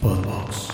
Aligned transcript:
Podbox. 0.00 0.68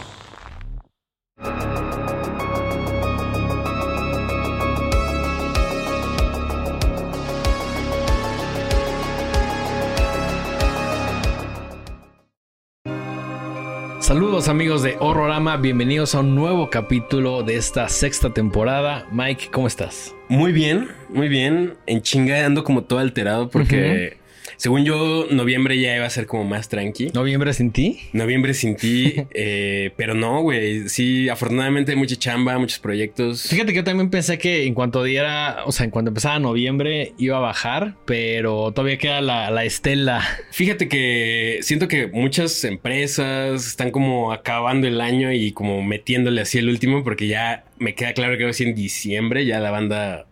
Saludos 14.01 14.49
amigos 14.49 14.83
de 14.83 14.97
Horrorama, 15.01 15.57
bienvenidos 15.57 16.15
a 16.15 16.21
un 16.21 16.35
nuevo 16.35 16.69
capítulo 16.69 17.43
de 17.43 17.57
esta 17.57 17.89
sexta 17.89 18.35
temporada. 18.35 19.07
Mike, 19.11 19.49
¿cómo 19.51 19.67
estás? 19.67 20.15
Muy 20.29 20.53
bien, 20.53 20.89
muy 21.09 21.29
bien. 21.29 21.75
En 21.87 22.03
chinga 22.03 22.45
ando 22.45 22.65
como 22.65 22.85
todo 22.85 22.99
alterado 22.99 23.49
porque 23.49 24.19
según 24.57 24.85
yo, 24.85 25.27
noviembre 25.31 25.79
ya 25.81 25.97
iba 25.97 26.07
a 26.07 26.11
ser 26.11 26.27
como 26.27 26.45
más 26.45 26.69
tranqui. 26.69 27.11
¿Noviembre 27.15 27.53
sin 27.53 27.71
ti? 27.71 28.01
Noviembre 28.13 28.55
sin 28.55 28.77
ti, 28.77 29.15
eh, 29.35 29.91
pero 29.97 30.15
no, 30.15 30.43
güey. 30.43 30.89
Sí, 30.89 31.29
afortunadamente 31.29 31.93
hay 31.93 31.99
mucha 31.99 32.17
chamba, 32.17 32.59
muchos 32.59 32.79
proyectos. 32.79 33.49
Fíjate 33.49 33.73
que 33.73 33.79
yo 33.79 33.85
también 33.85 34.11
pensé 34.11 34.39
que 34.39 34.67
en 34.67 34.75
cuanto 34.75 35.03
diera, 35.03 35.65
o 35.67 35.73
sea, 35.73 35.85
en 35.85 35.91
cuanto 35.91 36.11
empezara 36.11 36.39
noviembre 36.39 37.13
iba 37.19 37.37
a 37.37 37.41
bajar, 37.41 37.97
pero 38.05 38.73
todavía 38.73 38.99
queda 38.99 39.21
la, 39.21 39.51
la 39.51 39.65
estela. 39.65 40.23
Fíjate 40.51 40.89
que 40.89 41.59
siento 41.63 41.89
que 41.89 42.07
muchas 42.07 42.65
empresas 42.65 43.67
están 43.67 43.91
como 43.91 44.33
acabando 44.33 44.87
el 44.87 45.01
año 45.01 45.33
y 45.33 45.53
como 45.53 45.83
metiéndole 45.83 46.41
así 46.41 46.59
el 46.59 46.69
último 46.69 47.05
porque 47.05 47.27
ya 47.27 47.65
me 47.79 47.95
queda 47.95 48.13
claro 48.13 48.37
que 48.39 48.45
en 48.63 48.75
diciembre 48.75 49.47
ya 49.47 49.59
la 49.59 49.71
banda 49.71 50.27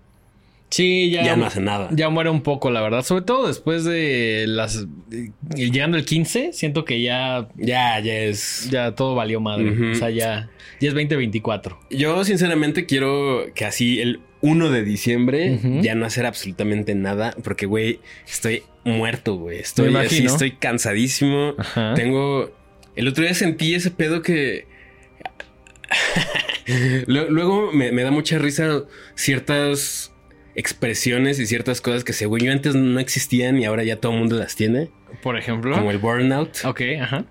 Sí, 0.72 1.10
ya, 1.10 1.22
ya 1.22 1.36
no 1.36 1.44
hace 1.44 1.60
nada. 1.60 1.90
Ya 1.92 2.08
muere 2.08 2.30
un 2.30 2.40
poco, 2.40 2.70
la 2.70 2.80
verdad. 2.80 3.02
Sobre 3.02 3.22
todo 3.22 3.46
después 3.46 3.84
de 3.84 4.46
las. 4.48 4.86
Llegando 5.54 5.98
el 5.98 6.06
15, 6.06 6.54
siento 6.54 6.86
que 6.86 7.02
ya. 7.02 7.46
Ya, 7.56 8.00
ya 8.00 8.14
es. 8.14 8.70
Ya 8.70 8.94
todo 8.94 9.14
valió 9.14 9.38
madre. 9.38 9.92
O 9.92 9.94
sea, 9.94 10.08
ya. 10.08 10.48
Ya 10.80 10.88
es 10.88 10.94
2024. 10.94 11.78
Yo, 11.90 12.24
sinceramente, 12.24 12.86
quiero 12.86 13.44
que 13.54 13.66
así 13.66 14.00
el 14.00 14.20
1 14.40 14.70
de 14.70 14.82
diciembre 14.82 15.60
ya 15.82 15.94
no 15.94 16.06
hacer 16.06 16.24
absolutamente 16.24 16.94
nada. 16.94 17.36
Porque, 17.44 17.66
güey, 17.66 18.00
estoy 18.26 18.62
muerto, 18.82 19.34
güey. 19.34 19.58
Estoy 19.58 19.94
así, 19.94 20.24
estoy 20.24 20.52
cansadísimo. 20.52 21.54
Tengo. 21.94 22.50
El 22.96 23.08
otro 23.08 23.24
día 23.24 23.34
sentí 23.34 23.74
ese 23.74 23.90
pedo 23.90 24.22
que. 24.22 24.66
Luego 27.06 27.72
me 27.72 28.02
da 28.02 28.10
mucha 28.10 28.38
risa 28.38 28.84
ciertas 29.14 30.11
expresiones 30.54 31.38
y 31.38 31.46
ciertas 31.46 31.80
cosas 31.80 32.04
que 32.04 32.12
según 32.12 32.40
yo 32.40 32.52
antes 32.52 32.74
no 32.74 33.00
existían 33.00 33.58
y 33.58 33.64
ahora 33.64 33.84
ya 33.84 33.96
todo 33.96 34.12
el 34.12 34.18
mundo 34.18 34.36
las 34.36 34.56
tiene. 34.56 34.90
Por 35.22 35.38
ejemplo. 35.38 35.76
Como 35.76 35.90
el 35.90 35.98
burnout. 35.98 36.64
Ok, 36.64 36.80
ajá. 37.00 37.24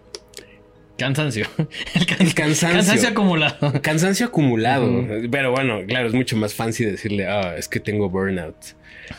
Cansancio. 0.97 1.47
El, 1.95 2.35
cansancio. 2.35 2.77
Cansancio 2.77 3.09
acumulado. 3.09 3.81
Cansancio 3.81 4.27
acumulado. 4.27 5.03
Pero 5.31 5.51
bueno, 5.51 5.81
claro, 5.87 6.07
es 6.07 6.13
mucho 6.13 6.37
más 6.37 6.53
fancy 6.53 6.85
decirle, 6.85 7.25
ah, 7.25 7.55
es 7.57 7.67
que 7.67 7.79
tengo 7.79 8.07
burnout. 8.09 8.55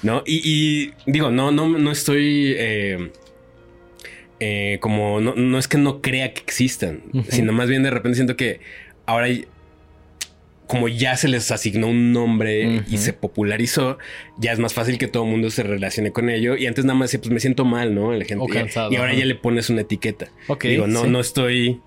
¿No? 0.03 0.23
Y, 0.25 0.92
digo, 1.06 1.33
no, 1.33 1.50
no, 1.50 1.69
no 1.69 1.91
estoy. 1.91 2.55
Eh, 2.56 3.11
eh, 4.39 4.78
como 4.80 5.20
no, 5.20 5.58
es 5.58 5.69
que 5.69 5.78
no 5.78 6.00
crea 6.00 6.34
que 6.34 6.41
existan, 6.41 7.03
sino 7.28 7.53
más 7.53 7.69
bien 7.69 7.83
de 7.84 7.91
repente 7.91 8.17
siento 8.17 8.36
que 8.36 8.61
ahora 9.06 9.28
como 10.66 10.88
ya 10.88 11.16
se 11.16 11.28
les 11.28 11.50
asignó 11.50 11.88
un 11.88 12.12
nombre 12.12 12.82
y 12.88 12.98
se 12.98 13.12
popularizó, 13.12 13.98
ya 14.38 14.52
es 14.52 14.58
más 14.58 14.74
fácil 14.74 14.98
que 14.98 15.08
todo 15.08 15.24
el 15.24 15.30
mundo 15.30 15.50
se 15.50 15.62
relacione 15.62 16.12
con 16.12 16.30
ello. 16.30 16.56
Y 16.56 16.66
antes 16.66 16.84
nada 16.84 16.98
más 16.98 17.10
decía, 17.10 17.20
pues 17.20 17.32
me 17.32 17.41
siento 17.41 17.64
mal, 17.64 17.94
¿no? 17.94 18.12
La 18.12 18.24
gente, 18.24 18.44
y 18.90 18.96
ahora 18.96 19.14
ya 19.14 19.24
le 19.24 19.34
pones 19.34 19.70
una 19.70 19.83
etiqueta. 19.83 20.28
Digo, 20.62 20.86
no, 20.86 21.06
no 21.06 21.20
estoy 21.20 21.80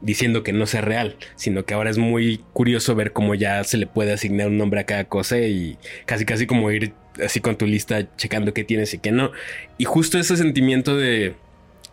diciendo 0.00 0.42
que 0.42 0.52
no 0.52 0.66
sea 0.66 0.80
real, 0.80 1.16
sino 1.34 1.64
que 1.64 1.74
ahora 1.74 1.90
es 1.90 1.98
muy 1.98 2.40
curioso 2.52 2.94
ver 2.94 3.12
cómo 3.12 3.34
ya 3.34 3.64
se 3.64 3.76
le 3.76 3.86
puede 3.86 4.12
asignar 4.12 4.48
un 4.48 4.58
nombre 4.58 4.80
a 4.80 4.84
cada 4.84 5.04
cosa 5.04 5.40
y 5.40 5.76
casi 6.06 6.24
casi 6.24 6.46
como 6.46 6.70
ir 6.70 6.92
así 7.24 7.40
con 7.40 7.56
tu 7.56 7.66
lista 7.66 8.14
checando 8.16 8.54
qué 8.54 8.64
tienes 8.64 8.94
y 8.94 8.98
qué 8.98 9.10
no. 9.10 9.32
Y 9.76 9.84
justo 9.84 10.18
ese 10.18 10.36
sentimiento 10.36 10.96
de, 10.96 11.34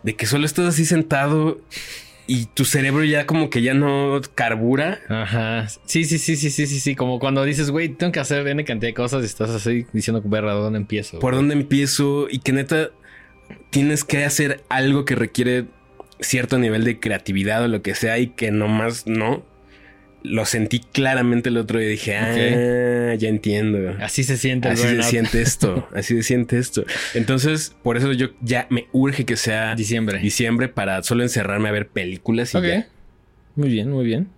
de 0.02 0.14
que 0.14 0.26
solo 0.26 0.46
estás 0.46 0.66
así 0.66 0.84
sentado 0.84 1.60
y 2.26 2.46
tu 2.46 2.64
cerebro 2.64 3.04
ya 3.04 3.26
como 3.26 3.50
que 3.50 3.62
ya 3.62 3.74
no 3.74 4.20
carbura. 4.34 5.00
Ajá. 5.08 5.68
Sí, 5.84 6.04
sí, 6.04 6.18
sí, 6.18 6.36
sí, 6.36 6.50
sí, 6.50 6.66
sí, 6.66 6.80
sí. 6.80 6.94
Como 6.96 7.18
cuando 7.18 7.44
dices, 7.44 7.70
güey, 7.70 7.88
tengo 7.88 8.12
que 8.12 8.20
hacer 8.20 8.46
N 8.46 8.64
cantidad 8.64 8.88
de 8.88 8.94
cosas 8.94 9.22
y 9.22 9.26
estás 9.26 9.50
así 9.50 9.86
diciendo, 9.92 10.22
verga, 10.24 10.52
¿dónde 10.52 10.78
empiezo? 10.78 11.18
¿Por 11.18 11.34
dónde 11.34 11.54
empiezo? 11.54 12.26
Y 12.30 12.40
que 12.40 12.52
neta 12.52 12.90
tienes 13.70 14.04
que 14.04 14.24
hacer 14.24 14.64
algo 14.68 15.04
que 15.04 15.14
requiere 15.14 15.66
cierto 16.20 16.58
nivel 16.58 16.84
de 16.84 16.98
creatividad 16.98 17.62
o 17.64 17.68
lo 17.68 17.82
que 17.82 17.94
sea 17.94 18.18
y 18.18 18.28
que 18.28 18.50
nomás 18.50 19.06
no 19.06 19.44
lo 20.26 20.44
sentí 20.44 20.80
claramente 20.80 21.48
el 21.48 21.56
otro 21.56 21.78
día 21.78 21.88
y 21.88 21.92
dije, 21.92 22.16
ah, 22.16 23.14
ya 23.14 23.28
entiendo. 23.28 23.96
Así 24.00 24.24
se 24.24 24.36
siente. 24.36 24.68
Así 24.68 24.82
se 24.82 25.02
siente 25.02 25.42
esto. 25.42 25.88
Así 25.94 26.16
se 26.16 26.22
siente 26.22 26.58
esto. 26.58 26.84
Entonces, 27.14 27.74
por 27.82 27.96
eso 27.96 28.12
yo 28.12 28.28
ya 28.40 28.66
me 28.70 28.86
urge 28.92 29.24
que 29.24 29.36
sea 29.36 29.74
diciembre. 29.74 30.18
Diciembre 30.18 30.68
para 30.68 31.02
solo 31.02 31.22
encerrarme 31.22 31.68
a 31.68 31.72
ver 31.72 31.88
películas 31.88 32.54
y 32.54 32.58
Muy 33.54 33.68
bien, 33.70 33.90
muy 33.90 34.04
bien. 34.04 34.28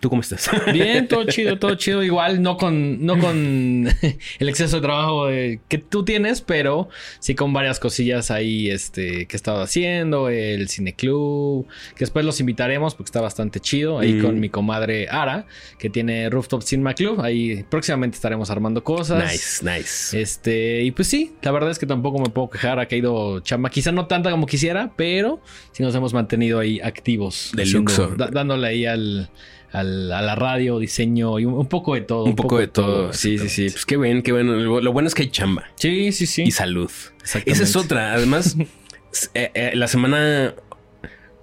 ¿Tú 0.00 0.08
cómo 0.08 0.22
estás? 0.22 0.50
Bien, 0.72 1.06
todo 1.06 1.24
chido, 1.28 1.58
todo 1.58 1.74
chido. 1.76 2.02
Igual, 2.02 2.42
no 2.42 2.56
con, 2.56 3.04
no 3.04 3.18
con 3.18 3.86
el 4.38 4.48
exceso 4.48 4.76
de 4.76 4.82
trabajo 4.82 5.28
que 5.28 5.78
tú 5.78 6.04
tienes, 6.04 6.40
pero 6.40 6.88
sí 7.20 7.34
con 7.34 7.52
varias 7.52 7.78
cosillas 7.78 8.30
ahí 8.30 8.70
este, 8.70 9.26
que 9.26 9.34
he 9.34 9.36
estado 9.36 9.62
haciendo. 9.62 10.28
El 10.28 10.68
cineclub, 10.68 11.66
que 11.94 12.00
después 12.00 12.24
los 12.24 12.40
invitaremos 12.40 12.94
porque 12.94 13.08
está 13.08 13.20
bastante 13.20 13.60
chido. 13.60 13.98
Ahí 13.98 14.20
con 14.20 14.36
mm. 14.36 14.40
mi 14.40 14.48
comadre 14.48 15.08
Ara, 15.08 15.46
que 15.78 15.90
tiene 15.90 16.28
Rooftop 16.28 16.62
Cinema 16.62 16.94
Club. 16.94 17.20
Ahí 17.20 17.64
próximamente 17.70 18.16
estaremos 18.16 18.50
armando 18.50 18.82
cosas. 18.82 19.32
Nice, 19.32 19.64
nice. 19.64 20.20
Este, 20.20 20.82
y 20.82 20.90
pues 20.90 21.08
sí, 21.08 21.32
la 21.42 21.52
verdad 21.52 21.70
es 21.70 21.78
que 21.78 21.86
tampoco 21.86 22.18
me 22.18 22.30
puedo 22.30 22.50
quejar. 22.50 22.80
Ha 22.80 22.86
caído 22.86 23.40
chamba, 23.40 23.70
quizá 23.70 23.92
no 23.92 24.06
tanta 24.06 24.30
como 24.30 24.46
quisiera, 24.46 24.92
pero 24.96 25.40
sí 25.72 25.82
nos 25.82 25.94
hemos 25.94 26.12
mantenido 26.12 26.58
ahí 26.58 26.80
activos. 26.80 27.52
De 27.54 27.64
luxo. 27.66 28.14
dándole 28.16 28.66
ahí 28.66 28.86
al 28.86 29.30
a 29.74 29.82
la 29.82 30.34
radio, 30.36 30.78
diseño 30.78 31.40
y 31.40 31.46
un, 31.46 31.66
poco 31.66 31.94
de 31.94 32.02
todo. 32.02 32.24
Un, 32.24 32.36
poco, 32.36 32.58
de 32.58 32.68
todo. 32.68 33.12
Sí, 33.12 33.38
sí, 33.38 33.48
sí. 33.48 33.70
Pues 33.70 33.84
qué 33.84 33.96
bien, 33.96 34.22
qué 34.22 34.30
bueno. 34.30 34.54
Lo 34.54 34.92
bueno 34.92 35.08
es 35.08 35.16
que 35.16 35.22
hay 35.22 35.30
chamba. 35.30 35.64
Sí, 35.74 36.12
sí, 36.12 36.26
sí. 36.26 36.42
Y 36.42 36.52
salud. 36.52 36.90
Esa 37.24 37.62
es 37.62 37.74
otra. 37.74 38.14
Además, 38.14 38.56
eh, 39.34 39.50
eh, 39.52 39.72
la 39.74 39.88
semana. 39.88 40.54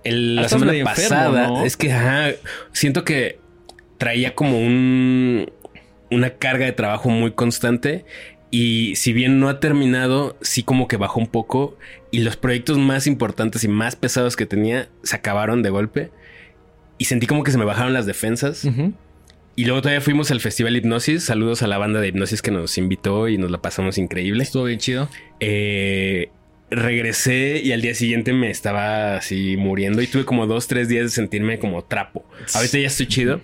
la 0.06 0.47
semana 0.47 0.84
pasada. 0.86 1.66
Es 1.66 1.75
que 1.75 1.94
siento 2.72 3.03
que 3.03 3.40
traía 3.97 4.34
como 4.34 4.58
un. 4.58 5.52
Una 6.09 6.31
carga 6.31 6.66
de 6.66 6.72
trabajo 6.72 7.09
muy 7.09 7.31
constante. 7.31 8.06
Y 8.50 8.96
si 8.96 9.12
bien 9.12 9.40
no 9.40 9.50
ha 9.50 9.59
terminado, 9.59 10.38
sí 10.42 10.63
como 10.63 10.88
que 10.88 10.96
bajó 10.96 11.19
un 11.19 11.28
poco. 11.28 11.78
Y 12.12 12.19
los 12.19 12.38
proyectos 12.38 12.78
más 12.78 13.08
importantes 13.08 13.66
y 13.66 13.68
más 13.68 13.98
pesados 13.98 14.38
que 14.38 14.46
tenía 14.46 14.88
se 15.03 15.18
acabaron 15.18 15.63
de 15.63 15.69
golpe 15.69 16.12
y 17.01 17.06
sentí 17.06 17.25
como 17.25 17.44
que 17.44 17.50
se 17.50 17.57
me 17.57 17.66
bajaron 17.66 17.94
las 17.94 18.06
defensas. 18.06 18.63
Y 19.56 19.66
luego 19.66 19.81
todavía 19.81 20.01
fuimos 20.01 20.29
al 20.29 20.39
Festival 20.39 20.78
Hipnosis. 20.78 21.23
Saludos 21.23 21.63
a 21.63 21.67
la 21.67 21.79
banda 21.79 22.00
de 22.00 22.09
Hipnosis 22.09 22.44
que 22.44 22.51
nos 22.51 22.78
invitó 22.78 23.28
y 23.28 23.39
nos 23.39 23.50
la 23.50 23.59
pasamos 23.59 23.97
increíble. 23.97 24.44
Estuvo 24.44 24.66
bien 24.66 24.78
chido. 24.78 25.09
Eh, 25.39 26.29
regresé 26.69 27.59
y 27.63 27.72
al 27.72 27.81
día 27.81 27.95
siguiente 27.95 28.34
me 28.34 28.51
estaba 28.51 29.17
así 29.17 29.57
muriendo 29.57 30.03
y 30.03 30.06
tuve 30.06 30.25
como 30.25 30.45
dos, 30.45 30.67
tres 30.67 30.89
días 30.89 31.06
de 31.06 31.09
sentirme 31.09 31.57
como 31.57 31.84
trapo. 31.84 32.23
Ahorita 32.53 32.78
ya 32.78 32.85
estoy 32.85 33.07
chido. 33.07 33.41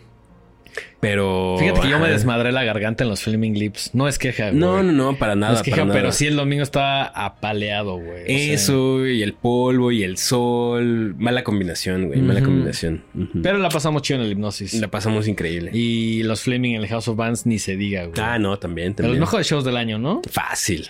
Pero. 1.00 1.56
Fíjate 1.60 1.82
que 1.82 1.90
yo 1.90 2.00
me 2.00 2.10
desmadré 2.10 2.52
la 2.52 2.64
garganta 2.64 3.04
en 3.04 3.10
los 3.10 3.22
filming 3.22 3.58
lips. 3.58 3.92
No 3.94 4.08
es 4.08 4.18
queja, 4.18 4.50
güey. 4.50 4.60
No, 4.60 4.84
no, 4.84 4.92
no, 4.92 5.18
para 5.18 5.36
nada. 5.36 5.54
No 5.54 5.58
es 5.60 5.64
queja, 5.64 5.88
pero 5.92 6.12
sí 6.12 6.28
el 6.28 6.36
domingo 6.36 6.64
estaba 6.64 7.06
apaleado, 7.06 7.98
güey. 7.98 8.24
Eso, 8.26 9.06
y 9.06 9.24
el 9.24 9.34
polvo 9.34 9.92
y 9.92 10.04
el 10.04 10.18
sol. 10.18 11.16
Mala 11.18 11.44
combinación, 11.44 12.08
güey. 12.08 12.22
Mala 12.22 12.42
combinación. 12.42 13.04
Pero 13.42 13.58
la 13.58 13.70
pasamos 13.70 14.02
chido 14.02 14.20
en 14.20 14.26
el 14.26 14.32
hipnosis. 14.32 14.74
La 14.76 14.88
pasamos 14.90 15.28
increíble. 15.28 15.72
Y 15.74 16.24
los 16.24 16.42
Flaming 16.42 16.76
en 16.76 16.82
el 16.82 16.88
House 16.88 17.08
of 17.08 17.18
Bands 17.18 17.46
ni 17.46 17.60
se 17.60 17.76
diga, 17.76 18.06
güey. 18.06 18.20
Ah, 18.20 18.40
no, 18.40 18.58
también. 18.58 18.94
también. 18.94 19.14
De 19.14 19.20
los 19.20 19.28
mejores 19.28 19.48
shows 19.48 19.64
del 19.64 19.78
año, 19.78 19.98
¿no? 19.98 20.22
Fácil. 20.30 20.88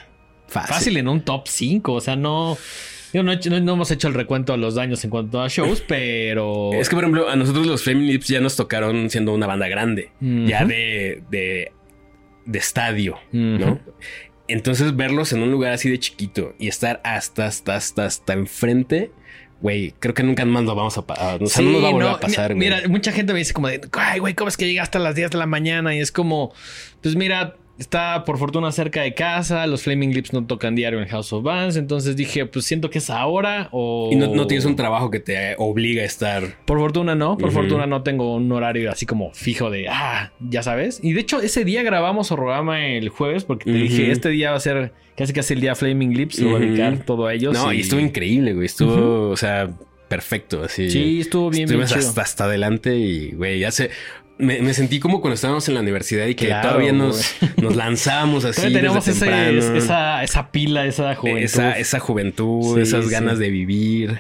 Fácil. 0.48 0.74
Fácil 0.74 0.98
en 0.98 1.08
un 1.08 1.22
top 1.22 1.48
5. 1.48 1.94
O 1.94 2.02
sea, 2.02 2.16
no. 2.16 2.58
Yo 3.18 3.24
no, 3.24 3.72
hemos 3.74 3.90
hecho 3.90 4.08
el 4.10 4.14
recuento 4.14 4.52
de 4.52 4.60
los 4.60 4.76
daños 4.76 5.04
en 5.04 5.10
cuanto 5.10 5.42
a 5.42 5.48
shows, 5.48 5.82
pero. 5.88 6.72
Es 6.74 6.88
que, 6.88 6.96
por 6.96 7.04
ejemplo, 7.04 7.28
a 7.28 7.36
nosotros 7.36 7.66
los 7.66 7.82
Flaming 7.82 8.06
Lips 8.06 8.28
ya 8.28 8.40
nos 8.42 8.56
tocaron 8.56 9.10
siendo 9.10 9.34
una 9.34 9.48
banda 9.48 9.68
grande, 9.68 10.12
ya 10.22 10.66
de, 10.66 11.24
de, 11.32 11.72
de 12.46 12.60
estadio, 12.60 13.18
¿no? 13.32 13.80
Entonces, 14.48 14.96
verlos 14.96 15.34
en 15.34 15.42
un 15.42 15.52
lugar 15.52 15.74
así 15.74 15.90
de 15.90 15.98
chiquito 15.98 16.54
y 16.60 16.68
estar 16.68 17.02
hasta, 17.04 17.48
hasta, 17.48 17.76
hasta, 17.76 18.06
hasta 18.06 18.34
enfrente. 18.34 19.10
Güey, 19.62 19.96
creo 20.00 20.14
que 20.14 20.22
nunca 20.22 20.46
más 20.46 20.64
lo 20.66 20.76
vamos 20.76 20.96
a 21.00 21.08
pasar. 21.08 21.42
O 21.42 21.48
sea, 21.48 21.66
no 21.66 21.72
nos 21.72 21.84
va 21.84 21.88
a 21.90 21.92
volver 21.92 22.10
a 22.10 22.20
pasar, 22.20 22.54
güey. 22.54 22.70
Mira, 22.70 22.88
mucha 22.88 23.12
gente 23.12 23.34
me 23.34 23.40
dice 23.40 23.54
como 23.54 23.68
de, 23.68 23.82
ay, 23.94 24.20
güey, 24.20 24.36
¿cómo 24.36 24.48
es 24.48 24.58
que 24.58 24.68
llegaste 24.68 25.00
a 25.00 25.02
las 25.02 25.16
10 25.16 25.32
de 25.32 25.38
la 25.40 25.48
mañana? 25.48 25.96
Y 25.96 26.00
es 26.00 26.12
como, 26.12 26.54
pues 27.02 27.16
mira, 27.16 27.56
está 27.78 28.24
por 28.24 28.38
fortuna 28.38 28.72
cerca 28.72 29.02
de 29.02 29.14
casa, 29.14 29.68
los 29.68 29.84
Flaming 29.84 30.14
Lips 30.14 30.34
no 30.34 30.46
tocan 30.46 30.76
diario 30.76 31.02
en 31.02 31.08
House 31.08 31.32
of 31.34 31.44
Bands, 31.44 31.76
entonces 31.76 32.16
dije, 32.16 32.46
pues 32.46 32.66
siento 32.66 32.90
que 32.90 32.98
es 32.98 33.10
ahora 33.10 33.70
o... 33.72 34.10
Y 34.12 34.16
no, 34.16 34.48
tienes 34.48 34.66
un 34.66 34.76
trabajo 34.76 35.12
que 35.12 35.20
te 35.20 35.56
obliga 35.58 36.02
a 36.02 36.06
estar... 36.06 36.44
Por 36.66 36.80
fortuna 36.80 37.16
no, 37.16 37.38
por 37.38 37.52
fortuna 37.52 37.86
no 37.86 38.04
tengo 38.04 38.36
un 38.36 38.52
horario 38.52 38.92
así 38.92 39.06
como 39.06 39.32
fijo 39.34 39.70
de, 39.70 39.88
ah, 39.90 40.32
ya 40.40 40.64
sabes. 40.64 41.00
Y 41.04 41.14
de 41.14 41.22
hecho 41.22 41.42
ese 41.42 41.64
día 41.66 41.84
grabamos 41.84 42.30
programa 42.38 42.86
el 42.86 43.10
jueves 43.10 43.44
porque 43.44 43.66
te 43.66 43.78
dije, 43.78 44.12
este 44.12 44.30
día 44.30 44.52
va 44.52 44.58
a 44.58 44.62
ser 44.62 44.94
casi 45.16 45.34
casi 45.34 45.54
el 45.54 45.62
día 45.62 45.76
Flaming 45.76 46.16
Lips, 46.16 46.40
lo 46.40 46.52
voy 46.52 46.64
a 46.64 46.66
dedicar 46.66 47.00
todo 47.06 47.26
a 47.26 47.34
ellos. 47.34 47.54
No, 47.54 47.74
y, 47.74 47.82
estuvo 47.82 48.00
increíble, 48.00 48.54
güey, 48.54 48.66
estuvo, 48.66 49.30
o 49.30 49.38
sea 49.38 49.70
perfecto, 50.08 50.64
así. 50.64 50.90
Sí, 50.90 51.20
estuvo 51.20 51.50
bien, 51.50 51.68
bien 51.68 51.82
hasta, 51.82 52.22
hasta 52.22 52.46
adelante 52.46 52.96
y, 52.96 53.32
güey, 53.32 53.60
ya 53.60 53.72
sé 53.72 53.90
me, 54.38 54.74
sentí 54.74 55.00
como 55.00 55.22
cuando 55.22 55.36
estábamos 55.36 55.68
en 55.68 55.74
la 55.76 55.82
universidad 55.82 56.28
y 56.28 56.36
que 56.36 56.48
todavía 56.48 56.92
nos, 56.92 57.36
nos 57.58 57.76
lanzábamos 57.76 58.46
así. 58.46 58.72
Tenemos 58.74 59.08
esa, 59.08 60.24
esa, 60.24 60.52
pila, 60.52 60.86
esa 60.86 61.16
juventud. 61.16 61.44
Esa, 61.44 61.78
esa 61.78 62.00
juventud, 62.00 62.80
esas 62.80 63.10
ganas 63.10 63.40
de 63.40 63.50
vivir. 63.50 64.20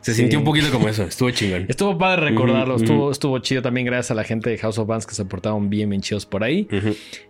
Se 0.00 0.14
sintió 0.14 0.38
un 0.38 0.44
poquito 0.44 0.70
como 0.70 0.88
eso, 0.88 1.02
estuvo 1.02 1.30
chingón. 1.30 1.66
Estuvo 1.68 1.98
padre 1.98 2.30
recordarlo, 2.30 2.76
estuvo, 2.76 3.10
estuvo 3.10 3.38
chido 3.40 3.60
también 3.60 3.84
gracias 3.84 4.12
a 4.12 4.14
la 4.14 4.24
gente 4.24 4.48
de 4.48 4.56
House 4.56 4.78
of 4.78 4.86
Bands 4.86 5.06
que 5.06 5.14
se 5.14 5.24
portaron 5.24 5.68
bien, 5.68 5.90
bien 5.90 6.00
chidos 6.00 6.24
por 6.24 6.44
ahí. 6.44 6.66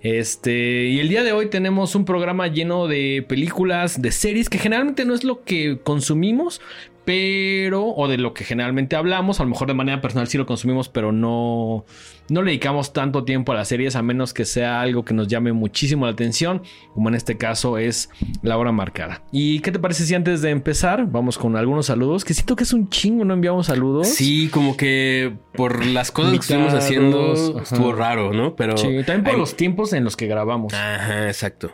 Este, 0.00 0.84
y 0.87 1.00
el 1.00 1.08
día 1.08 1.25
de 1.25 1.32
hoy 1.32 1.46
tenemos 1.46 1.94
un 1.94 2.05
programa 2.05 2.46
lleno 2.46 2.87
de 2.87 3.25
películas, 3.29 4.00
de 4.00 4.12
series, 4.12 4.49
que 4.49 4.58
generalmente 4.58 5.05
no 5.05 5.14
es 5.14 5.25
lo 5.25 5.43
que 5.43 5.81
consumimos, 5.82 6.61
pero, 7.08 7.87
o 7.87 8.06
de 8.06 8.19
lo 8.19 8.34
que 8.34 8.44
generalmente 8.44 8.94
hablamos, 8.94 9.40
a 9.40 9.44
lo 9.44 9.49
mejor 9.49 9.66
de 9.66 9.72
manera 9.72 10.02
personal 10.02 10.28
sí 10.28 10.37
lo 10.37 10.44
consumimos, 10.44 10.90
pero 10.90 11.10
no, 11.10 11.87
no 12.28 12.43
le 12.43 12.50
dedicamos 12.50 12.93
tanto 12.93 13.25
tiempo 13.25 13.52
a 13.52 13.55
las 13.55 13.69
series, 13.69 13.96
a 13.96 14.02
menos 14.02 14.34
que 14.34 14.44
sea 14.44 14.82
algo 14.82 15.06
que 15.06 15.14
nos 15.14 15.26
llame 15.26 15.55
muchísimo 15.55 16.05
la 16.05 16.12
atención, 16.12 16.60
como 16.93 17.08
en 17.08 17.14
este 17.14 17.38
caso 17.38 17.78
es 17.78 18.10
la 18.43 18.58
hora 18.58 18.72
marcada. 18.72 19.22
¿Y 19.32 19.60
qué 19.60 19.72
te 19.72 19.78
parece 19.78 20.05
si 20.05 20.14
antes 20.14 20.43
de 20.43 20.50
empezar 20.50 21.06
vamos 21.06 21.38
con 21.38 21.56
algunos 21.56 21.87
saludos? 21.87 22.26
Que 22.26 22.34
siento 22.34 22.56
que 22.56 22.64
es 22.64 22.75
un 22.75 22.90
chingo, 22.90 23.25
no 23.25 23.32
enviamos 23.32 23.69
saludos. 23.69 24.08
Sí, 24.08 24.50
como 24.52 24.76
que 24.76 25.32
por 25.55 25.87
las 25.87 26.12
cosas 26.12 26.32
que 26.32 26.40
estuvimos 26.40 26.75
haciendo 26.75 27.32
estuvo 27.62 27.94
raro, 27.94 28.34
¿no? 28.34 28.55
Pero 28.55 28.76
sí, 28.76 28.88
también 29.06 29.25
por 29.25 29.38
los 29.38 29.56
tiempos 29.56 29.94
en 29.94 30.05
los 30.05 30.14
que 30.14 30.26
grabamos. 30.26 30.75
Ajá, 30.75 31.28
exacto. 31.28 31.70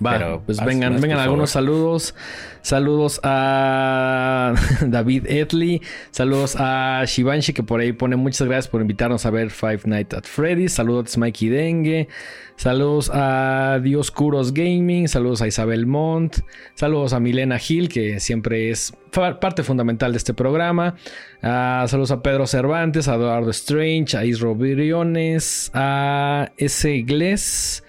Pero, 0.00 0.42
pues 0.44 0.64
vengan, 0.64 1.00
vengan 1.00 1.18
algunos 1.18 1.50
saludos. 1.50 2.14
Saludos 2.62 3.20
a 3.22 4.54
David 4.86 5.26
Etley. 5.26 5.82
Saludos 6.10 6.56
a 6.58 7.02
Shivanshi, 7.06 7.52
que 7.52 7.62
por 7.62 7.80
ahí 7.80 7.92
pone 7.92 8.16
muchas 8.16 8.46
gracias 8.46 8.68
por 8.68 8.80
invitarnos 8.80 9.26
a 9.26 9.30
ver 9.30 9.50
Five 9.50 9.80
Nights 9.84 10.14
at 10.14 10.24
Freddy's. 10.24 10.72
Saludos 10.72 11.16
a 11.16 11.20
Mikey 11.20 11.48
Dengue. 11.48 12.08
Saludos 12.56 13.10
a 13.12 13.80
Dioscuros 13.82 14.52
Gaming. 14.52 15.08
Saludos 15.08 15.42
a 15.42 15.48
Isabel 15.48 15.86
Montt. 15.86 16.38
Saludos 16.74 17.12
a 17.12 17.20
Milena 17.20 17.58
Gil, 17.58 17.88
que 17.88 18.20
siempre 18.20 18.70
es 18.70 18.92
parte 19.40 19.62
fundamental 19.62 20.12
de 20.12 20.18
este 20.18 20.32
programa. 20.32 20.94
Uh, 21.42 21.88
saludos 21.88 22.12
a 22.12 22.22
Pedro 22.22 22.46
Cervantes, 22.46 23.08
a 23.08 23.16
Eduardo 23.16 23.50
Strange, 23.50 24.16
a 24.16 24.24
Isro 24.24 24.54
Viriones, 24.54 25.70
a 25.74 26.50
S. 26.56 27.02
Gless 27.02 27.82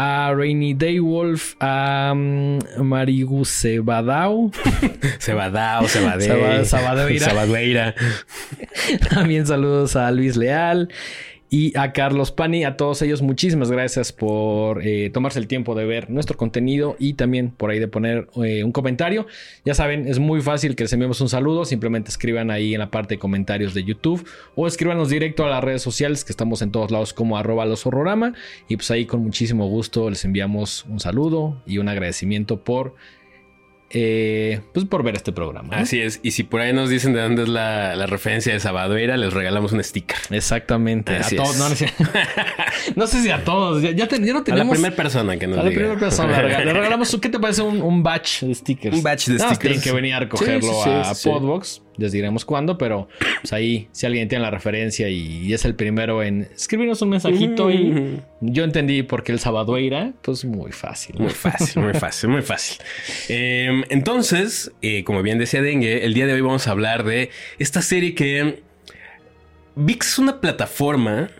a 0.00 0.32
Rainy 0.32 0.74
Day 0.74 1.00
Wolf, 1.00 1.56
a 1.60 2.12
um, 2.12 2.60
Marigu 2.78 3.44
Cebadao. 3.44 4.52
Cebadao, 5.18 5.88
Cebadeira. 5.88 6.64
Sabadeira. 7.18 7.94
También 9.10 9.44
saludos 9.44 9.96
a 9.96 10.12
Luis 10.12 10.36
Leal 10.36 10.88
y 11.50 11.76
a 11.78 11.92
Carlos 11.92 12.30
Pani, 12.30 12.64
a 12.64 12.76
todos 12.76 13.00
ellos, 13.00 13.22
muchísimas 13.22 13.70
gracias 13.70 14.12
por 14.12 14.84
eh, 14.84 15.08
tomarse 15.10 15.38
el 15.38 15.46
tiempo 15.46 15.74
de 15.74 15.86
ver 15.86 16.10
nuestro 16.10 16.36
contenido 16.36 16.96
y 16.98 17.14
también 17.14 17.50
por 17.50 17.70
ahí 17.70 17.78
de 17.78 17.88
poner 17.88 18.28
eh, 18.44 18.64
un 18.64 18.72
comentario. 18.72 19.26
Ya 19.64 19.74
saben, 19.74 20.06
es 20.06 20.18
muy 20.18 20.42
fácil 20.42 20.76
que 20.76 20.84
les 20.84 20.92
enviemos 20.92 21.20
un 21.20 21.28
saludo, 21.28 21.64
simplemente 21.64 22.10
escriban 22.10 22.50
ahí 22.50 22.74
en 22.74 22.80
la 22.80 22.90
parte 22.90 23.14
de 23.14 23.18
comentarios 23.18 23.72
de 23.72 23.84
YouTube 23.84 24.26
o 24.56 24.66
escríbanos 24.66 25.08
directo 25.08 25.46
a 25.46 25.48
las 25.48 25.64
redes 25.64 25.80
sociales 25.80 26.24
que 26.24 26.32
estamos 26.32 26.60
en 26.60 26.70
todos 26.70 26.90
lados 26.90 27.14
como 27.14 27.38
arroba 27.38 27.64
los 27.64 27.86
horrorama 27.86 28.34
y 28.68 28.76
pues 28.76 28.90
ahí 28.90 29.06
con 29.06 29.22
muchísimo 29.22 29.68
gusto 29.68 30.10
les 30.10 30.24
enviamos 30.24 30.84
un 30.86 31.00
saludo 31.00 31.62
y 31.66 31.78
un 31.78 31.88
agradecimiento 31.88 32.62
por 32.62 32.94
eh, 33.90 34.60
pues 34.72 34.84
por 34.84 35.02
ver 35.02 35.16
este 35.16 35.32
programa. 35.32 35.76
Así 35.76 36.00
es. 36.00 36.20
Y 36.22 36.32
si 36.32 36.42
por 36.42 36.60
ahí 36.60 36.72
nos 36.72 36.90
dicen 36.90 37.14
de 37.14 37.22
dónde 37.22 37.42
es 37.42 37.48
la, 37.48 38.06
referencia 38.06 38.52
de 38.52 38.60
Sabaduera, 38.60 39.16
les 39.16 39.32
regalamos 39.32 39.72
un 39.72 39.82
sticker. 39.82 40.18
Exactamente. 40.30 41.16
a 41.16 41.28
todos. 41.28 41.58
No, 42.96 43.06
sé 43.06 43.22
si 43.22 43.30
a 43.30 43.44
todos. 43.44 43.82
Ya, 43.82 43.90
ya, 43.90 44.04
no 44.04 44.42
tenemos. 44.42 44.50
A 44.50 44.64
la 44.64 44.70
primera 44.70 44.96
persona 44.96 45.36
que 45.36 45.46
nos 45.46 45.58
A 45.58 45.62
la 45.62 45.70
primera 45.70 45.98
persona. 45.98 46.42
le 46.42 46.72
regalamos. 46.72 47.16
¿Qué 47.20 47.28
te 47.28 47.38
parece 47.38 47.62
un, 47.62 48.02
batch 48.02 48.42
de 48.42 48.54
stickers? 48.54 48.96
Un 48.96 49.02
batch 49.02 49.28
de 49.28 49.38
stickers. 49.38 49.58
Tienen 49.58 49.80
que 49.80 49.92
venir 49.92 50.14
a 50.14 50.20
recogerlo 50.20 50.82
a 50.84 51.14
Podbox 51.22 51.82
les 51.98 52.12
diremos 52.12 52.44
cuándo, 52.44 52.78
pero 52.78 53.08
pues 53.42 53.52
ahí 53.52 53.88
si 53.92 54.06
alguien 54.06 54.28
tiene 54.28 54.42
la 54.42 54.50
referencia 54.50 55.08
y, 55.08 55.52
es 55.52 55.64
el 55.64 55.74
primero 55.74 56.22
en 56.22 56.48
escribirnos 56.54 57.02
un 57.02 57.10
mensajito 57.10 57.70
y 57.70 58.20
yo 58.40 58.64
entendí 58.64 59.02
por 59.02 59.24
qué 59.24 59.32
el 59.32 59.40
Sabadueira, 59.40 60.12
pues 60.22 60.44
muy 60.44 60.72
fácil. 60.72 61.16
Muy 61.18 61.30
fácil, 61.30 61.82
muy 61.82 61.94
fácil, 61.94 62.30
muy 62.30 62.42
fácil. 62.42 62.78
Em, 63.28 63.84
entonces, 63.88 64.72
eh, 64.82 65.04
como 65.04 65.22
bien 65.22 65.38
decía 65.38 65.60
Dengue, 65.60 66.04
el 66.04 66.14
día 66.14 66.26
de 66.26 66.34
hoy 66.34 66.40
vamos 66.40 66.68
a 66.68 66.70
hablar 66.70 67.04
de 67.04 67.30
esta 67.58 67.82
serie 67.82 68.14
que 68.14 68.62
VIX 69.74 70.06
es 70.06 70.18
una 70.18 70.40
plataforma 70.40 71.30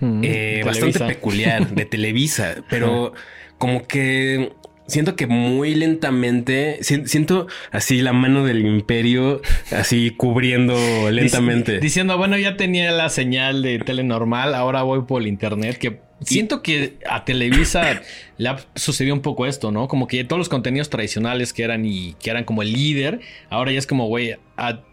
eh, 0.00 0.62
bastante 0.64 0.98
peculiar 1.00 1.68
de 1.68 1.84
Televisa, 1.86 2.56
pero 2.68 3.12
como 3.58 3.86
que 3.86 4.52
siento 4.92 5.16
que 5.16 5.26
muy 5.26 5.74
lentamente, 5.74 6.78
siento 6.82 7.46
así 7.70 8.02
la 8.02 8.12
mano 8.12 8.44
del 8.44 8.64
imperio, 8.64 9.40
así 9.70 10.10
cubriendo 10.10 10.74
lentamente. 11.10 11.80
diciendo, 11.80 12.16
bueno, 12.18 12.36
ya 12.36 12.56
tenía 12.56 12.92
la 12.92 13.08
señal 13.08 13.62
de 13.62 13.78
tele 13.80 14.04
normal, 14.04 14.54
ahora 14.54 14.82
voy 14.82 15.02
por 15.02 15.22
el 15.22 15.28
internet, 15.28 15.78
que 15.78 16.00
siento 16.24 16.62
que 16.62 16.98
a 17.08 17.24
Televisa 17.24 18.02
le 18.38 18.48
ha 18.48 18.58
sucedido 18.74 19.14
un 19.14 19.22
poco 19.22 19.46
esto, 19.46 19.70
¿no? 19.70 19.88
Como 19.88 20.06
que 20.06 20.24
todos 20.24 20.38
los 20.38 20.48
contenidos 20.48 20.90
tradicionales 20.90 21.52
que 21.52 21.62
eran 21.62 21.84
y 21.84 22.14
que 22.14 22.30
eran 22.30 22.44
como 22.44 22.62
el 22.62 22.72
líder, 22.72 23.20
ahora 23.50 23.72
ya 23.72 23.78
es 23.78 23.86
como, 23.86 24.06
güey, 24.08 24.36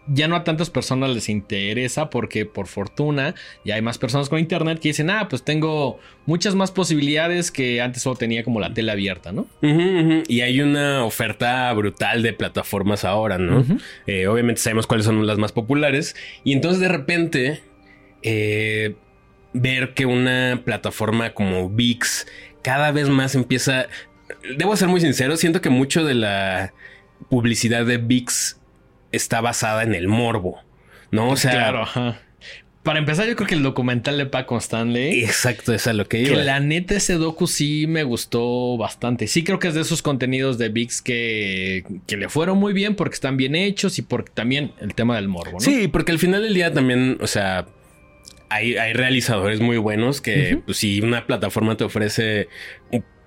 ya 0.08 0.28
no 0.28 0.36
a 0.36 0.44
tantas 0.44 0.70
personas 0.70 1.10
les 1.10 1.28
interesa 1.28 2.10
porque 2.10 2.46
por 2.46 2.66
fortuna 2.66 3.34
ya 3.64 3.74
hay 3.76 3.82
más 3.82 3.98
personas 3.98 4.28
con 4.28 4.38
internet 4.38 4.78
que 4.80 4.88
dicen, 4.88 5.10
ah, 5.10 5.28
pues 5.28 5.44
tengo 5.44 5.98
muchas 6.26 6.54
más 6.54 6.70
posibilidades 6.70 7.50
que 7.50 7.80
antes 7.80 8.02
solo 8.02 8.16
tenía 8.16 8.44
como 8.44 8.60
la 8.60 8.72
tele 8.72 8.92
abierta, 8.92 9.32
¿no? 9.32 9.46
Y 10.28 10.40
hay 10.40 10.60
una 10.60 11.04
oferta 11.04 11.72
brutal 11.72 12.22
de 12.22 12.32
plataformas 12.32 13.04
ahora, 13.04 13.38
¿no? 13.38 13.64
Eh, 14.06 14.26
obviamente 14.26 14.60
sabemos 14.60 14.86
cuáles 14.86 15.06
son 15.06 15.26
las 15.26 15.38
más 15.38 15.52
populares 15.52 16.14
y 16.44 16.52
entonces 16.52 16.80
de 16.80 16.88
repente... 16.88 17.60
Eh, 18.22 18.94
ver 19.52 19.94
que 19.94 20.06
una 20.06 20.62
plataforma 20.64 21.34
como 21.34 21.68
VIX 21.70 22.26
cada 22.62 22.92
vez 22.92 23.08
más 23.08 23.34
empieza... 23.34 23.86
Debo 24.56 24.76
ser 24.76 24.88
muy 24.88 25.00
sincero, 25.00 25.36
siento 25.36 25.60
que 25.60 25.70
mucho 25.70 26.04
de 26.04 26.14
la 26.14 26.72
publicidad 27.28 27.84
de 27.84 27.98
VIX 27.98 28.60
está 29.12 29.40
basada 29.40 29.82
en 29.82 29.94
el 29.94 30.08
morbo, 30.08 30.60
¿no? 31.10 31.30
O 31.30 31.36
sea... 31.36 31.52
Claro, 31.52 31.82
ajá. 31.82 32.20
Para 32.82 32.98
empezar, 32.98 33.26
yo 33.28 33.36
creo 33.36 33.46
que 33.46 33.54
el 33.54 33.62
documental 33.62 34.16
de 34.16 34.24
Paco 34.24 34.56
Stanley. 34.56 35.22
Exacto, 35.22 35.74
es 35.74 35.86
a 35.86 35.92
lo 35.92 36.08
que 36.08 36.20
iba. 36.20 36.30
Que 36.30 36.44
la 36.44 36.60
neta, 36.60 36.94
ese 36.94 37.14
docu 37.14 37.46
sí 37.46 37.86
me 37.86 38.04
gustó 38.04 38.78
bastante. 38.78 39.26
Sí, 39.26 39.44
creo 39.44 39.58
que 39.58 39.68
es 39.68 39.74
de 39.74 39.82
esos 39.82 40.00
contenidos 40.00 40.56
de 40.56 40.70
VIX 40.70 41.02
que, 41.02 41.84
que 42.06 42.16
le 42.16 42.30
fueron 42.30 42.56
muy 42.56 42.72
bien 42.72 42.96
porque 42.96 43.14
están 43.14 43.36
bien 43.36 43.54
hechos 43.54 43.98
y 43.98 44.02
porque 44.02 44.32
también 44.32 44.72
el 44.80 44.94
tema 44.94 45.16
del 45.16 45.28
morbo, 45.28 45.52
¿no? 45.52 45.60
Sí, 45.60 45.88
porque 45.88 46.12
al 46.12 46.18
final 46.18 46.42
del 46.42 46.54
día 46.54 46.72
también, 46.72 47.18
o 47.20 47.26
sea, 47.26 47.66
hay, 48.50 48.74
realizadores 48.92 49.60
muy 49.60 49.78
buenos 49.78 50.20
que 50.20 50.60
pues, 50.64 50.78
si 50.78 51.00
una 51.00 51.26
plataforma 51.26 51.76
te 51.76 51.84
ofrece 51.84 52.48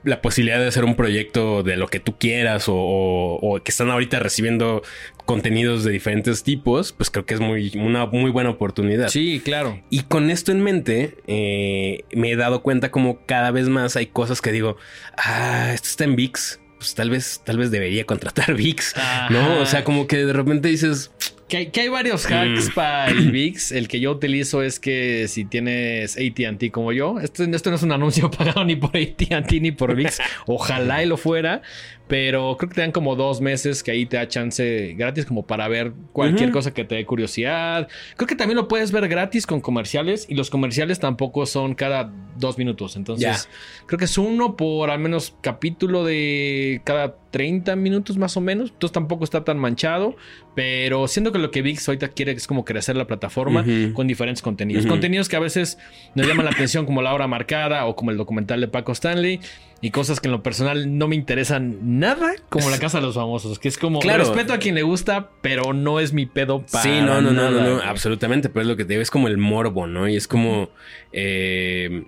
la 0.03 0.21
posibilidad 0.21 0.59
de 0.59 0.67
hacer 0.67 0.83
un 0.83 0.95
proyecto 0.95 1.63
de 1.63 1.77
lo 1.77 1.87
que 1.87 2.01
tú 2.01 2.17
quieras 2.17 2.65
o, 2.67 3.61
que 3.63 3.71
están 3.71 3.89
ahorita 3.89 4.19
recibiendo 4.19 4.83
contenidos 5.25 5.85
de 5.85 5.91
diferentes 5.91 6.43
tipos, 6.43 6.91
pues 6.91 7.09
creo 7.09 7.25
que 7.25 7.33
es 7.33 7.39
muy, 7.39 7.71
una 7.75 8.05
muy 8.07 8.29
buena 8.29 8.49
oportunidad. 8.49 9.07
Sí, 9.07 9.41
claro. 9.43 9.81
Y 9.89 10.01
con 10.01 10.29
esto 10.29 10.51
en 10.51 10.61
mente, 10.61 11.15
eh, 11.27 12.03
me 12.11 12.31
he 12.31 12.35
dado 12.35 12.61
cuenta 12.61 12.91
como 12.91 13.25
cada 13.25 13.51
vez 13.51 13.69
más 13.69 13.95
hay 13.95 14.07
cosas 14.07 14.41
que 14.41 14.51
digo, 14.51 14.75
ah, 15.15 15.71
esto 15.73 15.87
está 15.87 16.03
en 16.03 16.17
VIX, 16.17 16.59
pues 16.77 16.95
tal 16.95 17.09
vez, 17.09 17.41
tal 17.45 17.57
vez 17.57 17.71
debería 17.71 18.05
contratar 18.05 18.53
VIX, 18.55 18.95
¿no? 19.29 19.61
O 19.61 19.65
sea, 19.65 19.85
como 19.85 20.05
que 20.05 20.25
de 20.25 20.33
repente 20.33 20.67
dices 20.67 21.11
que 21.47 21.81
hay, 21.81 21.89
varios 21.89 22.25
hacks 22.25 22.69
mm. 22.69 22.73
para 22.73 23.07
el 23.09 23.31
VIX. 23.31 23.71
El 23.71 23.87
que 23.87 23.99
yo 23.99 24.11
utilizo 24.11 24.61
es 24.61 24.79
que 24.79 25.27
si 25.27 25.45
tienes 25.45 26.17
ATT 26.17 26.71
como 26.71 26.91
yo, 26.91 27.19
esto, 27.19 27.43
esto 27.43 27.69
no 27.69 27.75
es 27.75 27.83
un 27.83 27.91
anuncio 27.91 28.31
pagado 28.37 28.63
ni 28.65 28.75
por 28.75 28.91
ATT 28.95 29.51
ni 29.61 29.71
por 29.71 29.95
VIX. 29.95 30.19
Ojalá 30.47 31.03
y 31.03 31.07
lo 31.07 31.17
fuera. 31.17 31.61
Pero 32.07 32.57
creo 32.57 32.69
que 32.69 32.75
te 32.75 32.81
dan 32.81 32.91
como 32.91 33.15
dos 33.15 33.39
meses 33.39 33.81
que 33.81 33.91
ahí 33.91 34.05
te 34.05 34.17
da 34.17 34.27
chance 34.27 34.93
gratis 34.97 35.25
como 35.25 35.45
para 35.45 35.67
ver 35.67 35.93
cualquier 36.11 36.51
cosa 36.51 36.73
que 36.73 36.83
te 36.83 36.95
dé 36.95 37.05
curiosidad. 37.05 37.87
Creo 38.17 38.27
que 38.27 38.35
también 38.35 38.57
lo 38.57 38.67
puedes 38.67 38.91
ver 38.91 39.07
gratis 39.07 39.47
con 39.47 39.61
comerciales 39.61 40.25
y 40.29 40.35
los 40.35 40.49
comerciales 40.49 40.99
tampoco 40.99 41.45
son 41.45 41.75
cada 41.75 42.11
dos 42.37 42.57
minutos. 42.57 42.97
Entonces, 42.97 43.47
creo 43.85 43.97
que 43.97 44.05
es 44.05 44.17
uno 44.17 44.57
por 44.57 44.89
al 44.89 44.99
menos 44.99 45.35
capítulo 45.41 46.03
de 46.03 46.81
cada 46.83 47.15
30 47.31 47.75
minutos 47.77 48.17
más 48.17 48.35
o 48.37 48.41
menos. 48.41 48.71
Entonces 48.71 48.93
tampoco 48.93 49.23
está 49.23 49.43
tan 49.43 49.57
manchado. 49.57 50.15
Pero 50.55 51.07
siento 51.07 51.31
que 51.31 51.39
lo 51.39 51.51
que 51.51 51.61
VIX 51.61 51.87
ahorita 51.87 52.09
quiere 52.09 52.33
es 52.33 52.47
como 52.47 52.63
crecer 52.63 52.95
la 52.95 53.07
plataforma 53.07 53.65
con 53.93 54.07
diferentes 54.07 54.41
contenidos. 54.41 54.85
Contenidos 54.85 55.29
que 55.29 55.35
a 55.35 55.39
veces 55.39 55.79
nos 56.15 56.27
llaman 56.27 56.45
la 56.45 56.51
atención 56.51 56.85
como 56.85 57.01
La 57.01 57.13
Hora 57.13 57.27
Marcada 57.27 57.85
o 57.85 57.95
como 57.95 58.11
el 58.11 58.17
documental 58.17 58.61
de 58.61 58.67
Paco 58.67 58.91
Stanley. 58.91 59.39
Y 59.83 59.91
cosas 59.91 60.19
que 60.21 60.29
en 60.29 60.31
lo 60.31 60.41
personal 60.41 60.97
no 60.97 61.07
me 61.09 61.15
interesan 61.15 61.99
nada, 61.99 62.33
como 62.49 62.69
La 62.69 62.77
Casa 62.79 62.99
de 62.99 63.05
los 63.05 63.15
Famosos. 63.15 63.59
Que 63.59 63.67
es 63.67 63.77
como, 63.77 63.99
Claro. 63.99 64.19
respeto 64.23 64.53
a 64.53 64.57
quien 64.57 64.75
le 64.75 64.81
gusta, 64.83 65.29
pero 65.41 65.73
no 65.73 65.99
es 65.99 66.13
mi 66.13 66.25
pedo 66.25 66.65
para 66.71 66.83
Sí, 66.83 66.89
no, 67.01 67.21
no, 67.21 67.23
no, 67.23 67.31
no, 67.31 67.51
nada, 67.51 67.63
no, 67.67 67.75
güey. 67.75 67.87
absolutamente. 67.87 68.47
Pero 68.49 68.61
es 68.61 68.67
lo 68.67 68.77
que 68.77 68.85
te 68.85 68.93
digo, 68.93 69.01
es 69.01 69.11
como 69.11 69.27
el 69.27 69.37
morbo, 69.37 69.85
¿no? 69.85 70.07
Y 70.07 70.15
es 70.15 70.27
como. 70.27 70.69
eh, 71.11 72.03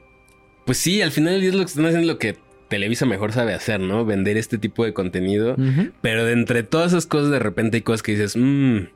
pues 0.65 0.77
sí, 0.79 1.01
al 1.01 1.11
final 1.11 1.43
es 1.43 1.53
lo 1.53 1.59
que 1.59 1.65
están 1.65 1.85
haciendo 1.85 2.11
lo 2.11 2.17
que 2.17 2.37
Televisa 2.69 3.05
mejor 3.05 3.31
sabe 3.33 3.53
hacer, 3.53 3.79
¿no? 3.79 4.05
Vender 4.05 4.37
este 4.37 4.57
tipo 4.57 4.83
de 4.83 4.93
contenido. 4.93 5.55
Pero 6.01 6.25
de 6.25 6.33
entre 6.33 6.63
todas 6.63 6.93
esas 6.93 7.05
cosas, 7.05 7.29
de 7.29 7.39
repente 7.39 7.77
hay 7.77 7.81
cosas 7.83 8.01
que 8.01 8.13
dices, 8.13 8.35
mmm, 8.35 8.87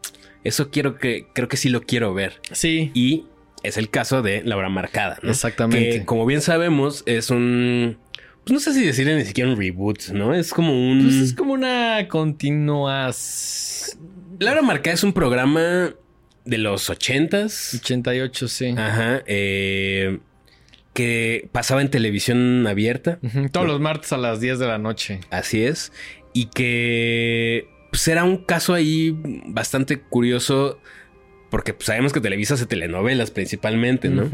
eso 0.43 0.71
quiero 0.71 0.95
que, 0.95 1.27
creo 1.33 1.47
que 1.47 1.57
sí 1.57 1.69
lo 1.69 1.81
quiero 1.81 2.13
ver. 2.13 2.39
Sí, 2.51 2.89
Y 2.95 3.25
es 3.61 3.77
el 3.77 3.89
caso 3.89 4.21
de 4.23 4.41
La 4.43 4.55
Hora 4.57 4.69
Marcada, 4.69 5.19
¿no? 5.21 5.29
exactamente. 5.31 5.99
Que 5.99 6.05
como 6.05 6.25
bien 6.25 6.41
sabemos, 6.41 7.03
es 7.05 7.29
un. 7.29 7.97
Pues 8.43 8.53
no 8.53 8.59
sé 8.59 8.73
si 8.73 8.85
decirle 8.85 9.15
ni 9.15 9.25
siquiera 9.25 9.49
un 9.49 9.57
reboot, 9.57 10.09
¿no? 10.09 10.33
Es 10.33 10.51
como 10.51 10.71
un. 10.73 11.03
Pues 11.03 11.15
es 11.15 11.33
como 11.33 11.53
una 11.53 12.07
continuación. 12.07 13.99
La 14.39 14.51
Hora 14.51 14.61
Marcada 14.61 14.93
es 14.93 15.03
un 15.03 15.13
programa 15.13 15.93
de 16.45 16.57
los 16.57 16.89
ochentas. 16.89 17.73
88, 17.75 18.47
sí. 18.47 18.67
Ajá. 18.77 19.21
eh, 19.25 20.19
que 20.93 21.47
pasaba 21.51 21.81
en 21.81 21.89
televisión 21.89 22.65
abierta. 22.67 23.19
Todos 23.51 23.67
los 23.67 23.79
martes 23.79 24.11
a 24.13 24.17
las 24.17 24.39
10 24.39 24.59
de 24.59 24.67
la 24.67 24.77
noche. 24.77 25.19
Así 25.29 25.63
es. 25.63 25.91
Y 26.33 26.47
que 26.47 27.67
pues 27.91 28.07
era 28.07 28.23
un 28.23 28.37
caso 28.45 28.73
ahí 28.73 29.15
bastante 29.47 29.99
curioso. 29.99 30.79
Porque 31.49 31.73
pues, 31.73 31.87
sabemos 31.87 32.13
que 32.13 32.21
Televisa 32.21 32.53
hace 32.53 32.65
telenovelas 32.65 33.31
principalmente, 33.31 34.09
¿no? 34.09 34.29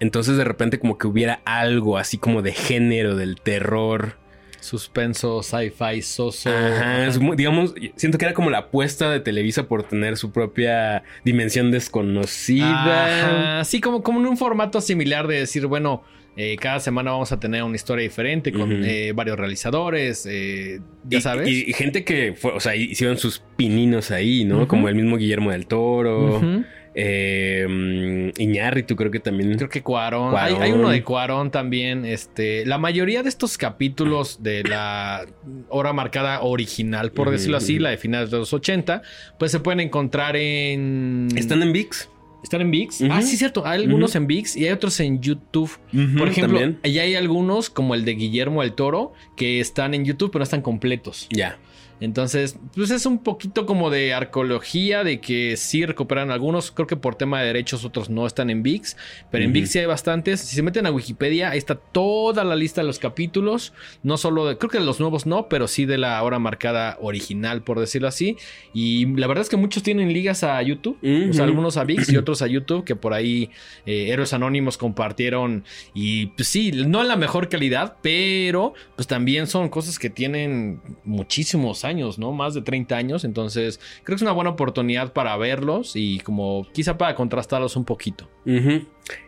Entonces 0.00 0.36
de 0.36 0.44
repente 0.44 0.78
como 0.78 0.98
que 0.98 1.06
hubiera 1.06 1.40
algo 1.44 1.96
así 1.98 2.18
como 2.18 2.42
de 2.42 2.52
género 2.52 3.16
del 3.16 3.40
terror. 3.40 4.16
Suspenso, 4.60 5.42
sci-fi, 5.42 6.02
soso. 6.02 6.50
Ajá, 6.50 7.06
es 7.06 7.18
muy- 7.18 7.36
digamos, 7.36 7.74
siento 7.96 8.18
que 8.18 8.24
era 8.24 8.34
como 8.34 8.50
la 8.50 8.58
apuesta 8.58 9.08
de 9.10 9.20
Televisa 9.20 9.62
por 9.68 9.84
tener 9.84 10.16
su 10.16 10.32
propia 10.32 11.04
dimensión 11.24 11.70
desconocida. 11.70 13.54
Ajá, 13.58 13.64
Sí, 13.64 13.80
como, 13.80 14.02
como 14.02 14.20
en 14.20 14.26
un 14.26 14.36
formato 14.36 14.80
similar 14.80 15.26
de 15.28 15.36
decir, 15.40 15.66
bueno, 15.66 16.02
eh, 16.40 16.56
cada 16.60 16.78
semana 16.80 17.10
vamos 17.10 17.32
a 17.32 17.40
tener 17.40 17.62
una 17.64 17.74
historia 17.76 18.04
diferente 18.04 18.52
con 18.52 18.84
eh, 18.84 19.12
varios 19.12 19.36
realizadores, 19.38 20.24
eh, 20.30 20.80
ya 21.08 21.18
Y- 21.18 21.20
sabes. 21.20 21.48
Y, 21.48 21.68
y 21.68 21.72
gente 21.72 22.04
que 22.04 22.32
fue, 22.34 22.52
o 22.52 22.60
sea, 22.60 22.76
hicieron 22.76 23.18
sus 23.18 23.42
pininos 23.56 24.10
ahí, 24.12 24.44
¿no? 24.44 24.66
Como 24.68 24.88
el 24.88 24.94
mismo 24.94 25.16
Guillermo 25.16 25.50
del 25.50 25.66
Toro. 25.66 26.36
Ujú. 26.36 26.64
eh, 26.94 27.66
mm, 27.68 28.40
Iñárritu 28.40 28.96
creo 28.96 29.10
que 29.10 29.20
también. 29.20 29.54
Creo 29.56 29.68
que 29.68 29.82
Cuarón. 29.82 30.30
Cuarón. 30.30 30.62
Hay, 30.62 30.70
hay 30.70 30.72
uno 30.78 30.88
de 30.90 31.02
Cuarón 31.04 31.50
también. 31.50 32.04
Este, 32.04 32.64
la 32.66 32.78
mayoría 32.78 33.22
de 33.22 33.28
estos 33.28 33.56
capítulos 33.58 34.42
de 34.42 34.62
la 34.64 35.24
hora 35.68 35.92
marcada 35.92 36.40
original, 36.42 37.12
por 37.12 37.30
decirlo 37.30 37.56
así, 37.56 37.78
la 37.78 37.90
de 37.90 37.98
finales 37.98 38.30
de 38.30 38.38
los 38.38 38.52
80, 38.52 39.02
pues 39.38 39.50
se 39.52 39.60
pueden 39.60 39.80
encontrar 39.80 40.36
en. 40.36 41.28
¿Están 41.36 41.62
en 41.62 41.72
VIX? 41.72 42.08
¿Están 42.42 42.60
en 42.60 42.70
VIX? 42.70 43.02
Ah, 43.10 43.22
sí, 43.22 43.36
cierto. 43.36 43.66
Hay 43.66 43.82
algunos 43.82 44.14
en 44.14 44.26
VIX 44.26 44.56
y 44.56 44.66
hay 44.66 44.72
otros 44.72 44.98
en 45.00 45.20
YouTube. 45.20 45.70
Por 46.16 46.28
ejemplo, 46.28 46.60
allá 46.82 47.02
hay 47.02 47.14
algunos, 47.14 47.70
como 47.70 47.94
el 47.94 48.04
de 48.04 48.12
Guillermo 48.14 48.62
el 48.62 48.72
Toro, 48.74 49.12
que 49.36 49.60
están 49.60 49.94
en 49.94 50.04
YouTube, 50.04 50.30
pero 50.30 50.40
no 50.40 50.44
están 50.44 50.62
completos. 50.62 51.26
Ya. 51.30 51.58
Entonces, 52.00 52.58
pues 52.74 52.90
es 52.90 53.06
un 53.06 53.22
poquito 53.22 53.66
como 53.66 53.90
de 53.90 54.14
arqueología, 54.14 55.04
de 55.04 55.20
que 55.20 55.56
sí 55.56 55.84
recuperan 55.84 56.30
algunos. 56.30 56.70
Creo 56.70 56.86
que 56.86 56.96
por 56.96 57.16
tema 57.16 57.40
de 57.40 57.46
derechos 57.46 57.84
otros 57.84 58.10
no 58.10 58.26
están 58.26 58.50
en 58.50 58.62
VIX, 58.62 58.96
pero 59.30 59.44
en. 59.44 59.52
VIX 59.52 59.70
sí 59.70 59.78
hay 59.80 59.86
bastantes. 59.86 60.40
Si 60.40 60.56
se 60.56 60.62
meten 60.62 60.86
a 60.86 60.90
Wikipedia, 60.90 61.50
ahí 61.50 61.58
está 61.58 61.74
toda 61.74 62.44
la 62.44 62.56
lista 62.56 62.80
de 62.80 62.86
los 62.86 62.98
capítulos. 62.98 63.72
No 64.02 64.16
solo 64.16 64.46
de, 64.46 64.58
creo 64.58 64.70
que 64.70 64.78
de 64.78 64.84
los 64.84 65.00
nuevos 65.00 65.26
no, 65.26 65.48
pero 65.48 65.68
sí 65.68 65.86
de 65.86 65.98
la 65.98 66.22
hora 66.22 66.38
marcada 66.38 66.98
original, 67.00 67.62
por 67.62 67.80
decirlo 67.80 68.08
así. 68.08 68.36
Y 68.72 69.06
la 69.16 69.26
verdad 69.26 69.42
es 69.42 69.48
que 69.48 69.56
muchos 69.56 69.82
tienen 69.82 70.12
ligas 70.12 70.44
a 70.44 70.60
YouTube. 70.62 70.98
O 71.30 71.32
sea, 71.32 71.44
algunos 71.44 71.76
a 71.76 71.84
VIX 71.84 72.12
y 72.12 72.16
otros 72.16 72.42
a 72.42 72.46
YouTube, 72.46 72.84
que 72.84 72.96
por 72.96 73.12
ahí 73.12 73.50
eh, 73.86 74.10
Héroes 74.10 74.32
Anónimos 74.32 74.78
compartieron. 74.78 75.64
Y 75.94 76.26
pues 76.26 76.48
sí, 76.48 76.72
no 76.72 77.00
en 77.00 77.08
la 77.08 77.16
mejor 77.16 77.48
calidad, 77.48 77.96
pero 78.02 78.74
pues 78.94 79.06
también 79.08 79.46
son 79.46 79.68
cosas 79.68 79.98
que 79.98 80.10
tienen 80.10 80.80
muchísimos 81.04 81.84
años, 81.84 81.87
¿no? 82.18 82.32
Más 82.32 82.54
de 82.54 82.62
30 82.62 82.96
años. 82.96 83.24
Entonces, 83.24 83.78
creo 84.04 84.14
que 84.14 84.14
es 84.16 84.22
una 84.22 84.32
buena 84.32 84.50
oportunidad 84.50 85.12
para 85.12 85.36
verlos 85.36 85.92
y 85.94 86.18
como 86.20 86.66
quizá 86.72 86.98
para 86.98 87.14
contrastarlos 87.14 87.76
un 87.76 87.84
poquito. 87.84 88.28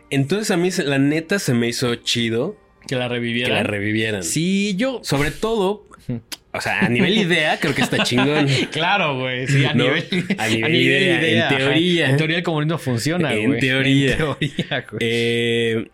Entonces 0.09 0.51
a 0.51 0.57
mí 0.57 0.69
la 0.85 0.97
neta 0.97 1.39
se 1.39 1.53
me 1.53 1.67
hizo 1.67 1.95
chido 1.95 2.57
Que 2.87 2.95
la 2.95 3.03
que 3.07 3.09
revivieran. 3.15 3.53
la 3.55 3.63
revivieran. 3.63 4.23
Sí, 4.23 4.75
yo. 4.75 4.99
Sobre 5.03 5.31
todo, 5.31 5.85
o 6.53 6.61
sea, 6.61 6.79
a 6.81 6.89
nivel 6.89 7.17
idea 7.17 7.59
creo 7.59 7.73
que 7.73 7.81
está 7.81 8.03
chingón. 8.03 8.47
Claro, 8.71 9.19
güey. 9.19 9.47
Sí, 9.47 9.63
a 9.65 9.73
¿No? 9.73 9.85
nivel, 9.85 10.05
A 10.37 10.47
nivel 10.49 10.75
idea, 10.75 11.27
en 11.27 11.41
ajá. 11.41 11.57
teoría. 11.57 12.09
En 12.09 12.17
teoría 12.17 12.37
el 12.37 12.43
comunismo 12.43 12.77
funciona, 12.77 13.33
En 13.33 13.47
güey. 13.47 13.59
teoría. 13.59 14.11
En 14.11 14.17
teoría, 14.17 14.85
güey. 14.91 14.99
Eh, 14.99 15.87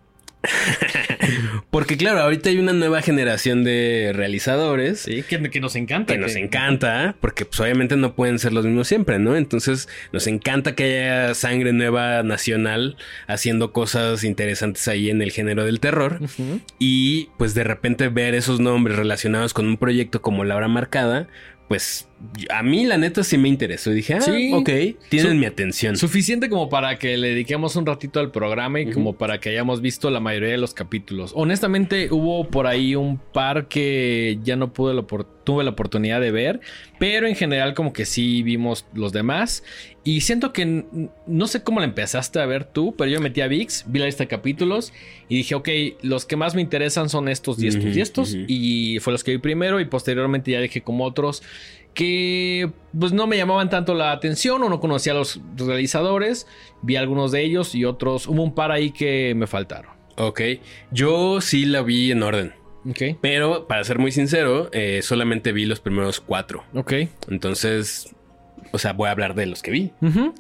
porque 1.69 1.97
claro, 1.97 2.19
ahorita 2.21 2.49
hay 2.49 2.59
una 2.59 2.73
nueva 2.73 3.01
generación 3.01 3.63
de 3.63 4.11
realizadores 4.15 5.01
Sí, 5.01 5.23
que, 5.23 5.49
que 5.49 5.59
nos 5.59 5.75
encanta. 5.75 6.13
que 6.13 6.19
nos 6.19 6.35
encanta, 6.35 7.15
porque 7.19 7.45
pues 7.45 7.59
obviamente 7.59 7.97
no 7.97 8.15
pueden 8.15 8.39
ser 8.39 8.53
los 8.53 8.65
mismos 8.65 8.87
siempre, 8.87 9.19
¿no? 9.19 9.35
Entonces 9.35 9.87
nos 10.11 10.27
encanta 10.27 10.75
que 10.75 10.83
haya 10.83 11.33
sangre 11.33 11.73
nueva 11.73 12.23
nacional 12.23 12.97
haciendo 13.27 13.71
cosas 13.73 14.23
interesantes 14.23 14.87
ahí 14.87 15.09
en 15.09 15.21
el 15.21 15.31
género 15.31 15.65
del 15.65 15.79
terror. 15.79 16.19
Y 16.79 17.29
pues 17.37 17.53
de 17.53 17.63
repente 17.63 18.09
ver 18.09 18.33
esos 18.35 18.59
nombres 18.59 18.97
relacionados 18.97 19.53
con 19.53 19.67
un 19.67 19.77
proyecto 19.77 20.21
como 20.21 20.43
La 20.43 20.55
Hora 20.55 20.67
Marcada, 20.67 21.27
pues 21.67 22.06
a 22.49 22.63
mí 22.63 22.85
la 22.85 22.97
neta 22.97 23.23
sí 23.23 23.37
me 23.37 23.47
interesó. 23.49 23.91
Y 23.91 23.95
dije, 23.95 24.15
ah, 24.15 24.21
Sí. 24.21 24.51
ok, 24.53 24.69
tienen 25.09 25.31
Su- 25.33 25.37
mi 25.37 25.45
atención. 25.45 25.97
Suficiente 25.97 26.49
como 26.49 26.69
para 26.69 26.97
que 26.97 27.17
le 27.17 27.29
dediquemos 27.29 27.75
un 27.75 27.85
ratito 27.85 28.19
al 28.19 28.31
programa 28.31 28.79
y 28.79 28.89
como 28.91 29.17
para 29.17 29.39
que 29.39 29.49
hayamos 29.49 29.81
visto 29.81 30.09
la 30.09 30.19
mayoría 30.19 30.49
de 30.49 30.57
los 30.57 30.73
capítulos. 30.73 31.31
Honestamente, 31.35 32.09
hubo 32.11 32.47
por 32.49 32.67
ahí 32.67 32.95
un 32.95 33.17
par 33.17 33.67
que 33.67 34.39
ya 34.43 34.55
no 34.55 34.73
pude 34.73 34.93
la 34.93 35.03
tuve 35.43 35.63
la 35.63 35.69
oportunidad 35.69 36.19
de 36.19 36.29
ver, 36.31 36.59
pero 36.99 37.25
en 37.25 37.33
general 37.33 37.73
como 37.73 37.93
que 37.93 38.03
sí 38.05 38.43
vimos 38.43 38.85
los 38.93 39.13
demás. 39.13 39.63
Y 40.03 40.21
siento 40.21 40.51
que 40.51 40.83
no 41.25 41.47
sé 41.47 41.63
cómo 41.63 41.79
la 41.79 41.85
empezaste 41.85 42.39
a 42.39 42.45
ver 42.45 42.65
tú, 42.65 42.95
pero 42.97 43.09
yo 43.09 43.21
metí 43.21 43.39
a 43.39 43.47
VIX, 43.47 43.85
vi 43.87 43.99
la 43.99 44.05
lista 44.07 44.25
de 44.25 44.27
capítulos 44.27 44.91
y 45.29 45.37
dije, 45.37 45.55
ok, 45.55 45.69
los 46.01 46.25
que 46.25 46.35
más 46.35 46.53
me 46.53 46.61
interesan 46.61 47.07
son 47.07 47.29
estos 47.29 47.61
y 47.63 47.67
estos 47.67 47.85
Ujú, 47.85 47.97
y 47.97 48.01
estos. 48.01 48.37
Y 48.47 48.99
fue 48.99 49.13
los 49.13 49.23
que 49.23 49.31
vi 49.31 49.37
primero 49.37 49.79
y 49.79 49.85
posteriormente 49.85 50.51
ya 50.51 50.59
dejé 50.59 50.81
como 50.81 51.05
otros 51.05 51.41
que 51.97 52.69
pues 52.97 53.11
no 53.11 53.25
me 53.25 53.37
llamaban 53.37 53.71
tanto 53.71 53.95
la 53.95 54.11
atención 54.11 54.61
o 54.61 54.69
no 54.69 54.79
conocía 54.79 55.13
a 55.13 55.15
los 55.15 55.41
realizadores. 55.57 56.45
Vi 56.83 56.95
algunos 56.95 57.31
de 57.31 57.41
ellos 57.43 57.73
y 57.73 57.85
otros, 57.85 58.27
hubo 58.27 58.43
un 58.43 58.53
par 58.53 58.71
ahí 58.71 58.91
que 58.91 59.33
me 59.35 59.47
faltaron. 59.47 59.91
Ok, 60.15 60.41
yo 60.91 61.41
sí 61.41 61.65
la 61.65 61.81
vi 61.81 62.11
en 62.11 62.21
orden. 62.21 62.53
Ok, 62.87 63.17
Pero 63.19 63.67
para 63.67 63.83
ser 63.83 63.97
muy 63.97 64.11
sincero, 64.11 64.69
eh, 64.73 65.01
solamente 65.01 65.51
vi 65.51 65.65
los 65.65 65.79
primeros 65.79 66.21
cuatro. 66.21 66.63
ok. 66.75 66.93
Entonces, 67.29 68.15
o 68.71 68.77
sea, 68.77 68.93
voy 68.93 69.07
a 69.07 69.11
hablar 69.11 69.33
de 69.33 69.47
los 69.47 69.63
que 69.63 69.71
vi, 69.71 69.91
¿no? 69.99 70.33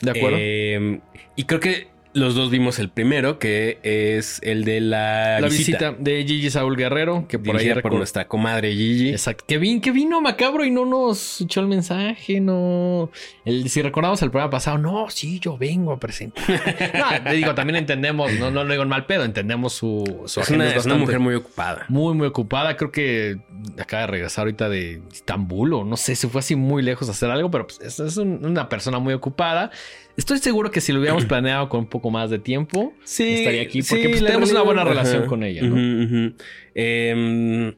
De 0.00 0.10
acuerdo. 0.10 0.38
Eh, 0.40 1.00
y 1.36 1.44
creo 1.44 1.60
que 1.60 1.88
los 2.14 2.34
dos 2.36 2.50
vimos 2.50 2.78
el 2.78 2.88
primero, 2.90 3.38
que 3.38 3.78
es 3.82 4.38
el 4.42 4.64
de 4.64 4.80
la, 4.80 5.40
la 5.40 5.48
visita. 5.48 5.90
visita. 5.90 5.96
de 6.02 6.24
Gigi 6.24 6.48
Saúl 6.48 6.76
Guerrero, 6.76 7.26
que 7.28 7.38
por 7.38 7.56
ahí 7.56 7.72
por 7.82 7.92
nuestra 7.92 8.26
comadre 8.28 8.72
Gigi. 8.72 9.10
Exacto. 9.10 9.44
Que, 9.48 9.60
vin- 9.60 9.80
que 9.80 9.90
vino 9.90 10.20
macabro 10.20 10.64
y 10.64 10.70
no 10.70 10.86
nos 10.86 11.40
echó 11.40 11.60
el 11.60 11.66
mensaje, 11.66 12.40
no. 12.40 13.10
El, 13.44 13.68
si 13.68 13.82
recordamos 13.82 14.22
el 14.22 14.30
programa 14.30 14.50
pasado, 14.50 14.78
no, 14.78 15.10
sí, 15.10 15.40
yo 15.40 15.58
vengo 15.58 15.92
a 15.92 15.98
presentar. 15.98 16.44
no, 16.94 17.24
te 17.24 17.32
digo, 17.34 17.54
también 17.54 17.76
entendemos, 17.76 18.32
no, 18.34 18.50
no 18.50 18.62
lo 18.64 18.70
digo 18.70 18.84
en 18.84 18.88
mal 18.88 19.06
pedo, 19.06 19.24
entendemos 19.24 19.72
su, 19.72 20.22
su 20.26 20.40
Es 20.40 20.50
una, 20.50 20.72
es 20.72 20.86
mujer 20.86 21.18
muy 21.18 21.34
ocupada. 21.34 21.84
muy, 21.88 22.14
muy 22.14 22.28
ocupada. 22.28 22.76
Creo 22.76 22.92
que 22.92 23.38
acaba 23.78 24.02
de 24.02 24.06
regresar 24.06 24.42
ahorita 24.44 24.68
de 24.68 25.02
Estambul 25.12 25.72
o 25.74 25.84
no 25.84 25.96
sé, 25.96 26.14
se 26.14 26.28
fue 26.28 26.38
así 26.40 26.54
muy 26.54 26.82
lejos 26.82 27.08
a 27.08 27.10
hacer 27.12 27.30
algo, 27.30 27.50
pero 27.50 27.66
pues, 27.66 27.80
es, 27.80 27.98
es 27.98 28.16
un- 28.18 28.44
una 28.46 28.68
persona 28.68 28.98
muy 29.00 29.14
ocupada. 29.14 29.70
Estoy 30.16 30.38
seguro 30.38 30.70
que 30.70 30.80
si 30.80 30.92
lo 30.92 31.00
hubiéramos 31.00 31.24
planeado 31.26 31.68
con 31.68 31.80
un 31.80 31.86
poco 31.86 32.10
más 32.10 32.30
de 32.30 32.38
tiempo, 32.38 32.92
estaría 33.02 33.62
aquí 33.62 33.82
porque 33.82 34.08
pues, 34.08 34.24
tenemos 34.24 34.50
una 34.50 34.62
buena 34.62 34.84
relación 34.84 35.22
Ajá. 35.22 35.26
con 35.26 35.42
ella, 35.42 35.62
¿no? 35.62 36.34
Em, 36.74 37.74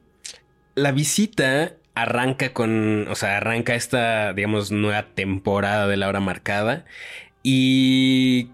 la 0.75 0.91
visita 0.91 1.73
arranca 1.95 2.53
con, 2.53 3.07
o 3.09 3.15
sea, 3.15 3.37
arranca 3.37 3.73
esta, 3.73 4.33
digamos, 4.33 4.71
nueva 4.71 5.07
temporada 5.15 5.87
de 5.87 5.97
la 5.97 6.07
hora 6.07 6.19
marcada. 6.19 6.85
Y 7.41 8.49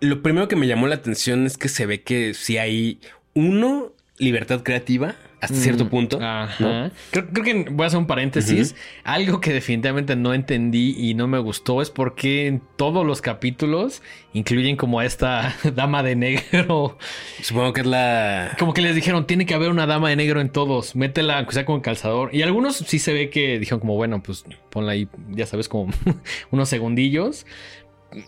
lo 0.00 0.22
primero 0.22 0.46
que 0.46 0.56
me 0.56 0.68
llamó 0.68 0.86
la 0.86 0.94
atención 0.96 1.46
es 1.46 1.58
que 1.58 1.68
se 1.68 1.86
ve 1.86 2.02
que 2.02 2.34
si 2.34 2.58
hay, 2.58 3.00
uno, 3.34 3.92
libertad 4.18 4.62
creativa 4.62 5.16
hasta 5.44 5.56
cierto 5.56 5.84
mm, 5.84 5.88
punto. 5.88 6.18
Ajá. 6.20 6.90
Creo, 7.10 7.30
que 7.32 7.66
voy 7.70 7.84
a 7.84 7.86
hacer 7.86 7.98
un 7.98 8.06
paréntesis. 8.06 8.74
Algo 9.04 9.40
que 9.40 9.52
definitivamente 9.52 10.16
no 10.16 10.34
entendí 10.34 10.94
y 10.98 11.14
no 11.14 11.26
me 11.26 11.38
gustó 11.38 11.82
es 11.82 11.90
por 11.90 12.14
qué 12.14 12.46
en 12.46 12.62
todos 12.76 13.06
los 13.06 13.20
capítulos 13.20 14.02
incluyen 14.32 14.76
como 14.76 15.00
a 15.00 15.04
esta 15.04 15.54
dama 15.74 16.02
de 16.02 16.16
negro. 16.16 16.98
Supongo 17.42 17.72
que 17.72 17.82
es 17.82 17.86
la. 17.86 18.56
Como 18.58 18.74
que 18.74 18.82
les 18.82 18.94
dijeron, 18.94 19.26
tiene 19.26 19.46
que 19.46 19.54
haber 19.54 19.70
una 19.70 19.86
dama 19.86 20.08
de 20.08 20.16
negro 20.16 20.40
en 20.40 20.50
todos. 20.50 20.96
Métela, 20.96 21.38
aunque 21.38 21.54
sea 21.54 21.64
con 21.64 21.80
calzador. 21.80 22.34
Y 22.34 22.42
algunos 22.42 22.76
sí 22.76 22.98
se 22.98 23.12
ve 23.12 23.30
que 23.30 23.58
dijeron, 23.58 23.80
como, 23.80 23.94
bueno, 23.94 24.22
pues 24.22 24.44
ponla 24.70 24.92
ahí, 24.92 25.08
ya 25.30 25.46
sabes, 25.46 25.68
como 25.68 25.92
unos 26.50 26.68
segundillos 26.68 27.46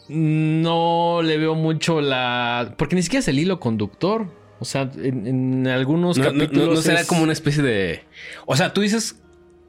no 0.08 1.20
le 1.22 1.38
veo 1.38 1.54
mucho 1.54 2.00
la. 2.00 2.74
Porque 2.76 2.96
ni 2.96 3.02
siquiera 3.02 3.20
es 3.20 3.28
el 3.28 3.38
hilo 3.38 3.60
conductor. 3.60 4.26
O 4.58 4.64
sea, 4.64 4.90
en, 4.96 5.66
algunos 5.66 6.18
capítulos. 6.18 6.74
No, 6.74 6.82
será 6.82 7.04
como 7.04 7.22
una 7.22 7.32
especie 7.32 7.62
de. 7.62 8.02
O 8.46 8.56
sea, 8.56 8.72
tú 8.72 8.80
dices 8.80 9.20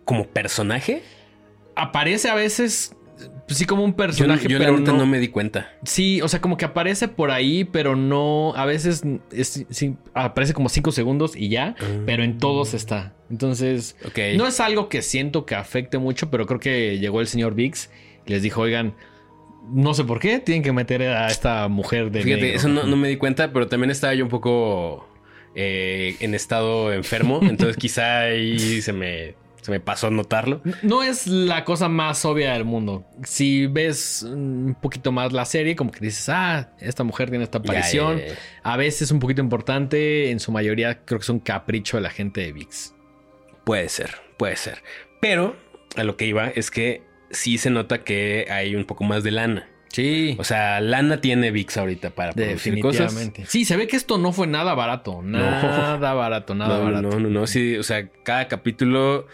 como 0.05 0.27
personaje. 0.27 1.03
Aparece 1.75 2.29
a 2.29 2.35
veces. 2.35 2.93
Pues 3.47 3.57
sí, 3.59 3.65
como 3.65 3.83
un 3.83 3.93
personaje. 3.93 4.47
Yo, 4.47 4.59
pero 4.59 4.77
no, 4.77 5.05
me 5.05 5.19
di 5.19 5.29
cuenta. 5.29 5.73
Sí, 5.83 6.21
o 6.21 6.27
sea, 6.27 6.41
como 6.41 6.57
que 6.57 6.65
aparece 6.65 7.07
por 7.07 7.31
ahí, 7.31 7.63
pero 7.63 7.95
no. 7.95 8.53
A 8.55 8.65
veces 8.65 9.03
aparece 10.13 10.53
como 10.53 10.69
cinco 10.69 10.91
segundos 10.91 11.35
y 11.35 11.49
ya. 11.49 11.75
Ah. 11.79 11.85
Pero 12.05 12.23
en 12.23 12.37
todos 12.37 12.73
está. 12.73 13.13
Entonces. 13.29 13.95
No 14.35 14.47
es 14.47 14.59
algo 14.59 14.87
que 14.89 15.01
siento 15.01 15.45
que 15.45 15.55
afecte 15.55 15.97
mucho, 15.97 16.29
pero 16.29 16.45
creo 16.45 16.59
que 16.59 16.99
llegó 16.99 17.19
el 17.19 17.27
señor 17.27 17.55
Vix 17.55 17.89
y 18.25 18.31
les 18.31 18.41
dijo, 18.41 18.61
oigan 18.61 18.95
no 19.69 19.93
sé 19.93 20.03
por 20.03 20.19
qué 20.19 20.39
tienen 20.39 20.63
que 20.63 20.71
meter 20.71 21.01
a 21.03 21.27
esta 21.27 21.67
mujer 21.67 22.11
de. 22.11 22.21
Fíjate, 22.21 22.55
eso 22.55 22.67
no, 22.67 22.83
me 22.95 23.07
di 23.07 23.17
cuenta, 23.17 23.51
pero 23.51 23.67
también 23.67 23.91
estaba 23.91 24.13
yo 24.13 24.23
un 24.23 24.29
poco 24.29 25.07
eh, 25.55 26.15
en 26.19 26.33
estado 26.33 26.93
enfermo. 26.93 27.39
entonces 27.43 27.77
quizá 27.77 28.21
ahí 28.21 28.81
se 28.81 28.93
me, 28.93 29.35
se 29.61 29.71
me 29.71 29.79
pasó 29.79 30.09
notarlo. 30.11 30.61
No 30.83 31.03
es 31.03 31.27
la 31.27 31.63
cosa 31.63 31.89
más 31.89 32.23
obvia 32.25 32.53
del 32.53 32.65
mundo. 32.65 33.05
Si 33.23 33.67
ves 33.67 34.23
un 34.23 34.75
poquito 34.81 35.11
más 35.11 35.33
la 35.33 35.45
serie, 35.45 35.75
como 35.75 35.91
que 35.91 35.99
dices, 35.99 36.29
ah, 36.29 36.71
esta 36.79 37.03
mujer 37.03 37.29
tiene 37.29 37.43
esta 37.43 37.59
aparición. 37.59 38.21
A 38.63 38.77
veces 38.77 39.11
un 39.11 39.19
poquito 39.19 39.41
importante. 39.41 40.31
En 40.31 40.39
su 40.39 40.51
mayoría 40.51 41.03
creo 41.03 41.19
que 41.19 41.23
es 41.23 41.29
un 41.29 41.39
capricho 41.39 41.97
de 41.97 42.03
la 42.03 42.09
gente 42.09 42.41
de 42.41 42.53
VIX. 42.53 42.93
Puede 43.63 43.89
ser, 43.89 44.15
puede 44.37 44.55
ser. 44.55 44.81
Pero 45.19 45.55
a 45.95 46.03
lo 46.03 46.15
que 46.15 46.25
iba 46.25 46.47
es 46.47 46.71
que 46.71 47.06
sí 47.29 47.57
se 47.57 47.69
nota 47.69 48.03
que 48.03 48.47
hay 48.49 48.75
un 48.75 48.85
poco 48.85 49.03
más 49.03 49.23
de 49.23 49.31
lana. 49.31 49.69
Sí. 49.89 50.35
O 50.37 50.43
sea, 50.43 50.79
lana 50.81 51.21
tiene 51.21 51.51
VIX 51.51 51.77
ahorita 51.77 52.09
para 52.11 52.33
producir 52.33 52.79
cosas. 52.81 53.31
Sí, 53.47 53.65
se 53.65 53.77
ve 53.77 53.87
que 53.87 53.95
esto 53.95 54.17
no 54.17 54.31
fue 54.31 54.45
nada 54.47 54.73
barato. 54.73 55.21
Nada 55.23 56.13
barato, 56.13 56.53
nada 56.55 56.79
barato. 56.79 57.09
No, 57.09 57.19
no, 57.19 57.29
no. 57.29 57.47
Sí, 57.47 57.77
o 57.77 57.83
sea, 57.83 58.07
cada 58.23 58.47
capítulo 58.47 59.27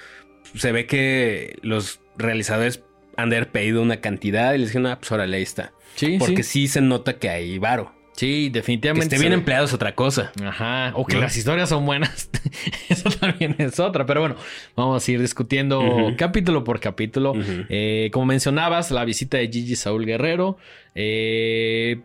se 0.55 0.71
ve 0.71 0.85
que 0.85 1.57
los 1.61 1.99
realizadores 2.17 2.83
han 3.17 3.29
de 3.29 3.37
haber 3.37 3.51
pedido 3.51 3.81
una 3.81 3.97
cantidad 3.97 4.53
y 4.53 4.59
les 4.59 4.69
dijeron, 4.69 4.87
ah, 4.87 4.99
pues 4.99 5.11
órale, 5.11 5.37
ahí 5.37 5.43
está. 5.43 5.73
Sí, 5.95 6.17
Porque 6.17 6.43
sí. 6.43 6.67
se 6.67 6.81
nota 6.81 7.13
que 7.13 7.29
hay 7.29 7.59
varo. 7.59 7.93
Sí, 8.15 8.49
definitivamente. 8.49 9.09
Que 9.09 9.15
esté 9.15 9.27
bien 9.27 9.33
empleado 9.33 9.65
es 9.65 9.73
otra 9.73 9.95
cosa. 9.95 10.31
Ajá. 10.43 10.91
O 10.95 11.05
que 11.05 11.17
las 11.17 11.35
historias 11.35 11.69
son 11.69 11.85
buenas. 11.85 12.29
Eso 12.89 13.09
también 13.09 13.55
es 13.57 13.79
otra. 13.79 14.05
Pero 14.05 14.21
bueno, 14.21 14.35
vamos 14.75 15.07
a 15.07 15.11
ir 15.11 15.19
discutiendo 15.19 16.13
capítulo 16.17 16.63
por 16.63 16.79
capítulo. 16.79 17.33
Eh, 17.69 18.09
como 18.13 18.27
mencionabas, 18.27 18.91
la 18.91 19.03
visita 19.05 19.37
de 19.37 19.47
Gigi 19.47 19.75
Saúl 19.75 20.05
Guerrero. 20.05 20.57
Eh, 20.95 22.01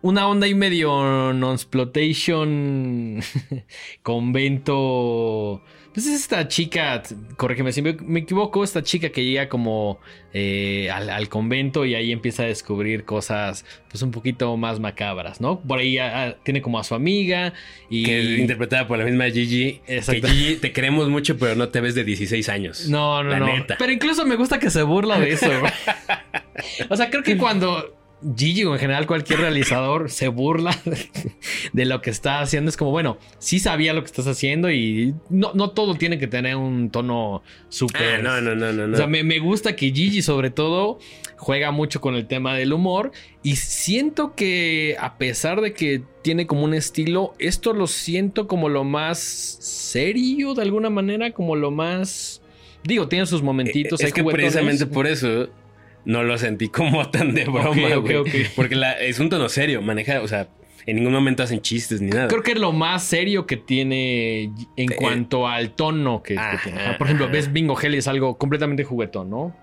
una 0.00 0.26
onda 0.26 0.48
y 0.48 0.54
medio 0.54 1.32
non-exploitation 1.32 3.20
convento 4.02 5.62
pues 5.92 6.06
es 6.06 6.20
esta 6.20 6.48
chica, 6.48 7.02
corrígeme 7.36 7.72
si 7.72 7.82
me, 7.82 8.20
equivoco, 8.20 8.64
esta 8.64 8.82
chica 8.82 9.10
que 9.10 9.24
llega 9.24 9.48
como 9.48 9.98
eh, 10.32 10.90
al, 10.90 11.28
convento 11.28 11.84
y 11.84 11.94
ahí 11.94 12.12
empieza 12.12 12.44
a 12.44 12.46
descubrir 12.46 13.04
cosas 13.04 13.64
pues 13.90 14.02
un 14.02 14.10
poquito 14.10 14.56
más 14.56 14.80
macabras, 14.80 15.40
¿no? 15.40 15.60
Por 15.60 15.80
ahí 15.80 15.98
ah, 15.98 16.28
ah, 16.28 16.36
tiene 16.42 16.62
como 16.62 16.78
a 16.78 16.84
su 16.84 16.94
amiga 16.94 17.52
y... 17.90 18.04
Que 18.04 18.20
es 18.20 18.38
interpretada 18.38 18.88
por 18.88 18.98
la 18.98 19.04
misma 19.04 19.26
Gigi. 19.26 19.80
Exacto. 19.86 20.26
Que 20.26 20.32
Gigi, 20.32 20.56
te 20.56 20.72
queremos 20.72 21.08
mucho, 21.08 21.36
pero 21.36 21.54
no 21.56 21.68
te 21.68 21.80
ves 21.80 21.94
de 21.94 22.04
16 22.04 22.48
años. 22.48 22.88
No, 22.88 23.22
no, 23.22 23.38
no. 23.38 23.46
Pero 23.78 23.92
incluso 23.92 24.24
me 24.24 24.36
gusta 24.36 24.58
que 24.58 24.70
se 24.70 24.82
burla 24.82 25.20
de 25.20 25.32
eso. 25.32 25.50
o 26.88 26.96
sea, 26.96 27.10
creo 27.10 27.22
que 27.22 27.36
cuando 27.36 28.01
Gigi 28.36 28.64
o 28.64 28.74
en 28.74 28.80
general 28.80 29.06
cualquier 29.06 29.40
realizador 29.40 30.10
se 30.10 30.28
burla 30.28 30.76
de, 31.72 31.84
lo 31.84 32.00
que 32.00 32.10
está 32.10 32.40
haciendo. 32.40 32.68
Es 32.68 32.76
como, 32.76 32.90
bueno, 32.90 33.18
sí 33.38 33.58
sabía 33.58 33.92
lo 33.92 34.02
que 34.02 34.06
estás 34.06 34.26
haciendo 34.26 34.70
y 34.70 35.14
no, 35.28 35.52
no 35.54 35.70
todo 35.70 35.94
tiene 35.94 36.18
que 36.18 36.26
tener 36.26 36.56
un 36.56 36.90
tono 36.90 37.42
súper... 37.68 38.26
Ah, 38.26 38.40
no, 38.40 38.54
no, 38.54 38.54
no, 38.54 38.86
no, 38.86 38.94
O 38.94 38.96
sea, 38.96 39.06
me, 39.06 39.38
gusta 39.38 39.74
que 39.76 39.90
Gigi 39.90 40.22
sobre 40.22 40.50
todo 40.50 40.98
juega 41.36 41.70
mucho 41.72 42.00
con 42.00 42.14
el 42.14 42.26
tema 42.26 42.54
del 42.54 42.72
humor 42.72 43.12
y 43.42 43.56
siento 43.56 44.34
que 44.34 44.96
a 45.00 45.18
pesar 45.18 45.60
de 45.60 45.72
que 45.72 46.02
tiene 46.22 46.46
como 46.46 46.62
un 46.62 46.74
estilo, 46.74 47.34
esto 47.38 47.72
lo 47.72 47.86
siento 47.86 48.46
como 48.46 48.68
lo 48.68 48.84
más 48.84 49.18
serio 49.18 50.54
de 50.54 50.62
alguna 50.62 50.90
manera, 50.90 51.32
como 51.32 51.56
lo 51.56 51.70
más... 51.70 52.40
Digo, 52.84 53.06
tiene 53.06 53.26
sus 53.26 53.42
momentitos. 53.42 54.00
Es 54.00 54.12
que 54.12 54.24
precisamente 54.24 54.86
por 54.86 55.06
eso 55.06 55.48
no 56.04 56.22
lo 56.22 56.38
sentí 56.38 56.68
como 56.68 57.08
tan 57.10 57.34
de 57.34 57.44
broma, 57.44 57.96
güey. 57.96 58.46
Porque 58.56 58.80
es 59.00 59.18
un 59.18 59.28
tono 59.28 59.48
serio, 59.48 59.82
maneja, 59.82 60.20
o 60.20 60.28
sea, 60.28 60.48
en 60.86 60.96
ningún 60.96 61.12
momento 61.12 61.42
hacen 61.42 61.60
chistes 61.60 62.00
ni 62.00 62.10
nada. 62.10 62.28
Creo 62.28 62.42
que 62.42 62.52
es 62.52 62.58
lo 62.58 62.72
más 62.72 63.04
serio 63.04 63.46
que 63.46 63.56
tiene 63.56 64.44
en 64.76 64.92
eh, 64.92 64.96
cuanto 64.96 65.46
al 65.46 65.70
tono 65.70 66.22
que, 66.22 66.36
tiene. 66.62 66.94
Por 66.98 67.06
ejemplo, 67.06 67.28
ves 67.30 67.52
Bingo 67.52 67.80
Hell 67.80 67.94
es 67.94 68.08
algo 68.08 68.36
completamente 68.36 68.84
juguetón, 68.84 69.30
¿no? 69.30 69.56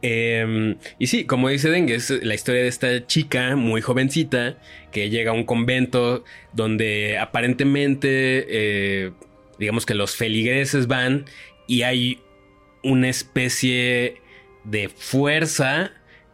Em, 0.00 0.76
y 0.98 1.06
sí, 1.06 1.24
como 1.26 1.48
dice 1.48 1.70
Dengue, 1.70 1.94
es 1.94 2.10
la 2.10 2.34
historia 2.34 2.62
de 2.62 2.68
esta 2.68 3.06
chica 3.06 3.54
muy 3.54 3.80
jovencita 3.80 4.56
que 4.90 5.10
llega 5.10 5.30
a 5.30 5.34
un 5.34 5.44
convento 5.44 6.24
donde 6.52 7.18
aparentemente, 7.18 8.46
eh, 8.48 9.12
digamos 9.60 9.86
que 9.86 9.94
los 9.94 10.16
feligreses 10.16 10.88
van 10.88 11.26
y 11.68 11.82
hay 11.82 12.18
una 12.82 13.08
especie 13.08 14.21
de 14.64 14.88
fuerza 14.88 15.92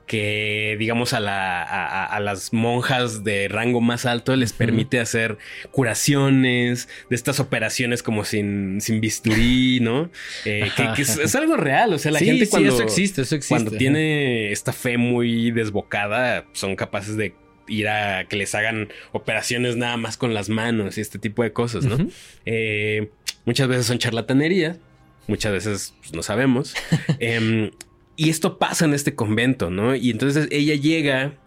que 0.08 0.76
digamos 0.78 1.12
a, 1.12 1.20
la, 1.20 1.62
a, 1.62 2.18
las 2.18 2.52
monjas 2.54 3.22
de 3.24 3.46
rango 3.46 3.82
más 3.82 4.06
alto 4.06 4.34
les 4.34 4.54
permite 4.54 4.98
hacer 4.98 5.36
curaciones 5.70 6.88
de 7.10 7.14
estas 7.14 7.38
operaciones 7.40 8.02
como 8.02 8.24
sin, 8.24 8.80
sin 8.80 9.02
bisturí, 9.02 9.80
¿no? 9.80 10.10
Eh, 10.46 10.70
que, 10.74 11.02
es, 11.02 11.34
algo 11.34 11.56
real, 11.56 11.92
o 11.92 11.98
sea, 11.98 12.10
la 12.10 12.20
gente 12.20 12.48
cuando, 12.48 12.72
eso 12.72 12.82
existe, 12.82 13.20
eso 13.20 13.36
existe. 13.36 13.54
cuando 13.54 13.70
tiene 13.78 14.50
esta 14.50 14.72
fe 14.72 14.96
muy 14.96 15.50
desbocada 15.50 16.46
son 16.54 16.74
capaces 16.74 17.16
de 17.18 17.34
ir 17.68 17.86
a 17.88 18.24
que 18.24 18.36
les 18.36 18.54
hagan 18.54 18.88
operaciones 19.12 19.76
nada 19.76 19.98
más 19.98 20.16
con 20.16 20.32
las 20.32 20.48
manos 20.48 20.96
y 20.96 21.02
este 21.02 21.18
tipo 21.18 21.42
de 21.42 21.52
cosas, 21.52 21.84
¿no? 21.84 21.98
Eh, 22.46 23.10
muchas 23.44 23.68
veces 23.68 23.84
son 23.84 23.98
charlatanería, 23.98 24.78
muchas 25.26 25.52
veces 25.52 25.94
pues, 26.00 26.14
no 26.14 26.22
sabemos. 26.22 26.74
Em, 27.18 27.70
y 28.18 28.30
esto 28.30 28.58
pasa 28.58 28.84
en 28.84 28.94
este 28.94 29.14
convento, 29.14 29.70
¿no? 29.70 29.94
Y 29.94 30.10
entonces 30.10 30.48
ella 30.50 30.74
llega 30.74 31.38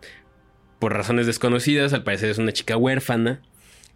por 0.80 0.94
razones 0.94 1.28
desconocidas, 1.28 1.92
al 1.92 2.04
parecer 2.06 2.30
es 2.30 2.38
una 2.38 2.54
chica 2.54 2.78
huérfana, 2.78 3.42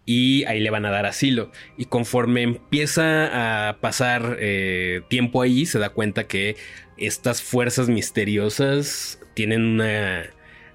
y 0.04 0.44
ahí 0.44 0.60
le 0.60 0.68
van 0.68 0.84
a 0.84 0.90
dar 0.90 1.06
asilo. 1.06 1.50
Y 1.78 1.86
conforme 1.86 2.42
empieza 2.42 3.68
a 3.68 3.80
pasar 3.80 4.36
eh, 4.40 5.00
tiempo 5.08 5.40
ahí, 5.40 5.64
se 5.64 5.78
da 5.78 5.88
cuenta 5.88 6.24
que 6.24 6.56
estas 6.98 7.40
fuerzas 7.40 7.88
misteriosas 7.88 9.20
tienen 9.32 9.62
una 9.62 10.26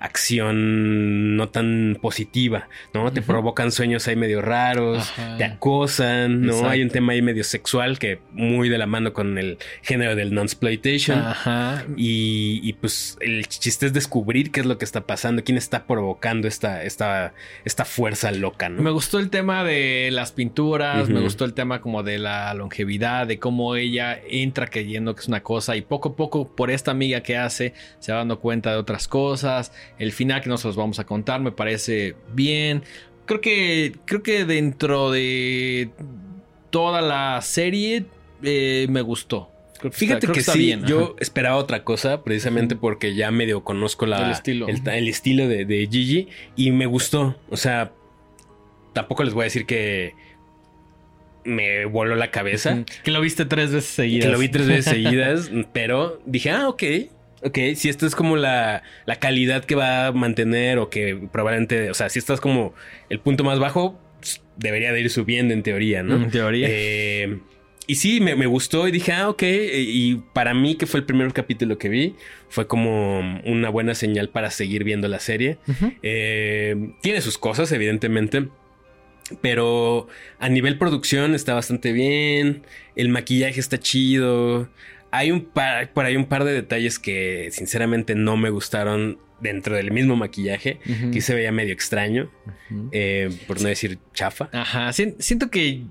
acción 0.01 1.35
no 1.37 1.49
tan 1.49 1.97
positiva, 2.01 2.67
¿no? 2.93 3.13
Te 3.13 3.21
provocan 3.21 3.71
sueños 3.71 4.07
ahí 4.07 4.15
medio 4.15 4.41
raros, 4.41 5.13
te 5.37 5.43
acosan, 5.43 6.41
¿no? 6.41 6.67
Hay 6.67 6.81
un 6.81 6.89
tema 6.89 7.13
ahí 7.13 7.21
medio 7.21 7.43
sexual 7.43 7.99
que 7.99 8.19
muy 8.31 8.67
de 8.67 8.79
la 8.79 8.87
mano 8.87 9.13
con 9.13 9.37
el 9.37 9.59
género 9.83 10.15
del 10.15 10.33
non-exploitation. 10.33 11.19
Ajá. 11.19 11.85
Y, 11.95 12.73
pues 12.81 13.17
el 13.21 13.47
chiste 13.47 13.85
es 13.85 13.93
descubrir 13.93 14.51
qué 14.51 14.61
es 14.61 14.65
lo 14.65 14.77
que 14.79 14.85
está 14.85 15.01
pasando, 15.05 15.43
quién 15.43 15.57
está 15.57 15.85
provocando 15.85 16.47
esta, 16.47 16.83
esta, 16.83 17.33
esta 17.63 17.85
fuerza 17.85 18.31
loca, 18.31 18.69
¿no? 18.69 18.81
Me 18.81 18.89
gustó 18.89 19.19
el 19.19 19.29
tema 19.29 19.63
de 19.63 20.09
las 20.11 20.31
pinturas, 20.31 21.09
me 21.09 21.19
gustó 21.19 21.45
el 21.45 21.53
tema 21.53 21.79
como 21.79 22.01
de 22.01 22.17
la 22.17 22.53
longevidad, 22.55 23.27
de 23.27 23.37
cómo 23.37 23.75
ella 23.75 24.19
entra 24.27 24.65
creyendo 24.67 25.13
que 25.13 25.21
es 25.21 25.27
una 25.27 25.43
cosa 25.43 25.75
y 25.75 25.81
poco 25.81 26.09
a 26.09 26.15
poco 26.15 26.47
por 26.55 26.71
esta 26.71 26.89
amiga 26.89 27.21
que 27.21 27.37
hace 27.37 27.73
se 27.99 28.11
va 28.11 28.19
dando 28.19 28.39
cuenta 28.39 28.71
de 28.71 28.77
otras 28.77 29.07
cosas 29.07 29.71
el 30.01 30.11
final 30.11 30.41
que 30.41 30.49
nosotros 30.49 30.75
vamos 30.75 30.99
a 30.99 31.05
contar 31.05 31.41
me 31.41 31.51
parece 31.51 32.15
bien. 32.33 32.83
Creo 33.25 33.39
que, 33.39 33.95
creo 34.05 34.23
que 34.23 34.45
dentro 34.45 35.11
de 35.11 35.91
toda 36.71 37.01
la 37.01 37.39
serie 37.41 38.05
eh, 38.41 38.87
me 38.89 39.01
gustó. 39.01 39.49
Fíjate 39.91 40.27
que 40.27 40.41
sí, 40.41 40.75
yo 40.85 41.15
esperaba 41.19 41.55
otra 41.57 41.83
cosa, 41.83 42.23
precisamente 42.23 42.75
porque 42.75 43.15
ya 43.15 43.31
medio 43.31 43.63
conozco 43.63 44.05
la, 44.05 44.25
el 44.25 44.31
estilo, 44.31 44.67
el, 44.67 45.07
estilo 45.07 45.47
de, 45.47 45.65
de, 45.65 45.87
Gigi 45.91 46.27
y 46.55 46.71
me 46.71 46.85
gustó. 46.85 47.35
O 47.49 47.57
sea, 47.57 47.91
tampoco 48.93 49.23
les 49.23 49.33
voy 49.33 49.41
a 49.41 49.45
decir 49.45 49.65
que 49.65 50.13
me 51.43 51.85
voló 51.85 52.15
la 52.15 52.29
cabeza. 52.29 52.83
Que 53.03 53.11
lo 53.11 53.21
viste 53.21 53.45
tres 53.45 53.71
veces 53.71 53.89
seguidas. 53.89 54.25
Que 54.25 54.31
lo 54.31 54.39
vi 54.39 54.49
tres 54.49 54.67
veces 54.67 54.85
seguidas, 54.93 55.51
pero 55.73 56.21
dije, 56.25 56.51
ah, 56.51 56.69
ok. 56.69 56.83
Ok, 57.43 57.57
si 57.75 57.89
esto 57.89 58.05
es 58.05 58.15
como 58.15 58.37
la, 58.37 58.83
la 59.05 59.15
calidad 59.17 59.65
que 59.65 59.75
va 59.75 60.07
a 60.07 60.11
mantener 60.11 60.77
o 60.77 60.89
que 60.89 61.19
probablemente, 61.31 61.89
o 61.89 61.93
sea, 61.93 62.09
si 62.09 62.19
estás 62.19 62.39
como 62.39 62.73
el 63.09 63.19
punto 63.19 63.43
más 63.43 63.59
bajo, 63.59 63.99
pues, 64.19 64.41
debería 64.57 64.93
de 64.93 65.01
ir 65.01 65.09
subiendo 65.09 65.53
en 65.53 65.63
teoría, 65.63 66.03
¿no? 66.03 66.15
En 66.15 66.29
teoría. 66.29 66.67
Eh, 66.69 67.39
y 67.87 67.95
sí, 67.95 68.21
me, 68.21 68.35
me, 68.35 68.45
gustó 68.45 68.87
y 68.87 68.91
dije, 68.91 69.11
ah, 69.11 69.29
ok. 69.29 69.43
Y 69.43 70.15
para 70.33 70.53
mí, 70.53 70.75
que 70.75 70.85
fue 70.85 70.99
el 70.99 71.05
primer 71.05 71.33
capítulo 71.33 71.77
que 71.77 71.89
vi, 71.89 72.15
fue 72.47 72.67
como 72.67 73.41
una 73.43 73.69
buena 73.69 73.95
señal 73.95 74.29
para 74.29 74.51
seguir 74.51 74.83
viendo 74.83 75.07
la 75.07 75.19
serie. 75.19 75.57
eh, 76.03 76.93
tiene 77.01 77.21
sus 77.21 77.37
cosas, 77.37 77.71
evidentemente. 77.71 78.47
Pero 79.41 80.07
a 80.39 80.49
nivel 80.49 80.77
producción 80.77 81.33
está 81.35 81.53
bastante 81.53 81.91
bien. 81.91 82.63
El 82.95 83.09
maquillaje 83.09 83.59
está 83.59 83.79
chido. 83.79 84.69
Hay 85.11 85.31
un 85.31 85.45
par, 85.45 85.91
por 85.93 86.05
ahí 86.05 86.15
un 86.15 86.25
par 86.25 86.43
de 86.43 86.53
detalles 86.53 86.99
que 86.99 87.49
sinceramente 87.51 88.15
no 88.15 88.37
me 88.37 88.49
gustaron 88.49 89.19
dentro 89.41 89.75
del 89.75 89.91
mismo 89.91 90.15
maquillaje, 90.15 90.79
que 91.11 91.21
se 91.21 91.33
veía 91.33 91.51
medio 91.51 91.73
extraño, 91.73 92.31
eh, 92.91 93.29
por 93.47 93.61
no 93.61 93.67
decir 93.67 93.99
chafa. 94.13 94.49
Ajá, 94.53 94.93
siento 94.93 95.49
que 95.49 95.83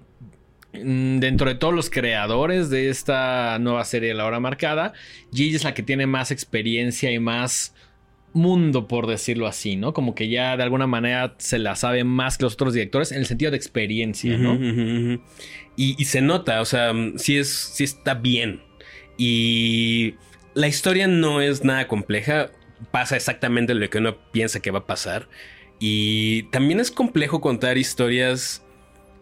mm, 0.72 1.18
dentro 1.18 1.48
de 1.48 1.56
todos 1.56 1.74
los 1.74 1.90
creadores 1.90 2.70
de 2.70 2.88
esta 2.88 3.58
nueva 3.58 3.84
serie 3.84 4.14
La 4.14 4.24
Hora 4.24 4.40
Marcada, 4.40 4.92
Gigi 5.32 5.56
es 5.56 5.64
la 5.64 5.74
que 5.74 5.82
tiene 5.82 6.06
más 6.06 6.30
experiencia 6.30 7.10
y 7.10 7.18
más 7.18 7.74
mundo, 8.32 8.86
por 8.86 9.06
decirlo 9.06 9.46
así, 9.46 9.76
¿no? 9.76 9.92
Como 9.92 10.14
que 10.14 10.28
ya 10.28 10.56
de 10.56 10.62
alguna 10.62 10.86
manera 10.86 11.34
se 11.38 11.58
la 11.58 11.74
sabe 11.76 12.04
más 12.04 12.38
que 12.38 12.44
los 12.44 12.54
otros 12.54 12.74
directores 12.74 13.12
en 13.12 13.18
el 13.18 13.26
sentido 13.26 13.50
de 13.50 13.56
experiencia, 13.56 14.36
¿no? 14.36 14.58
y, 15.76 16.04
se 16.04 16.20
nota, 16.20 16.60
o 16.60 16.64
sea, 16.64 16.92
sí, 17.16 17.36
es, 17.36 17.48
sí 17.48 17.84
está 17.84 18.14
bien. 18.14 18.60
Y 19.22 20.14
la 20.54 20.66
historia 20.66 21.06
no 21.06 21.42
es 21.42 21.62
nada 21.62 21.86
compleja, 21.88 22.52
pasa 22.90 23.16
exactamente 23.16 23.74
lo 23.74 23.90
que 23.90 23.98
uno 23.98 24.16
piensa 24.32 24.60
que 24.60 24.70
va 24.70 24.78
a 24.78 24.86
pasar. 24.86 25.28
Y 25.78 26.44
también 26.44 26.80
es 26.80 26.90
complejo 26.90 27.42
contar 27.42 27.76
historias 27.76 28.64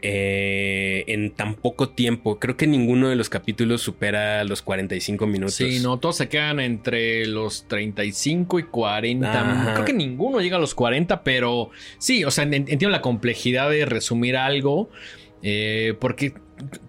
eh, 0.00 1.02
en 1.08 1.32
tan 1.32 1.56
poco 1.56 1.88
tiempo. 1.88 2.38
Creo 2.38 2.56
que 2.56 2.68
ninguno 2.68 3.08
de 3.08 3.16
los 3.16 3.28
capítulos 3.28 3.82
supera 3.82 4.44
los 4.44 4.62
45 4.62 5.26
minutos. 5.26 5.56
Sí, 5.56 5.80
no, 5.80 5.98
todos 5.98 6.18
se 6.18 6.28
quedan 6.28 6.60
entre 6.60 7.26
los 7.26 7.66
35 7.66 8.60
y 8.60 8.62
40. 8.62 9.72
Creo 9.74 9.84
que 9.84 9.92
ninguno 9.92 10.40
llega 10.40 10.58
a 10.58 10.60
los 10.60 10.76
40, 10.76 11.24
pero 11.24 11.70
sí, 11.98 12.22
o 12.22 12.30
sea, 12.30 12.44
entiendo 12.44 12.90
la 12.90 13.02
complejidad 13.02 13.68
de 13.68 13.84
resumir 13.84 14.36
algo. 14.36 14.90
Eh, 15.42 15.94
porque, 15.98 16.34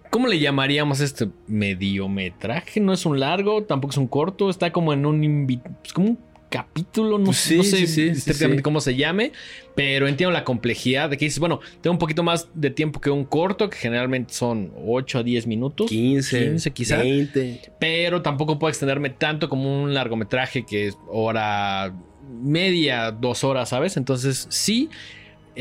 ¿cómo 0.10 0.28
le 0.28 0.40
llamaríamos 0.40 1.00
este 1.00 1.30
mediometraje? 1.48 2.80
No 2.80 2.94
es 2.94 3.06
un 3.06 3.20
largo, 3.20 3.64
tampoco 3.64 3.92
es 3.92 3.98
un 3.98 4.08
corto, 4.08 4.50
está 4.50 4.72
como 4.72 4.94
en 4.94 5.06
un, 5.06 5.48
pues, 5.82 5.94
como 5.94 6.10
un 6.10 6.20
capítulo, 6.50 7.20
no, 7.20 7.32
sé 7.32 7.60
exactamente 7.60 8.64
cómo 8.64 8.82
se 8.82 8.96
llame, 8.96 9.32
pero 9.76 10.08
entiendo 10.08 10.32
la 10.32 10.44
complejidad 10.44 11.10
de 11.10 11.18
que 11.18 11.26
dices, 11.26 11.40
bueno, 11.40 11.60
tengo 11.82 11.94
un 11.94 12.00
poquito 12.00 12.24
más 12.24 12.50
de 12.54 12.72
tiempo 12.72 13.00
que 13.00 13.12
un 13.12 13.24
corto, 13.24 13.70
que 13.70 13.78
generalmente 13.78 14.34
son 14.34 14.74
8 14.86 15.20
a 15.20 15.24
10 15.24 15.48
minutos. 15.48 15.90
15, 15.90 16.50
15 16.50 16.72
quizá. 16.72 16.98
20. 16.98 17.74
Pero 17.80 18.22
tampoco 18.22 18.58
puedo 18.58 18.70
extenderme 18.70 19.12
tanto 19.12 19.48
como 19.48 19.84
un 19.84 19.94
largometraje 19.94 20.66
que 20.66 20.88
es 20.88 20.98
hora 21.08 21.94
media, 22.42 23.12
dos 23.12 23.44
horas, 23.44 23.70
¿sabes? 23.70 23.98
Entonces 23.98 24.48
sí. 24.50 24.90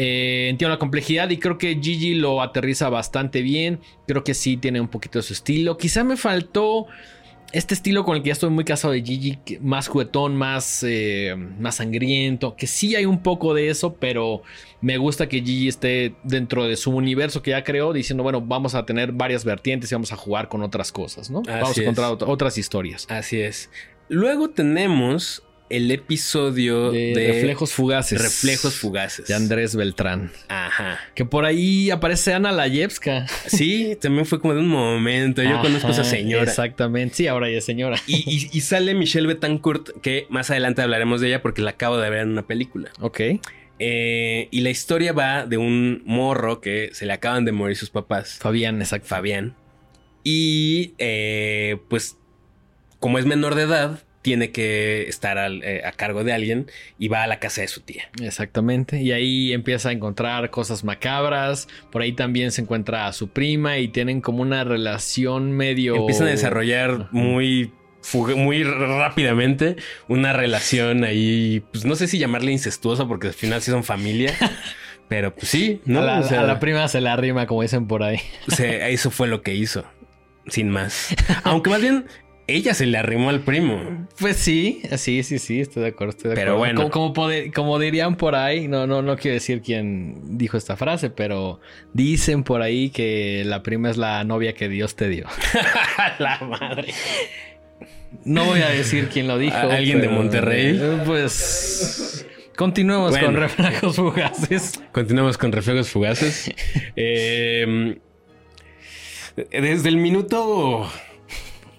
Eh, 0.01 0.47
entiendo 0.49 0.73
la 0.73 0.79
complejidad 0.79 1.29
y 1.31 1.39
creo 1.39 1.59
que 1.59 1.77
Gigi 1.83 2.15
lo 2.15 2.41
aterriza 2.41 2.89
bastante 2.89 3.43
bien. 3.43 3.81
Creo 4.07 4.23
que 4.23 4.33
sí 4.33 4.57
tiene 4.57 4.81
un 4.81 4.87
poquito 4.87 5.19
de 5.19 5.25
su 5.25 5.33
estilo. 5.33 5.77
Quizá 5.77 6.05
me 6.05 6.17
faltó 6.17 6.87
este 7.51 7.75
estilo 7.75 8.05
con 8.05 8.17
el 8.17 8.23
que 8.23 8.29
ya 8.29 8.35
estoy 8.35 8.51
muy 8.51 8.63
casado 8.65 8.93
de 8.93 9.03
Gigi, 9.03 9.41
más 9.61 9.89
juguetón, 9.89 10.37
más, 10.37 10.85
eh, 10.87 11.35
más 11.59 11.77
sangriento, 11.77 12.55
que 12.55 12.69
sí 12.69 12.95
hay 12.95 13.07
un 13.07 13.25
poco 13.25 13.55
de 13.55 13.71
eso, 13.71 13.95
pero 13.95 14.43
me 14.81 14.99
gusta 14.99 15.29
que 15.29 15.39
Gigi 15.39 15.67
esté 15.67 16.15
dentro 16.23 16.69
de 16.69 16.77
su 16.77 16.93
universo 16.93 17.43
que 17.43 17.51
ya 17.51 17.65
creó, 17.65 17.93
diciendo, 17.93 18.23
bueno, 18.23 18.41
vamos 18.41 18.77
a 18.77 18.87
tener 18.87 19.11
varias 19.11 19.45
vertientes 19.45 19.91
y 19.91 19.97
vamos 19.97 20.13
a 20.13 20.17
jugar 20.17 20.49
con 20.49 20.63
otras 20.63 20.93
cosas, 20.93 21.29
¿no? 21.29 21.43
vamos 21.43 21.77
a 21.77 21.81
encontrar 21.81 22.17
otras 22.21 22.57
historias. 22.57 23.05
Así 23.11 23.41
es. 23.41 23.69
Luego 24.09 24.51
tenemos 24.51 25.43
el 25.71 25.91
episodio 25.91 26.91
de, 26.91 27.13
Reflejos 27.15 27.73
Fugaces. 27.73 28.21
Reflejos 28.21 28.75
Fugaces. 28.75 29.27
De 29.27 29.35
Andrés 29.35 29.77
Beltrán. 29.77 30.31
Ajá. 30.49 30.99
Que 31.15 31.25
por 31.25 31.45
ahí 31.45 31.91
aparece 31.91 32.33
Ana 32.33 32.53
Layevska. 32.53 33.27
Sí, 33.47 33.97
también 34.01 34.27
fue 34.27 34.41
como 34.41 34.55
de 34.55 34.61
un 34.61 34.69
momento. 34.69 35.43
Yo 35.43 35.61
conozco 35.61 35.89
a 35.89 35.91
esa 35.91 36.05
señora. 36.05 36.45
Exactamente. 36.45 37.15
Sí, 37.15 37.27
ahora 37.27 37.51
ya 37.51 37.59
es 37.59 37.65
señora. 37.65 37.99
Y, 38.07 38.61
sale 38.61 38.95
Michelle 38.95 39.27
Betancourt, 39.27 40.01
que 40.01 40.27
más 40.29 40.51
adelante 40.51 40.83
hablaremos 40.83 41.21
de 41.21 41.29
ella 41.29 41.43
porque 41.43 41.63
la 41.63 41.71
acabo 41.71 41.97
de 41.97 42.11
ver 42.11 42.21
en 42.21 42.31
una 42.31 42.47
película. 42.47 42.91
Ok. 43.01 43.21
Eh, 43.79 44.49
y 44.51 44.61
la 44.61 44.71
historia 44.71 45.13
va 45.13 45.47
de 45.47 45.57
un 45.57 46.03
morro 46.05 46.61
que 46.61 46.91
se 46.93 47.07
le 47.07 47.13
acaban 47.13 47.45
de 47.45 47.53
morir 47.53 47.77
sus 47.77 47.91
papás. 47.91 48.39
Fabián, 48.39 48.81
exacto. 48.81 49.09
Fabián. 49.09 49.55
Y 50.25 50.95
eh, 50.99 51.79
pues, 51.89 52.17
como 52.99 53.19
es 53.19 53.25
menor 53.25 53.55
de 53.55 53.63
edad, 53.63 54.03
tiene 54.23 54.51
que 54.51 55.09
estar 55.09 55.39
eh, 55.39 55.83
a 55.85 55.93
cargo 55.93 56.25
de 56.25 56.33
alguien 56.33 56.71
y 56.99 57.09
va 57.09 57.23
a 57.23 57.27
la 57.27 57.39
casa 57.39 57.61
de 57.61 57.69
su 57.69 57.81
tía. 57.81 58.11
Exactamente. 58.21 59.01
Y 59.01 59.13
ahí 59.13 59.53
empieza 59.53 59.91
a 59.91 59.93
encontrar 59.93 60.51
cosas 60.51 60.85
macabras. 60.85 61.69
Por 61.91 62.03
ahí 62.03 62.13
también 62.13 62.51
se 62.51 62.63
encuentra 62.63 63.07
a 63.07 63.13
su 63.13 63.29
prima 63.29 63.79
y 63.79 63.89
tienen 63.89 64.21
como 64.21 64.43
una 64.43 64.65
relación 64.65 65.53
medio. 65.53 65.97
Empiezan 65.97 66.29
a 66.29 66.31
desarrollar 66.31 67.09
muy 67.13 67.73
muy 68.37 68.65
rápidamente 68.65 69.77
una 70.07 70.33
relación 70.33 71.05
ahí, 71.05 71.63
pues 71.73 71.85
no 71.85 71.95
sé 71.95 72.07
si 72.07 72.19
llamarle 72.19 72.53
incestuosa 72.53 73.07
porque 73.07 73.27
al 73.27 73.35
final 73.35 73.61
sí 73.61 73.71
son 73.71 73.85
familia. 73.85 74.35
Pero 75.09 75.35
pues 75.35 75.49
sí, 75.49 75.81
¿no? 75.87 76.01
A 76.01 76.21
la, 76.21 76.61
prima 76.61 76.87
se 76.87 77.01
la 77.01 77.17
rima, 77.17 77.47
como 77.47 77.63
dicen 77.63 77.87
por 77.87 78.03
ahí. 78.03 78.21
O 78.47 78.55
sea, 78.55 78.89
eso 78.89 79.11
fue 79.11 79.27
lo 79.27 79.41
que 79.41 79.55
hizo. 79.55 79.85
Sin 80.49 80.69
más. 80.69 81.15
Aunque 81.45 81.71
más 81.71 81.81
bien 81.81 82.05
ella 82.49 82.73
se 82.73 82.87
le 82.87 82.97
arrimó 82.97 83.29
al 83.29 83.41
primo. 83.41 84.09
Pues 84.19 84.39
sí, 84.39 84.81
sí, 84.97 85.23
sí, 85.23 85.39
sí, 85.39 85.61
estoy 85.61 85.83
de 85.83 85.91
acuerdo. 85.91 86.13
Estoy 86.13 86.31
de 86.31 86.37
pero 86.37 86.57
bueno. 86.57 86.91
Como, 86.91 87.13
como, 87.55 87.79
dirían 87.79 88.17
por 88.17 88.35
ahí, 88.35 88.69
no, 88.69 88.87
no, 88.87 89.03
no 89.03 89.17
quiero 89.17 89.35
decir 89.35 89.61
quién 89.61 90.39
dijo 90.39 90.57
esta 90.57 90.77
frase, 90.77 91.11
pero 91.11 91.61
dicen 91.93 92.45
por 92.45 92.63
ahí 92.63 92.89
que 92.89 93.43
la 93.45 93.63
prima 93.63 93.91
es 93.91 93.99
la 93.99 94.25
novia 94.25 94.55
que 94.55 94.71
Dios 94.71 94.97
te 94.97 95.09
dio. 95.11 95.27
la 96.19 96.39
madre. 96.41 96.95
No 98.25 98.47
voy 98.47 98.63
a 98.63 98.71
decir 98.71 99.11
quién 99.13 99.29
lo 99.29 99.37
dijo. 99.37 99.57
¿Alguien 99.57 100.01
de 100.01 100.09
Monterrey? 100.09 100.81
Pues. 101.05 102.27
Continuemos 102.57 103.17
con 103.17 103.37
reflejos 103.37 103.97
fugaces. 103.97 104.83
Continuemos 104.91 105.37
con 105.37 105.53
reflejos 105.53 105.91
fugaces. 105.91 106.51
eh, 106.97 107.99
desde 109.37 109.89
el 109.91 109.99
minuto 109.99 110.91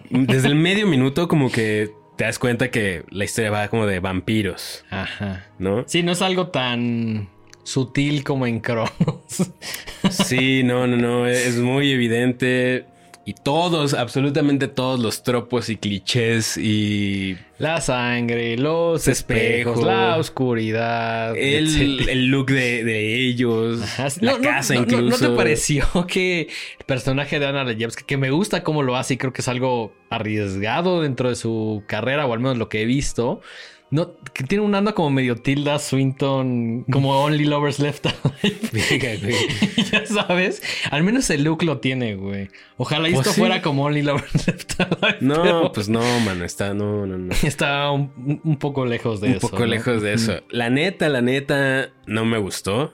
desde 0.10 0.48
el 0.48 0.56
medio 0.56 0.88
minuto 0.88 1.28
como 1.28 1.52
que 1.52 1.93
te 2.15 2.26
das 2.26 2.39
cuenta 2.39 2.69
que 2.69 3.06
la 3.10 3.24
historia 3.24 3.52
va 3.52 3.67
como 3.69 3.86
de 3.86 4.00
vampiros. 4.00 4.84
Ajá. 4.89 5.45
¿No? 5.58 5.86
Sí, 5.88 6.04
no 6.04 6.12
es 6.12 6.22
algo 6.22 6.48
tan 6.48 7.30
sutil 7.63 8.24
como 8.24 8.45
en 8.45 8.60
Cronos. 8.60 8.91
sí, 10.10 10.63
no, 10.63 10.88
no, 10.88 10.98
no. 10.98 11.28
Es 11.28 11.58
muy 11.58 11.91
evidente. 11.91 12.86
Y 13.30 13.34
todos, 13.34 13.94
absolutamente 13.94 14.68
todos 14.68 15.00
los 15.00 15.22
tropos 15.22 15.70
y 15.70 15.78
clichés 15.78 16.58
y... 16.58 17.38
La 17.60 17.80
sangre, 17.80 18.58
los 18.58 19.08
espejos, 19.08 19.84
la 19.84 20.18
oscuridad. 20.18 21.38
El, 21.38 22.32
look 22.32 22.48
de, 22.48 23.28
ellos, 23.28 23.82
la 24.22 24.39
casa 24.39 24.74
incluso. 24.74 25.26
No, 25.26 25.30
te 25.30 25.38
pareció 25.38 25.86
que 26.08 26.48
el 26.80 26.86
personaje 26.88 27.39
de 27.39 27.46
Ana 27.46 27.65
Lejewska, 27.65 28.04
que 28.04 28.18
me 28.18 28.32
gusta 28.32 28.63
cómo 28.63 28.82
lo 28.82 28.96
hace 28.96 29.13
y 29.13 29.18
creo 29.18 29.32
que 29.32 29.42
es 29.42 29.48
algo 29.48 29.94
arriesgado 30.10 31.04
dentro 31.04 31.30
de 31.30 31.36
su 31.36 31.84
carrera, 31.86 32.26
o 32.26 32.34
al 32.34 32.39
menos 32.39 32.58
lo 32.58 32.68
que 32.68 32.82
he 32.82 32.86
visto 32.86 33.42
no, 33.91 34.15
que 34.34 34.43
tiene 34.43 34.63
un 34.63 34.75
anda 34.75 34.93
como 34.93 35.10
medio 35.10 35.36
Tilda 35.36 35.80
Swinton, 35.80 36.84
como 36.91 37.23
Only 37.23 37.45
Lovers 37.45 37.80
Left 37.80 38.06
Alive. 38.06 39.32
ya 39.91 40.06
sabes, 40.06 40.62
al 40.91 41.04
menos 41.04 41.28
el 41.32 41.43
look 41.43 41.63
lo 41.63 41.80
tiene, 41.80 42.15
güey. 42.15 42.49
Ojalá 42.78 43.10
pues 43.10 43.28
esto 43.28 43.34
fuera 43.34 43.63
como 43.63 43.86
Only 43.86 44.04
Lovers 44.04 44.47
Left 44.47 44.80
Alive. 44.80 45.17
No, 45.21 45.71
pues 45.71 45.89
no, 45.89 46.02
mano, 46.19 46.45
está, 46.45 46.75
no, 46.75 47.08
no, 47.08 47.17
no. 47.17 47.34
Está 47.43 47.89
un, 47.89 48.58
poco 48.60 48.86
lejos 48.86 49.21
de 49.21 49.38
eso. 49.38 49.47
Un 49.47 49.52
poco 49.52 49.65
lejos 49.65 50.04
de 50.04 50.13
eso. 50.13 50.41
La 50.52 50.69
neta, 50.69 51.10
la 51.10 51.21
neta, 51.21 51.89
no 52.06 52.25
me 52.25 52.38
gustó. 52.38 52.93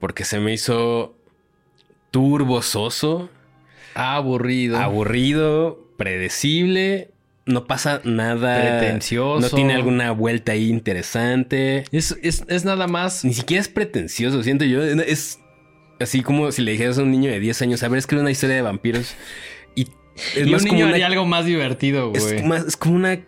Porque 0.00 0.24
se 0.24 0.40
me 0.40 0.52
hizo 0.52 1.14
turbososo. 2.10 3.30
Aburrido. 3.94 4.78
Aburrido 4.78 5.86
predecible. 5.96 7.11
No 7.44 7.66
pasa 7.66 8.00
nada. 8.04 8.78
Pretencioso. 8.78 9.40
No 9.40 9.50
tiene 9.50 9.74
alguna 9.74 10.12
vuelta 10.12 10.52
ahí 10.52 10.68
interesante. 10.68 11.84
Es, 11.90 12.16
es, 12.22 12.44
es 12.48 12.64
nada 12.64 12.86
más. 12.86 13.24
Ni 13.24 13.34
siquiera 13.34 13.60
es 13.60 13.68
pretencioso, 13.68 14.42
siento 14.42 14.64
yo. 14.64 14.82
Es 14.82 15.40
así 16.00 16.22
como 16.22 16.52
si 16.52 16.62
le 16.62 16.72
dijeras 16.72 16.98
a 16.98 17.02
un 17.02 17.10
niño 17.10 17.30
de 17.30 17.40
10 17.40 17.62
años, 17.62 17.82
a 17.82 17.88
ver, 17.88 17.98
escribe 17.98 18.22
una 18.22 18.30
historia 18.30 18.56
de 18.56 18.62
vampiros. 18.62 19.14
Y 19.74 19.88
Es 20.36 20.46
y 20.46 20.54
un 20.54 20.64
niño 20.64 20.86
haría 20.86 21.06
algo 21.06 21.24
más 21.24 21.44
divertido, 21.44 22.10
güey. 22.10 22.36
Es, 22.36 22.44
más, 22.44 22.64
es 22.64 22.76
como 22.76 22.96
una 22.96 23.20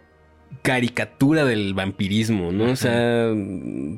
caricatura 0.62 1.44
del 1.44 1.74
vampirismo, 1.74 2.52
¿no? 2.52 2.70
O 2.70 2.76
sea, 2.76 3.32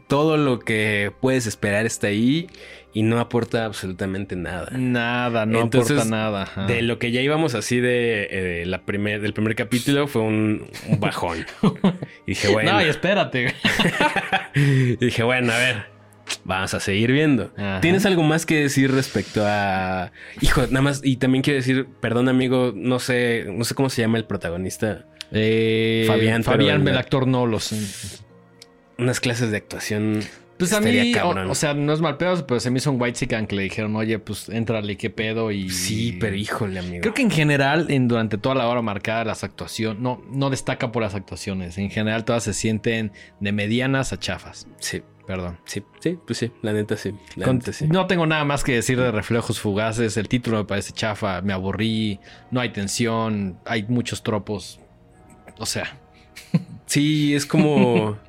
todo 0.09 0.37
lo 0.37 0.59
que 0.61 1.13
puedes 1.21 1.47
esperar 1.47 1.87
está 1.87 2.09
ahí 2.09 2.49
y 2.97 3.03
no 3.03 3.21
aporta 3.21 3.67
absolutamente 3.67 4.37
nada. 4.37 4.71
Nada, 4.73 5.45
no 5.45 5.65
aporta 5.65 6.07
nada. 6.07 6.49
De 6.67 6.81
lo 6.81 6.99
que 6.99 7.11
ya 7.11 7.21
íbamos 7.21 7.55
así 7.55 7.79
de, 7.79 8.63
eh, 8.63 8.65
la 8.65 8.87
primer, 8.87 9.21
del 9.21 9.35
primer 9.35 9.55
capítulo 9.55 10.07
fue 10.07 10.23
un, 10.23 10.67
bajón. 10.99 11.45
y 12.27 12.29
dije, 12.29 12.49
bueno. 12.53 12.73
No, 12.73 12.83
y 12.83 12.89
espérate. 12.89 13.55
y 14.55 14.97
dije, 14.97 15.23
bueno, 15.25 15.53
a 15.53 15.59
ver. 15.59 15.85
Vamos 16.45 16.73
a 16.73 16.81
seguir 16.81 17.13
viendo. 17.13 17.53
¿Tienes 17.83 18.07
algo 18.07 18.23
más 18.23 18.47
que 18.47 18.63
decir 18.63 18.91
respecto 18.91 19.43
a. 19.45 20.11
Hijo, 20.41 20.63
nada 20.63 20.81
más. 20.81 21.03
Y 21.05 21.19
también 21.19 21.43
quiero 21.43 21.59
decir, 21.59 21.87
perdón, 22.01 22.31
amigo, 22.31 22.73
no 22.75 22.99
sé, 22.99 23.45
no 23.53 23.65
sé 23.65 23.75
cómo 23.75 23.91
se 23.91 24.01
llama 24.01 24.17
el 24.17 24.25
protagonista. 24.25 25.05
Eh, 25.33 26.05
Fabián. 26.07 26.45
Fabián, 26.45 26.89
el 26.89 26.97
actor 26.97 27.27
no 27.27 27.45
lo 27.45 27.61
sé. 27.61 27.77
Unas 28.97 29.21
clases 29.21 29.51
de 29.51 29.59
actuación. 29.59 30.21
Pues 30.59 30.73
a 30.73 30.81
mí, 30.81 31.15
o, 31.15 31.55
sea, 31.55 31.75
no 31.75 31.93
es 31.93 32.01
mal 32.01 32.17
pedo, 32.17 32.47
pero 32.47 32.61
se 32.61 32.71
me 32.71 32.79
hizo 32.79 32.91
un 32.91 33.01
white 33.01 33.19
chicken 33.19 33.47
que 33.47 33.57
le 33.57 33.63
dijeron, 33.63 33.95
oye, 33.95 34.19
pues 34.19 34.49
éntrale, 34.49 34.97
qué 34.97 35.11
pedo. 35.11 35.51
Y. 35.51 35.69
Sí, 35.69 36.17
pero 36.19 36.35
híjole, 36.35 36.79
amigo. 36.79 37.03
Creo 37.03 37.15
que 37.15 37.23
en 37.23 37.31
general, 37.31 37.87
en, 37.91 38.09
durante 38.09 38.39
toda 38.39 38.55
la 38.55 38.69
hora 38.69 38.81
marcada, 38.81 39.25
las 39.25 39.45
actuaciones, 39.45 40.01
no, 40.01 40.23
no 40.31 40.49
destaca 40.49 40.93
por 40.93 41.03
las 41.03 41.15
actuaciones. 41.15 41.77
En 41.77 41.91
general, 41.91 42.25
todas 42.25 42.45
se 42.45 42.55
sienten 42.55 43.13
de 43.41 43.53
medianas 43.53 44.13
a 44.13 44.19
chafas. 44.19 44.67
Sí. 44.79 45.03
Perdón. 45.27 45.59
Sí, 45.65 45.83
sí, 45.99 46.17
pues 46.25 46.39
sí, 46.39 46.53
la 46.63 46.73
neta 46.73 46.97
sí. 46.97 47.13
No 47.89 48.07
tengo 48.07 48.27
nada 48.27 48.45
más 48.45 48.63
que 48.63 48.75
decir 48.75 48.97
de 48.97 49.11
Reflejos 49.11 49.59
Fugaces. 49.59 50.17
El 50.17 50.29
título 50.29 50.59
me 50.59 50.65
parece 50.65 50.93
chafa, 50.93 51.43
me 51.43 51.53
aburrí, 51.53 52.21
no 52.53 52.61
hay 52.61 52.71
tensión, 52.71 53.59
hay 53.65 53.85
muchos 53.89 54.23
tropos. 54.23 54.79
O 55.59 55.67
sea. 55.67 55.99
Sí, 56.87 57.35
es 57.35 57.45
como 57.45 58.17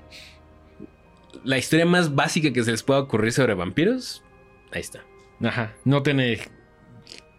la 1.48 1.58
historia 1.58 1.86
más 1.86 2.14
básica 2.14 2.52
que 2.52 2.64
se 2.64 2.72
les 2.72 2.84
pueda 2.84 3.00
ocurrir 3.00 3.32
sobre 3.32 3.54
vampiros. 3.54 4.24
Ahí 4.72 4.82
está. 4.82 5.04
Ajá. 5.42 5.74
No 5.86 6.04
tiene 6.04 6.40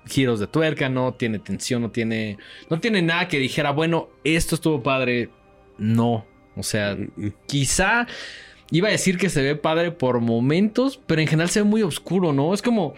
giros 0.06 0.40
de 0.40 0.46
tuerca, 0.46 0.88
no 0.88 1.14
tiene 1.14 1.38
tensión, 1.38 1.82
no 1.82 1.90
tiene. 1.90 2.38
No 2.70 2.80
tiene 2.80 3.02
nada 3.02 3.28
que 3.28 3.38
dijera, 3.38 3.70
bueno, 3.70 4.08
esto 4.24 4.54
estuvo 4.54 4.82
padre. 4.82 5.30
No. 5.76 6.26
O 6.56 6.62
sea, 6.62 6.96
mm, 6.96 7.26
mm. 7.26 7.32
quizá 7.46 8.06
Iba 8.70 8.88
a 8.88 8.90
decir 8.90 9.16
que 9.16 9.30
se 9.30 9.42
ve 9.42 9.56
padre 9.56 9.92
por 9.92 10.20
momentos, 10.20 11.00
pero 11.06 11.20
en 11.20 11.26
general 11.26 11.48
se 11.48 11.62
ve 11.62 11.64
muy 11.64 11.82
oscuro, 11.82 12.32
¿no? 12.32 12.52
Es 12.52 12.62
como. 12.62 12.94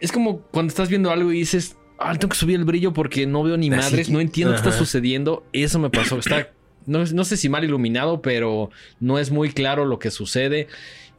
Es 0.00 0.12
como 0.12 0.40
cuando 0.42 0.70
estás 0.70 0.88
viendo 0.88 1.10
algo 1.10 1.32
y 1.32 1.38
dices. 1.38 1.76
Ah, 1.98 2.12
tengo 2.14 2.30
que 2.30 2.36
subir 2.36 2.56
el 2.56 2.64
brillo 2.64 2.92
porque 2.92 3.24
no 3.26 3.42
veo 3.44 3.56
ni 3.56 3.70
madres, 3.70 4.10
no 4.10 4.20
entiendo 4.20 4.52
qué 4.52 4.58
está 4.58 4.72
sucediendo. 4.72 5.46
Eso 5.52 5.78
me 5.78 5.90
pasó. 5.90 6.18
Está. 6.18 6.52
No, 6.86 7.04
no 7.04 7.24
sé 7.24 7.36
si 7.36 7.48
mal 7.48 7.64
iluminado, 7.64 8.22
pero 8.22 8.70
no 9.00 9.18
es 9.18 9.30
muy 9.30 9.50
claro 9.52 9.84
lo 9.84 9.98
que 9.98 10.10
sucede. 10.10 10.68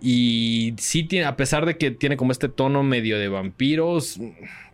Y 0.01 0.73
sí 0.77 1.03
tiene, 1.03 1.25
a 1.25 1.35
pesar 1.35 1.65
de 1.65 1.77
que 1.77 1.91
tiene 1.91 2.17
como 2.17 2.31
este 2.31 2.49
tono 2.49 2.83
medio 2.83 3.17
de 3.17 3.27
vampiros, 3.27 4.19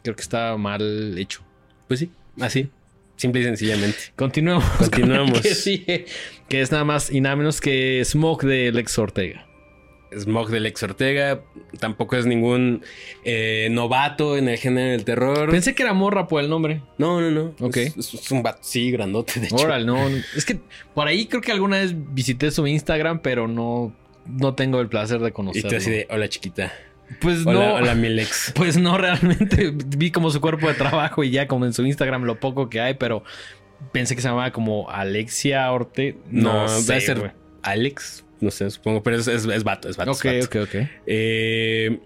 creo 0.03 0.15
que 0.15 0.21
está 0.21 0.57
mal 0.57 1.17
hecho. 1.17 1.41
Pues 1.87 1.99
sí, 1.99 2.11
así. 2.39 2.69
Simple 3.15 3.41
y 3.41 3.43
sencillamente. 3.43 3.97
Continuamos. 4.15 4.65
Continuamos. 4.77 5.41
Que, 5.41 6.05
que 6.49 6.61
es 6.61 6.71
nada 6.71 6.83
más 6.83 7.11
y 7.11 7.21
nada 7.21 7.35
menos 7.35 7.61
que 7.61 8.01
Smoke 8.03 8.45
de 8.45 8.71
Lex 8.71 8.97
Ortega. 8.97 9.45
Smoke 10.17 10.51
de 10.51 10.59
Lex 10.59 10.83
Ortega 10.83 11.41
tampoco 11.79 12.17
es 12.17 12.25
ningún 12.25 12.83
eh, 13.23 13.69
novato 13.71 14.37
en 14.37 14.49
el 14.49 14.57
género 14.57 14.91
del 14.91 15.05
terror. 15.05 15.49
Pensé 15.49 15.73
que 15.73 15.83
era 15.83 15.93
morra 15.93 16.27
por 16.27 16.43
el 16.43 16.49
nombre. 16.49 16.81
No, 16.97 17.21
no, 17.21 17.31
no. 17.31 17.55
Ok. 17.59 17.77
Es, 17.77 18.31
un 18.31 18.43
vato, 18.43 18.59
sí, 18.61 18.91
grandote, 18.91 19.39
de 19.39 19.47
hecho. 19.47 19.55
Oral, 19.55 19.85
no. 19.85 20.07
Es 20.35 20.45
que 20.45 20.59
por 20.93 21.07
ahí 21.07 21.27
creo 21.27 21.41
que 21.41 21.51
alguna 21.51 21.77
vez 21.77 21.93
visité 22.13 22.51
su 22.51 22.67
Instagram, 22.67 23.19
pero 23.21 23.47
no, 23.47 23.95
no 24.25 24.53
tengo 24.53 24.81
el 24.81 24.87
placer 24.87 25.19
de 25.19 25.31
conocerlo. 25.31 25.67
Y 25.67 25.71
tú 25.71 25.77
así 25.77 25.91
de, 25.91 26.07
hola 26.09 26.27
chiquita. 26.27 26.73
Pues 27.19 27.45
no. 27.45 27.75
Hola, 27.75 27.95
mi 27.95 28.09
Lex. 28.09 28.53
Pues 28.55 28.77
no, 28.77 28.97
realmente 28.97 29.71
vi 29.97 30.11
como 30.11 30.29
su 30.29 30.41
cuerpo 30.41 30.67
de 30.67 30.73
trabajo 30.73 31.23
y 31.23 31.31
ya 31.31 31.47
como 31.47 31.65
en 31.65 31.73
su 31.73 31.85
Instagram 31.85 32.23
lo 32.23 32.39
poco 32.39 32.69
que 32.69 32.81
hay, 32.81 32.93
pero 32.95 33.23
pensé 33.91 34.15
que 34.15 34.21
se 34.21 34.27
llamaba 34.27 34.51
como 34.51 34.89
Alexia 34.89 35.71
Orte. 35.71 36.17
No, 36.29 36.69
debe 36.83 37.01
ser 37.01 37.33
Alex. 37.63 38.25
No 38.41 38.51
sé, 38.51 38.69
supongo, 38.69 39.03
pero 39.03 39.17
es, 39.17 39.27
es, 39.27 39.63
vato, 39.63 39.87
es 39.87 39.97
vato. 39.97 40.11
Ok, 40.11 40.25
ok, 40.43 40.55
ok. 40.63 40.75
Eh, 41.05 41.99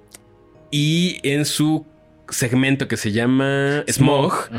y 0.70 1.20
en 1.24 1.46
su 1.46 1.86
segmento 2.30 2.88
que 2.88 2.98
se 2.98 3.12
llama 3.12 3.84
Smog, 3.88 4.50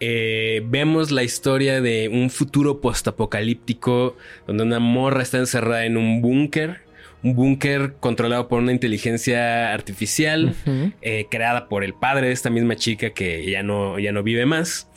eh, 0.00 0.62
vemos 0.66 1.10
la 1.10 1.22
historia 1.22 1.80
de 1.80 2.08
un 2.08 2.30
futuro 2.30 2.80
postapocalíptico 2.80 4.16
donde 4.46 4.62
una 4.62 4.78
morra 4.78 5.22
está 5.22 5.38
encerrada 5.38 5.84
en 5.84 5.96
un 5.96 6.22
búnker 6.22 6.86
un 7.22 7.34
búnker 7.34 7.94
controlado 7.98 8.46
por 8.46 8.60
una 8.60 8.72
inteligencia 8.72 9.72
artificial 9.72 10.54
eh, 11.02 11.26
creada 11.30 11.68
por 11.68 11.82
el 11.82 11.94
padre 11.94 12.28
de 12.28 12.32
esta 12.32 12.50
misma 12.50 12.76
chica 12.76 13.10
que 13.10 13.50
ya 13.50 13.62
no, 13.62 13.98
ya 13.98 14.12
no 14.12 14.22
vive 14.22 14.46
más 14.46 14.88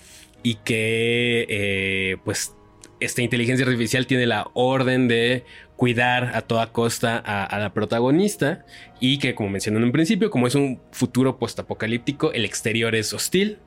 y 0.43 0.55
que 0.55 1.47
eh, 1.49 2.17
pues 2.23 2.53
esta 2.99 3.21
inteligencia 3.21 3.65
artificial 3.65 4.05
tiene 4.05 4.27
la 4.27 4.47
orden 4.53 5.07
de 5.07 5.43
cuidar 5.79 6.35
a 6.35 6.41
toda 6.41 6.73
costa 6.73 7.17
a, 7.17 7.57
la 7.57 7.73
protagonista 7.73 8.65
y 8.99 9.17
que 9.17 9.33
como 9.33 9.49
mencioné 9.49 9.77
en 9.77 9.85
un 9.85 9.93
principio 9.93 10.29
como 10.29 10.45
es 10.45 10.53
un 10.53 10.81
futuro 10.91 11.39
postapocalíptico 11.39 12.33
el 12.33 12.43
exterior 12.43 12.95
es 12.95 13.13
hostil 13.13 13.59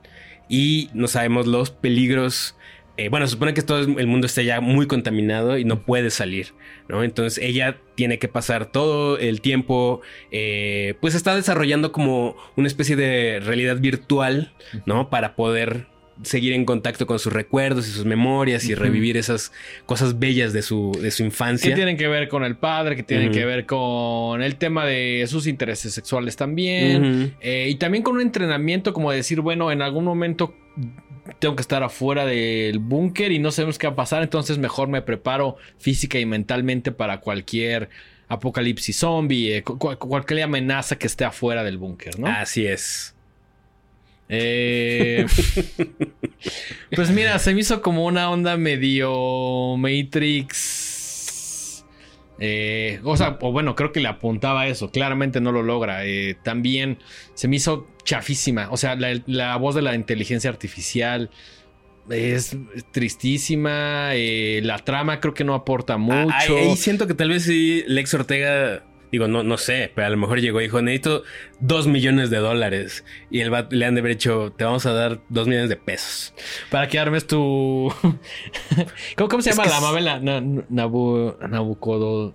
y 0.47 0.91
no 0.93 1.07
sabemos 1.07 1.47
los 1.47 1.71
peligros 1.71 2.55
eh, 2.97 3.09
bueno, 3.09 3.25
se 3.25 3.31
supone 3.31 3.55
que 3.55 3.63
todo 3.63 3.79
el 3.79 4.05
mundo 4.05 4.27
está 4.27 4.43
ya 4.43 4.61
muy 4.61 4.85
contaminado 4.85 5.57
y 5.57 5.65
no 5.65 5.83
puede 5.83 6.11
salir, 6.11 6.53
¿no? 6.87 7.03
Entonces 7.03 7.43
ella 7.43 7.79
tiene 7.95 8.19
que 8.19 8.27
pasar 8.27 8.71
todo 8.71 9.17
el 9.17 9.41
tiempo, 9.41 10.01
eh, 10.29 10.93
pues 11.01 11.15
está 11.15 11.35
desarrollando 11.35 11.91
como 11.91 12.35
una 12.55 12.67
especie 12.67 12.95
de 12.95 13.39
realidad 13.43 13.79
virtual, 13.79 14.53
¿no? 14.85 15.09
Para 15.09 15.35
poder 15.35 15.87
seguir 16.21 16.53
en 16.53 16.65
contacto 16.65 17.07
con 17.07 17.19
sus 17.19 17.33
recuerdos 17.33 17.87
y 17.87 17.91
sus 17.91 18.05
memorias 18.05 18.65
y 18.65 18.75
revivir 18.75 19.17
esas 19.17 19.51
cosas 19.85 20.19
bellas 20.19 20.53
de 20.53 20.61
su, 20.61 20.97
de 21.01 21.11
su 21.11 21.23
infancia. 21.23 21.69
Que 21.69 21.75
tienen 21.75 21.97
que 21.97 22.07
ver 22.07 22.29
con 22.29 22.43
el 22.43 22.55
padre, 22.55 22.95
que 22.95 23.03
tienen 23.03 23.31
que 23.31 23.45
ver 23.45 23.65
con 23.65 24.41
el 24.41 24.55
tema 24.57 24.85
de 24.85 25.25
sus 25.27 25.47
intereses 25.47 25.93
sexuales 25.93 26.35
también. 26.35 27.35
Eh, 27.41 27.67
y 27.69 27.75
también 27.75 28.03
con 28.03 28.15
un 28.15 28.21
entrenamiento 28.21 28.93
como 28.93 29.11
decir, 29.11 29.41
bueno, 29.41 29.71
en 29.71 29.81
algún 29.81 30.05
momento 30.05 30.53
tengo 31.39 31.55
que 31.55 31.61
estar 31.61 31.83
afuera 31.83 32.25
del 32.25 32.79
búnker 32.79 33.31
y 33.31 33.39
no 33.39 33.51
sabemos 33.51 33.77
qué 33.77 33.87
va 33.87 33.93
a 33.93 33.95
pasar, 33.95 34.23
entonces 34.23 34.57
mejor 34.57 34.89
me 34.89 35.01
preparo 35.01 35.57
física 35.77 36.19
y 36.19 36.25
mentalmente 36.25 36.91
para 36.91 37.19
cualquier 37.19 37.89
apocalipsis 38.27 38.97
zombie, 38.97 39.57
eh, 39.57 39.63
cualquier 39.63 40.43
amenaza 40.43 40.97
que 40.97 41.07
esté 41.07 41.25
afuera 41.25 41.63
del 41.63 41.77
búnker, 41.77 42.19
¿no? 42.19 42.27
Así 42.27 42.65
es. 42.65 43.12
Eh, 44.35 45.27
pues 46.95 47.11
mira, 47.11 47.37
se 47.37 47.53
me 47.53 47.61
hizo 47.61 47.83
como 47.83 48.05
una 48.05 48.31
onda 48.31 48.57
medio 48.57 49.77
Matrix 49.77 51.83
eh, 52.39 52.99
o 53.03 53.15
sea, 53.15 53.37
o 53.41 53.51
bueno, 53.51 53.75
creo 53.75 53.91
que 53.91 53.99
le 53.99 54.07
apuntaba 54.07 54.61
a 54.61 54.67
eso. 54.67 54.89
Claramente 54.89 55.39
no 55.39 55.51
lo 55.51 55.61
logra. 55.61 56.03
Eh, 56.05 56.35
también 56.43 56.97
se 57.35 57.47
me 57.47 57.57
hizo 57.57 57.87
chafísima. 58.03 58.69
O 58.71 58.77
sea, 58.77 58.95
la, 58.95 59.55
voz 59.57 59.75
de 59.75 59.83
la 59.83 59.93
inteligencia 59.95 60.49
artificial 60.49 61.29
es 62.09 62.57
tristísima. 62.91 64.13
La 64.61 64.79
trama 64.79 65.19
creo 65.19 65.35
que 65.35 65.43
no 65.43 65.53
aporta 65.53 65.93
ah, 65.93 65.97
mucho. 65.97 66.57
ahí 66.57 66.75
siento 66.75 67.05
que 67.07 67.13
tal 67.13 67.29
vez 67.29 67.43
sí 67.43 67.83
Lex 67.87 68.13
Ortega 68.15 68.83
Digo, 69.13 69.27
no, 69.27 69.43
no 69.43 69.59
sé, 69.59 69.91
pero 69.93 70.07
a 70.07 70.09
lo 70.09 70.17
mejor 70.17 70.41
llegó 70.41 70.59
y 70.59 70.63
dijo, 70.63 70.81
necesito 70.81 71.21
dos 71.59 71.85
millones 71.85 72.31
de 72.31 72.37
dólares. 72.37 73.05
Y 73.29 73.41
el 73.41 73.51
le 73.69 73.85
han 73.85 73.93
de 73.93 73.99
haber 73.99 74.13
dicho, 74.13 74.51
te 74.57 74.63
vamos 74.63 74.87
a 74.87 74.93
dar 74.93 75.19
dos 75.29 75.47
millones 75.47 75.69
de 75.69 75.75
pesos. 75.75 76.33
Para 76.71 76.87
que 76.87 76.97
armes 76.97 77.27
tu... 77.27 77.93
¿Cómo, 79.15 79.39
se 79.43 79.51
llama 79.51 79.67
la 79.67 79.81
Mabela? 79.81 80.19
Nabu... 80.19 81.35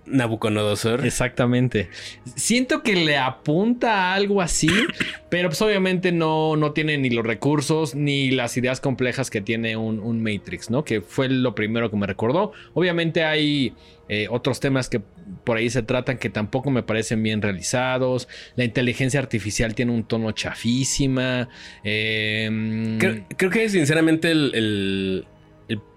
Nabucodonosor. 0.05 1.05
Exactamente. 1.05 1.89
Siento 2.37 2.81
que 2.81 2.95
le 2.95 3.17
apunta 3.17 4.11
a 4.11 4.13
algo 4.13 4.41
así, 4.41 4.69
pero 5.29 5.49
pues 5.49 5.61
obviamente 5.61 6.13
no, 6.13 6.55
no 6.55 6.71
tiene 6.71 6.97
ni 6.97 7.09
los 7.09 7.25
recursos 7.25 7.93
ni 7.93 8.31
las 8.31 8.55
ideas 8.55 8.79
complejas 8.79 9.29
que 9.29 9.41
tiene 9.41 9.75
un, 9.75 9.99
un 9.99 10.23
Matrix, 10.23 10.69
¿no? 10.69 10.85
Que 10.85 11.01
fue 11.01 11.27
lo 11.27 11.53
primero 11.55 11.91
que 11.91 11.97
me 11.97 12.07
recordó. 12.07 12.53
Obviamente 12.73 13.25
hay 13.25 13.73
eh, 14.09 14.27
otros 14.29 14.59
temas 14.59 14.89
que 14.89 14.99
por 15.43 15.57
ahí 15.57 15.69
se 15.69 15.83
tratan 15.83 16.17
que 16.17 16.31
tampoco 16.31 16.71
me 16.71 16.81
parecen 16.81 17.21
bien 17.21 17.41
realizados. 17.41 18.27
La 18.55 18.63
inteligencia 18.63 19.19
artificial 19.19 19.75
tiene 19.75 19.91
un 19.91 20.03
tono 20.03 20.31
chafísima. 20.31 21.47
Em, 21.83 22.97
creo, 22.97 23.51
que 23.51 23.69
sinceramente 23.69 24.31
el, 24.31 25.27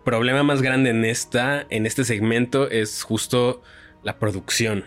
problema 0.05 0.43
más 0.43 0.63
grande 0.63 0.91
en, 0.91 1.05
esta, 1.05 1.65
en 1.71 1.87
este 1.87 2.05
segmento 2.05 2.69
es 2.69 3.03
justo 3.03 3.63
la 4.03 4.19
producción. 4.19 4.85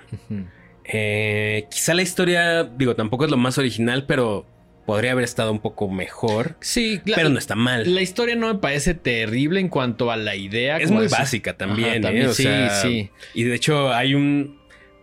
Eh, 0.83 1.65
quizá 1.71 1.93
la 1.93 2.03
historia, 2.03 2.63
digo, 2.63 2.95
tampoco 2.95 3.25
es 3.25 3.31
lo 3.31 3.37
más 3.37 3.57
original, 3.57 4.05
pero 4.05 4.45
podría 4.85 5.11
haber 5.11 5.23
estado 5.23 5.51
un 5.51 5.59
poco 5.59 5.89
mejor. 5.89 6.55
Sí, 6.61 7.01
pero 7.03 7.29
no 7.29 7.39
está 7.39 7.55
mal. 7.55 7.93
La 7.93 8.01
historia 8.01 8.35
no 8.35 8.53
me 8.53 8.59
parece 8.59 8.93
terrible 8.93 9.59
en 9.59 9.69
cuanto 9.69 10.11
a 10.11 10.17
la 10.17 10.35
idea. 10.35 10.77
Es 10.77 10.91
muy 10.91 11.07
básica 11.07 11.57
también, 11.57 12.05
¿eh? 12.05 12.33
sí, 12.33 12.47
sí. 12.81 13.09
Y 13.33 13.43
de 13.43 13.55
hecho 13.55 13.93
hay 13.93 14.15
un 14.15 14.59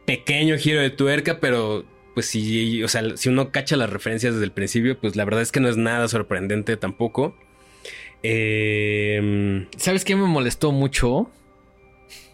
pequeño 0.07 0.57
giro 0.59 0.81
de 0.81 0.91
tuerca, 0.91 1.39
pero 1.41 1.85
pues 2.15 2.27
si, 2.27 2.83
o 2.83 2.89
sea, 2.89 3.17
si 3.17 3.29
uno 3.29 3.51
cacha 3.51 3.77
las 3.77 3.91
referencias 3.91 4.35
desde 4.35 4.45
el 4.45 4.53
principio, 4.53 4.99
pues 4.99 5.17
la 5.17 5.25
verdad 5.25 5.43
es 5.43 5.53
que 5.53 5.61
no 5.61 5.69
es 5.69 5.77
nada 5.77 6.09
sorprendente 6.09 6.77
tampoco. 6.77 7.37
Em, 8.23 9.67
¿Sabes 9.77 10.05
qué 10.05 10.15
me 10.15 10.27
molestó 10.27 10.73
mucho? 10.73 11.31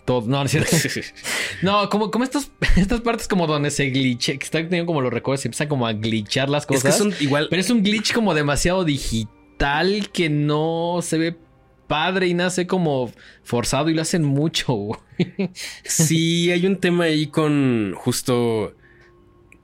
Todo, 0.09 0.23
no, 0.23 0.39
no 0.39 0.45
es 0.45 0.53
cierto. 0.53 0.75
no, 1.63 1.91
como, 1.91 2.11
como 2.11 2.25
estas, 2.25 2.51
estas 2.77 3.03
partes 3.03 3.29
como 3.29 3.47
donde 3.47 3.71
se 3.71 3.91
glitche, 3.91 4.39
que 4.39 4.45
están 4.45 4.63
teniendo 4.65 4.87
como 4.87 5.03
los 5.03 5.13
recuerdos, 5.13 5.43
se 5.43 5.49
empiezan 5.49 5.69
como 5.69 5.87
a 5.87 5.93
glitchar 5.93 6.49
las 6.49 6.65
cosas. 6.65 6.87
Es 6.87 6.93
que 6.93 6.99
son 6.99 7.15
igual. 7.21 7.49
Pero 7.51 7.61
es 7.61 7.69
un 7.69 7.83
glitch 7.83 8.15
como 8.15 8.33
demasiado 8.33 8.85
digital 8.85 10.09
que 10.11 10.31
no 10.31 11.01
se 11.03 11.19
ve 11.19 11.37
padre 11.89 12.27
y 12.27 12.33
nace 12.33 12.67
como 12.67 13.13
forzado 13.43 13.91
y 13.91 13.95
lo 13.95 14.01
hacen 14.01 14.25
mucho. 14.25 14.93
sí, 15.85 16.51
hay 16.53 16.65
un 16.65 16.79
tema 16.79 17.05
ahí 17.05 17.27
con 17.27 17.93
justo 17.95 18.75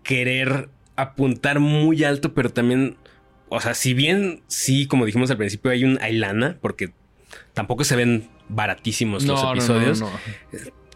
querer 0.02 0.68
apuntar 0.94 1.58
muy 1.58 2.04
alto, 2.04 2.34
pero 2.34 2.50
también, 2.50 2.98
o 3.48 3.62
sea, 3.62 3.72
si 3.72 3.94
bien 3.94 4.42
sí, 4.46 4.86
como 4.86 5.06
dijimos 5.06 5.30
al 5.30 5.38
principio, 5.38 5.70
hay 5.70 5.84
un 5.84 5.98
hay 6.02 6.18
lana, 6.18 6.58
porque 6.60 6.92
tampoco 7.54 7.84
se 7.84 7.96
ven 7.96 8.28
baratísimos 8.48 9.24
los 9.24 9.42
episodios. 9.42 10.04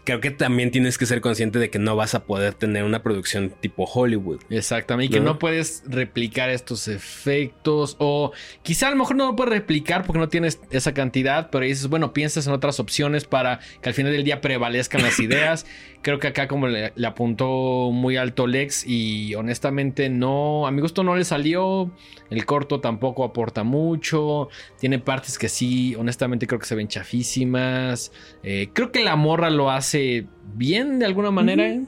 creo 0.03 0.21
que 0.21 0.31
también 0.31 0.71
tienes 0.71 0.97
que 0.97 1.05
ser 1.05 1.21
consciente 1.21 1.59
de 1.59 1.69
que 1.69 1.77
no 1.77 1.95
vas 1.95 2.15
a 2.15 2.23
poder 2.23 2.55
tener 2.55 2.83
una 2.83 3.03
producción 3.03 3.53
tipo 3.59 3.83
Hollywood. 3.83 4.39
Exactamente, 4.49 5.13
y 5.13 5.19
que 5.19 5.23
no 5.23 5.37
puedes 5.37 5.83
replicar 5.85 6.49
estos 6.49 6.87
efectos 6.87 7.95
o 7.99 8.31
quizá 8.63 8.87
a 8.87 8.91
lo 8.91 8.97
mejor 8.97 9.17
no 9.17 9.27
lo 9.27 9.35
puedes 9.35 9.53
replicar 9.53 10.05
porque 10.05 10.19
no 10.19 10.29
tienes 10.29 10.59
esa 10.71 10.93
cantidad, 10.93 11.49
pero 11.51 11.65
dices, 11.65 11.87
bueno, 11.87 12.11
piensas 12.11 12.47
en 12.47 12.53
otras 12.53 12.79
opciones 12.79 13.25
para 13.25 13.59
que 13.81 13.89
al 13.89 13.95
final 13.95 14.11
del 14.11 14.23
día 14.23 14.41
prevalezcan 14.41 15.03
las 15.03 15.19
ideas 15.19 15.65
Creo 16.01 16.17
que 16.17 16.27
acá 16.27 16.47
como 16.47 16.67
le, 16.67 16.93
apuntó 17.05 17.91
muy 17.91 18.15
alto 18.15 18.47
Lex 18.47 18.85
y 18.87 19.35
honestamente 19.35 20.09
no, 20.09 20.65
a 20.65 20.71
mi 20.71 20.81
gusto 20.81 21.03
no 21.03 21.15
le 21.15 21.25
salió. 21.25 21.91
El 22.29 22.45
corto 22.45 22.79
tampoco 22.79 23.25
aporta 23.25 23.63
mucho. 23.63 24.47
Tiene 24.79 24.99
partes 24.99 25.37
que 25.37 25.49
sí, 25.49 25.95
honestamente 25.95 26.47
creo 26.47 26.59
que 26.59 26.67
se 26.67 26.75
ven 26.75 26.87
chafísimas. 26.87 28.13
Eh, 28.43 28.69
creo 28.71 28.93
que 28.93 29.03
la 29.03 29.17
morra 29.17 29.49
lo 29.49 29.71
hace 29.71 30.27
bien 30.55 30.99
de 30.99 31.05
alguna 31.05 31.31
manera. 31.31 31.81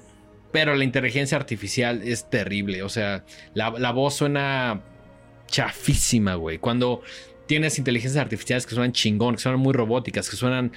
Pero 0.52 0.76
la 0.76 0.84
inteligencia 0.84 1.38
artificial 1.38 2.02
es 2.04 2.30
terrible. 2.30 2.84
O 2.84 2.90
sea, 2.90 3.24
la, 3.54 3.70
la 3.72 3.92
voz 3.92 4.16
suena 4.16 4.82
chafísima, 5.48 6.36
güey. 6.36 6.58
Cuando 6.58 7.02
tienes 7.46 7.78
inteligencias 7.78 8.22
artificiales 8.22 8.66
que 8.66 8.76
suenan 8.76 8.92
chingón, 8.92 9.36
que 9.36 9.42
suenan 9.42 9.60
muy 9.60 9.74
robóticas, 9.74 10.30
que 10.30 10.36
suenan 10.36 10.72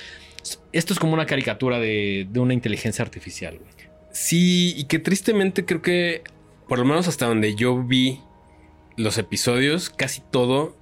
esto 0.72 0.92
es 0.92 0.98
como 0.98 1.14
una 1.14 1.26
caricatura 1.26 1.78
de, 1.78 2.28
una 2.36 2.54
inteligencia 2.54 3.02
artificial. 3.02 3.58
Sí, 4.10 4.74
y 4.76 4.84
que 4.84 4.98
tristemente 4.98 5.64
creo 5.64 5.82
que, 5.82 6.22
por 6.68 6.78
lo 6.78 6.84
menos 6.84 7.08
hasta 7.08 7.26
donde 7.26 7.54
yo 7.54 7.82
vi 7.82 8.20
los 8.96 9.18
episodios, 9.18 9.90
casi 9.90 10.22
todo 10.30 10.76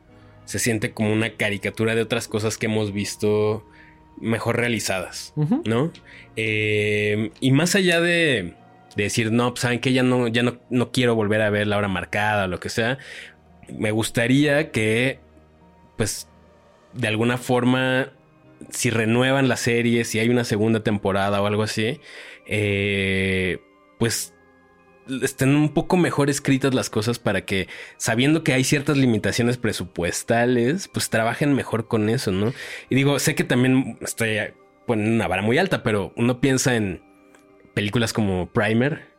se 0.45 0.59
siente 0.59 0.93
como 0.93 1.13
una 1.13 1.35
caricatura 1.35 1.95
de 1.95 2.03
otras 2.03 2.29
cosas 2.29 2.59
que 2.59 2.67
hemos 2.67 2.93
visto 2.93 3.67
mejor 4.21 4.57
realizadas, 4.57 5.33
¿no? 5.65 5.91
Eh, 6.37 7.31
y 7.41 7.53
más 7.53 7.75
allá 7.75 8.01
de, 8.01 8.55
decir, 8.97 9.33
no, 9.33 9.51
pues 9.51 9.61
saben 9.61 9.81
que 9.81 9.93
ya 9.93 10.03
no, 10.03 10.29
ya 10.29 10.43
no, 10.43 10.59
no 10.69 10.93
quiero 10.93 11.15
volver 11.15 11.41
a 11.41 11.51
ver 11.51 11.67
la 11.67 11.79
hora 11.79 11.89
marcada 11.89 12.45
o 12.45 12.49
lo 12.49 12.61
que 12.61 12.69
sea, 12.69 12.99
me 13.79 13.91
gustaría 13.91 14.71
que, 14.71 15.19
pues, 15.97 16.29
de 16.93 17.09
alguna 17.09 17.39
forma 17.39 18.13
si 18.71 18.91
renuevan 18.91 19.49
la 19.49 19.57
serie, 19.57 20.05
si 20.05 20.19
hay 20.19 20.29
una 20.29 20.45
segunda 20.45 20.83
temporada 20.83 21.41
o 21.43 21.47
algo 21.47 21.63
así, 21.63 22.01
eh, 22.47 23.59
pues 23.99 24.35
estén 25.23 25.55
un 25.55 25.71
poco 25.71 25.97
mejor 25.97 26.31
escritas 26.31 26.75
las 26.75 26.91
cosas 26.91 27.19
para 27.19 27.45
que, 27.45 27.69
sabiendo 27.97 28.45
que 28.45 28.53
hay 28.53 28.65
ciertas 28.65 28.97
limitaciones 28.97 29.57
presupuestales, 29.57 30.89
pues 30.89 31.11
trabajen 31.11 31.55
mejor 31.55 31.89
con 31.89 32.09
eso, 32.09 32.31
¿no? 32.33 32.53
Y 32.89 32.95
digo, 32.95 33.19
sé 33.19 33.35
que 33.35 33.45
también 33.45 33.99
estoy 34.01 34.39
poniendo 34.87 35.15
una 35.15 35.29
vara 35.29 35.43
muy 35.43 35.59
alta, 35.59 35.83
pero 35.83 36.13
uno 36.17 36.41
piensa 36.41 36.77
en 36.77 37.03
películas 37.75 38.13
como 38.13 38.51
Primer 38.53 39.13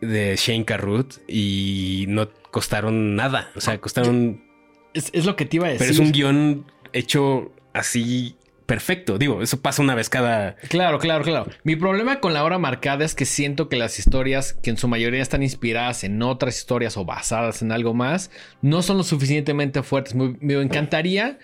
de 0.00 0.36
Shane 0.36 0.64
Carruth 0.64 1.18
y 1.26 2.04
no 2.08 2.28
costaron 2.50 3.16
nada, 3.16 3.50
o 3.56 3.60
sea, 3.60 3.78
costaron... 3.80 4.44
Es, 4.92 5.10
es 5.12 5.26
lo 5.26 5.36
que 5.36 5.44
te 5.44 5.56
iba 5.56 5.66
a 5.66 5.70
decir. 5.70 5.86
Pero 5.86 5.92
es 5.92 5.98
un 5.98 6.12
guion 6.12 6.66
hecho 6.92 7.52
así 7.74 8.36
perfecto. 8.66 9.18
Digo, 9.18 9.42
eso 9.42 9.60
pasa 9.60 9.82
una 9.82 9.94
vez 9.94 10.08
cada. 10.08 10.56
Claro, 10.68 10.98
claro, 10.98 11.24
claro. 11.24 11.46
Mi 11.64 11.76
problema 11.76 12.20
con 12.20 12.34
la 12.34 12.44
hora 12.44 12.58
marcada 12.58 13.04
es 13.04 13.14
que 13.14 13.24
siento 13.24 13.68
que 13.68 13.76
las 13.76 13.98
historias, 13.98 14.54
que 14.54 14.70
en 14.70 14.76
su 14.76 14.88
mayoría 14.88 15.22
están 15.22 15.42
inspiradas 15.42 16.04
en 16.04 16.22
otras 16.22 16.58
historias 16.58 16.96
o 16.96 17.04
basadas 17.04 17.62
en 17.62 17.72
algo 17.72 17.94
más, 17.94 18.30
no 18.62 18.82
son 18.82 18.98
lo 18.98 19.04
suficientemente 19.04 19.82
fuertes. 19.82 20.14
Me, 20.14 20.54
encantaría 20.60 21.38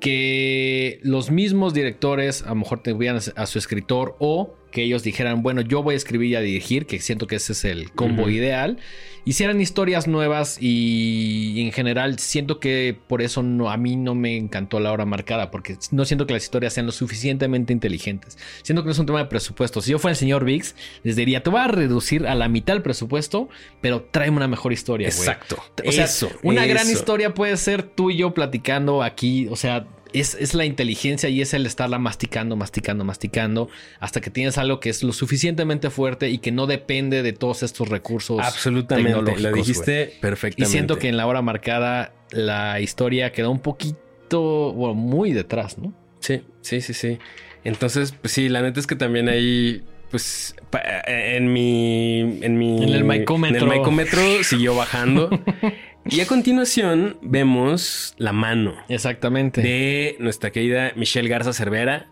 que 0.00 1.00
los 1.02 1.30
mismos 1.30 1.72
directores 1.72 2.42
a 2.42 2.50
lo 2.50 2.56
mejor 2.56 2.82
tuvieran 2.82 3.20
a 3.34 3.46
su 3.46 3.58
escritor 3.58 4.16
o 4.18 4.54
que 4.76 4.82
ellos 4.82 5.02
dijeran, 5.02 5.42
bueno, 5.42 5.62
yo 5.62 5.82
voy 5.82 5.94
a 5.94 5.96
escribir 5.96 6.32
y 6.32 6.34
a 6.34 6.40
dirigir, 6.40 6.84
que 6.84 7.00
siento 7.00 7.26
que 7.26 7.36
ese 7.36 7.54
es 7.54 7.64
el 7.64 7.92
combo 7.92 8.28
ideal, 8.28 8.76
hicieran 9.24 9.58
historias 9.58 10.06
nuevas 10.06 10.58
y, 10.60 11.62
en 11.62 11.72
general 11.72 12.18
siento 12.18 12.60
que 12.60 12.94
por 13.08 13.22
eso 13.22 13.42
no, 13.42 13.70
a 13.70 13.78
mí 13.78 13.96
no 13.96 14.14
me 14.14 14.36
encantó 14.36 14.78
la 14.78 14.92
hora 14.92 15.06
marcada, 15.06 15.50
porque 15.50 15.78
no 15.92 16.04
siento 16.04 16.26
que 16.26 16.34
las 16.34 16.42
historias 16.42 16.74
sean 16.74 16.84
lo 16.84 16.92
suficientemente 16.92 17.72
inteligentes. 17.72 18.36
Siento 18.60 18.82
que 18.82 18.88
no 18.88 18.92
es 18.92 18.98
un 18.98 19.06
tema 19.06 19.20
de 19.20 19.24
presupuesto. 19.24 19.80
Si 19.80 19.92
yo 19.92 19.98
fuera 19.98 20.12
el 20.12 20.18
señor 20.18 20.44
Biggs, 20.44 20.76
les 21.04 21.16
diría, 21.16 21.42
te 21.42 21.48
voy 21.48 21.60
a 21.60 21.68
reducir 21.68 22.26
a 22.26 22.34
la 22.34 22.50
mitad 22.50 22.76
el 22.76 22.82
presupuesto, 22.82 23.48
pero 23.80 24.02
tráeme 24.02 24.36
una 24.36 24.46
mejor 24.46 24.74
historia. 24.74 25.08
Exacto. 25.08 25.56
O 25.86 25.90
sea, 25.90 26.06
una 26.42 26.66
gran 26.66 26.90
historia 26.90 27.32
puede 27.32 27.56
ser 27.56 27.82
tú 27.82 28.10
y 28.10 28.18
yo 28.18 28.34
platicando 28.34 29.02
aquí, 29.02 29.48
o 29.48 29.56
sea, 29.56 29.86
es, 30.12 30.54
la 30.54 30.64
inteligencia 30.64 31.28
y 31.28 31.40
es 31.40 31.54
el 31.54 31.66
estarla 31.66 31.98
masticando, 31.98 32.56
masticando, 32.56 33.04
masticando, 33.04 33.68
hasta 34.00 34.20
que 34.20 34.30
tienes 34.30 34.58
algo 34.58 34.80
que 34.80 34.90
es 34.90 35.02
lo 35.02 35.12
suficientemente 35.12 35.90
fuerte 35.90 36.30
y 36.30 36.38
que 36.38 36.52
no 36.52 36.66
depende 36.66 37.22
de 37.22 37.32
todos 37.32 37.62
estos 37.62 37.88
recursos. 37.88 38.40
Absolutamente, 38.40 39.38
lo 39.40 39.52
dijiste 39.52 40.14
perfectamente. 40.20 40.68
Y 40.68 40.72
siento 40.72 40.98
que 40.98 41.08
en 41.08 41.16
la 41.16 41.26
hora 41.26 41.42
marcada 41.42 42.12
la 42.30 42.80
historia 42.80 43.32
quedó 43.32 43.50
un 43.50 43.60
poquito, 43.60 44.72
bueno, 44.72 44.94
muy 44.94 45.32
detrás, 45.32 45.78
¿no? 45.78 45.94
Sí, 46.20 46.42
sí, 46.60 46.80
sí, 46.80 46.94
sí. 46.94 47.18
Entonces, 47.64 48.12
pues 48.12 48.32
sí, 48.32 48.48
la 48.48 48.62
neta 48.62 48.80
es 48.80 48.86
que 48.86 48.96
también 48.96 49.28
ahí 49.28 49.82
pues 50.10 50.54
en 51.06 51.52
mi 51.52 52.38
en 52.42 52.58
mi 52.58 52.82
en 52.82 52.90
el 52.90 53.04
micómetro, 53.04 53.72
en 53.72 53.98
el 53.98 54.44
siguió 54.44 54.76
bajando 54.76 55.30
Y 56.08 56.20
a 56.20 56.26
continuación 56.26 57.18
vemos 57.22 58.14
la 58.18 58.32
mano. 58.32 58.74
Exactamente. 58.88 59.60
De 59.60 60.16
nuestra 60.18 60.50
querida 60.50 60.92
Michelle 60.96 61.28
Garza 61.28 61.52
Cervera. 61.52 62.06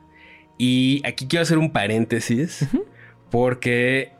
Y 0.59 1.03
aquí 1.05 1.27
quiero 1.27 1.43
hacer 1.43 1.59
un 1.59 1.73
paréntesis. 1.73 2.67
Porque 3.31 4.13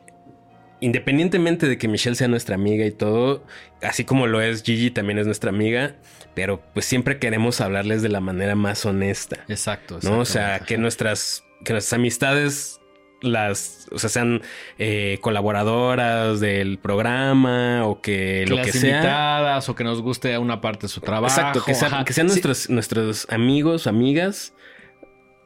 independientemente 0.81 1.67
de 1.67 1.77
que 1.77 1.87
Michelle 1.87 2.15
sea 2.15 2.27
nuestra 2.27 2.55
amiga 2.55 2.85
y 2.85 2.91
todo, 2.91 3.43
así 3.81 4.03
como 4.03 4.27
lo 4.27 4.41
es 4.41 4.63
Gigi 4.63 4.91
también 4.91 5.17
es 5.19 5.25
nuestra 5.25 5.49
amiga, 5.49 5.95
pero 6.33 6.61
pues 6.73 6.85
siempre 6.85 7.17
queremos 7.17 7.61
hablarles 7.61 8.01
de 8.01 8.09
la 8.09 8.19
manera 8.19 8.55
más 8.55 8.85
honesta. 8.85 9.37
Exacto. 9.47 9.99
¿no? 10.03 10.19
O 10.19 10.25
sea, 10.25 10.59
que 10.59 10.77
nuestras, 10.77 11.43
que 11.63 11.73
nuestras 11.73 11.93
amistades 11.93 12.81
las, 13.25 13.87
o 13.91 13.99
sea, 13.99 14.09
sean 14.09 14.41
eh, 14.77 15.17
colaboradoras 15.21 16.39
del 16.39 16.77
programa 16.77 17.85
o 17.85 18.01
que, 18.01 18.45
lo 18.47 18.57
que 18.57 18.71
sea. 18.71 18.97
invitadas 18.97 19.69
o 19.69 19.75
que 19.75 19.83
nos 19.83 20.01
guste 20.01 20.37
una 20.37 20.61
parte 20.61 20.83
de 20.83 20.87
su 20.89 21.01
trabajo. 21.01 21.33
Exacto, 21.33 21.63
que, 21.63 21.73
sean 22.13 22.27
nuestros, 22.27 22.69
nuestros 22.69 23.27
amigos, 23.29 23.87
amigas. 23.87 24.53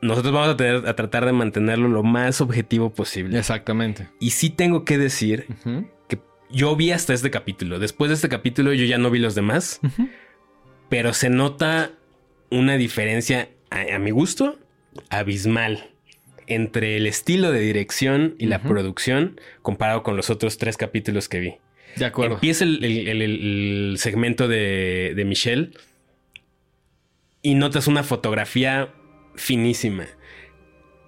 Nosotros 0.02 0.34
vamos 0.34 0.50
a, 0.50 0.58
tener, 0.58 0.88
a 0.88 0.96
tratar 0.96 1.26
de 1.26 1.34
mantenerlo 1.34 1.90
lo 1.90 2.04
más 2.04 2.40
objetivo 2.40 2.94
posible. 2.94 3.38
Exactamente. 3.38 4.10
Y 4.20 4.32
sí 4.32 4.50
tengo 4.50 4.86
que 4.86 4.98
decir 4.98 5.48
que 6.08 6.20
yo 6.50 6.76
vi 6.76 6.92
hasta 6.92 7.14
este 7.14 7.30
capítulo. 7.30 7.80
Después 7.80 8.10
de 8.10 8.16
este 8.16 8.30
capítulo 8.30 8.74
yo 8.74 8.86
ya 8.86 8.98
no 8.98 9.10
vi 9.12 9.20
los 9.20 9.36
demás. 9.36 9.82
Pero 10.88 11.14
se 11.14 11.30
nota 11.30 11.92
una 12.50 12.78
diferencia, 12.78 13.50
a 13.70 14.00
mi 14.00 14.12
gusto, 14.12 14.58
abismal 15.10 15.92
entre 16.50 16.98
el 16.98 17.08
estilo 17.08 17.52
de 17.52 17.62
dirección 17.62 18.36
y 18.38 18.48
la 18.48 18.62
producción 18.62 19.40
comparado 19.62 20.04
con 20.04 20.18
los 20.18 20.30
otros 20.30 20.58
tres 20.58 20.78
capítulos 20.78 21.30
que 21.30 21.40
vi. 21.40 21.56
De 21.96 22.06
acuerdo. 22.06 22.36
Empieza 22.36 22.64
el, 22.66 22.84
el 22.84 23.96
segmento 23.98 24.48
de, 24.48 25.14
de 25.16 25.26
Michelle 25.26 25.72
y 27.42 27.56
notas 27.56 27.88
una 27.88 28.04
fotografía 28.04 28.94
finísima 29.36 30.06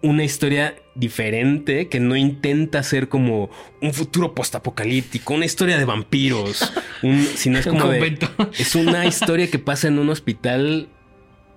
una 0.01 0.23
historia 0.23 0.75
diferente 0.95 1.87
que 1.87 1.99
no 1.99 2.15
intenta 2.15 2.81
ser 2.83 3.07
como 3.07 3.49
un 3.81 3.93
futuro 3.93 4.33
postapocalíptico, 4.33 5.33
una 5.33 5.45
historia 5.45 5.77
de 5.77 5.85
vampiros, 5.85 6.73
sino 7.35 7.59
es 7.59 7.67
como 7.67 7.87
de, 7.87 8.17
es 8.57 8.75
una 8.75 9.05
historia 9.05 9.49
que 9.49 9.59
pasa 9.59 9.87
en 9.87 9.99
un 9.99 10.09
hospital 10.09 10.89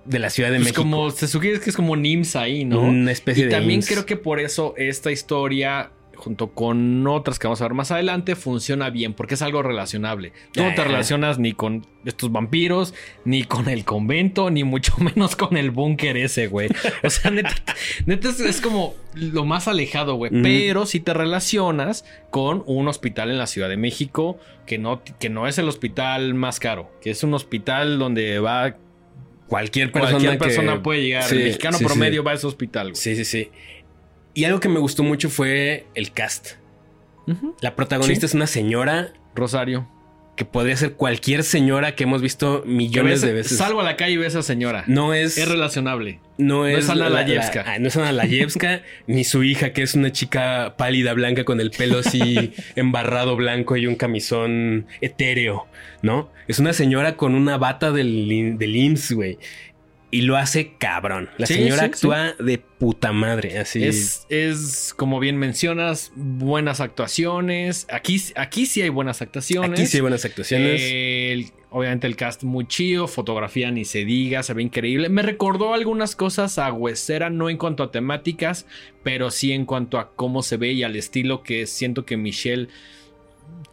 de 0.05 0.19
la 0.19 0.29
Ciudad 0.29 0.51
de 0.51 0.59
México. 0.59 0.81
Como 0.81 1.09
se 1.11 1.27
sugiere 1.27 1.59
que 1.59 1.69
es 1.69 1.75
como 1.75 1.95
NIMS 1.95 2.35
ahí, 2.35 2.65
¿no? 2.65 2.81
Una 2.81 3.11
especie 3.11 3.47
y 3.47 3.49
también 3.49 3.81
creo 3.81 4.05
que 4.05 4.15
por 4.17 4.39
eso 4.39 4.73
esta 4.77 5.11
historia 5.11 5.91
junto 6.15 6.51
con 6.51 7.05
otras 7.07 7.39
que 7.39 7.47
vamos 7.47 7.61
a 7.61 7.65
ver 7.65 7.73
más 7.73 7.91
adelante, 7.91 8.35
funciona 8.35 8.89
bien 8.89 9.13
porque 9.13 9.35
es 9.35 9.41
algo 9.41 9.61
relacionable. 9.61 10.33
Tú 10.51 10.63
no 10.63 10.73
te 10.73 10.83
relacionas 10.83 11.39
ni 11.39 11.53
con 11.53 11.85
estos 12.05 12.31
vampiros, 12.31 12.93
ni 13.25 13.43
con 13.43 13.69
el 13.69 13.85
convento, 13.85 14.49
ni 14.49 14.63
mucho 14.63 14.95
menos 14.99 15.35
con 15.35 15.57
el 15.57 15.71
búnker 15.71 16.17
ese, 16.17 16.47
güey. 16.47 16.69
O 17.03 17.09
sea, 17.09 17.31
neta, 17.31 17.53
es, 18.47 18.61
como 18.61 18.95
lo 19.13 19.45
más 19.45 19.67
alejado, 19.67 20.15
güey. 20.15 20.31
Pero 20.41 20.85
si 20.85 20.99
te 20.99 21.13
relacionas 21.13 22.05
con 22.31 22.63
un 22.65 22.87
hospital 22.87 23.29
en 23.29 23.37
la 23.37 23.47
Ciudad 23.47 23.69
de 23.69 23.77
México 23.77 24.39
que 24.65 24.77
no, 24.77 25.03
que 25.03 25.29
no 25.29 25.47
es 25.47 25.57
el 25.57 25.67
hospital 25.67 26.33
más 26.33 26.59
caro, 26.59 26.91
que 27.01 27.11
es 27.11 27.23
un 27.23 27.33
hospital 27.33 27.99
donde 27.99 28.39
va 28.39 28.77
Cualquier 29.47 29.91
persona, 29.91 30.11
Cualquier 30.11 30.37
persona 30.37 30.81
puede 30.83 31.01
llegar. 31.03 31.31
el 31.31 31.43
mexicano 31.43 31.77
promedio 31.79 32.23
va 32.23 32.31
a 32.31 32.33
ese 32.35 32.47
hospital. 32.47 32.91
Güey. 32.91 32.95
Sí, 32.95 33.15
sí, 33.15 33.25
sí. 33.25 33.51
Y 34.33 34.43
algo 34.45 34.59
que 34.59 34.69
me 34.69 34.79
gustó 34.79 35.03
mucho 35.03 35.29
fue 35.29 35.85
el 35.95 36.11
cast. 36.11 36.53
La 37.61 37.75
protagonista 37.75 38.25
es 38.25 38.33
una 38.33 38.47
señora. 38.47 39.13
Rosario. 39.33 39.87
Que 40.35 40.45
podría 40.45 40.75
ser 40.75 40.93
cualquier 40.93 41.43
señora 41.43 41.95
que 41.95 42.03
hemos 42.03 42.21
visto 42.21 42.63
millones 42.65 43.21
de 43.21 43.31
veces. 43.31 43.57
Salgo 43.57 43.79
a 43.79 43.83
la 43.83 43.95
calle 43.95 44.13
y 44.13 44.17
ves 44.17 44.35
a 44.35 44.39
esa 44.39 44.47
señora. 44.47 44.83
No 44.87 45.13
es. 45.13 45.37
Es 45.37 45.47
relacionable. 45.47 46.19
No 46.37 46.67
es. 46.67 46.73
No 46.73 46.79
es 46.79 46.89
Ana 46.89 47.09
Layevska. 47.09 47.63
Ah, 47.65 47.79
no 47.79 47.87
es 47.87 47.95
Ana 47.95 48.11
Layevska, 48.11 48.81
ni 49.07 49.23
su 49.23 49.43
hija, 49.43 49.71
que 49.71 49.81
es 49.81 49.95
una 49.95 50.11
chica 50.11 50.75
pálida 50.77 51.13
blanca 51.13 51.45
con 51.45 51.61
el 51.61 51.71
pelo 51.71 51.99
así 51.99 52.53
embarrado 52.75 53.35
blanco 53.35 53.77
y 53.77 53.87
un 53.87 53.95
camisón 53.95 54.87
etéreo, 54.99 55.67
¿no? 56.01 56.29
Es 56.47 56.59
una 56.59 56.73
señora 56.73 57.15
con 57.15 57.33
una 57.33 57.57
bata 57.57 57.91
del, 57.91 58.57
del 58.57 58.75
IMSS, 58.75 59.11
güey 59.13 59.37
y 60.15 60.21
lo 60.21 60.37
hace 60.37 60.75
cabrón. 60.77 61.29
La 61.37 61.45
señora 61.45 61.83
actúa 61.83 62.35
de 62.39 62.57
puta 62.57 63.11
madre, 63.11 63.59
así. 63.59 63.83
Es, 63.83 64.25
es, 64.29 64.93
como 64.95 65.19
bien 65.19 65.35
mencionas, 65.35 66.13
buenas 66.15 66.79
actuaciones. 66.79 67.85
Aquí, 67.91 68.21
aquí 68.37 68.65
sí 68.65 68.81
hay 68.81 68.87
buenas 68.87 69.21
actuaciones. 69.21 69.77
Aquí 69.77 69.87
sí 69.87 69.97
hay 69.97 70.01
buenas 70.01 70.23
actuaciones. 70.23 71.51
obviamente 71.69 72.07
el 72.07 72.15
cast 72.15 72.43
muy 72.43 72.65
chido, 72.65 73.09
fotografía 73.09 73.71
ni 73.71 73.83
se 73.83 74.05
diga, 74.05 74.41
se 74.41 74.53
ve 74.53 74.63
increíble. 74.63 75.09
Me 75.09 75.21
recordó 75.21 75.73
algunas 75.73 76.15
cosas 76.15 76.59
a 76.59 76.71
Huesera, 76.71 77.29
no 77.29 77.49
en 77.49 77.57
cuanto 77.57 77.83
a 77.83 77.91
temáticas, 77.91 78.67
pero 79.03 79.31
sí 79.31 79.51
en 79.51 79.65
cuanto 79.65 79.99
a 79.99 80.15
cómo 80.15 80.43
se 80.43 80.55
ve 80.55 80.71
y 80.71 80.83
al 80.83 80.95
estilo 80.95 81.43
que 81.43 81.67
siento 81.67 82.05
que 82.05 82.15
Michelle 82.15 82.69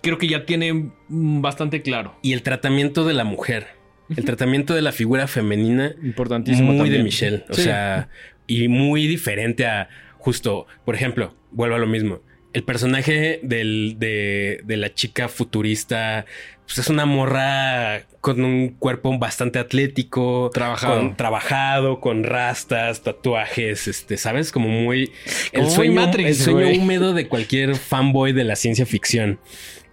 creo 0.00 0.18
que 0.18 0.26
ya 0.26 0.44
tiene 0.44 0.90
bastante 1.08 1.82
claro. 1.82 2.16
Y 2.20 2.32
el 2.32 2.42
tratamiento 2.42 3.04
de 3.04 3.14
la 3.14 3.22
mujer 3.22 3.80
el 4.08 4.24
tratamiento 4.24 4.74
de 4.74 4.82
la 4.82 4.92
figura 4.92 5.26
femenina. 5.26 5.94
Importantísimo. 6.02 6.72
Muy 6.72 6.90
de 6.90 7.02
Michelle. 7.02 7.44
O 7.48 7.54
sea, 7.54 8.08
y 8.46 8.68
muy 8.68 9.06
diferente 9.06 9.66
a 9.66 9.88
justo, 10.18 10.66
por 10.84 10.94
ejemplo, 10.94 11.34
vuelvo 11.50 11.76
a 11.76 11.78
lo 11.78 11.86
mismo. 11.86 12.20
El 12.52 12.64
personaje 12.64 13.40
del, 13.42 13.96
de, 13.98 14.60
de 14.64 14.76
la 14.76 14.92
chica 14.92 15.28
futurista 15.28 16.26
pues 16.72 16.86
es 16.86 16.88
una 16.88 17.04
morra 17.04 18.06
con 18.20 18.44
un 18.44 18.70
cuerpo 18.70 19.18
bastante 19.18 19.58
atlético, 19.58 20.50
trabajado, 20.54 20.96
con, 20.96 21.16
trabajado, 21.16 22.00
con 22.00 22.24
rastas, 22.24 23.02
tatuajes, 23.02 23.88
este, 23.88 24.16
sabes, 24.16 24.52
como 24.52 24.68
muy 24.68 25.12
el 25.52 25.68
sueño, 25.68 26.10
el 26.14 26.34
sueño 26.34 26.80
húmedo 26.80 27.12
de 27.12 27.28
cualquier 27.28 27.74
fanboy 27.76 28.32
de 28.32 28.44
la 28.44 28.56
ciencia 28.56 28.86
ficción. 28.86 29.38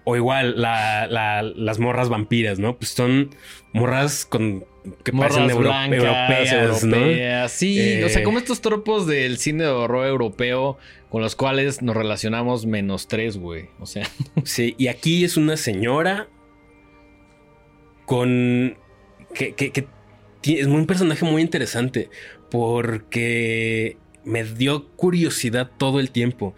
O 0.10 0.16
igual 0.16 0.55
las 0.60 1.80
morras 1.80 2.10
vampiras, 2.10 2.57
¿no? 2.57 2.78
Pues 2.78 2.91
son 2.91 3.36
morras 3.74 4.26
con 4.26 4.66
que 5.03 5.12
morras 5.12 5.55
blancas, 5.55 5.99
europeas, 5.99 6.84
¿no? 6.84 6.97
Sí, 7.47 8.01
o 8.03 8.10
sea, 8.10 8.22
eh, 8.22 8.24
como 8.24 8.39
estos 8.39 8.62
tropos 8.62 9.05
del 9.05 9.38
cine 9.38 9.66
de 9.66 9.70
horror 9.70 10.07
europeo 10.07 10.80
con 11.10 11.22
los 11.22 11.36
cuales 11.36 11.84
nos 11.84 11.95
relacionamos 11.95 12.66
menos 12.66 13.07
tres, 13.07 13.38
güey. 13.38 13.70
O 13.80 13.86
sea. 13.86 14.10
Sí, 14.45 14.74
y 14.80 14.88
aquí 14.88 15.24
es 15.24 15.38
una 15.38 15.57
señora 15.57 16.28
con. 18.07 18.78
que, 19.36 19.53
que 19.53 19.88
es 20.43 20.66
un 20.66 20.88
personaje 20.88 21.24
muy 21.24 21.43
interesante 21.43 22.10
porque 22.49 23.97
me 24.24 24.43
dio 24.43 24.88
curiosidad 24.95 25.70
todo 25.78 25.99
el 25.99 26.10
tiempo 26.10 26.55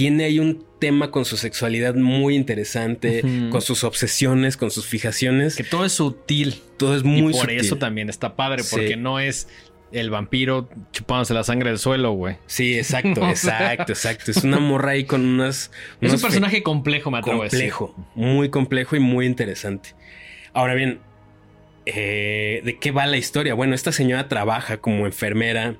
tiene 0.00 0.24
ahí 0.24 0.38
un 0.38 0.64
tema 0.78 1.10
con 1.10 1.26
su 1.26 1.36
sexualidad 1.36 1.94
muy 1.94 2.34
interesante, 2.34 3.20
con 3.50 3.60
sus 3.60 3.84
obsesiones, 3.84 4.56
con 4.56 4.70
sus 4.70 4.86
fijaciones. 4.86 5.56
Que 5.56 5.62
todo 5.62 5.84
es 5.84 5.92
sutil. 5.92 6.62
Todo 6.78 6.96
es 6.96 7.04
muy 7.04 7.34
y 7.34 7.38
por 7.38 7.50
eso 7.50 7.76
también 7.76 8.08
está 8.08 8.34
padre, 8.34 8.62
porque 8.70 8.96
no 8.96 9.20
es 9.20 9.46
el 9.92 10.08
vampiro 10.08 10.70
chupándose 10.90 11.34
la 11.34 11.44
sangre 11.44 11.68
del 11.68 11.78
suelo, 11.78 12.12
güey. 12.12 12.38
Sí, 12.46 12.78
exacto, 12.78 13.20
exacto, 13.28 13.92
exacto. 13.92 14.30
Es 14.30 14.42
una 14.42 14.58
morra 14.58 14.92
ahí 14.92 15.04
con 15.04 15.22
unas... 15.22 15.70
Es 16.00 16.14
un 16.14 16.20
personaje 16.22 16.62
complejo, 16.62 17.10
me 17.10 17.18
atrevo 17.18 17.40
complejo, 17.40 17.94
muy 18.14 18.48
complejo 18.48 18.96
y 18.96 19.00
muy 19.00 19.26
interesante. 19.26 19.90
Ahora 20.54 20.72
bien, 20.72 21.00
eh, 21.84 22.62
¿de 22.64 22.78
qué 22.78 22.90
va 22.90 23.04
la 23.04 23.18
historia? 23.18 23.52
Bueno, 23.52 23.74
esta 23.74 23.92
señora 23.92 24.28
trabaja 24.28 24.78
como 24.78 25.04
enfermera 25.04 25.76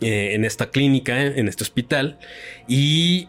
eh, 0.00 0.34
en 0.34 0.44
esta 0.44 0.70
clínica, 0.70 1.22
en 1.22 1.46
este 1.46 1.62
hospital, 1.62 2.18
y 2.66 3.28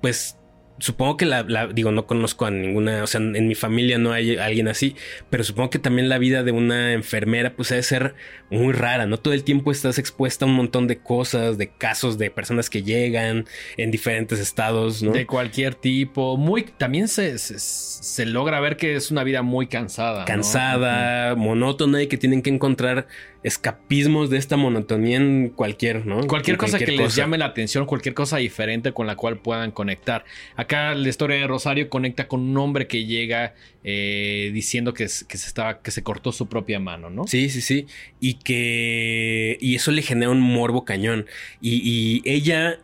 pues 0.00 0.38
supongo 0.78 1.16
que 1.16 1.26
la, 1.26 1.66
digo, 1.66 1.90
no 1.90 2.06
conozco 2.06 2.46
a 2.46 2.50
ninguna, 2.50 3.02
o 3.02 3.06
sea, 3.06 3.20
en, 3.20 3.48
mi 3.48 3.54
familia 3.54 3.98
no 3.98 4.12
hay 4.12 4.36
alguien 4.36 4.68
así, 4.68 4.94
pero 5.30 5.44
supongo 5.44 5.70
que 5.70 5.78
también 5.78 6.08
la 6.08 6.18
vida 6.18 6.42
de 6.42 6.52
una 6.52 6.92
enfermera 6.92 7.54
pues 7.54 7.68
debe 7.70 7.82
ser 7.82 8.14
muy 8.50 8.72
rara, 8.72 9.06
¿no? 9.06 9.18
Todo 9.18 9.34
el 9.34 9.44
tiempo 9.44 9.72
estás 9.72 9.98
expuesta 9.98 10.44
a 10.44 10.48
un 10.48 10.54
montón 10.54 10.86
de 10.86 10.98
cosas, 10.98 11.58
de 11.58 11.68
casos 11.68 12.18
de 12.18 12.30
personas 12.30 12.70
que 12.70 12.82
llegan 12.82 13.46
en 13.76 13.90
diferentes 13.90 14.38
estados, 14.38 15.02
¿no? 15.02 15.12
De 15.12 15.26
cualquier 15.26 15.74
tipo, 15.74 16.36
muy, 16.36 16.62
también 16.62 17.08
se, 17.08 17.38
se, 17.38 18.26
logra 18.26 18.60
ver 18.60 18.76
que 18.76 18.94
es 18.94 19.10
una 19.10 19.24
vida 19.24 19.42
muy 19.42 19.66
cansada. 19.66 20.24
Cansada, 20.24 21.34
monótona 21.34 22.02
y 22.02 22.06
que 22.06 22.16
tienen 22.16 22.42
que 22.42 22.50
encontrar 22.50 23.08
escapismos 23.42 24.30
de 24.30 24.38
esta 24.38 24.56
monotonía 24.56 25.16
en 25.16 25.50
cualquier, 25.50 26.06
¿no? 26.06 26.26
Cualquier 26.26 26.56
cosa 26.56 26.78
que 26.78 26.92
les 26.92 27.14
llame 27.14 27.38
la 27.38 27.46
atención, 27.46 27.86
cualquier 27.86 28.14
cosa 28.14 28.38
diferente 28.38 28.92
con 28.92 29.06
la 29.06 29.16
cual 29.16 29.38
puedan 29.38 29.70
conectar. 29.70 30.24
Acá 30.56 30.94
la 30.94 31.08
historia 31.08 31.36
de 31.36 31.46
Rosario 31.46 31.88
conecta 31.88 32.26
con 32.26 32.40
un 32.40 32.56
hombre 32.56 32.88
que 32.88 33.04
llega 33.06 33.54
eh, 33.84 34.50
diciendo 34.52 34.92
que, 34.92 35.04
que, 35.04 35.38
se 35.38 35.46
estaba, 35.46 35.80
que 35.80 35.90
se 35.90 36.02
cortó 36.02 36.32
su 36.32 36.48
propia 36.48 36.80
mano, 36.80 37.10
¿no? 37.10 37.26
Sí, 37.26 37.48
sí, 37.48 37.60
sí. 37.60 37.86
Y 38.20 38.34
que. 38.34 39.56
Y 39.60 39.76
eso 39.76 39.92
le 39.92 40.02
genera 40.02 40.30
un 40.30 40.40
morbo 40.40 40.84
cañón. 40.84 41.26
Y, 41.60 42.22
ella, 42.24 42.80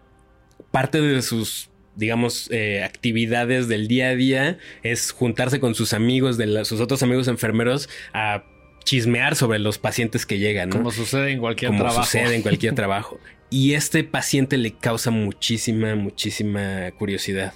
parte 0.71 1.01
de 1.01 1.23
sus 1.23 1.71
digamos, 1.97 2.51
eh, 2.51 2.83
actividades 2.83 3.69
del 3.69 3.87
día 3.87 4.09
a 4.09 4.17
día 4.17 4.59
es 4.83 5.13
juntarse 5.13 5.61
con 5.61 5.77
sus 5.77 5.93
amigos, 5.93 6.37
de 6.37 6.65
sus 6.65 6.81
otros 6.81 7.05
amigos 7.05 7.29
enfermeros, 7.29 7.89
a 8.13 8.43
chismear 8.85 9.35
sobre 9.37 9.59
los 9.59 9.79
pacientes 9.79 10.27
que 10.27 10.39
llegan, 10.39 10.69
¿no? 10.69 10.77
Como 10.77 10.91
sucede 10.91 11.33
en 11.33 11.41
cualquier 11.41 11.71
Como 11.71 11.81
trabajo. 11.83 12.05
sucede 12.05 12.37
en 12.37 12.43
cualquier 12.43 12.75
trabajo. 12.77 13.19
Y 13.51 13.75
este 13.75 14.03
paciente 14.03 14.57
le 14.57 14.73
causa 14.73 15.11
muchísima, 15.11 15.95
muchísima 15.95 16.91
curiosidad. 16.99 17.53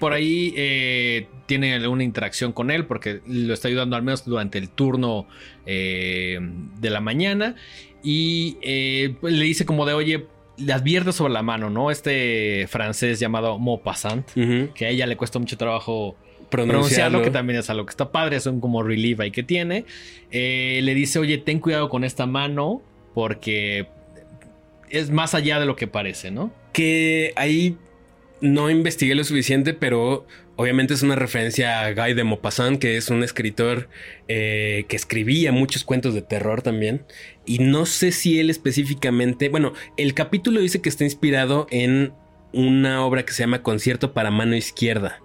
Por 0.00 0.12
ahí 0.14 0.54
eh, 0.56 1.26
tiene 1.46 1.86
una 1.88 2.04
interacción 2.04 2.52
con 2.52 2.70
él 2.70 2.86
porque 2.86 3.20
lo 3.26 3.52
está 3.52 3.68
ayudando 3.68 3.96
al 3.96 4.02
menos 4.02 4.24
durante 4.24 4.58
el 4.58 4.70
turno 4.70 5.26
eh, 5.66 6.38
de 6.40 6.90
la 6.90 7.00
mañana. 7.00 7.54
Y 8.02 8.56
eh, 8.62 9.14
pues, 9.20 9.34
le 9.34 9.44
dice 9.44 9.66
como 9.66 9.84
de, 9.84 9.92
oye, 9.92 10.26
le 10.56 10.72
advierte 10.72 11.12
sobre 11.12 11.32
la 11.34 11.42
mano, 11.42 11.68
¿no? 11.68 11.90
Este 11.90 12.66
francés 12.68 13.18
llamado 13.20 13.58
Maupassant, 13.58 14.26
que 14.74 14.86
a 14.86 14.88
ella 14.88 15.06
le 15.06 15.16
cuesta 15.16 15.38
mucho 15.38 15.58
trabajo 15.58 16.16
pronunciarlo, 16.52 17.22
que 17.22 17.30
también 17.30 17.58
es 17.58 17.68
algo 17.68 17.84
que 17.84 17.90
está 17.90 18.12
padre, 18.12 18.38
son 18.38 18.60
como 18.60 18.84
relief 18.84 19.18
ahí 19.18 19.32
que 19.32 19.42
tiene. 19.42 19.84
Eh, 20.30 20.80
le 20.84 20.94
dice, 20.94 21.18
oye, 21.18 21.38
ten 21.38 21.58
cuidado 21.58 21.88
con 21.88 22.04
esta 22.04 22.26
mano 22.26 22.80
porque 23.12 23.88
es 24.88 25.10
más 25.10 25.34
allá 25.34 25.58
de 25.58 25.66
lo 25.66 25.74
que 25.74 25.88
parece, 25.88 26.30
¿no? 26.30 26.52
Que 26.72 27.32
ahí 27.34 27.76
no 28.40 28.70
investigué 28.70 29.14
lo 29.14 29.24
suficiente, 29.24 29.74
pero 29.74 30.26
Obviamente 30.56 30.92
es 30.92 31.02
una 31.02 31.16
referencia 31.16 31.80
a 31.80 31.94
Guy 31.94 32.12
de 32.12 32.24
Maupassant, 32.24 32.78
que 32.78 32.98
es 32.98 33.08
un 33.08 33.22
escritor 33.22 33.88
eh, 34.28 34.84
que 34.86 34.96
escribía 34.96 35.50
muchos 35.50 35.82
cuentos 35.82 36.12
de 36.12 36.20
terror 36.20 36.60
también. 36.60 37.04
Y 37.46 37.58
no 37.58 37.86
sé 37.86 38.12
si 38.12 38.38
él 38.38 38.50
específicamente, 38.50 39.48
bueno, 39.48 39.72
el 39.96 40.12
capítulo 40.12 40.60
dice 40.60 40.82
que 40.82 40.90
está 40.90 41.04
inspirado 41.04 41.66
en 41.70 42.12
una 42.52 43.04
obra 43.04 43.24
que 43.24 43.32
se 43.32 43.42
llama 43.42 43.62
Concierto 43.62 44.12
para 44.12 44.30
mano 44.30 44.56
izquierda. 44.56 45.20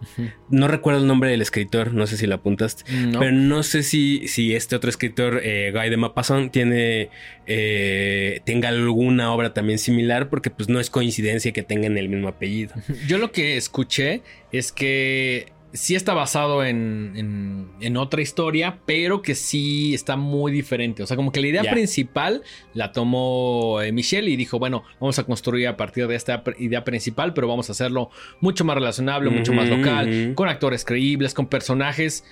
No 0.50 0.68
recuerdo 0.68 1.02
el 1.02 1.08
nombre 1.08 1.30
del 1.30 1.42
escritor, 1.42 1.94
no 1.94 2.08
sé 2.08 2.18
si 2.18 2.28
lo 2.28 2.36
apuntaste, 2.36 2.84
pero 3.20 3.32
no 3.32 3.64
sé 3.64 3.84
si, 3.84 4.28
si 4.28 4.56
este 4.56 4.76
otro 4.76 4.90
escritor, 4.90 5.42
eh, 5.44 5.72
Guy 5.74 5.90
de 5.90 5.98
Maupassant, 5.98 6.52
tiene 6.52 7.10
eh, 7.46 8.42
tenga 8.46 8.70
alguna 8.70 9.34
obra 9.34 9.54
también 9.54 9.80
similar, 9.80 10.30
porque 10.30 10.50
pues 10.50 10.70
no 10.70 10.80
es 10.80 10.90
coincidencia 10.90 11.52
que 11.52 11.64
tengan 11.64 11.98
el 11.98 12.10
mismo 12.10 12.28
apellido. 12.28 12.76
Yo 13.08 13.18
lo 13.18 13.32
que 13.32 13.58
escuché 13.58 14.22
es 14.52 14.72
que 14.72 15.52
sí 15.74 15.96
está 15.96 16.14
basado 16.14 16.64
en, 16.64 17.70
en, 17.80 17.98
otra 17.98 18.22
historia, 18.22 18.80
pero 18.86 19.22
que 19.22 19.36
sí 19.36 19.94
está 19.94 20.16
muy 20.16 20.52
diferente. 20.52 21.04
O 21.04 21.08
sea, 21.08 21.18
como 21.18 21.32
que 21.32 21.42
la 21.42 21.48
idea 21.48 21.64
principal 21.72 22.44
la 22.74 22.92
tomó 22.92 23.82
eh, 23.82 23.92
Michelle 23.92 24.30
y 24.30 24.36
dijo, 24.36 24.60
bueno, 24.60 24.84
vamos 25.00 25.20
a 25.20 25.24
construir 25.24 25.68
a 25.68 25.78
partir 25.78 26.08
de 26.08 26.16
esta 26.16 26.44
idea 26.58 26.84
principal, 26.84 27.34
pero 27.34 27.48
vamos 27.48 27.70
a 27.70 27.74
hacerlo 27.74 28.10
mucho 28.40 28.66
más 28.66 28.76
relacionable, 28.76 29.30
mucho 29.30 29.54
más 29.54 29.70
local, 29.70 30.34
con 30.36 30.50
actores 30.50 30.86
creíbles, 30.86 31.34
con 31.34 31.48
personajes 31.48 32.24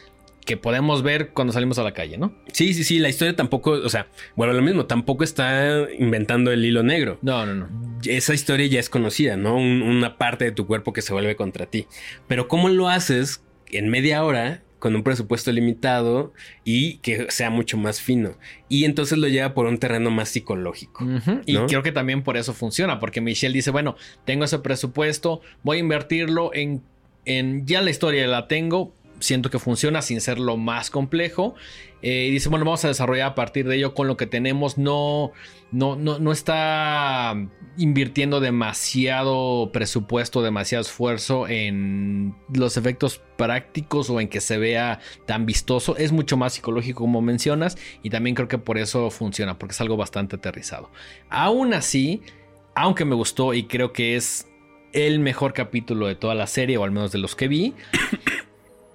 que 0.46 0.58
podemos 0.58 1.04
ver 1.04 1.30
cuando 1.30 1.52
salimos 1.52 1.78
a 1.80 1.84
la 1.84 1.94
calle, 1.94 2.18
¿no? 2.18 2.34
Sí, 2.54 2.74
sí, 2.74 2.84
sí, 2.84 3.00
la 3.00 3.10
historia 3.10 3.36
tampoco, 3.36 3.72
o 3.72 3.90
sea, 3.90 4.08
bueno, 4.36 4.54
lo 4.54 4.62
mismo, 4.62 4.86
tampoco 4.86 5.24
está 5.24 5.88
inventando 5.98 6.52
el 6.52 6.64
hilo 6.64 6.84
negro. 6.84 7.18
No, 7.22 7.46
no, 7.46 7.56
no. 7.56 8.00
Esa 8.06 8.34
historia 8.34 8.68
ya 8.68 8.80
es 8.80 8.90
conocida, 8.90 9.36
¿no? 9.36 9.56
una 9.58 10.18
parte 10.18 10.46
de 10.46 10.52
tu 10.52 10.68
cuerpo 10.68 10.94
que 10.94 11.02
se 11.02 11.14
vuelve 11.14 11.36
contra 11.36 11.66
ti. 11.66 11.88
Pero 12.28 12.48
¿cómo 12.48 12.70
lo 12.70 12.88
haces 12.88 13.42
en 13.72 13.90
media 13.90 14.24
hora 14.24 14.62
con 14.80 14.96
un 14.96 15.02
presupuesto 15.02 15.52
limitado 15.52 16.32
y 16.64 16.98
que 16.98 17.26
sea 17.32 17.50
mucho 17.50 17.76
más 17.76 18.02
fino. 18.02 18.38
Y 18.70 18.86
entonces 18.86 19.18
lo 19.18 19.28
lleva 19.28 19.56
por 19.56 19.66
un 19.66 19.80
terreno 19.80 20.12
más 20.12 20.30
psicológico. 20.30 21.08
Y 21.48 21.58
creo 21.58 21.82
que 21.82 21.92
también 21.92 22.22
por 22.22 22.38
eso 22.38 22.54
funciona, 22.54 23.00
porque 23.00 23.20
Michelle 23.20 23.56
dice, 23.56 23.72
bueno, 23.72 23.96
tengo 24.26 24.44
ese 24.44 24.60
presupuesto, 24.60 25.42
voy 25.64 25.78
a 25.78 25.80
invertirlo 25.80 26.54
en, 26.54 26.84
en 27.26 27.66
ya 27.66 27.82
la 27.82 27.90
historia 27.90 28.28
la 28.28 28.48
tengo, 28.48 28.94
siento 29.20 29.50
que 29.50 29.60
funciona 29.60 30.02
sin 30.02 30.22
ser 30.22 30.40
lo 30.40 30.58
más 30.58 30.90
complejo. 30.90 31.56
Eh, 32.02 32.28
y 32.28 32.32
dice, 32.32 32.50
bueno, 32.50 32.66
vamos 32.66 32.86
a 32.86 32.90
desarrollar 32.90 33.32
a 33.32 33.36
partir 33.36 33.68
de 33.68 33.78
ello 33.78 33.94
con 33.94 34.08
lo 34.08 34.16
que 34.16 34.28
tenemos. 34.28 34.78
No, 34.78 35.32
no, 35.72 35.96
no, 35.96 36.20
no 36.20 36.32
está 36.32 37.36
invirtiendo 37.78 38.40
demasiado 38.40 39.72
presupuesto, 39.74 40.42
demasiado 40.44 40.82
esfuerzo 40.84 41.48
en 41.48 42.36
los 42.54 42.78
efectos 42.78 43.22
prácticos 43.38 44.10
o 44.10 44.22
en 44.22 44.28
que 44.28 44.42
se 44.42 44.58
vea 44.58 45.00
tan 45.26 45.46
vistoso. 45.46 45.98
Es 45.98 46.12
mucho 46.12 46.38
más 46.38 46.54
psicológico 46.54 47.02
como 47.02 47.22
mencionas 47.22 47.78
y 48.04 48.10
también 48.10 48.36
creo 48.36 48.48
que 48.48 48.58
por 48.58 48.78
eso 48.78 49.10
funciona, 49.10 49.58
porque 49.58 49.74
es 49.74 49.82
algo 49.82 49.98
bastante 49.98 50.36
aterrizado. 50.36 50.92
Aún 51.30 51.74
así, 51.74 52.22
aunque 52.76 53.06
me 53.06 53.16
gustó 53.16 53.54
y 53.54 53.64
creo 53.64 53.94
que 53.94 54.16
es 54.16 54.48
el 54.94 55.20
mejor 55.20 55.54
capítulo 55.54 56.08
de 56.08 56.16
toda 56.16 56.36
la 56.36 56.48
serie, 56.48 56.78
o 56.78 56.84
al 56.84 56.92
menos 56.92 57.12
de 57.12 57.18
los 57.18 57.36
que 57.36 57.50
vi, 57.50 57.74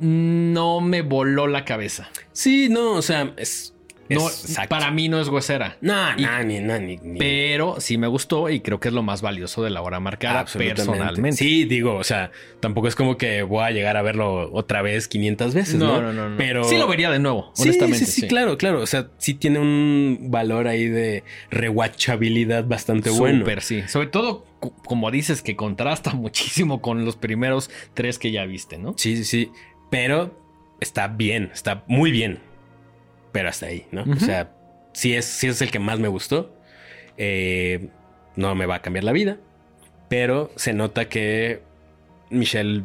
no 0.00 0.80
me 0.80 1.02
voló 1.02 1.46
la 1.46 1.64
cabeza. 1.64 2.10
Sí, 2.32 2.68
no, 2.68 2.92
o 2.92 3.02
sea, 3.02 3.32
es. 3.36 3.74
No, 4.08 4.28
para 4.68 4.90
mí 4.90 5.08
no 5.08 5.20
es 5.20 5.28
huesera. 5.28 5.76
No, 5.80 6.16
no, 6.16 6.42
ni, 6.42 6.58
no, 6.58 6.78
ni, 6.80 6.98
Pero 7.16 7.76
sí 7.78 7.96
me 7.96 8.08
gustó 8.08 8.48
y 8.48 8.58
creo 8.58 8.80
que 8.80 8.88
es 8.88 8.94
lo 8.94 9.04
más 9.04 9.22
valioso 9.22 9.62
de 9.62 9.70
la 9.70 9.82
hora 9.82 10.00
marcada 10.00 10.46
personalmente. 10.46 11.36
Sí, 11.36 11.64
digo, 11.64 11.94
o 11.94 12.02
sea, 12.02 12.32
tampoco 12.58 12.88
es 12.88 12.96
como 12.96 13.16
que 13.16 13.42
voy 13.42 13.62
a 13.62 13.70
llegar 13.70 13.96
a 13.96 14.02
verlo 14.02 14.52
otra 14.52 14.82
vez 14.82 15.06
500 15.06 15.54
veces, 15.54 15.74
¿no? 15.76 16.00
No, 16.02 16.12
no, 16.12 16.28
no. 16.30 16.36
Pero 16.36 16.64
sí 16.64 16.76
lo 16.76 16.88
vería 16.88 17.08
de 17.10 17.20
nuevo, 17.20 17.52
honestamente. 17.56 18.04
Sí, 18.04 18.22
sí, 18.22 18.26
claro, 18.26 18.58
claro. 18.58 18.80
O 18.80 18.86
sea, 18.86 19.10
sí 19.18 19.34
tiene 19.34 19.60
un 19.60 20.18
valor 20.22 20.66
ahí 20.66 20.88
de 20.88 21.22
rewatchabilidad 21.50 22.64
bastante 22.64 23.10
bueno. 23.10 23.40
Súper, 23.40 23.62
sí. 23.62 23.82
Sobre 23.86 24.08
todo, 24.08 24.44
como 24.84 25.10
dices, 25.12 25.40
que 25.42 25.54
contrasta 25.54 26.14
muchísimo 26.14 26.82
con 26.82 27.04
los 27.04 27.14
primeros 27.14 27.70
tres 27.94 28.18
que 28.18 28.32
ya 28.32 28.44
viste, 28.44 28.76
¿no? 28.78 28.94
Sí, 28.96 29.16
sí, 29.16 29.24
sí. 29.24 29.52
Pero 29.90 30.38
está 30.80 31.08
bien, 31.08 31.50
está 31.52 31.84
muy 31.86 32.10
bien. 32.10 32.38
Pero 33.32 33.48
hasta 33.48 33.66
ahí, 33.66 33.86
¿no? 33.92 34.04
O 34.10 34.16
sea, 34.16 34.52
si 34.92 35.14
es, 35.14 35.44
es 35.44 35.62
el 35.62 35.70
que 35.70 35.78
más 35.78 35.98
me 35.98 36.08
gustó. 36.08 36.56
Eh, 37.16 37.88
no 38.36 38.54
me 38.54 38.66
va 38.66 38.76
a 38.76 38.82
cambiar 38.82 39.04
la 39.04 39.12
vida. 39.12 39.38
Pero 40.08 40.50
se 40.56 40.72
nota 40.72 41.08
que 41.08 41.62
Michelle, 42.30 42.84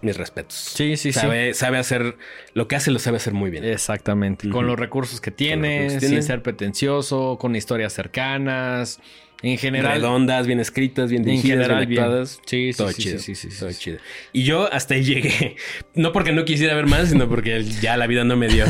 mis 0.00 0.16
respetos. 0.16 0.54
Sí, 0.54 0.96
sí, 0.96 1.12
sabe, 1.12 1.54
sí. 1.54 1.60
Sabe 1.60 1.78
hacer 1.78 2.16
lo 2.54 2.68
que 2.68 2.76
hace, 2.76 2.90
lo 2.90 2.98
sabe 2.98 3.16
hacer 3.16 3.32
muy 3.32 3.50
bien. 3.50 3.64
Exactamente. 3.64 4.48
Con 4.48 4.66
los 4.66 4.78
recursos 4.78 5.20
que 5.20 5.30
tiene, 5.30 5.98
sin 6.00 6.22
ser 6.22 6.42
pretencioso, 6.42 7.38
con 7.40 7.56
historias 7.56 7.92
cercanas. 7.92 9.00
En 9.42 9.58
general. 9.58 9.94
Redondas, 9.94 10.46
bien 10.46 10.60
escritas, 10.60 11.10
bien 11.10 11.24
dirigidas, 11.24 11.68
en 11.68 11.88
bien 11.88 12.26
Sí, 12.46 12.72
sí, 12.72 12.78
todo 12.78 12.92
sí, 12.92 13.02
chido. 13.02 13.18
Sí, 13.18 13.34
sí, 13.34 13.50
sí, 13.50 13.58
todo 13.58 13.72
chido. 13.72 13.98
Y 14.32 14.44
yo 14.44 14.72
hasta 14.72 14.94
ahí 14.94 15.02
llegué. 15.02 15.56
No 15.94 16.12
porque 16.12 16.32
no 16.32 16.44
quisiera 16.44 16.74
ver 16.74 16.86
más, 16.86 17.10
sino 17.10 17.28
porque 17.28 17.64
ya 17.64 17.96
la 17.96 18.06
vida 18.06 18.24
no 18.24 18.36
me 18.36 18.48
dio. 18.48 18.64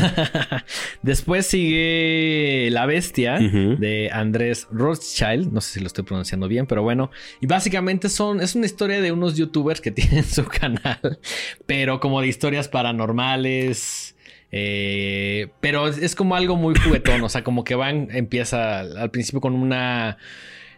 Después 1.01 1.45
sigue 1.45 2.69
La 2.71 2.85
Bestia 2.85 3.39
de 3.39 4.09
Andrés 4.11 4.67
Rothschild. 4.71 5.53
No 5.53 5.61
sé 5.61 5.75
si 5.75 5.79
lo 5.79 5.87
estoy 5.87 6.03
pronunciando 6.03 6.47
bien, 6.47 6.65
pero 6.65 6.81
bueno. 6.83 7.11
Y 7.39 7.45
básicamente 7.45 8.09
son, 8.09 8.41
es 8.41 8.55
una 8.55 8.65
historia 8.65 8.99
de 8.99 9.11
unos 9.11 9.37
youtubers 9.37 9.79
que 9.79 9.91
tienen 9.91 10.25
su 10.25 10.45
canal, 10.45 11.19
pero 11.65 11.99
como 11.99 12.19
de 12.19 12.27
historias 12.27 12.67
paranormales. 12.67 14.15
Eh, 14.51 15.47
pero 15.61 15.87
es 15.87 16.13
como 16.13 16.35
algo 16.35 16.55
muy 16.55 16.75
juguetón, 16.75 17.23
o 17.23 17.29
sea, 17.29 17.43
como 17.43 17.63
que 17.63 17.73
van, 17.73 18.09
empieza 18.11 18.81
al 18.81 19.09
principio 19.09 19.41
con 19.41 19.55
una 19.55 20.17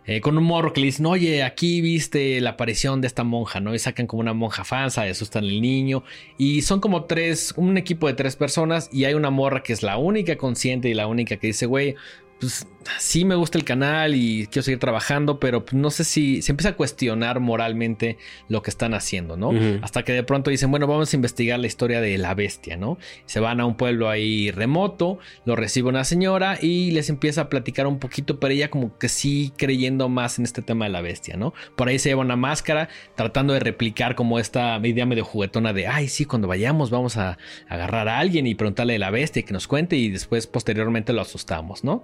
eh, 0.07 0.21
con 0.21 0.37
un 0.37 0.43
morro 0.43 0.71
que 0.71 0.81
le 0.81 0.87
dicen, 0.87 1.05
oye, 1.07 1.43
aquí 1.43 1.81
viste 1.81 2.39
la 2.41 2.51
aparición 2.51 3.01
de 3.01 3.07
esta 3.07 3.23
monja, 3.23 3.59
¿no? 3.59 3.73
Y 3.73 3.79
sacan 3.79 4.05
como 4.05 4.21
una 4.21 4.33
monja 4.33 4.63
falsa, 4.63 5.03
asustan 5.03 5.43
al 5.45 5.61
niño. 5.61 6.03
Y 6.37 6.61
son 6.61 6.79
como 6.79 7.05
tres, 7.05 7.53
un 7.57 7.77
equipo 7.77 8.07
de 8.07 8.13
tres 8.13 8.35
personas 8.35 8.89
y 8.91 9.05
hay 9.05 9.15
una 9.15 9.31
morra 9.31 9.63
que 9.63 9.73
es 9.73 9.81
la 9.81 9.97
única 9.97 10.35
consciente 10.37 10.89
y 10.89 10.93
la 10.93 11.07
única 11.07 11.37
que 11.37 11.47
dice, 11.47 11.65
güey, 11.65 11.95
pues 12.39 12.67
sí 12.99 13.25
me 13.25 13.35
gusta 13.35 13.57
el 13.57 13.63
canal 13.63 14.15
y 14.15 14.47
quiero 14.47 14.63
seguir 14.63 14.79
trabajando, 14.79 15.39
pero 15.39 15.65
no 15.71 15.89
sé 15.91 16.03
si 16.03 16.41
se 16.41 16.51
empieza 16.51 16.69
a 16.69 16.75
cuestionar 16.75 17.39
moralmente 17.39 18.17
lo 18.47 18.61
que 18.61 18.69
están 18.69 18.93
haciendo, 18.93 19.37
¿no? 19.37 19.51
Hasta 19.81 20.03
que 20.03 20.13
de 20.13 20.23
pronto 20.23 20.51
dicen, 20.51 20.71
bueno, 20.71 20.87
vamos 20.87 21.13
a 21.13 21.15
investigar 21.15 21.59
la 21.59 21.67
historia 21.67 22.01
de 22.01 22.17
la 22.17 22.33
bestia, 22.33 22.77
¿no? 22.77 22.97
Se 23.25 23.39
van 23.39 23.59
a 23.59 23.65
un 23.65 23.75
pueblo 23.75 24.09
ahí 24.09 24.51
remoto, 24.51 25.19
lo 25.45 25.55
recibe 25.55 25.89
una 25.89 26.03
señora 26.03 26.57
y 26.61 26.91
les 26.91 27.09
empieza 27.09 27.41
a 27.41 27.49
platicar 27.49 27.87
un 27.87 27.99
poquito, 27.99 28.39
pero 28.39 28.53
ella 28.53 28.69
como 28.69 28.97
que 28.97 29.09
sí 29.09 29.51
creyendo 29.57 30.09
más 30.09 30.39
en 30.39 30.45
este 30.45 30.61
tema 30.61 30.85
de 30.85 30.91
la 30.91 31.01
bestia, 31.01 31.37
¿no? 31.37 31.53
Por 31.75 31.87
ahí 31.87 31.99
se 31.99 32.09
lleva 32.09 32.21
una 32.21 32.35
máscara 32.35 32.89
tratando 33.15 33.53
de 33.53 33.59
replicar 33.59 34.15
como 34.15 34.39
esta 34.39 34.79
idea 34.83 35.05
medio 35.05 35.25
juguetona 35.25 35.73
de, 35.73 35.87
ay, 35.87 36.07
sí, 36.07 36.25
cuando 36.25 36.47
vayamos 36.47 36.89
vamos 36.89 37.17
a 37.17 37.37
agarrar 37.67 38.07
a 38.07 38.19
alguien 38.19 38.47
y 38.47 38.55
preguntarle 38.55 38.93
de 38.93 38.99
la 38.99 39.11
bestia 39.11 39.41
y 39.41 39.43
que 39.43 39.53
nos 39.53 39.67
cuente 39.67 39.95
y 39.95 40.09
después 40.09 40.47
posteriormente 40.47 41.13
lo 41.13 41.21
asustamos, 41.21 41.83
¿no? 41.83 42.03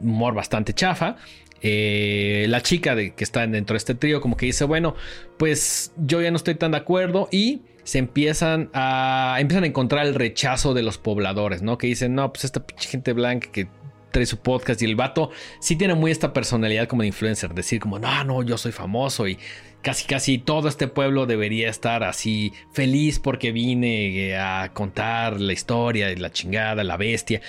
Humor 0.00 0.34
bastante 0.34 0.72
chafa. 0.74 1.16
Eh, 1.60 2.46
la 2.48 2.62
chica 2.62 2.94
de, 2.94 3.14
que 3.14 3.24
está 3.24 3.46
dentro 3.46 3.74
de 3.74 3.78
este 3.78 3.94
trío 3.94 4.20
como 4.20 4.36
que 4.36 4.46
dice, 4.46 4.64
bueno, 4.64 4.94
pues 5.38 5.92
yo 5.96 6.22
ya 6.22 6.30
no 6.30 6.36
estoy 6.36 6.54
tan 6.54 6.70
de 6.70 6.76
acuerdo 6.76 7.28
y 7.32 7.62
se 7.82 7.98
empiezan 7.98 8.70
a, 8.74 9.36
empiezan 9.40 9.64
a 9.64 9.66
encontrar 9.66 10.06
el 10.06 10.14
rechazo 10.14 10.74
de 10.74 10.82
los 10.82 10.98
pobladores, 10.98 11.62
¿no? 11.62 11.78
Que 11.78 11.88
dicen, 11.88 12.14
no, 12.14 12.32
pues 12.32 12.44
esta 12.44 12.64
gente 12.78 13.12
blanca 13.12 13.50
que 13.50 13.68
trae 14.10 14.26
su 14.26 14.38
podcast 14.38 14.80
y 14.82 14.84
el 14.84 14.94
vato 14.94 15.30
sí 15.60 15.76
tiene 15.76 15.94
muy 15.94 16.10
esta 16.10 16.32
personalidad 16.32 16.86
como 16.86 17.02
de 17.02 17.08
influencer, 17.08 17.54
decir 17.54 17.80
como, 17.80 17.98
no, 17.98 18.24
no, 18.24 18.42
yo 18.42 18.56
soy 18.56 18.72
famoso 18.72 19.26
y 19.26 19.38
casi 19.82 20.06
casi 20.06 20.38
todo 20.38 20.68
este 20.68 20.88
pueblo 20.88 21.26
debería 21.26 21.68
estar 21.68 22.04
así 22.04 22.52
feliz 22.72 23.18
porque 23.18 23.52
vine 23.52 24.36
a 24.36 24.70
contar 24.72 25.40
la 25.40 25.52
historia 25.52 26.14
la 26.16 26.30
chingada, 26.30 26.84
la 26.84 26.96
bestia. 26.96 27.40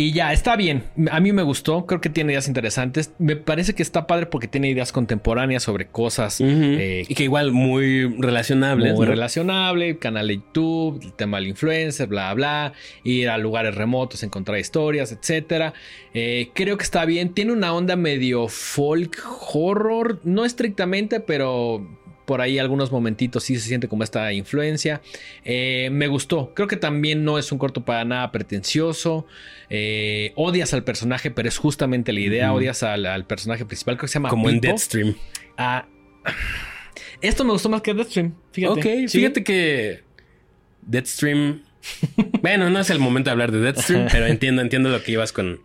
Y 0.00 0.12
ya, 0.12 0.32
está 0.32 0.56
bien. 0.56 0.84
A 1.10 1.20
mí 1.20 1.30
me 1.30 1.42
gustó. 1.42 1.84
Creo 1.84 2.00
que 2.00 2.08
tiene 2.08 2.32
ideas 2.32 2.48
interesantes. 2.48 3.12
Me 3.18 3.36
parece 3.36 3.74
que 3.74 3.82
está 3.82 4.06
padre 4.06 4.24
porque 4.24 4.48
tiene 4.48 4.70
ideas 4.70 4.92
contemporáneas 4.92 5.62
sobre 5.62 5.88
cosas. 5.88 6.40
Eh, 6.40 7.04
y 7.06 7.14
que 7.14 7.24
igual 7.24 7.52
muy 7.52 8.06
relacionables. 8.16 8.94
Muy 8.94 9.04
relacionable. 9.04 9.98
Canal 9.98 10.28
de 10.28 10.36
YouTube, 10.36 11.02
el 11.02 11.12
tema 11.12 11.36
del 11.36 11.48
influencer, 11.48 12.08
bla, 12.08 12.32
bla. 12.32 12.72
Ir 13.04 13.28
a 13.28 13.36
lugares 13.36 13.74
remotos, 13.74 14.22
encontrar 14.22 14.58
historias, 14.58 15.12
etc. 15.12 15.74
Eh, 16.14 16.48
creo 16.54 16.78
que 16.78 16.84
está 16.84 17.04
bien. 17.04 17.34
Tiene 17.34 17.52
una 17.52 17.74
onda 17.74 17.94
medio 17.94 18.48
folk 18.48 19.22
horror. 19.52 20.22
No 20.24 20.46
estrictamente, 20.46 21.20
pero 21.20 21.86
por 22.30 22.40
ahí 22.40 22.60
algunos 22.60 22.92
momentitos 22.92 23.42
sí 23.42 23.56
se 23.58 23.66
siente 23.66 23.88
como 23.88 24.04
esta 24.04 24.32
influencia. 24.32 25.00
Eh, 25.44 25.88
me 25.90 26.06
gustó. 26.06 26.54
Creo 26.54 26.68
que 26.68 26.76
también 26.76 27.24
no 27.24 27.40
es 27.40 27.50
un 27.50 27.58
corto 27.58 27.84
para 27.84 28.04
nada 28.04 28.30
pretencioso. 28.30 29.26
Eh, 29.68 30.30
odias 30.36 30.72
al 30.72 30.84
personaje, 30.84 31.32
pero 31.32 31.48
es 31.48 31.58
justamente 31.58 32.12
la 32.12 32.20
idea. 32.20 32.52
Odias 32.52 32.84
al, 32.84 33.26
personaje 33.26 33.64
principal. 33.64 33.96
Creo 33.96 34.02
que 34.02 34.12
se 34.12 34.14
llama. 34.20 34.28
Como 34.28 34.48
en 34.48 34.60
Deadstream. 34.60 35.16
Ah, 35.58 35.88
Esto 37.20 37.42
me 37.42 37.50
gustó 37.50 37.68
más 37.68 37.82
que 37.82 37.94
Deathstream. 37.94 38.32
Fíjate. 38.52 38.78
Ok, 38.78 39.08
fíjate 39.10 39.42
que 39.42 40.04
Deathstream 40.82 41.62
bueno, 42.42 42.70
no 42.70 42.78
es 42.78 42.90
el 42.90 42.98
momento 42.98 43.28
de 43.28 43.32
hablar 43.32 43.52
de 43.52 43.60
Deathstream, 43.60 44.08
pero 44.10 44.26
entiendo, 44.26 44.62
entiendo 44.62 44.90
lo 44.90 45.02
que 45.02 45.12
ibas 45.12 45.32
con, 45.32 45.60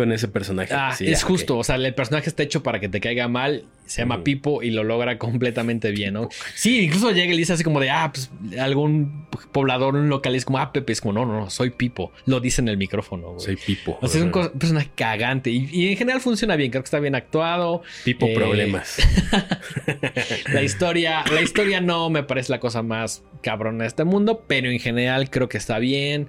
con 0.00 0.12
ese 0.12 0.28
personaje. 0.28 0.72
Ah, 0.72 0.96
es 0.98 1.22
justo. 1.22 1.58
O 1.58 1.62
sea, 1.62 1.76
el 1.76 1.94
personaje 1.94 2.30
está 2.30 2.42
hecho 2.42 2.62
para 2.62 2.80
que 2.80 2.88
te 2.88 3.00
caiga 3.00 3.28
mal. 3.28 3.64
Se 3.84 4.00
llama 4.00 4.24
Pipo 4.24 4.62
y 4.62 4.70
lo 4.70 4.82
logra 4.82 5.18
completamente 5.18 5.90
bien, 5.90 6.14
¿no? 6.14 6.30
Sí, 6.54 6.84
incluso 6.84 7.10
llega 7.10 7.34
y 7.34 7.36
dice 7.36 7.52
así 7.52 7.64
como 7.64 7.80
de, 7.80 7.90
ah, 7.90 8.10
pues 8.10 8.30
algún 8.58 9.26
poblador, 9.52 9.96
un 9.96 10.08
local 10.08 10.34
es 10.36 10.46
como, 10.46 10.58
ah, 10.58 10.72
Pepe, 10.72 10.92
es 10.92 11.02
como, 11.02 11.12
no, 11.12 11.26
no, 11.26 11.38
no, 11.38 11.50
soy 11.50 11.68
Pipo. 11.68 12.12
Lo 12.24 12.40
dice 12.40 12.62
en 12.62 12.68
el 12.68 12.78
micrófono. 12.78 13.38
Soy 13.38 13.56
Pipo. 13.56 13.98
O 14.00 14.08
sea, 14.08 14.20
es 14.20 14.24
un 14.24 14.32
personaje 14.32 14.90
cagante 14.94 15.50
y, 15.50 15.88
en 15.88 15.98
general 15.98 16.22
funciona 16.22 16.56
bien. 16.56 16.70
Creo 16.70 16.82
que 16.82 16.86
está 16.86 17.00
bien 17.00 17.14
actuado. 17.14 17.82
Pipo 18.04 18.24
eh, 18.26 18.34
problemas. 18.34 18.96
la 20.52 20.62
historia, 20.62 21.24
la 21.30 21.42
historia 21.42 21.82
no 21.82 22.08
me 22.08 22.22
parece 22.22 22.52
la 22.52 22.60
cosa 22.60 22.82
más 22.82 23.22
cabrona 23.42 23.84
de 23.84 23.88
este 23.88 24.04
mundo, 24.04 24.44
pero 24.46 24.70
en 24.70 24.78
general 24.78 25.28
creo 25.28 25.50
que 25.50 25.58
está 25.58 25.78
bien. 25.78 26.28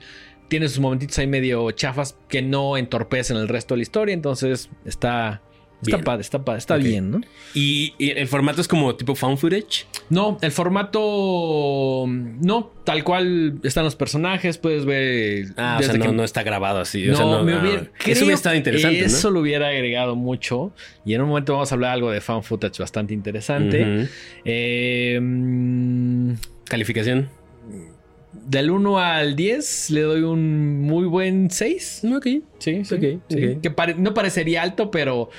Tiene 0.52 0.68
sus 0.68 0.82
momentitos 0.82 1.18
ahí 1.18 1.28
medio 1.28 1.72
chafas 1.72 2.18
que 2.28 2.42
no 2.42 2.76
entorpecen 2.76 3.38
el 3.38 3.48
resto 3.48 3.74
de 3.74 3.78
la 3.78 3.84
historia. 3.84 4.14
Entonces 4.14 4.70
está. 4.84 5.42
Está 5.82 5.98
padre, 6.00 6.22
está 6.22 6.44
padre, 6.44 6.60
está 6.60 6.76
bien, 6.76 7.10
¿no? 7.10 7.22
¿Y, 7.56 7.94
el 7.98 8.28
formato 8.28 8.60
es 8.60 8.68
como 8.68 8.94
tipo 8.96 9.16
found 9.16 9.38
footage? 9.38 9.86
No, 10.10 10.38
el 10.42 10.52
formato. 10.52 12.06
No, 12.06 12.70
tal 12.84 13.06
cual 13.06 13.60
están 13.64 13.86
los 13.86 13.96
personajes, 13.96 14.58
puedes 14.58 14.84
ver. 14.84 15.46
Ah, 15.56 15.78
o 15.80 15.84
sea, 15.84 15.94
no, 15.94 16.24
está 16.26 16.44
grabado 16.44 16.82
así. 16.82 17.06
No, 17.06 17.14
o 17.14 17.16
sea, 17.16 17.26
no, 17.26 17.44
me 17.44 17.58
hubiera, 17.58 17.90
eso 18.06 18.26
hubiera 18.26 18.36
estado 18.36 18.58
interesante. 18.58 19.00
Eso 19.00 19.32
lo 19.32 19.40
hubiera 19.40 19.70
agregado 19.70 20.18
mucho. 20.18 20.74
Y 21.06 21.14
en 21.14 21.22
un 21.22 21.30
momento 21.30 21.54
vamos 21.54 21.72
a 21.72 21.76
hablar 21.76 21.94
algo 21.94 22.12
de 22.12 22.20
found 22.20 22.44
footage 22.44 22.78
bastante 22.78 23.14
interesante. 23.14 24.10
eh, 24.44 25.18
¿Calificación? 26.66 27.41
Del 28.46 28.72
1 28.72 29.00
al 29.00 29.36
10 29.36 29.90
le 29.92 30.02
doy 30.02 30.22
un 30.22 30.82
muy 30.82 31.06
buen 31.06 31.50
6. 31.50 32.04
Ok. 32.16 32.28
Sí, 32.60 32.84
sí. 32.86 33.00
Que 33.30 33.74
no 33.98 34.14
parecería 34.14 34.64
alto, 34.64 34.92
pero... 34.92 35.30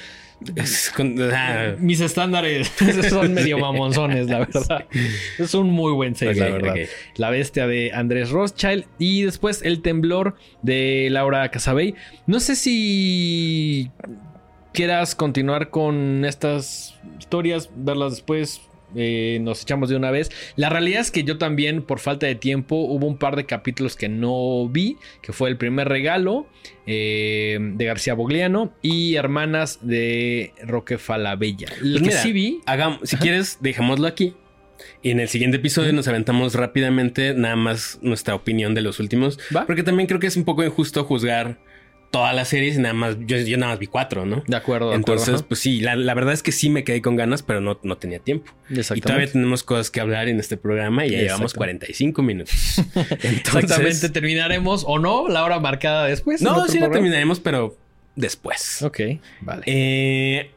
Ah. 1.33 1.75
Mis 1.79 2.01
estándares 2.01 2.73
son 3.11 3.35
medio 3.35 3.59
mamonzones, 3.59 4.27
la 4.27 4.41
verdad. 4.41 4.87
Es 5.39 5.55
un 5.55 5.71
muy 5.71 5.93
buen 5.93 6.15
6, 6.17 6.37
la 6.37 6.49
verdad. 6.49 6.75
La 7.17 7.31
bestia 7.31 7.67
de 7.67 7.93
Andrés 7.93 8.31
Rothschild 8.31 8.85
y 8.99 9.23
después 9.23 9.63
El 9.63 9.83
temblor 9.83 10.37
de 10.63 11.09
Laura 11.11 11.49
Casabey. 11.51 11.95
No 12.27 12.41
sé 12.41 12.57
si 12.57 13.91
quieras 14.73 15.15
continuar 15.15 15.71
con 15.71 16.25
estas 16.25 16.99
historias, 17.19 17.71
verlas 17.77 18.13
después, 18.13 18.61
eh, 18.95 19.39
nos 19.43 19.63
echamos 19.63 19.89
de 19.89 19.97
una 19.97 20.11
vez. 20.11 20.31
La 20.57 20.69
realidad 20.69 21.01
es 21.01 21.11
que 21.11 21.25
yo 21.25 21.39
también, 21.39 21.83
por 21.83 21.99
falta 21.99 22.27
de 22.27 22.35
tiempo, 22.35 22.77
hubo 22.77 23.07
un 23.07 23.17
par 23.17 23.37
de 23.37 23.47
capítulos 23.47 23.97
que 23.97 24.09
no 24.09 24.69
vi, 24.69 24.97
que 25.21 25.33
fue 25.33 25.49
el 25.49 25.57
primer 25.57 25.89
regalo 25.89 26.47
eh, 26.87 27.59
de 27.61 27.85
García 27.85 28.15
Bogliano 28.15 28.73
y 28.83 29.15
Hermanas 29.15 29.79
de 29.83 30.53
Roque 30.63 30.99
Falabella. 30.99 31.69
Pues 31.81 32.03
que 32.03 32.13
sí 32.13 32.33
vi. 32.33 32.61
si 33.05 33.17
quieres, 33.17 33.59
dejémoslo 33.61 34.07
aquí. 34.07 34.35
Y 35.03 35.11
en 35.11 35.21
el 35.21 35.29
siguiente 35.29 35.59
episodio 35.59 35.93
nos 35.93 36.09
aventamos 36.09 36.55
rápidamente 36.55 37.35
nada 37.35 37.57
más 37.57 37.99
nuestra 38.03 38.35
opinión 38.35 38.75
de 38.75 38.83
los 38.83 39.01
últimos. 39.01 39.39
Porque 39.67 39.83
también 39.83 40.07
creo 40.07 40.21
que 40.21 40.27
es 40.27 40.37
un 40.37 40.45
poco 40.45 40.65
injusto 40.65 41.05
juzgar 41.05 41.59
todas 42.13 42.35
las 42.35 42.49
series 42.49 42.77
y 42.77 42.79
nada 42.79 42.93
más, 42.93 43.17
yo, 43.27 43.37
nada 43.57 43.73
más 43.73 43.79
vi 43.79 43.87
cuatro, 43.87 44.27
¿no? 44.27 44.45
De 44.47 44.55
acuerdo. 44.55 44.95
Entonces, 44.95 45.43
pues 45.43 45.61
sí, 45.61 45.81
la, 45.81 46.15
verdad 46.15 46.35
es 46.35 46.43
que 46.43 46.53
sí 46.53 46.69
me 46.69 46.85
quedé 46.85 47.01
con 47.01 47.17
ganas, 47.17 47.43
pero 47.43 47.61
no, 47.63 47.81
no 47.83 47.97
tenía 47.97 48.19
tiempo. 48.19 48.53
Y 48.69 49.01
todavía 49.01 49.33
tenemos 49.33 49.63
cosas 49.63 49.91
que 49.91 50.01
hablar 50.01 50.29
en 50.29 50.39
este 50.39 50.59
programa 50.59 51.07
y 51.07 51.11
ya 51.11 51.19
llevamos 51.19 51.55
45 51.55 52.23
minutos. 52.23 52.55
Exactamente, 53.23 54.11
terminaremos 54.11 54.85
o 54.87 54.99
no 54.99 55.27
la 55.29 55.43
hora 55.43 55.59
marcada 55.59 56.07
después. 56.07 56.43
No, 56.43 56.69
sí 56.69 56.79
la 56.79 56.91
terminaremos, 56.91 57.41
pero 57.41 57.77
después. 58.15 58.83
Ok, 58.83 59.01
vale. 59.41 59.63
Eh, 59.65 60.51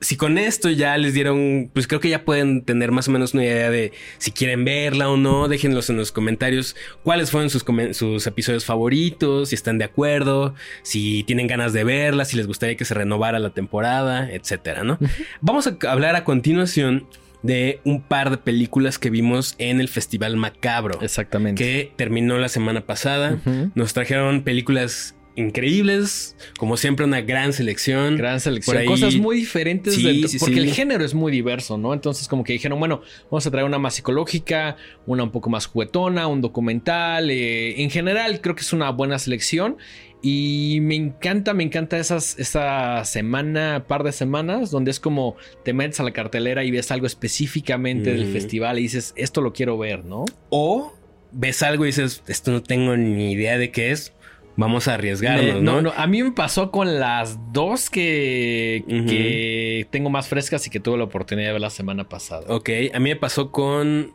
si 0.00 0.16
con 0.16 0.38
esto 0.38 0.70
ya 0.70 0.96
les 0.96 1.12
dieron, 1.12 1.70
pues 1.74 1.86
creo 1.86 2.00
que 2.00 2.08
ya 2.08 2.24
pueden 2.24 2.62
tener 2.62 2.90
más 2.90 3.08
o 3.08 3.10
menos 3.10 3.34
una 3.34 3.44
idea 3.44 3.70
de 3.70 3.92
si 4.18 4.32
quieren 4.32 4.64
verla 4.64 5.10
o 5.10 5.16
no. 5.16 5.46
Déjenlos 5.48 5.90
en 5.90 5.96
los 5.96 6.10
comentarios 6.10 6.74
cuáles 7.02 7.30
fueron 7.30 7.50
sus, 7.50 7.64
sus 7.92 8.26
episodios 8.26 8.64
favoritos, 8.64 9.50
si 9.50 9.54
están 9.54 9.78
de 9.78 9.84
acuerdo, 9.84 10.54
si 10.82 11.22
tienen 11.24 11.46
ganas 11.46 11.72
de 11.72 11.84
verla, 11.84 12.24
si 12.24 12.36
les 12.36 12.46
gustaría 12.46 12.76
que 12.76 12.84
se 12.84 12.94
renovara 12.94 13.38
la 13.38 13.50
temporada, 13.50 14.30
etcétera, 14.30 14.84
¿no? 14.84 14.98
Vamos 15.40 15.66
a 15.66 15.76
hablar 15.88 16.16
a 16.16 16.24
continuación 16.24 17.06
de 17.42 17.80
un 17.84 18.02
par 18.02 18.30
de 18.30 18.36
películas 18.36 18.98
que 18.98 19.10
vimos 19.10 19.54
en 19.58 19.80
el 19.80 19.88
Festival 19.88 20.36
Macabro. 20.36 21.00
Exactamente. 21.02 21.62
Que 21.62 21.92
terminó 21.96 22.38
la 22.38 22.48
semana 22.48 22.82
pasada. 22.82 23.38
Nos 23.74 23.92
trajeron 23.92 24.42
películas 24.42 25.14
increíbles, 25.36 26.36
como 26.58 26.76
siempre 26.76 27.04
una 27.04 27.20
gran 27.20 27.52
selección. 27.52 28.16
Gran 28.16 28.40
selección. 28.40 28.84
Cosas 28.86 29.16
muy 29.16 29.36
diferentes 29.36 29.96
porque 30.38 30.58
el 30.58 30.72
género 30.72 31.04
es 31.04 31.14
muy 31.14 31.32
diverso, 31.32 31.78
¿no? 31.78 31.92
Entonces 31.94 32.28
como 32.28 32.44
que 32.44 32.52
dijeron, 32.52 32.78
bueno, 32.78 33.02
vamos 33.30 33.46
a 33.46 33.50
traer 33.50 33.66
una 33.66 33.78
más 33.78 33.94
psicológica, 33.94 34.76
una 35.06 35.22
un 35.22 35.30
poco 35.30 35.50
más 35.50 35.66
juguetona, 35.66 36.26
un 36.26 36.40
documental. 36.40 37.30
Eh, 37.30 37.82
en 37.82 37.90
general 37.90 38.40
creo 38.40 38.54
que 38.54 38.62
es 38.62 38.72
una 38.72 38.90
buena 38.90 39.18
selección. 39.18 39.76
Y 40.22 40.80
me 40.82 40.96
encanta, 40.96 41.54
me 41.54 41.64
encanta 41.64 41.98
esas, 41.98 42.38
esa 42.38 43.06
semana, 43.06 43.86
par 43.88 44.02
de 44.02 44.12
semanas, 44.12 44.70
donde 44.70 44.90
es 44.90 45.00
como 45.00 45.36
te 45.64 45.72
metes 45.72 45.98
a 45.98 46.02
la 46.02 46.10
cartelera 46.10 46.62
y 46.62 46.70
ves 46.70 46.90
algo 46.90 47.06
específicamente 47.06 48.12
del 48.12 48.30
festival 48.30 48.78
y 48.78 48.82
dices, 48.82 49.14
esto 49.16 49.40
lo 49.40 49.54
quiero 49.54 49.78
ver, 49.78 50.04
¿no? 50.04 50.26
O 50.50 50.92
ves 51.32 51.62
algo 51.62 51.84
y 51.84 51.88
dices, 51.88 52.22
esto 52.26 52.50
no 52.52 52.62
tengo 52.62 52.98
ni 52.98 53.32
idea 53.32 53.56
de 53.56 53.70
qué 53.70 53.92
es 53.92 54.12
vamos 54.60 54.88
a 54.88 54.94
arriesgarnos, 54.94 55.62
¿no? 55.62 55.80
¿no? 55.80 55.92
A 55.96 56.06
mí 56.06 56.22
me 56.22 56.32
pasó 56.32 56.70
con 56.70 57.00
las 57.00 57.38
dos 57.52 57.88
que, 57.88 58.84
que, 58.86 59.86
tengo 59.90 60.10
más 60.10 60.28
frescas 60.28 60.66
y 60.66 60.70
que 60.70 60.78
tuve 60.80 60.98
la 60.98 61.04
oportunidad 61.04 61.48
de 61.48 61.52
ver 61.52 61.60
la 61.62 61.70
semana 61.70 62.08
pasada. 62.08 62.44
Ok, 62.48 62.68
a 62.92 63.00
mí 63.00 63.08
me 63.08 63.16
pasó 63.16 63.50
con 63.50 64.12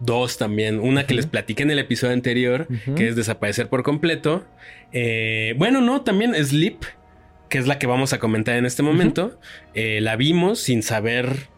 dos 0.00 0.38
también. 0.38 0.80
Una 0.80 1.06
que 1.06 1.14
les 1.14 1.26
platiqué 1.26 1.62
en 1.62 1.70
el 1.70 1.78
episodio 1.78 2.12
anterior, 2.12 2.66
que 2.96 3.08
es 3.08 3.16
Desaparecer 3.16 3.68
por 3.68 3.84
completo. 3.84 4.44
Eh, 4.92 5.54
bueno, 5.56 5.80
no, 5.80 6.02
también 6.02 6.34
Sleep, 6.34 6.82
que 7.48 7.58
es 7.58 7.66
la 7.66 7.78
que 7.78 7.86
vamos 7.86 8.12
a 8.12 8.18
comentar 8.18 8.56
en 8.56 8.66
este 8.66 8.82
momento. 8.82 9.38
Eh, 9.74 10.00
la 10.02 10.16
vimos 10.16 10.58
sin 10.58 10.82
saber 10.82 11.48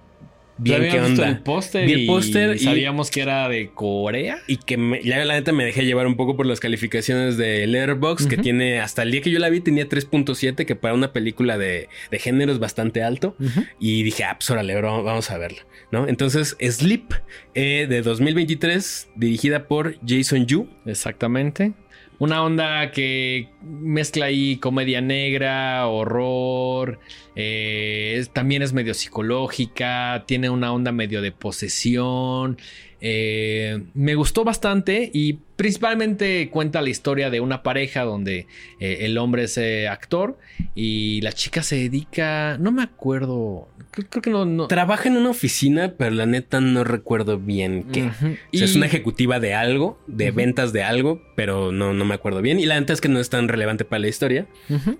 bien 0.58 0.88
qué 0.90 1.00
onda. 1.00 1.28
el 1.28 1.38
póster 1.40 1.88
y, 1.88 2.06
póster 2.06 2.58
sabíamos 2.58 3.10
que 3.10 3.20
era 3.20 3.48
de 3.48 3.70
Corea. 3.70 4.38
Y 4.46 4.58
que 4.58 5.00
ya 5.04 5.24
la 5.24 5.34
neta 5.34 5.52
me 5.52 5.64
dejé 5.64 5.84
llevar 5.84 6.06
un 6.06 6.16
poco 6.16 6.36
por 6.36 6.46
las 6.46 6.60
calificaciones 6.60 7.36
de 7.36 7.66
Letterboxd, 7.66 8.28
que 8.28 8.36
tiene 8.36 8.80
hasta 8.80 9.02
el 9.02 9.10
día 9.10 9.20
que 9.20 9.30
yo 9.30 9.38
la 9.38 9.48
vi 9.48 9.60
tenía 9.60 9.88
3.7, 9.88 10.66
que 10.66 10.76
para 10.76 10.94
una 10.94 11.12
película 11.12 11.58
de, 11.58 11.88
género 12.12 12.52
es 12.52 12.58
bastante 12.58 13.02
alto. 13.02 13.36
Y 13.78 14.02
dije, 14.02 14.24
ah, 14.24 14.36
pues 14.38 14.50
órale, 14.50 14.80
vamos 14.80 15.30
a 15.30 15.38
verla, 15.38 15.66
¿no? 15.90 16.08
Entonces, 16.08 16.56
Sleep 16.60 17.14
eh, 17.54 17.86
de 17.88 18.02
2023, 18.02 19.08
dirigida 19.16 19.68
por 19.68 19.96
Jason 20.06 20.46
Yu. 20.46 20.68
Exactamente. 20.86 21.72
Una 22.18 22.42
onda 22.42 22.90
que 22.90 23.48
mezcla 23.62 24.26
ahí 24.26 24.56
comedia 24.56 25.00
negra, 25.00 25.86
horror, 25.86 26.98
eh, 27.36 28.24
también 28.32 28.62
es 28.62 28.72
medio 28.72 28.92
psicológica, 28.92 30.24
tiene 30.26 30.50
una 30.50 30.72
onda 30.72 30.90
medio 30.90 31.22
de 31.22 31.30
posesión. 31.30 32.58
Eh, 33.00 33.84
me 33.94 34.16
gustó 34.16 34.42
bastante 34.42 35.08
y 35.14 35.34
principalmente 35.54 36.50
cuenta 36.50 36.82
la 36.82 36.90
historia 36.90 37.30
de 37.30 37.38
una 37.38 37.62
pareja 37.62 38.02
donde 38.02 38.48
eh, 38.80 38.98
el 39.02 39.16
hombre 39.16 39.44
es 39.44 39.56
actor 39.88 40.38
y 40.74 41.20
la 41.20 41.30
chica 41.30 41.62
se 41.62 41.76
dedica, 41.76 42.58
no 42.58 42.72
me 42.72 42.82
acuerdo, 42.82 43.68
creo, 43.90 44.22
que 44.22 44.30
no, 44.30 44.66
Trabaja 44.66 45.08
en 45.08 45.16
una 45.16 45.30
oficina, 45.30 45.94
pero 45.96 46.10
la 46.10 46.26
neta 46.26 46.60
no 46.60 46.84
recuerdo 46.84 47.38
bien 47.38 47.84
qué. 47.92 48.10
es 48.52 48.76
una 48.76 48.86
ejecutiva 48.86 49.40
de 49.40 49.54
algo, 49.54 49.98
de 50.06 50.30
ventas 50.30 50.72
de 50.72 50.82
algo, 50.82 51.22
pero 51.36 51.72
no, 51.72 51.94
no 51.94 52.04
me 52.04 52.14
acuerdo 52.14 52.42
bien. 52.42 52.60
Y 52.60 52.66
la 52.66 52.78
neta 52.78 52.92
es 52.92 53.00
que 53.00 53.08
no 53.08 53.20
es 53.20 53.30
tan 53.30 53.48
relevante 53.48 53.84
para 53.84 54.00
la 54.00 54.08
historia, 54.08 54.46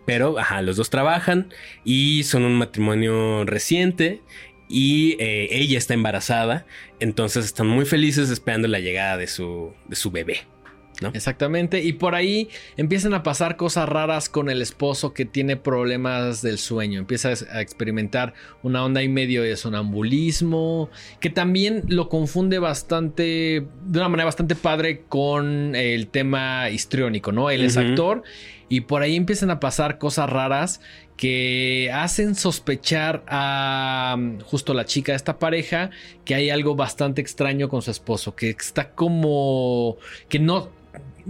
pero 0.07 0.39
ajá, 0.39 0.63
los 0.63 0.77
dos 0.77 0.91
trabajan 0.91 1.49
y 1.85 2.25
son 2.25 2.45
un 2.45 2.57
matrimonio 2.57 3.45
reciente 3.45 4.23
y 4.69 5.17
eh, 5.19 5.49
ella 5.51 5.79
está 5.79 5.95
embarazada, 5.95 6.67
entonces 7.01 7.47
están 7.47 7.67
muy 7.67 7.87
felices 7.87 8.31
esperando 8.31 8.69
la 8.69 8.81
llegada 8.81 9.17
de 9.17 9.27
su, 9.27 9.73
de 9.87 9.97
su 9.97 10.11
bebé. 10.11 10.41
¿No? 11.01 11.11
Exactamente. 11.15 11.83
Y 11.83 11.93
por 11.93 12.15
ahí 12.15 12.49
empiezan 12.77 13.15
a 13.15 13.23
pasar 13.23 13.57
cosas 13.57 13.89
raras 13.89 14.29
con 14.29 14.51
el 14.51 14.61
esposo 14.63 15.15
que 15.15 15.25
tiene 15.25 15.57
problemas 15.57 16.43
del 16.43 16.59
sueño. 16.59 16.99
Empieza 16.99 17.31
a 17.53 17.61
experimentar 17.61 18.35
una 18.63 18.85
onda 18.85 19.03
y 19.03 19.09
medio 19.09 19.43
de 19.43 19.57
sonambulismo. 19.57 20.91
Que 21.21 21.31
también 21.31 21.85
lo 21.87 22.09
confunde 22.09 22.59
bastante. 22.59 23.67
De 23.85 23.99
una 23.99 24.09
manera 24.09 24.25
bastante 24.25 24.57
padre 24.57 25.05
con 25.09 25.75
el 25.77 26.09
tema 26.09 26.69
histriónico, 26.71 27.31
¿no? 27.31 27.51
Él 27.51 27.65
es 27.65 27.77
actor. 27.77 28.23
Y 28.69 28.83
por 28.83 29.03
ahí 29.03 29.17
empiezan 29.17 29.51
a 29.51 29.61
pasar 29.61 29.99
cosas 29.99 30.29
raras 30.29 30.81
que 31.19 31.91
hacen 31.93 32.37
sospechar 32.37 33.25
a 33.27 34.15
mm, 34.17 34.41
justo 34.41 34.73
la 34.73 34.85
chica 34.85 35.13
de 35.13 35.17
esta 35.17 35.39
pareja 35.39 35.91
que 36.25 36.35
hay 36.35 36.49
algo 36.49 36.77
bastante 36.77 37.21
extraño 37.21 37.69
con 37.69 37.83
su 37.83 37.91
esposo, 37.91 38.37
que 38.37 38.51
está 38.51 38.91
como 38.91 39.97
que 40.29 40.39
no 40.39 40.71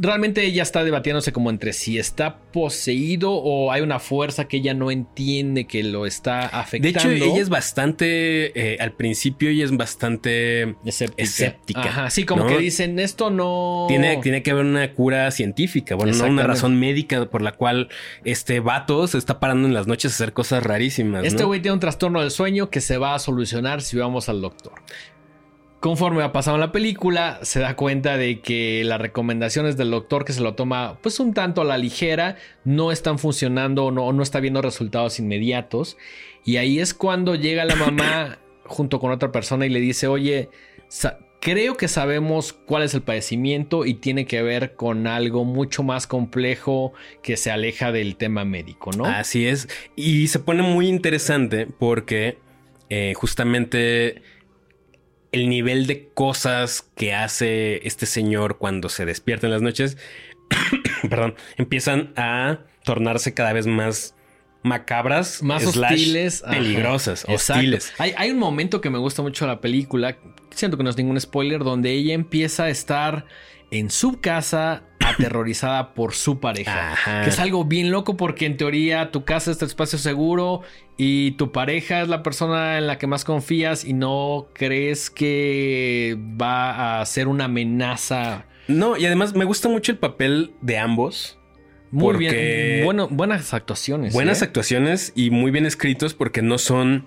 realmente 0.00 0.44
ella 0.44 0.62
está 0.62 0.84
debatiéndose 0.84 1.32
como 1.32 1.50
entre 1.50 1.72
si 1.72 1.98
está 1.98 2.38
poseído 2.52 3.32
o 3.32 3.72
hay 3.72 3.82
una 3.82 3.98
fuerza 3.98 4.46
que 4.46 4.58
ella 4.58 4.74
no 4.74 4.90
entiende 4.90 5.66
que 5.66 5.82
lo 5.82 6.06
está 6.06 6.46
afectando. 6.46 7.08
De 7.08 7.16
hecho, 7.16 7.24
ella 7.26 7.40
es 7.42 7.48
bastante, 7.48 8.74
eh, 8.74 8.78
al 8.80 8.92
principio 8.92 9.50
ella 9.50 9.64
es 9.64 9.76
bastante 9.76 10.76
escéptica. 10.84 11.82
Ajá, 11.82 12.10
sí, 12.10 12.24
como 12.24 12.46
que 12.46 12.58
dicen, 12.58 12.98
esto 12.98 13.30
no... 13.30 13.86
Tiene, 13.88 14.18
tiene 14.18 14.42
que 14.42 14.52
haber 14.52 14.64
una 14.64 14.92
cura 14.94 15.30
científica, 15.30 15.94
bueno, 15.94 16.12
no 16.16 16.24
una 16.26 16.44
razón 16.44 16.78
médica 16.78 17.28
por 17.28 17.42
la 17.42 17.52
cual 17.52 17.88
este 18.24 18.60
vato 18.60 19.06
se 19.06 19.18
está 19.18 19.40
parando 19.40 19.66
en 19.66 19.74
las 19.74 19.86
noches 19.86 20.12
a 20.12 20.14
hacer 20.14 20.32
cosas 20.32 20.62
rarísimas. 20.62 21.24
Este 21.24 21.44
güey 21.44 21.60
tiene 21.60 21.74
un 21.74 21.80
trastorno 21.80 22.20
del 22.20 22.30
sueño 22.30 22.70
que 22.70 22.80
se 22.80 22.98
va 22.98 23.14
a 23.14 23.18
solucionar 23.18 23.82
si 23.82 23.96
vamos 23.96 24.28
al 24.28 24.40
doctor. 24.40 24.72
Conforme 25.80 26.24
ha 26.24 26.32
pasado 26.32 26.58
la 26.58 26.72
película, 26.72 27.38
se 27.42 27.60
da 27.60 27.76
cuenta 27.76 28.16
de 28.16 28.40
que 28.40 28.82
las 28.84 29.00
recomendaciones 29.00 29.76
del 29.76 29.92
doctor 29.92 30.24
que 30.24 30.32
se 30.32 30.40
lo 30.40 30.54
toma 30.54 30.98
pues 31.02 31.20
un 31.20 31.34
tanto 31.34 31.60
a 31.60 31.64
la 31.64 31.78
ligera 31.78 32.36
no 32.64 32.90
están 32.90 33.20
funcionando 33.20 33.86
o 33.86 33.90
no, 33.92 34.12
no 34.12 34.22
está 34.22 34.40
viendo 34.40 34.60
resultados 34.60 35.20
inmediatos. 35.20 35.96
Y 36.44 36.56
ahí 36.56 36.80
es 36.80 36.94
cuando 36.94 37.36
llega 37.36 37.64
la 37.64 37.76
mamá 37.76 38.38
junto 38.64 38.98
con 38.98 39.12
otra 39.12 39.30
persona 39.30 39.66
y 39.66 39.68
le 39.68 39.78
dice, 39.78 40.08
oye, 40.08 40.48
creo 41.40 41.76
que 41.76 41.86
sabemos 41.86 42.52
cuál 42.52 42.82
es 42.82 42.94
el 42.94 43.02
padecimiento 43.02 43.86
y 43.86 43.94
tiene 43.94 44.26
que 44.26 44.42
ver 44.42 44.74
con 44.74 45.06
algo 45.06 45.44
mucho 45.44 45.84
más 45.84 46.08
complejo 46.08 46.92
que 47.22 47.36
se 47.36 47.52
aleja 47.52 47.92
del 47.92 48.16
tema 48.16 48.44
médico, 48.44 48.90
¿no? 48.96 49.04
Así 49.04 49.46
es. 49.46 49.68
Y 49.94 50.26
se 50.26 50.40
pone 50.40 50.62
muy 50.62 50.88
interesante 50.88 51.66
porque 51.66 52.38
eh, 52.90 53.12
justamente 53.14 54.22
el 55.32 55.48
nivel 55.48 55.86
de 55.86 56.08
cosas 56.08 56.88
que 56.96 57.14
hace 57.14 57.86
este 57.86 58.06
señor 58.06 58.58
cuando 58.58 58.88
se 58.88 59.04
despierta 59.04 59.46
en 59.46 59.52
las 59.52 59.62
noches, 59.62 59.96
perdón, 61.08 61.34
empiezan 61.56 62.12
a 62.16 62.60
tornarse 62.84 63.34
cada 63.34 63.52
vez 63.52 63.66
más 63.66 64.14
macabras, 64.62 65.42
más 65.42 65.64
hostiles, 65.64 66.42
peligrosas, 66.48 67.24
hostiles. 67.28 67.92
Hay, 67.98 68.12
hay, 68.16 68.30
un 68.30 68.38
momento 68.38 68.80
que 68.80 68.90
me 68.90 68.98
gusta 68.98 69.22
mucho 69.22 69.44
de 69.44 69.52
la 69.52 69.60
película, 69.60 70.18
siento 70.50 70.76
que 70.76 70.82
no 70.82 70.90
es 70.90 70.96
ningún 70.96 71.20
spoiler, 71.20 71.62
donde 71.62 71.92
ella 71.92 72.14
empieza 72.14 72.64
a 72.64 72.68
estar 72.70 73.26
en 73.70 73.90
su 73.90 74.20
casa 74.20 74.82
aterrorizada 75.10 75.94
por 75.94 76.14
su 76.14 76.40
pareja. 76.40 76.94
Que 77.24 77.30
es 77.30 77.38
algo 77.38 77.64
bien 77.64 77.90
loco 77.90 78.16
porque 78.16 78.46
en 78.46 78.56
teoría 78.56 79.10
tu 79.10 79.24
casa 79.24 79.50
es 79.50 79.58
tu 79.58 79.64
espacio 79.64 79.98
seguro 79.98 80.62
y 80.96 81.32
tu 81.32 81.52
pareja 81.52 82.02
es 82.02 82.08
la 82.08 82.22
persona 82.22 82.78
en 82.78 82.86
la 82.86 82.98
que 82.98 83.06
más 83.06 83.24
confías 83.24 83.84
y 83.84 83.92
no 83.92 84.48
crees 84.52 85.10
que 85.10 86.18
va 86.40 87.00
a 87.00 87.06
ser 87.06 87.28
una 87.28 87.44
amenaza. 87.44 88.46
No, 88.66 88.96
y 88.96 89.06
además 89.06 89.34
me 89.34 89.44
gusta 89.44 89.68
mucho 89.68 89.92
el 89.92 89.98
papel 89.98 90.52
de 90.60 90.78
ambos. 90.78 91.38
Muy 91.90 92.16
bien. 92.16 92.84
Bueno, 92.84 93.08
buenas 93.10 93.54
actuaciones. 93.54 94.12
Buenas 94.12 94.42
¿eh? 94.42 94.44
actuaciones 94.44 95.12
y 95.14 95.30
muy 95.30 95.50
bien 95.50 95.66
escritos 95.66 96.14
porque 96.14 96.42
no 96.42 96.58
son 96.58 97.06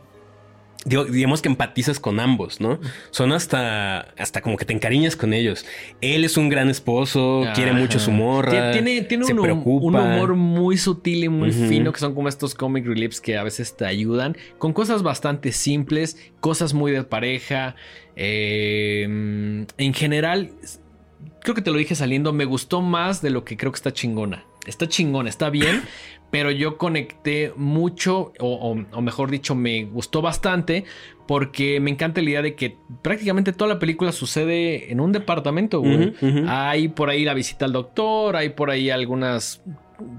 digamos 0.85 1.41
que 1.41 1.49
empatizas 1.49 1.99
con 1.99 2.19
ambos, 2.19 2.59
¿no? 2.59 2.79
Son 3.11 3.33
hasta, 3.33 4.01
hasta 4.17 4.41
como 4.41 4.57
que 4.57 4.65
te 4.65 4.73
encariñas 4.73 5.15
con 5.15 5.33
ellos. 5.33 5.65
Él 6.01 6.23
es 6.23 6.37
un 6.37 6.49
gran 6.49 6.69
esposo, 6.69 7.45
quiere 7.53 7.71
mucho 7.73 7.99
su 7.99 8.11
morra. 8.11 8.71
Tiene, 8.71 9.01
tiene 9.03 9.25
un, 9.25 9.39
un, 9.39 9.95
humor 9.95 10.35
muy 10.35 10.77
sutil 10.77 11.23
y 11.23 11.29
muy 11.29 11.51
fino, 11.51 11.91
que 11.93 11.99
son 11.99 12.15
como 12.15 12.29
estos 12.29 12.55
comic 12.55 12.85
reliefs 12.85 13.21
que 13.21 13.37
a 13.37 13.43
veces 13.43 13.75
te 13.77 13.85
ayudan, 13.85 14.35
con 14.57 14.73
cosas 14.73 15.03
bastante 15.03 15.51
simples, 15.51 16.17
cosas 16.39 16.73
muy 16.73 16.91
de 16.91 17.03
pareja. 17.03 17.75
Eh, 18.15 19.03
en 19.03 19.93
general, 19.93 20.51
creo 21.41 21.55
que 21.55 21.61
te 21.61 21.71
lo 21.71 21.77
dije 21.77 21.95
saliendo, 21.95 22.33
me 22.33 22.45
gustó 22.45 22.81
más 22.81 23.21
de 23.21 23.29
lo 23.29 23.45
que 23.45 23.57
creo 23.57 23.71
que 23.71 23.77
está 23.77 23.91
chingona. 23.91 24.45
Está 24.65 24.87
chingona, 24.87 25.29
está 25.29 25.49
bien, 25.49 25.81
pero 26.29 26.51
yo 26.51 26.77
conecté 26.77 27.51
mucho, 27.55 28.31
o, 28.39 28.75
mejor 29.01 29.31
dicho, 29.31 29.55
me 29.55 29.85
gustó 29.85 30.21
bastante, 30.21 30.85
porque 31.27 31.79
me 31.79 31.91
encanta 31.91 32.21
la 32.21 32.29
idea 32.29 32.41
de 32.41 32.55
que 32.55 32.77
prácticamente 33.01 33.53
toda 33.53 33.73
la 33.73 33.79
película 33.79 34.11
sucede 34.11 34.91
en 34.91 34.99
un 34.99 35.11
departamento, 35.11 35.83
Hay 36.47 36.87
por 36.89 37.09
ahí 37.09 37.25
la 37.25 37.33
visita 37.33 37.65
al 37.65 37.73
doctor, 37.73 38.35
hay 38.35 38.49
por 38.49 38.69
ahí 38.69 38.89
algunas 38.89 39.61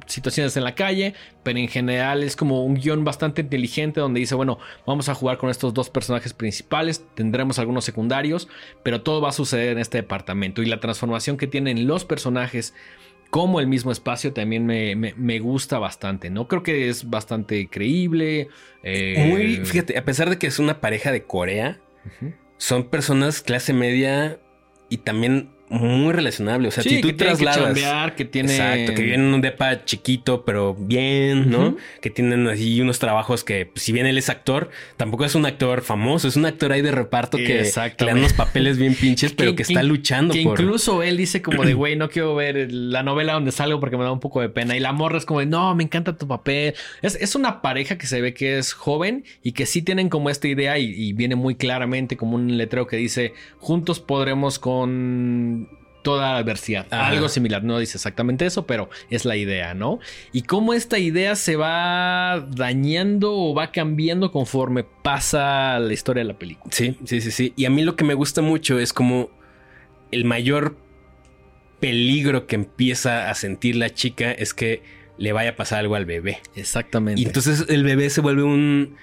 situaciones 0.07 0.57
en 0.57 0.65
la 0.65 0.75
calle, 0.75 1.15
pero 1.43 1.59
en 1.59 1.69
general 1.69 2.23
es 2.23 2.37
como 2.37 2.65
un 2.65 2.75
guion 2.75 3.05
bastante 3.05 3.43
inteligente 3.43 4.01
donde 4.01 4.21
dice, 4.21 4.35
bueno, 4.35 4.59
vamos 4.87 5.09
a 5.09 5.15
jugar 5.15 5.39
con 5.39 5.51
estos 5.51 5.75
dos 5.75 5.91
personajes 5.91 6.35
principales, 6.35 7.05
tendremos 7.15 7.59
algunos 7.59 7.85
secundarios, 7.85 8.49
pero 8.83 9.03
todo 9.03 9.21
va 9.21 9.31
a 9.31 9.33
suceder 9.33 9.71
en 9.71 9.79
este 9.79 9.99
departamento 9.99 10.63
y 10.63 10.67
la 10.67 10.81
transformación 10.81 11.37
que 11.37 11.47
tienen 11.47 11.87
los 11.87 12.05
personajes 12.05 12.75
como 13.33 13.61
el 13.61 13.67
mismo 13.67 13.91
espacio 13.91 14.35
también 14.35 14.67
me, 14.67 15.39
gusta 15.39 15.79
bastante, 15.79 16.29
¿no? 16.29 16.49
Creo 16.49 16.63
que 16.63 16.91
es 16.91 17.09
bastante 17.09 17.67
creíble. 17.67 18.49
Eh, 18.83 19.27
Muy, 19.27 19.65
fíjate, 19.65 19.97
a 19.97 20.05
pesar 20.05 20.29
de 20.29 20.37
que 20.37 20.47
es 20.47 20.59
una 20.59 20.83
pareja 20.83 21.11
de 21.13 21.23
Corea, 21.23 21.81
son 22.59 22.91
personas 22.91 23.41
clase 23.41 23.73
media 23.73 24.39
y 24.91 24.99
también 24.99 25.49
muy 25.73 26.13
relacionable. 26.13 26.69
O 26.69 26.71
sea, 26.71 26.83
si 26.83 27.01
tú 27.01 27.15
trasladas. 27.15 28.11
Que, 28.11 28.17
que 28.17 28.25
tiene. 28.27 28.53
Exacto, 28.53 28.95
que 28.95 29.03
viven 29.03 29.21
en 29.21 29.35
un 29.35 29.41
depa 29.41 29.85
chiquito, 29.85 30.45
pero 30.45 30.75
bien, 30.75 31.51
¿no? 31.51 31.77
Que 32.01 32.11
tienen 32.11 32.47
así 32.47 32.81
unos 32.81 32.99
trabajos 32.99 33.43
que, 33.43 33.67
pues, 33.67 33.83
si 33.83 33.93
bien 33.93 34.07
él 34.07 34.19
es 34.19 34.29
actor, 34.29 34.71
tampoco 34.97 35.25
es 35.25 35.35
un 35.35 35.47
actor 35.47 35.83
famoso, 35.83 36.29
es 36.29 36.37
un 36.37 36.45
actor 36.45 36.73
ahí 36.73 36.83
de 36.83 36.91
reparto 36.91 37.39
que, 37.39 37.63
le 37.99 38.07
dan 38.07 38.19
unos 38.19 38.35
papeles 38.35 38.79
bien 38.79 38.95
pinches, 38.95 39.33
pero 39.33 39.57
que, 39.57 39.63
está 39.63 39.83
luchando. 39.83 40.35
Que 40.35 40.41
incluso 40.41 41.03
él 41.03 41.17
dice 41.17 41.41
como 41.41 41.65
de, 41.65 41.75
güey, 41.75 41.97
no 41.97 42.11
quiero 42.11 42.35
ver 42.35 42.71
la 42.71 43.03
novela 43.03 43.33
donde 43.33 43.53
salgo 43.53 43.81
porque 43.81 43.97
me 43.97 44.05
da 44.05 44.13
un 44.13 44.21
poco 44.21 44.41
de 44.41 44.51
pena. 44.51 44.77
Y 44.77 44.81
la 44.81 44.93
morra 44.93 45.19
es 45.19 45.25
como 45.25 45.41
de, 45.41 45.47
no, 45.47 45.75
me 45.75 45.85
encanta 45.85 46.17
tu 46.17 46.29
papel. 46.29 46.75
Es, 47.01 47.15
es 47.15 47.35
una 47.35 47.63
pareja 47.63 47.97
que 47.97 48.07
se 48.07 48.21
ve 48.21 48.35
que 48.35 48.59
es 48.59 48.75
joven 48.75 49.25
y 49.43 49.53
que 49.53 49.65
sí 49.65 49.81
tienen 49.81 50.11
como 50.11 50.29
esta 50.29 50.49
idea 50.49 50.79
y, 50.79 50.93
y 50.95 51.13
viene 51.15 51.35
muy 51.35 51.55
claramente 51.55 52.17
como 52.17 52.37
un 52.37 52.59
letrero 52.59 52.87
que 52.87 52.97
dice, 52.97 53.33
juntos 53.59 54.01
podremos 54.01 54.59
con 54.59 55.62
toda 56.03 56.37
adversidad. 56.37 56.87
Algo 56.91 57.29
similar, 57.29 57.65
no 57.65 57.79
dice 57.79 57.97
exactamente 57.97 58.47
eso, 58.47 58.67
pero 58.67 58.91
es 59.11 59.25
la 59.25 59.37
idea, 59.37 59.75
¿no? 59.75 60.01
Y 60.33 60.43
cómo 60.43 60.75
esta 60.75 60.99
idea 60.99 61.37
se 61.37 61.57
va 61.57 62.47
dañando 62.51 63.35
o 63.35 63.55
va 63.55 63.73
cambiando 63.73 64.31
conforme 64.31 64.85
pasa 64.85 65.79
la 65.79 65.93
historia 65.93 66.23
de 66.23 66.29
la 66.29 66.39
película. 66.39 66.73
Sí, 66.73 66.97
sí, 67.05 67.21
sí, 67.21 67.31
sí. 67.31 67.53
Y 67.57 67.65
a 67.65 67.71
mí 67.71 67.83
lo 67.83 67.97
que 67.97 68.05
me 68.05 68.15
gusta 68.15 68.43
mucho 68.43 68.79
es 68.79 68.93
como 68.93 69.31
el 70.11 70.25
mayor 70.25 70.77
peligro 71.81 72.47
que 72.47 72.55
empieza 72.55 73.31
a 73.31 73.35
sentir 73.35 73.77
la 73.77 73.91
chica 73.91 74.31
es 74.31 74.55
que 74.55 74.83
le 75.19 75.33
vaya 75.33 75.51
a 75.51 75.57
pasar 75.57 75.81
algo 75.81 75.95
al 75.95 76.05
bebé. 76.05 76.41
Exactamente. 76.55 77.21
Y 77.21 77.25
entonces 77.25 77.67
el 77.69 77.85
bebé 77.85 78.11
se 78.11 78.21
vuelve 78.21 78.43
un, 78.43 78.97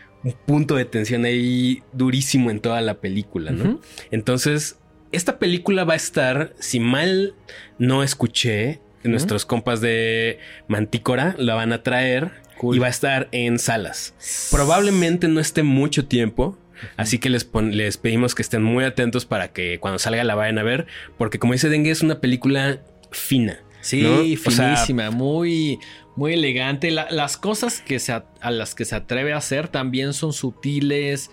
punto 0.45 0.75
de 0.75 0.83
tensión 0.83 1.23
ahí 1.23 1.81
durísimo 1.93 2.51
en 2.51 2.59
toda 2.59 2.81
la 2.81 2.99
película, 2.99 3.51
¿no? 3.51 3.79
Entonces 4.11 4.77
esta 5.11 5.39
película 5.39 5.83
va 5.83 5.93
a 5.93 5.97
estar, 5.97 6.53
si 6.59 6.79
mal 6.79 7.33
no 7.77 8.03
escuché, 8.03 8.79
nuestros 9.03 9.45
compas 9.45 9.81
de 9.81 10.39
Mantícora 10.67 11.35
la 11.37 11.55
van 11.55 11.73
a 11.73 11.83
traer 11.83 12.31
y 12.61 12.79
va 12.79 12.87
a 12.87 12.89
estar 12.89 13.29
en 13.31 13.59
salas. 13.59 14.13
Probablemente 14.51 15.27
no 15.27 15.39
esté 15.39 15.63
mucho 15.63 16.05
tiempo. 16.05 16.57
Así 16.95 17.19
que 17.19 17.29
les, 17.29 17.49
les 17.71 17.97
pedimos 17.97 18.35
que 18.35 18.41
estén 18.41 18.63
muy 18.63 18.85
atentos 18.85 19.25
para 19.25 19.51
que 19.51 19.79
cuando 19.79 19.99
salga 19.99 20.23
la 20.23 20.35
vayan 20.35 20.59
a 20.59 20.63
ver. 20.63 20.87
Porque 21.17 21.39
como 21.39 21.53
dice 21.53 21.69
Dengue, 21.69 21.91
es 21.91 22.01
una 22.01 22.21
película 22.21 22.81
fina. 23.11 23.59
Sí, 23.81 24.37
finísima, 24.37 25.09
muy, 25.09 25.79
muy 26.15 26.33
elegante. 26.33 26.91
las 26.91 27.37
cosas 27.37 27.81
que 27.81 27.99
se 27.99 28.13
a 28.13 28.51
las 28.51 28.75
que 28.75 28.85
se 28.85 28.95
atreve 28.95 29.33
a 29.33 29.37
hacer 29.37 29.67
también 29.67 30.13
son 30.13 30.33
sutiles. 30.33 31.31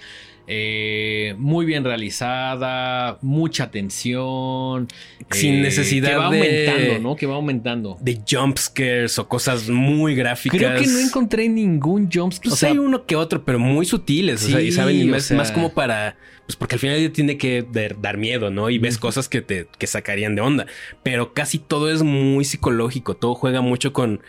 Eh, 0.49 1.35
muy 1.39 1.67
bien 1.67 1.83
realizada, 1.83 3.19
mucha 3.21 3.65
atención. 3.65 4.87
Sin 5.31 5.55
eh, 5.55 5.63
necesidad 5.63 6.11
que 6.11 6.17
va 6.17 6.27
aumentando, 6.27 6.99
¿no? 7.01 7.17
Que 7.17 7.27
va 7.27 7.35
aumentando. 7.35 7.99
De 8.01 8.21
jumpscares 8.29 9.19
o 9.19 9.29
cosas 9.29 9.69
muy 9.69 10.15
gráficas. 10.15 10.59
Creo 10.59 10.79
que 10.79 10.87
no 10.87 11.01
encontré 11.01 11.49
ningún 11.49 12.09
jumpscare. 12.13 12.53
O 12.53 12.57
sea, 12.57 12.71
hay 12.71 12.79
uno 12.79 13.07
que 13.07 13.17
otro, 13.17 13.45
pero 13.45 13.59
muy 13.59 13.87
sutiles. 13.87 14.45
o 14.45 14.49
sea, 14.49 14.61
y 14.61 14.71
saben, 14.71 15.11
más, 15.11 15.31
más, 15.33 15.51
como 15.51 15.73
para. 15.73 16.17
Pues 16.47 16.55
porque 16.55 16.77
al 16.77 16.81
final 16.81 17.11
tiene 17.11 17.39
que 17.39 17.67
dar, 17.99 18.17
miedo, 18.17 18.51
¿no? 18.51 18.71
Y 18.71 18.79
ves 18.79 18.99
cosas 18.99 19.29
que 19.29 19.43
te 19.43 19.67
que 19.79 19.89
sacarían 19.89 20.37
de 20.37 20.43
onda. 20.43 20.67
Pero 21.03 21.35
casi 21.35 21.59
todo 21.59 21.91
es 21.91 22.05
muy 22.05 22.45
psicológico. 22.45 23.17
Todo 23.17 23.35
juega 23.35 23.63
mucho 23.63 23.93
con 23.93 24.21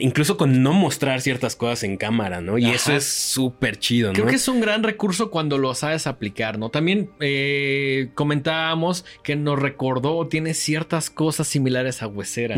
incluso 0.00 0.36
con 0.36 0.62
no 0.62 0.72
mostrar 0.72 1.20
ciertas 1.20 1.56
cosas 1.56 1.84
en 1.84 1.96
cámara, 1.96 2.40
¿no? 2.40 2.58
Y 2.58 2.70
eso 2.70 2.92
es 2.92 3.04
súper 3.04 3.78
chido, 3.78 4.08
¿no? 4.08 4.14
Creo 4.14 4.26
que 4.26 4.36
es 4.36 4.48
un 4.48 4.60
gran 4.60 4.82
recurso 4.82 5.30
cuando 5.30 5.58
lo 5.58 5.74
sabes 5.74 6.06
aplicar, 6.06 6.58
¿no? 6.58 6.70
También 6.70 7.10
eh, 7.20 8.10
comentábamos 8.14 9.04
que 9.22 9.36
nos 9.36 9.58
recordó, 9.58 10.26
tiene 10.28 10.54
ciertas 10.54 11.10
cosas 11.10 11.46
similares 11.46 12.02
a 12.02 12.06
Huesera. 12.06 12.56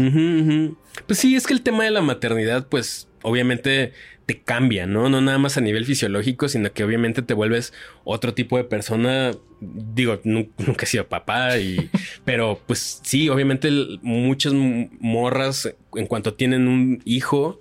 Pues 1.07 1.18
sí, 1.18 1.37
es 1.37 1.47
que 1.47 1.55
el 1.55 1.62
tema 1.62 1.85
de 1.85 1.91
la 1.91 2.03
maternidad, 2.03 2.66
pues 2.68 3.09
obviamente 3.22 3.93
te 4.29 4.43
cambia, 4.43 4.85
¿no? 4.85 5.09
No 5.09 5.22
nada 5.22 5.39
más 5.39 5.57
a 5.57 5.62
nivel 5.62 5.87
fisiológico, 5.87 6.51
sino 6.51 6.70
que 6.70 6.85
obviamente 6.85 7.22
te 7.22 7.33
vuelves 7.33 7.72
otro 8.05 8.35
tipo 8.35 8.59
de 8.59 8.64
persona. 8.64 9.31
Digo, 9.59 10.20
nunca 10.22 10.83
he 10.83 10.87
sido 10.87 11.09
papá, 11.09 11.57
y, 11.57 11.89
pero 12.26 12.61
pues 12.66 13.01
sí, 13.03 13.31
obviamente 13.31 13.70
muchas 14.03 14.53
morras, 14.53 15.74
en 15.95 16.07
cuanto 16.07 16.35
tienen 16.35 16.68
un 16.68 17.01
hijo, 17.07 17.61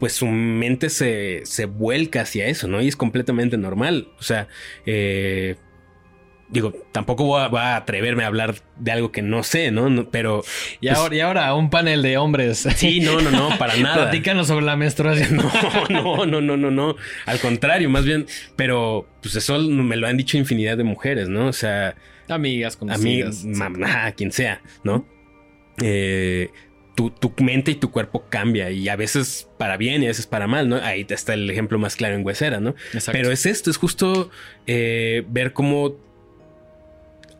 pues 0.00 0.14
su 0.14 0.26
mente 0.26 0.90
se, 0.90 1.42
se 1.44 1.66
vuelca 1.66 2.22
hacia 2.22 2.48
eso, 2.48 2.66
¿no? 2.66 2.82
Y 2.82 2.88
es 2.88 2.96
completamente 2.96 3.56
normal. 3.56 4.08
O 4.18 4.24
sea, 4.24 4.48
eh, 4.86 5.54
digo, 6.50 6.72
tampoco 6.92 7.24
voy 7.24 7.40
a, 7.40 7.76
atreverme 7.76 8.24
a 8.24 8.26
hablar 8.26 8.56
de 8.76 8.92
algo 8.92 9.12
que 9.12 9.22
no 9.22 9.42
sé, 9.42 9.70
¿no? 9.70 10.08
pero. 10.10 10.42
Y, 10.80 10.88
pues 10.88 10.98
ahora, 10.98 11.16
y 11.16 11.20
ahora, 11.20 11.54
un 11.54 11.70
panel 11.70 12.02
de 12.02 12.18
hombres. 12.18 12.66
Sí, 12.76 13.00
no, 13.00 13.20
no, 13.20 13.30
no, 13.30 13.58
para 13.58 13.76
nada. 13.78 14.10
Platícanos 14.10 14.46
sobre 14.46 14.64
la 14.64 14.76
menstruación. 14.76 15.40
No, 15.90 16.24
no, 16.24 16.26
no, 16.26 16.40
no, 16.40 16.56
no, 16.56 16.70
no. 16.70 16.96
Al 17.26 17.38
contrario, 17.40 17.88
más 17.90 18.04
bien, 18.04 18.26
pero 18.56 19.08
pues 19.22 19.36
eso 19.36 19.58
me 19.58 19.96
lo 19.96 20.06
han 20.06 20.16
dicho 20.16 20.36
infinidad 20.36 20.76
de 20.76 20.84
mujeres, 20.84 21.28
¿no? 21.28 21.46
O 21.46 21.52
sea. 21.52 21.94
Amigas, 22.28 22.76
conocidas. 22.76 23.44
Amigas, 23.44 23.58
mamá, 23.58 24.12
quien 24.12 24.30
sea, 24.30 24.62
¿no? 24.84 25.06
Eh, 25.82 26.50
tu, 26.94 27.10
tu, 27.10 27.32
mente 27.42 27.72
y 27.72 27.74
tu 27.74 27.90
cuerpo 27.90 28.26
cambia 28.28 28.70
y 28.70 28.88
a 28.88 28.96
veces 28.96 29.48
para 29.58 29.76
bien 29.76 30.02
y 30.02 30.06
a 30.06 30.08
veces 30.08 30.26
para 30.26 30.46
mal, 30.46 30.68
¿no? 30.68 30.76
Ahí 30.76 31.06
está 31.08 31.34
el 31.34 31.48
ejemplo 31.50 31.78
más 31.78 31.96
claro 31.96 32.14
en 32.14 32.24
Huesera, 32.24 32.60
¿no? 32.60 32.74
Exacto. 32.92 33.12
Pero 33.12 33.32
es 33.32 33.46
esto, 33.46 33.70
es 33.70 33.76
justo 33.76 34.30
eh, 34.66 35.24
ver 35.28 35.52
cómo 35.52 35.96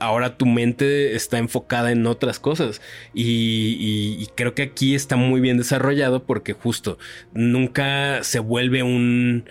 ahora 0.01 0.37
tu 0.37 0.47
mente 0.47 1.15
está 1.15 1.39
enfocada 1.39 1.93
en 1.93 2.07
otras 2.07 2.41
cosas. 2.41 2.81
Y, 3.15 4.27
creo 4.35 4.55
que 4.55 4.63
aquí 4.63 4.95
está 4.95 5.17
muy 5.17 5.41
bien 5.41 5.59
desarrollado 5.59 6.25
porque 6.25 6.55
justo 6.55 6.99
nunca 7.33 8.25
se 8.25 8.39
vuelve 8.39 8.83
un, 8.83 9.45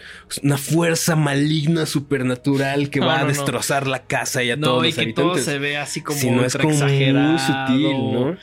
una 0.44 0.58
fuerza 0.58 1.16
maligna 1.16 1.86
supernatural 1.86 2.90
que 2.90 3.00
va 3.00 3.22
a 3.22 3.26
destrozar 3.26 3.88
la 3.88 4.06
casa 4.06 4.44
y 4.44 4.52
a 4.52 4.60
todos 4.60 4.84
los 4.84 4.98
y 4.98 5.06
que 5.06 5.14
todo 5.14 5.38
se 5.38 5.60
ve 5.60 5.78
así 5.78 6.02
como, 6.02 6.20
no 6.32 6.44
es 6.44 6.58
como 6.58 6.72
muy 6.72 7.40
sutil, 7.40 7.98
¿no? 8.12 8.38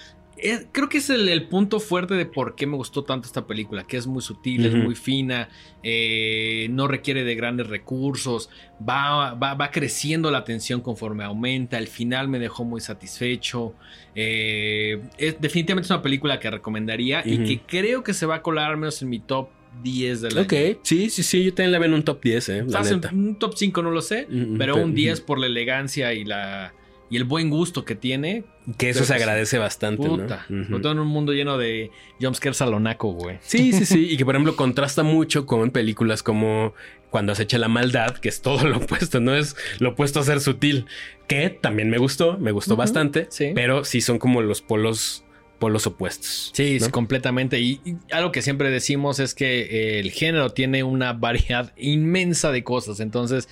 Creo 0.72 0.88
que 0.88 0.98
es 0.98 1.10
el, 1.10 1.48
punto 1.48 1.80
fuerte 1.80 2.14
de 2.14 2.26
por 2.26 2.54
qué 2.54 2.66
me 2.66 2.76
gustó 2.76 3.04
tanto 3.04 3.26
esta 3.26 3.46
película, 3.46 3.86
que 3.86 3.96
es 3.96 4.06
muy 4.06 4.22
sutil, 4.22 4.66
es 4.66 4.74
muy 4.74 4.94
fina, 4.94 5.48
eh, 5.82 6.68
no 6.70 6.88
requiere 6.88 7.24
de 7.24 7.34
grandes 7.34 7.68
recursos, 7.68 8.50
va, 8.86 9.34
va, 9.34 9.70
creciendo 9.70 10.30
la 10.30 10.44
tensión 10.44 10.80
conforme 10.80 11.24
aumenta, 11.24 11.78
al 11.78 11.86
final 11.86 12.28
me 12.28 12.38
dejó 12.38 12.64
muy 12.64 12.80
satisfecho. 12.80 13.74
Eh, 14.14 15.00
es, 15.18 15.40
definitivamente 15.40 15.86
es 15.86 15.90
una 15.90 16.02
película 16.02 16.38
que 16.38 16.50
recomendaría 16.50 17.22
y 17.24 17.38
que 17.44 17.60
creo 17.60 18.02
que 18.02 18.12
se 18.12 18.26
va 18.26 18.36
a 18.36 18.42
colar 18.42 18.70
al 18.70 18.76
menos 18.76 19.00
en 19.02 19.08
mi 19.08 19.20
top 19.20 19.48
10 19.82 20.20
de 20.22 20.30
la 20.32 20.42
Ok, 20.42 20.54
sí, 20.82 21.10
sí, 21.10 21.22
sí, 21.22 21.44
yo 21.44 21.54
también 21.54 21.72
la 21.72 21.78
veo 21.78 21.88
en 21.88 21.94
un 21.94 22.02
top 22.02 22.22
10, 22.22 22.48
eh. 22.48 22.64
un 23.12 23.38
top 23.38 23.54
5 23.56 23.82
no 23.82 23.90
lo 23.90 24.02
sé, 24.02 24.26
pero 24.58 24.76
un 24.76 24.94
10 24.94 25.20
por 25.22 25.38
la 25.38 25.46
elegancia 25.46 26.12
y 26.12 26.24
la 26.24 26.74
y 27.08 27.16
el 27.16 27.24
buen 27.24 27.50
gusto 27.50 27.84
que 27.84 27.94
tiene. 27.94 28.44
Que 28.78 28.90
eso 28.90 29.04
se 29.04 29.14
agradece 29.14 29.58
bastante, 29.58 30.08
puta, 30.08 30.44
¿no? 30.48 30.80
todo 30.80 30.90
en 30.90 30.98
un 30.98 31.06
mundo 31.06 31.32
lleno 31.32 31.56
de 31.56 31.92
jumpscare 32.20 32.54
salonaco, 32.54 33.12
güey. 33.12 33.38
Sí, 33.40 33.72
sí, 33.72 33.86
sí. 33.86 34.08
y 34.10 34.16
que, 34.16 34.24
por 34.24 34.34
ejemplo, 34.34 34.56
contrasta 34.56 35.04
mucho 35.04 35.46
con 35.46 35.70
películas 35.70 36.24
como 36.24 36.74
Cuando 37.10 37.32
acecha 37.32 37.58
la 37.58 37.68
maldad, 37.68 38.16
que 38.16 38.28
es 38.28 38.42
todo 38.42 38.66
lo 38.66 38.78
opuesto, 38.78 39.20
no 39.20 39.36
es 39.36 39.56
lo 39.78 39.90
opuesto 39.90 40.18
a 40.20 40.24
ser 40.24 40.40
sutil. 40.40 40.86
Que 41.28 41.48
también 41.50 41.90
me 41.90 41.98
gustó, 41.98 42.38
me 42.38 42.50
gustó 42.50 42.76
bastante. 42.76 43.26
Sí. 43.30 43.52
Pero 43.54 43.84
sí 43.84 44.00
son 44.00 44.18
como 44.18 44.42
los 44.42 44.62
polos 44.62 45.22
polos 45.58 45.86
opuestos. 45.86 46.50
Sí, 46.54 46.78
completamente. 46.90 47.60
Y, 47.60 47.80
y, 47.84 47.96
algo 48.12 48.32
que 48.32 48.42
siempre 48.42 48.70
decimos 48.70 49.20
es 49.20 49.34
que 49.34 49.98
el 50.00 50.10
género 50.10 50.50
tiene 50.50 50.82
una 50.82 51.12
variedad 51.12 51.72
inmensa 51.76 52.52
de 52.52 52.62
cosas. 52.62 53.00
Entonces, 53.00 53.48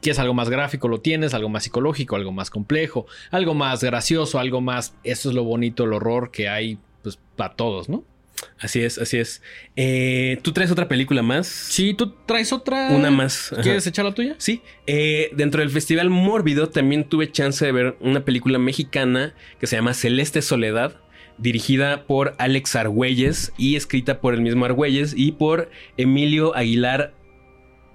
¿Quieres 0.00 0.18
algo 0.18 0.34
más 0.34 0.48
gráfico? 0.48 0.88
Lo 0.88 1.00
tienes, 1.00 1.34
algo 1.34 1.48
más 1.48 1.64
psicológico, 1.64 2.16
algo 2.16 2.32
más 2.32 2.50
complejo, 2.50 3.06
algo 3.30 3.54
más 3.54 3.82
gracioso, 3.82 4.38
algo 4.38 4.60
más... 4.60 4.94
Eso 5.04 5.28
es 5.28 5.34
lo 5.34 5.44
bonito, 5.44 5.84
el 5.84 5.92
horror 5.92 6.30
que 6.30 6.48
hay 6.48 6.78
pues 7.02 7.18
para 7.36 7.54
todos, 7.54 7.88
¿no? 7.88 8.04
Así 8.58 8.80
es, 8.80 8.98
así 8.98 9.18
es. 9.18 9.42
Eh, 9.76 10.38
¿Tú 10.42 10.52
traes 10.52 10.70
otra 10.70 10.88
película 10.88 11.22
más? 11.22 11.46
Sí, 11.46 11.94
tú 11.94 12.14
traes 12.26 12.52
otra. 12.52 12.90
Una 12.90 13.10
más. 13.10 13.54
¿Quieres 13.62 13.86
echar 13.86 14.04
la 14.04 14.14
tuya? 14.14 14.34
Sí. 14.38 14.62
Eh, 14.86 15.30
dentro 15.34 15.60
del 15.60 15.70
Festival 15.70 16.10
Mórbido 16.10 16.68
también 16.68 17.04
tuve 17.04 17.30
chance 17.30 17.64
de 17.64 17.72
ver 17.72 17.96
una 18.00 18.24
película 18.24 18.58
mexicana 18.58 19.34
que 19.58 19.66
se 19.66 19.76
llama 19.76 19.94
Celeste 19.94 20.42
Soledad, 20.42 20.96
dirigida 21.38 22.04
por 22.06 22.34
Alex 22.38 22.76
Argüelles 22.76 23.52
y 23.56 23.76
escrita 23.76 24.20
por 24.20 24.34
el 24.34 24.42
mismo 24.42 24.64
Argüelles 24.64 25.14
y 25.16 25.32
por 25.32 25.70
Emilio 25.96 26.54
Aguilar 26.54 27.14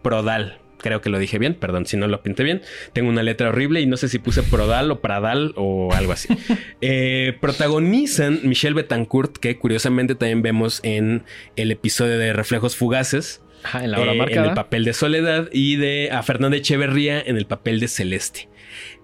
Prodal 0.01 0.59
creo 0.85 1.01
que 1.01 1.09
lo 1.09 1.17
dije 1.17 1.39
bien, 1.39 1.55
perdón 1.55 1.87
si 1.87 1.97
no 1.97 2.07
lo 2.07 2.21
pinté 2.21 2.43
bien. 2.43 2.61
Tengo 2.93 3.09
una 3.09 3.23
letra 3.23 3.49
horrible 3.49 3.81
y 3.81 3.87
no 3.87 3.97
sé 3.97 4.07
si 4.07 4.19
puse 4.19 4.43
Prodal 4.43 4.91
o 4.91 5.01
Pradal 5.01 5.53
o 5.55 5.91
algo 5.93 6.11
así. 6.11 6.29
Eh, 6.81 7.35
protagonizan 7.41 8.41
Michelle 8.43 8.75
Betancourt, 8.75 9.37
que 9.37 9.57
curiosamente 9.57 10.13
también 10.13 10.43
vemos 10.43 10.81
en 10.83 11.23
el 11.55 11.71
episodio 11.71 12.19
de 12.19 12.33
Reflejos 12.33 12.75
Fugaces. 12.75 13.41
en 13.73 13.91
la 13.91 13.99
hora 13.99 14.13
eh, 14.13 14.27
En 14.29 14.43
el 14.43 14.53
papel 14.53 14.85
de 14.85 14.93
Soledad 14.93 15.49
y 15.51 15.77
de 15.77 16.09
a 16.11 16.21
Fernanda 16.21 16.57
Echeverría 16.57 17.19
en 17.19 17.37
el 17.37 17.47
papel 17.47 17.79
de 17.79 17.87
Celeste. 17.87 18.49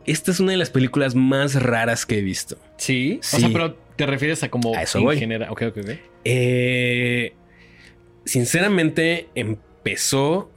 Esta 0.05 0.29
es 0.29 0.39
una 0.39 0.51
de 0.51 0.57
las 0.57 0.69
películas 0.69 1.15
más 1.15 1.55
raras 1.55 2.05
que 2.05 2.19
he 2.19 2.21
visto. 2.21 2.57
Sí. 2.77 3.19
O 3.34 3.39
sea, 3.39 3.49
pero 3.51 3.75
te 3.95 4.05
refieres 4.05 4.43
a 4.43 4.49
como 4.49 4.75
a 4.75 4.84
eso 4.84 5.01
voy. 5.01 5.17
Genera... 5.17 5.51
Ok, 5.51 5.63
ok, 5.69 5.77
ok. 5.77 5.89
Eh, 6.25 7.34
sinceramente, 8.25 9.29
empezó 9.34 10.51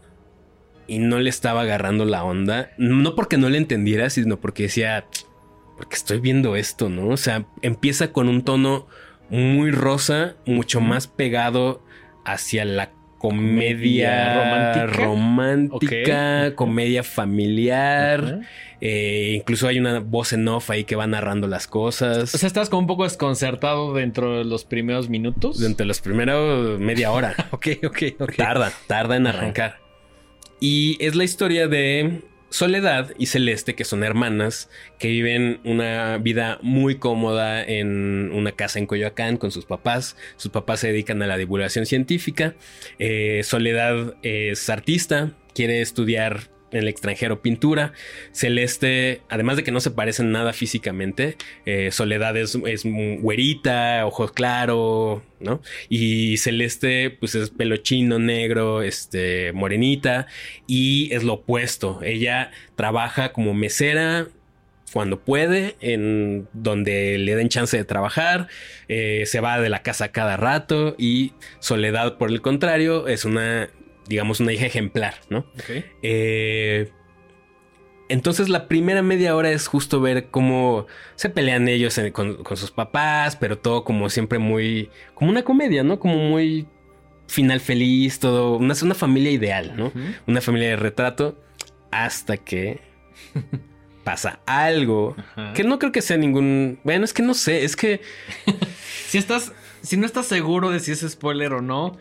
y 0.86 0.98
no 0.98 1.18
le 1.18 1.30
estaba 1.30 1.62
agarrando 1.62 2.04
la 2.04 2.24
onda. 2.24 2.70
No 2.78 3.14
porque 3.14 3.36
no 3.36 3.48
le 3.48 3.58
entendiera, 3.58 4.10
sino 4.10 4.40
porque 4.40 4.64
decía, 4.64 5.06
porque 5.76 5.96
estoy 5.96 6.20
viendo 6.20 6.56
esto, 6.56 6.88
¿no? 6.88 7.08
O 7.08 7.16
sea, 7.16 7.46
empieza 7.62 8.12
con 8.12 8.28
un 8.28 8.42
tono 8.42 8.86
muy 9.30 9.70
rosa, 9.70 10.36
mucho 10.46 10.80
más 10.80 11.06
pegado 11.06 11.82
hacia 12.24 12.64
la 12.64 12.90
comedia 13.18 14.86
romántica, 14.86 16.54
comedia 16.54 17.02
familiar. 17.02 18.40
Eh, 18.82 19.36
incluso 19.36 19.66
hay 19.66 19.78
una 19.78 20.00
voz 20.00 20.34
en 20.34 20.46
off 20.46 20.68
ahí 20.70 20.84
que 20.84 20.94
va 20.94 21.06
narrando 21.06 21.46
las 21.46 21.66
cosas. 21.66 22.34
O 22.34 22.38
sea, 22.38 22.46
estás 22.46 22.68
como 22.68 22.80
un 22.80 22.86
poco 22.86 23.04
desconcertado 23.04 23.94
dentro 23.94 24.38
de 24.38 24.44
los 24.44 24.66
primeros 24.66 25.08
minutos. 25.08 25.58
Dentro 25.58 25.84
de 25.84 25.88
los 25.88 26.00
primeros 26.00 26.78
media 26.78 27.12
hora. 27.12 27.34
ok, 27.50 27.68
ok, 27.86 28.02
ok. 28.20 28.36
Tarda, 28.36 28.72
tarda 28.86 29.16
en 29.16 29.26
arrancar. 29.26 29.83
Y 30.60 30.96
es 31.00 31.14
la 31.14 31.24
historia 31.24 31.68
de 31.68 32.22
Soledad 32.54 33.10
y 33.18 33.26
Celeste, 33.26 33.74
que 33.74 33.84
son 33.84 34.04
hermanas, 34.04 34.70
que 35.00 35.08
viven 35.08 35.58
una 35.64 36.18
vida 36.18 36.60
muy 36.62 36.98
cómoda 36.98 37.64
en 37.64 38.30
una 38.32 38.52
casa 38.52 38.78
en 38.78 38.86
Coyoacán 38.86 39.38
con 39.38 39.50
sus 39.50 39.66
papás. 39.66 40.16
Sus 40.36 40.52
papás 40.52 40.78
se 40.78 40.86
dedican 40.86 41.20
a 41.22 41.26
la 41.26 41.36
divulgación 41.36 41.84
científica. 41.84 42.54
Eh, 43.00 43.40
Soledad 43.42 44.14
es 44.22 44.70
artista, 44.70 45.32
quiere 45.52 45.80
estudiar 45.80 46.53
en 46.74 46.80
el 46.80 46.88
extranjero 46.88 47.40
pintura. 47.40 47.92
Celeste, 48.32 49.22
además 49.28 49.56
de 49.56 49.64
que 49.64 49.70
no 49.70 49.80
se 49.80 49.92
parecen 49.92 50.32
nada 50.32 50.52
físicamente, 50.52 51.36
eh, 51.64 51.90
Soledad 51.92 52.36
es, 52.36 52.58
es, 52.66 52.84
güerita, 52.84 54.04
ojos 54.06 54.32
claros, 54.32 55.22
¿no? 55.40 55.62
Y 55.88 56.36
Celeste, 56.38 57.10
pues 57.10 57.34
es 57.34 57.50
pelo 57.50 57.76
chino, 57.78 58.18
negro, 58.18 58.82
este, 58.82 59.52
morenita, 59.52 60.26
y 60.66 61.12
es 61.14 61.22
lo 61.22 61.34
opuesto. 61.34 62.00
Ella 62.02 62.50
trabaja 62.74 63.32
como 63.32 63.54
mesera 63.54 64.26
cuando 64.92 65.18
puede, 65.20 65.76
en 65.80 66.46
donde 66.52 67.18
le 67.18 67.34
den 67.34 67.48
chance 67.48 67.76
de 67.76 67.84
trabajar, 67.84 68.48
eh, 68.88 69.24
se 69.26 69.40
va 69.40 69.60
de 69.60 69.68
la 69.68 69.82
casa 69.82 70.12
cada 70.12 70.36
rato 70.36 70.94
y 70.98 71.32
Soledad, 71.58 72.16
por 72.16 72.30
el 72.30 72.40
contrario, 72.40 73.08
es 73.08 73.24
una 73.24 73.70
digamos, 74.06 74.40
una 74.40 74.52
hija 74.52 74.66
ejemplar, 74.66 75.14
¿no? 75.28 75.46
Eh, 76.02 76.90
entonces 78.08 78.48
la 78.48 78.68
primera 78.68 79.02
media 79.02 79.34
hora 79.34 79.50
es 79.50 79.66
justo 79.66 80.00
ver 80.00 80.28
cómo 80.30 80.86
se 81.14 81.30
pelean 81.30 81.68
ellos 81.68 81.98
con, 82.12 82.44
sus 82.56 82.70
papás, 82.70 83.36
pero 83.36 83.58
todo 83.58 83.84
como 83.84 84.10
siempre 84.10 84.38
muy, 84.38 84.90
como 85.14 85.30
una 85.30 85.42
comedia, 85.42 85.82
¿no? 85.82 85.98
Como 85.98 86.16
muy 86.16 86.66
final 87.26 87.60
feliz, 87.60 88.18
todo, 88.18 88.56
una, 88.56 88.74
una 88.82 88.94
familia 88.94 89.30
ideal, 89.30 89.72
¿no? 89.76 89.92
Una 90.26 90.40
familia 90.40 90.68
de 90.68 90.76
retrato, 90.76 91.40
hasta 91.90 92.36
que 92.36 92.80
pasa 94.04 94.40
algo 94.44 95.16
que 95.54 95.64
no 95.64 95.78
creo 95.78 95.90
que 95.90 96.02
sea 96.02 96.18
ningún, 96.18 96.78
bueno, 96.84 97.04
es 97.06 97.14
que 97.14 97.22
no 97.22 97.32
sé, 97.32 97.64
es 97.64 97.74
que 97.74 98.02
si 99.08 99.16
estás, 99.16 99.52
si 99.80 99.96
no 99.96 100.04
estás 100.04 100.26
seguro 100.26 100.70
de 100.70 100.80
si 100.80 100.92
es 100.92 101.00
spoiler 101.00 101.54
o 101.54 101.62
no, 101.62 101.96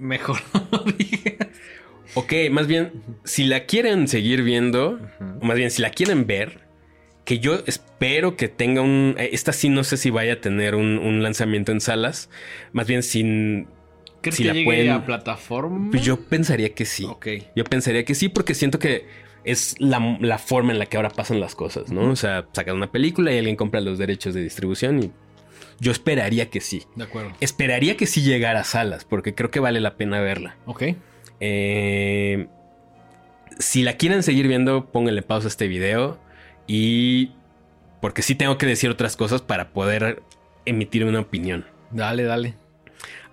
mejor 0.00 0.38
Ok, 2.14 2.32
más 2.50 2.66
bien, 2.66 2.90
si 3.22 3.44
la 3.44 3.66
quieren 3.66 4.08
seguir 4.08 4.42
viendo, 4.42 4.98
o 5.40 5.44
más 5.44 5.56
bien, 5.56 5.70
si 5.70 5.80
la 5.80 5.90
quieren 5.90 6.26
ver, 6.26 6.60
que 7.24 7.38
yo 7.38 7.60
espero 7.66 8.36
que 8.36 8.48
tenga 8.48 8.82
un. 8.82 9.14
Eh, 9.16 9.30
esta 9.32 9.52
sí 9.52 9.68
no 9.68 9.84
sé 9.84 9.96
si 9.96 10.10
vaya 10.10 10.32
a 10.32 10.40
tener 10.40 10.74
un, 10.74 11.22
lanzamiento 11.22 11.70
en 11.70 11.80
salas. 11.80 12.28
Más 12.72 12.88
bien, 12.88 13.04
sin. 13.04 13.68
¿Crees 14.22 14.36
si 14.36 14.42
que 14.42 14.48
la 14.48 14.54
llegue 14.54 14.64
pueden- 14.64 14.90
a 14.90 15.06
plataforma? 15.06 15.90
Pues 15.92 16.04
yo 16.04 16.20
pensaría 16.20 16.74
que 16.74 16.84
sí. 16.84 17.04
Ok. 17.04 17.28
Yo 17.54 17.62
pensaría 17.62 18.04
que 18.04 18.16
sí, 18.16 18.28
porque 18.28 18.54
siento 18.54 18.80
que 18.80 19.06
es 19.44 19.76
la, 19.78 20.18
la 20.20 20.38
forma 20.38 20.72
en 20.72 20.80
la 20.80 20.86
que 20.86 20.96
ahora 20.96 21.10
pasan 21.10 21.38
las 21.38 21.54
cosas, 21.54 21.92
¿no? 21.92 22.10
O 22.10 22.16
sea, 22.16 22.46
sacan 22.52 22.74
una 22.76 22.90
película 22.90 23.32
y 23.32 23.38
alguien 23.38 23.54
compra 23.56 23.80
los 23.80 23.98
derechos 23.98 24.34
de 24.34 24.42
distribución 24.42 25.02
y 25.02 25.12
yo 25.80 25.92
esperaría 25.92 26.50
que 26.50 26.60
sí. 26.60 26.84
De 26.94 27.04
acuerdo. 27.04 27.32
Esperaría 27.40 27.96
que 27.96 28.06
sí 28.06 28.22
llegara 28.22 28.60
a 28.60 28.64
salas, 28.64 29.04
porque 29.04 29.34
creo 29.34 29.50
que 29.50 29.60
vale 29.60 29.80
la 29.80 29.96
pena 29.96 30.20
verla. 30.20 30.56
Ok. 30.66 30.84
Eh, 31.40 32.46
si 33.58 33.82
la 33.82 33.96
quieren 33.96 34.22
seguir 34.22 34.46
viendo, 34.46 34.86
pónganle 34.92 35.22
pausa 35.22 35.46
a 35.46 35.48
este 35.48 35.68
video 35.68 36.18
y 36.66 37.32
porque 38.00 38.22
sí 38.22 38.34
tengo 38.34 38.58
que 38.58 38.66
decir 38.66 38.90
otras 38.90 39.16
cosas 39.16 39.42
para 39.42 39.70
poder 39.70 40.22
emitir 40.66 41.04
una 41.04 41.20
opinión. 41.20 41.64
Dale, 41.90 42.22
dale. 42.24 42.54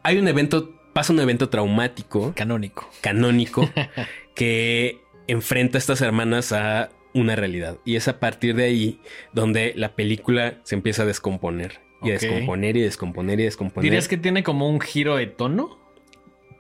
Hay 0.03 0.17
un 0.17 0.27
evento, 0.27 0.73
pasa 0.93 1.13
un 1.13 1.19
evento 1.19 1.49
traumático 1.49 2.33
Canónico. 2.35 2.89
canónico 3.01 3.69
que 4.35 5.01
enfrenta 5.27 5.77
a 5.77 5.79
estas 5.79 6.01
hermanas 6.01 6.51
a 6.51 6.89
una 7.13 7.35
realidad. 7.35 7.77
Y 7.85 7.95
es 7.95 8.07
a 8.07 8.19
partir 8.19 8.55
de 8.55 8.65
ahí 8.65 9.01
donde 9.33 9.73
la 9.75 9.95
película 9.95 10.59
se 10.63 10.75
empieza 10.75 11.03
a 11.03 11.05
descomponer. 11.05 11.86
Y 12.03 12.09
a 12.11 12.13
descomponer 12.13 12.77
y 12.77 12.81
descomponer 12.81 13.39
y 13.39 13.43
descomponer. 13.43 13.83
¿Dirías 13.83 14.07
que 14.07 14.17
tiene 14.17 14.43
como 14.43 14.69
un 14.69 14.79
giro 14.79 15.15
de 15.15 15.27
tono? 15.27 15.79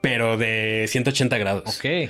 Pero 0.01 0.37
de 0.37 0.85
180 0.87 1.37
grados. 1.37 1.77
Ok. 1.77 2.09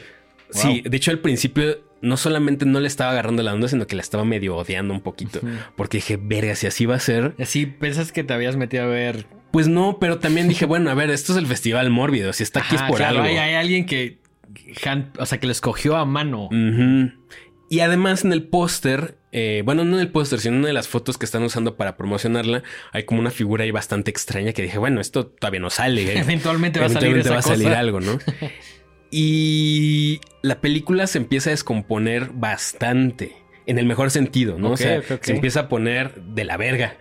Sí, 0.51 0.81
de 0.85 0.95
hecho 0.97 1.11
al 1.11 1.19
principio 1.19 1.79
no 2.01 2.17
solamente 2.17 2.65
no 2.65 2.79
le 2.79 2.87
estaba 2.87 3.11
agarrando 3.11 3.43
la 3.43 3.53
onda, 3.53 3.67
sino 3.67 3.87
que 3.87 3.95
la 3.95 4.01
estaba 4.01 4.23
medio 4.23 4.55
odiando 4.55 4.93
un 4.93 5.01
poquito. 5.01 5.41
Porque 5.75 5.97
dije, 5.97 6.17
verga, 6.21 6.55
si 6.55 6.67
así 6.67 6.85
va 6.85 6.95
a 6.95 6.99
ser. 6.99 7.33
Así 7.39 7.65
pensas 7.65 8.11
que 8.11 8.23
te 8.23 8.33
habías 8.33 8.55
metido 8.55 8.83
a 8.83 8.87
ver. 8.87 9.25
Pues 9.51 9.67
no, 9.67 9.97
pero 9.99 10.19
también 10.19 10.47
dije, 10.47 10.65
bueno, 10.67 10.89
a 10.89 10.93
ver, 10.93 11.09
esto 11.09 11.33
es 11.33 11.37
el 11.37 11.47
Festival 11.47 11.89
Mórbido. 11.89 12.33
Si 12.33 12.43
está 12.43 12.61
aquí 12.61 12.75
Ajá, 12.75 12.85
es 12.85 12.89
por 12.89 12.97
claro, 12.97 13.21
algo. 13.21 13.29
Hay, 13.29 13.37
hay 13.37 13.55
alguien 13.55 13.85
que. 13.85 14.19
o 15.17 15.25
sea, 15.25 15.39
que 15.39 15.47
lo 15.47 15.51
escogió 15.51 15.95
a 15.97 16.05
mano. 16.05 16.49
Y 17.69 17.79
además 17.81 18.23
en 18.23 18.31
el 18.31 18.43
póster, 18.43 19.16
eh, 19.39 19.61
bueno, 19.61 19.85
no 19.85 19.97
en 19.97 20.01
el 20.01 20.09
póster, 20.09 20.39
sino 20.39 20.55
en 20.55 20.59
una 20.61 20.69
de 20.69 20.73
las 20.73 20.87
fotos 20.87 21.19
que 21.19 21.25
están 21.25 21.43
usando 21.43 21.77
para 21.77 21.95
promocionarla, 21.95 22.63
hay 22.91 23.03
como 23.03 23.19
una 23.19 23.29
figura 23.29 23.65
ahí 23.65 23.69
bastante 23.69 24.09
extraña 24.09 24.51
que 24.51 24.63
dije, 24.63 24.79
bueno, 24.79 24.99
esto 24.99 25.27
todavía 25.27 25.59
no 25.59 25.69
sale. 25.69 26.01
eh. 26.11 26.17
Eventualmente 26.17 26.79
va 26.79 26.87
a 26.87 26.89
salir 26.89 27.11
Eventualmente 27.11 27.29
esa 27.29 27.33
va 27.33 27.39
a 27.39 27.57
salir 27.57 27.67
cosa. 27.67 27.79
algo, 27.79 27.99
¿no? 27.99 28.17
y 29.11 30.21
la 30.41 30.59
película 30.59 31.05
se 31.05 31.19
empieza 31.19 31.51
a 31.51 31.51
descomponer 31.51 32.31
bastante. 32.33 33.37
En 33.67 33.77
el 33.77 33.85
mejor 33.85 34.09
sentido, 34.09 34.57
¿no? 34.57 34.69
Ok, 34.69 34.73
o 34.73 34.77
sea, 34.77 35.01
se 35.21 35.33
empieza 35.33 35.59
a 35.59 35.69
poner 35.69 36.15
de 36.15 36.45
la 36.45 36.55
verga. 36.57 36.97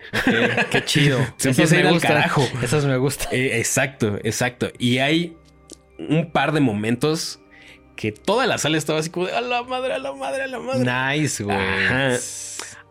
Qué 0.69 0.83
chido. 0.83 1.17
Se 1.37 1.49
empieza 1.51 1.77
a 1.77 1.79
ir 1.79 1.87
al 1.87 2.01
carajo. 2.01 2.45
Esas 2.61 2.83
me 2.83 2.97
gustan. 2.97 3.29
Eh, 3.31 3.57
exacto, 3.57 4.19
exacto. 4.21 4.69
Y 4.77 4.97
hay 4.97 5.37
un 5.97 6.33
par 6.33 6.51
de 6.51 6.59
momentos 6.59 7.39
que 7.97 8.13
toda 8.13 8.45
la 8.47 8.57
sala 8.57 8.77
estaba 8.77 8.99
así 8.99 9.09
como 9.09 9.25
de 9.25 9.33
a 9.33 9.41
la 9.41 9.63
madre, 9.63 9.93
a 9.93 9.97
la 9.99 10.13
madre, 10.13 10.43
a 10.43 10.47
la 10.47 10.59
madre. 10.59 11.17
Nice, 11.19 11.43
güey. 11.43 11.57
Ajá. 11.57 12.11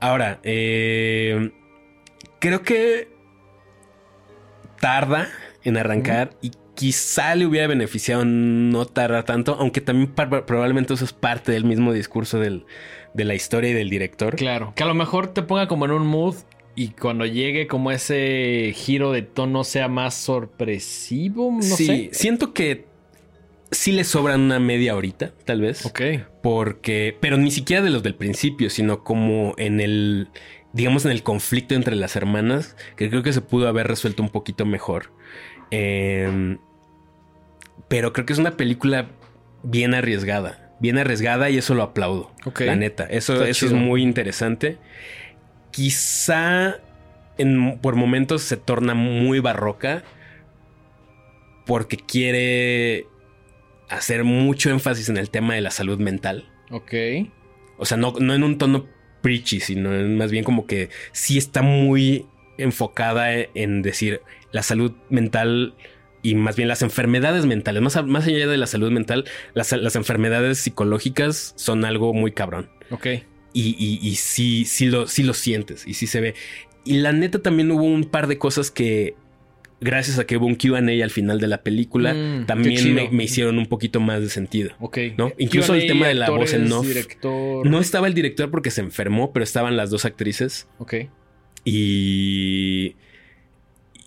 Ahora, 0.00 0.40
eh, 0.42 1.50
creo 2.38 2.60
que 2.62 3.08
tarda 4.80 5.28
en 5.64 5.76
arrancar 5.76 6.30
y 6.42 6.52
quizá 6.74 7.34
le 7.34 7.46
hubiera 7.46 7.66
beneficiado 7.66 8.24
no 8.26 8.84
tardar 8.86 9.24
tanto, 9.24 9.56
aunque 9.58 9.80
también 9.80 10.12
probablemente 10.14 10.92
eso 10.94 11.04
es 11.04 11.12
parte 11.14 11.52
del 11.52 11.64
mismo 11.64 11.92
discurso 11.92 12.38
del- 12.38 12.66
de 13.14 13.24
la 13.24 13.34
historia 13.34 13.70
y 13.70 13.72
del 13.72 13.88
director. 13.88 14.36
Claro. 14.36 14.72
Que 14.76 14.82
a 14.82 14.86
lo 14.86 14.94
mejor 14.94 15.28
te 15.28 15.42
ponga 15.42 15.66
como 15.68 15.86
en 15.86 15.92
un 15.92 16.06
mood 16.06 16.34
y 16.74 16.88
cuando 16.88 17.24
llegue 17.24 17.66
como 17.66 17.90
ese 17.90 18.72
giro 18.76 19.10
de 19.12 19.22
tono 19.22 19.64
sea 19.64 19.88
más 19.88 20.14
sorpresivo. 20.14 21.50
No 21.50 21.62
sí, 21.62 21.86
sé. 21.86 22.10
siento 22.12 22.52
que 22.52 22.84
sí 23.76 23.92
le 23.92 24.04
sobran 24.04 24.40
una 24.42 24.58
media 24.58 24.96
horita, 24.96 25.32
tal 25.44 25.60
vez. 25.60 25.84
Ok. 25.86 26.00
Porque, 26.42 27.16
pero 27.20 27.36
ni 27.36 27.50
siquiera 27.50 27.82
de 27.82 27.90
los 27.90 28.02
del 28.02 28.14
principio, 28.14 28.70
sino 28.70 29.02
como 29.04 29.54
en 29.58 29.80
el, 29.80 30.28
digamos, 30.72 31.04
en 31.04 31.10
el 31.12 31.22
conflicto 31.22 31.74
entre 31.74 31.96
las 31.96 32.16
hermanas, 32.16 32.76
que 32.96 33.08
creo 33.10 33.22
que 33.22 33.32
se 33.32 33.40
pudo 33.40 33.68
haber 33.68 33.86
resuelto 33.88 34.22
un 34.22 34.30
poquito 34.30 34.64
mejor. 34.66 35.12
Eh, 35.70 36.56
pero 37.88 38.12
creo 38.12 38.26
que 38.26 38.32
es 38.32 38.38
una 38.38 38.56
película 38.56 39.08
bien 39.62 39.94
arriesgada, 39.94 40.74
bien 40.80 40.98
arriesgada 40.98 41.50
y 41.50 41.58
eso 41.58 41.74
lo 41.74 41.82
aplaudo. 41.82 42.32
Ok. 42.44 42.60
La 42.60 42.76
neta, 42.76 43.04
eso, 43.04 43.34
Está 43.34 43.48
eso 43.48 43.66
es 43.66 43.72
muy 43.72 44.02
interesante. 44.02 44.78
Quizá 45.70 46.76
en- 47.38 47.78
por 47.80 47.96
momentos 47.96 48.42
se 48.42 48.56
torna 48.56 48.94
muy 48.94 49.40
barroca 49.40 50.02
porque 51.66 51.96
quiere 51.96 53.06
hacer 53.88 54.24
mucho 54.24 54.70
énfasis 54.70 55.08
en 55.08 55.16
el 55.16 55.30
tema 55.30 55.54
de 55.54 55.60
la 55.60 55.70
salud 55.70 55.98
mental. 55.98 56.48
Ok. 56.70 56.92
O 57.78 57.84
sea, 57.84 57.96
no, 57.96 58.14
no 58.18 58.34
en 58.34 58.42
un 58.42 58.58
tono 58.58 58.86
preachy, 59.22 59.60
sino 59.60 59.90
más 59.90 60.30
bien 60.30 60.44
como 60.44 60.66
que 60.66 60.88
sí 61.12 61.38
está 61.38 61.62
muy 61.62 62.26
enfocada 62.58 63.32
en 63.32 63.82
decir 63.82 64.20
la 64.52 64.62
salud 64.62 64.92
mental 65.10 65.74
y 66.22 66.34
más 66.34 66.56
bien 66.56 66.68
las 66.68 66.82
enfermedades 66.82 67.46
mentales. 67.46 67.82
Más, 67.82 68.04
más 68.04 68.26
allá 68.26 68.46
de 68.46 68.56
la 68.56 68.66
salud 68.66 68.90
mental, 68.90 69.24
las, 69.54 69.72
las 69.72 69.96
enfermedades 69.96 70.58
psicológicas 70.58 71.54
son 71.56 71.84
algo 71.84 72.12
muy 72.14 72.32
cabrón. 72.32 72.70
Ok. 72.90 73.06
Y, 73.52 73.74
y, 73.78 73.98
y 74.02 74.16
sí, 74.16 74.64
sí 74.64 74.86
lo, 74.86 75.06
sí 75.06 75.22
lo 75.22 75.34
sientes 75.34 75.86
y 75.86 75.94
sí 75.94 76.06
se 76.06 76.20
ve. 76.20 76.34
Y 76.84 76.98
la 76.98 77.12
neta 77.12 77.40
también 77.40 77.70
hubo 77.70 77.84
un 77.84 78.04
par 78.04 78.26
de 78.26 78.38
cosas 78.38 78.70
que, 78.70 79.14
gracias 79.80 80.18
a 80.18 80.24
que 80.24 80.36
hubo 80.36 80.46
un 80.46 80.54
QA 80.54 80.78
al 80.78 81.10
final 81.10 81.40
de 81.40 81.46
la 81.46 81.62
película, 81.62 82.14
Mm, 82.14 82.46
también 82.46 82.94
me, 82.94 83.10
me 83.10 83.24
hicieron 83.24 83.58
un 83.58 83.66
poquito 83.66 84.00
más 84.00 84.20
de 84.20 84.28
sentido. 84.30 84.70
Ok. 84.80 84.98
¿No? 85.16 85.32
Incluso 85.38 85.74
el 85.74 85.86
tema 85.86 86.08
de 86.08 86.14
la 86.14 86.30
voz 86.30 86.52
en 86.52 86.70
off. 86.72 86.86
Director. 86.86 87.66
No 87.66 87.80
estaba 87.80 88.06
el 88.06 88.14
director 88.14 88.50
porque 88.50 88.70
se 88.70 88.80
enfermó, 88.80 89.32
pero 89.32 89.44
estaban 89.44 89.76
las 89.76 89.90
dos 89.90 90.04
actrices. 90.04 90.68
Ok. 90.78 90.94
Y. 91.64 92.96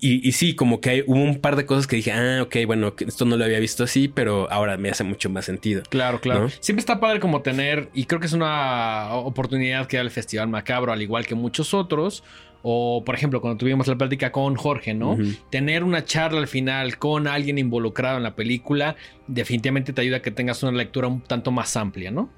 Y, 0.01 0.25
y 0.25 0.31
sí, 0.31 0.55
como 0.55 0.79
que 0.79 0.89
hay, 0.91 1.03
hubo 1.05 1.21
un 1.21 1.41
par 1.41 1.57
de 1.57 1.65
cosas 1.65 1.85
que 1.85 1.97
dije, 1.97 2.13
ah, 2.13 2.41
ok, 2.43 2.55
bueno, 2.65 2.95
esto 3.05 3.25
no 3.25 3.35
lo 3.35 3.43
había 3.43 3.59
visto 3.59 3.83
así, 3.83 4.07
pero 4.07 4.49
ahora 4.49 4.77
me 4.77 4.89
hace 4.89 5.03
mucho 5.03 5.29
más 5.29 5.43
sentido. 5.43 5.83
Claro, 5.89 6.21
claro. 6.21 6.43
¿No? 6.43 6.49
Siempre 6.61 6.79
está 6.79 7.01
padre 7.01 7.19
como 7.19 7.41
tener, 7.41 7.89
y 7.93 8.05
creo 8.05 8.21
que 8.21 8.27
es 8.27 8.31
una 8.31 9.13
oportunidad 9.13 9.87
que 9.87 9.97
da 9.97 10.03
el 10.03 10.09
Festival 10.09 10.47
Macabro, 10.47 10.93
al 10.93 11.01
igual 11.01 11.25
que 11.27 11.35
muchos 11.35 11.73
otros. 11.73 12.23
O, 12.61 13.03
por 13.05 13.15
ejemplo, 13.15 13.39
cuando 13.41 13.57
tuvimos 13.57 13.87
la 13.87 13.97
plática 13.97 14.31
con 14.31 14.55
Jorge, 14.55 14.93
¿no? 14.93 15.17
Tener 15.49 15.83
una 15.83 16.03
charla 16.03 16.39
al 16.39 16.47
final 16.47 16.97
con 16.97 17.27
alguien 17.27 17.57
involucrado 17.57 18.17
en 18.17 18.23
la 18.23 18.35
película, 18.35 18.95
definitivamente 19.27 19.93
te 19.93 20.01
ayuda 20.01 20.17
a 20.17 20.21
que 20.21 20.31
tengas 20.31 20.61
una 20.63 20.73
lectura 20.73 21.07
un 21.07 21.21
tanto 21.21 21.51
más 21.51 21.77
amplia, 21.77 22.11
¿no? 22.11 22.29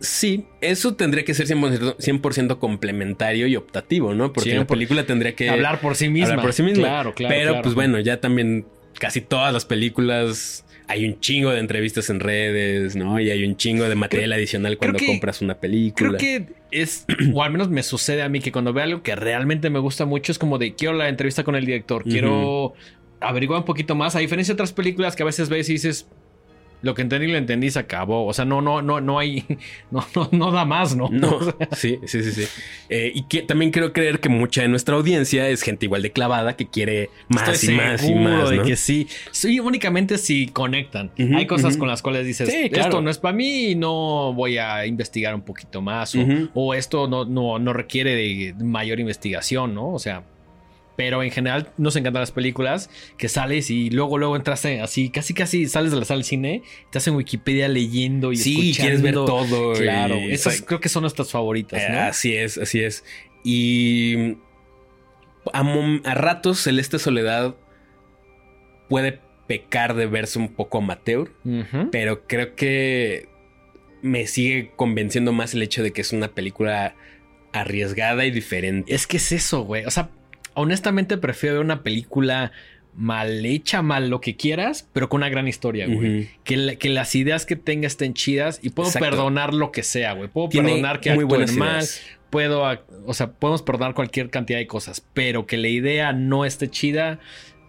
Sí, 0.00 0.46
eso 0.60 0.94
tendría 0.94 1.24
que 1.24 1.34
ser 1.34 1.46
100%, 1.48 1.96
100% 1.96 2.58
complementario 2.58 3.48
y 3.48 3.56
optativo, 3.56 4.14
¿no? 4.14 4.32
Porque 4.32 4.54
la 4.54 4.62
100%. 4.62 4.66
película 4.66 5.06
tendría 5.06 5.34
que 5.34 5.50
Hablar 5.50 5.80
por 5.80 5.96
sí 5.96 6.08
misma. 6.08 6.30
hablar 6.30 6.44
por 6.44 6.52
sí 6.52 6.62
misma. 6.62 6.86
Claro, 6.86 7.14
claro. 7.14 7.34
Pero 7.34 7.50
claro. 7.50 7.62
pues 7.62 7.74
bueno, 7.74 7.98
ya 7.98 8.20
también 8.20 8.66
casi 8.98 9.20
todas 9.20 9.52
las 9.52 9.64
películas 9.64 10.64
hay 10.88 11.04
un 11.06 11.20
chingo 11.20 11.50
de 11.50 11.60
entrevistas 11.60 12.08
en 12.10 12.18
redes, 12.18 12.96
¿no? 12.96 13.20
Y 13.20 13.30
hay 13.30 13.44
un 13.44 13.56
chingo 13.56 13.88
de 13.88 13.94
material 13.94 14.32
adicional 14.32 14.78
cuando 14.78 14.98
que- 14.98 15.06
compras 15.06 15.42
una 15.42 15.54
película. 15.54 16.16
Creo 16.16 16.46
que 16.46 16.52
es, 16.70 17.04
o 17.34 17.42
al 17.42 17.52
menos 17.52 17.68
me 17.68 17.82
sucede 17.82 18.22
a 18.22 18.28
mí, 18.28 18.40
que 18.40 18.50
cuando 18.52 18.72
veo 18.72 18.84
algo 18.84 19.02
que 19.02 19.14
realmente 19.14 19.70
me 19.70 19.78
gusta 19.78 20.06
mucho, 20.06 20.32
es 20.32 20.38
como 20.38 20.58
de 20.58 20.74
quiero 20.74 20.94
la 20.94 21.08
entrevista 21.08 21.44
con 21.44 21.54
el 21.56 21.66
director, 21.66 22.04
quiero 22.04 22.72
averiguar 23.20 23.60
un 23.60 23.66
poquito 23.66 23.94
más, 23.94 24.16
a 24.16 24.20
diferencia 24.20 24.52
de 24.52 24.56
otras 24.56 24.72
películas 24.72 25.14
que 25.14 25.22
a 25.22 25.26
veces 25.26 25.48
ves 25.48 25.68
y 25.68 25.74
dices, 25.74 26.08
lo 26.82 26.94
que 26.94 27.02
entendí, 27.02 27.26
lo 27.26 27.36
entendí, 27.38 27.70
se 27.70 27.78
acabó. 27.78 28.26
O 28.26 28.32
sea, 28.32 28.44
no, 28.44 28.60
no, 28.60 28.82
no, 28.82 29.00
no 29.00 29.18
hay, 29.18 29.44
no, 29.90 30.06
no, 30.14 30.28
no 30.32 30.50
da 30.52 30.64
más, 30.64 30.94
¿no? 30.96 31.08
No, 31.10 31.36
O 31.38 31.44
sea, 31.44 31.54
sí, 31.72 31.98
sí, 32.06 32.22
sí, 32.22 32.32
sí. 32.32 32.44
Eh, 32.88 33.12
y 33.14 33.22
que 33.28 33.42
también 33.42 33.70
quiero 33.70 33.92
creer 33.92 34.20
que 34.20 34.28
mucha 34.28 34.62
de 34.62 34.68
nuestra 34.68 34.96
audiencia 34.96 35.48
es 35.48 35.62
gente 35.62 35.86
igual 35.86 36.02
de 36.02 36.12
clavada 36.12 36.56
que 36.56 36.68
quiere 36.68 37.10
más 37.28 37.48
estoy 37.48 37.74
y 37.74 37.76
más 37.76 38.04
y 38.08 38.14
más, 38.14 38.50
de 38.50 38.56
¿no? 38.58 38.62
que 38.62 38.76
sí. 38.76 39.08
Sí, 39.30 39.60
únicamente 39.60 40.18
si 40.18 40.46
conectan. 40.48 41.10
Ujú, 41.18 41.36
hay 41.36 41.46
cosas 41.46 41.72
ujú. 41.72 41.80
con 41.80 41.88
las 41.88 42.02
cuales 42.02 42.26
dices, 42.26 42.48
Sí, 42.48 42.56
esto 42.64 42.74
claro. 42.74 43.00
no 43.00 43.10
es 43.10 43.18
para 43.18 43.34
mí 43.34 43.70
y 43.70 43.74
no 43.74 44.32
voy 44.34 44.58
a 44.58 44.86
investigar 44.86 45.34
un 45.34 45.42
poquito 45.42 45.82
más. 45.82 46.14
O, 46.14 46.20
Ujú. 46.20 46.48
o 46.54 46.74
esto 46.74 47.08
no, 47.08 47.24
no, 47.24 47.58
no 47.58 47.72
requiere 47.72 48.14
de 48.14 48.54
mayor 48.62 49.00
investigación, 49.00 49.74
¿no? 49.74 49.92
O 49.92 49.98
sea, 49.98 50.22
pero 50.98 51.22
en 51.22 51.30
general 51.30 51.70
nos 51.76 51.94
encantan 51.94 52.22
las 52.22 52.32
películas 52.32 52.90
que 53.18 53.28
sales 53.28 53.70
y 53.70 53.88
luego, 53.88 54.18
luego 54.18 54.34
entras 54.34 54.64
en- 54.64 54.80
así, 54.80 55.10
casi, 55.10 55.32
casi 55.32 55.66
sales 55.68 55.92
de 55.92 55.98
la 56.00 56.04
sala 56.04 56.16
del 56.18 56.24
cine, 56.24 56.62
estás 56.86 57.06
en 57.06 57.14
Wikipedia 57.14 57.68
leyendo 57.68 58.32
y 58.32 58.36
Sí, 58.36 58.74
quieres 58.76 59.00
ver 59.00 59.14
escuchando. 59.14 59.24
todo. 59.46 59.74
y- 59.76 59.78
Claro, 59.84 60.16
esas 60.16 60.54
Exacto. 60.54 60.66
creo 60.66 60.80
que 60.80 60.88
son 60.88 61.02
nuestras 61.02 61.30
favoritas, 61.30 61.80
Eh, 61.80 61.86
¿no? 61.92 62.00
Así 62.00 62.34
es, 62.34 62.58
así 62.58 62.80
es. 62.80 63.04
Y 63.44 64.38
a, 65.52 65.60
a 66.04 66.14
ratos 66.14 66.64
Celeste 66.64 66.98
Soledad 66.98 67.54
puede 68.88 69.20
pecar 69.46 69.94
de 69.94 70.06
verse 70.06 70.40
un 70.40 70.48
poco 70.48 70.78
amateur, 70.78 71.30
pero 71.92 72.26
creo 72.26 72.56
que 72.56 73.28
me 74.02 74.26
sigue 74.26 74.72
convenciendo 74.74 75.32
más 75.32 75.54
el 75.54 75.62
hecho 75.62 75.84
de 75.84 75.92
que 75.92 76.00
es 76.00 76.12
una 76.12 76.34
película 76.34 76.96
arriesgada 77.52 78.24
y 78.26 78.32
diferente. 78.32 78.92
Es 78.92 79.06
que 79.06 79.16
es 79.18 79.30
eso, 79.30 79.62
güey. 79.62 79.84
O 79.84 79.90
sea, 79.92 80.10
honestamente 80.58 81.16
prefiero 81.18 81.56
ver 81.56 81.64
una 81.64 81.82
película 81.82 82.52
mal 82.94 83.46
hecha, 83.46 83.80
mal 83.80 84.10
lo 84.10 84.20
que 84.20 84.36
quieras, 84.36 84.88
pero 84.92 85.08
con 85.08 85.18
una 85.20 85.28
gran 85.28 85.46
historia, 85.46 85.86
güey. 85.86 86.28
Que, 86.42 86.56
la- 86.56 86.74
que 86.76 86.88
las 86.88 87.14
ideas 87.14 87.46
que 87.46 87.54
tenga 87.56 87.86
estén 87.86 88.12
chidas 88.14 88.58
y 88.62 88.70
puedo 88.70 88.88
Exacto. 88.88 89.08
perdonar 89.08 89.54
lo 89.54 89.70
que 89.70 89.82
sea, 89.84 90.14
güey. 90.14 90.28
Puedo 90.28 90.48
Tiene 90.48 90.68
perdonar 90.70 91.00
que 91.00 91.10
actúen 91.10 91.56
mal, 91.56 91.84
puedo, 92.30 92.64
o 93.06 93.14
sea, 93.14 93.30
podemos 93.30 93.62
perdonar 93.62 93.94
cualquier 93.94 94.30
cantidad 94.30 94.58
de 94.58 94.66
cosas, 94.66 95.06
pero 95.14 95.46
que 95.46 95.56
la 95.58 95.68
idea 95.68 96.12
no 96.12 96.44
esté 96.44 96.68
chida, 96.68 97.20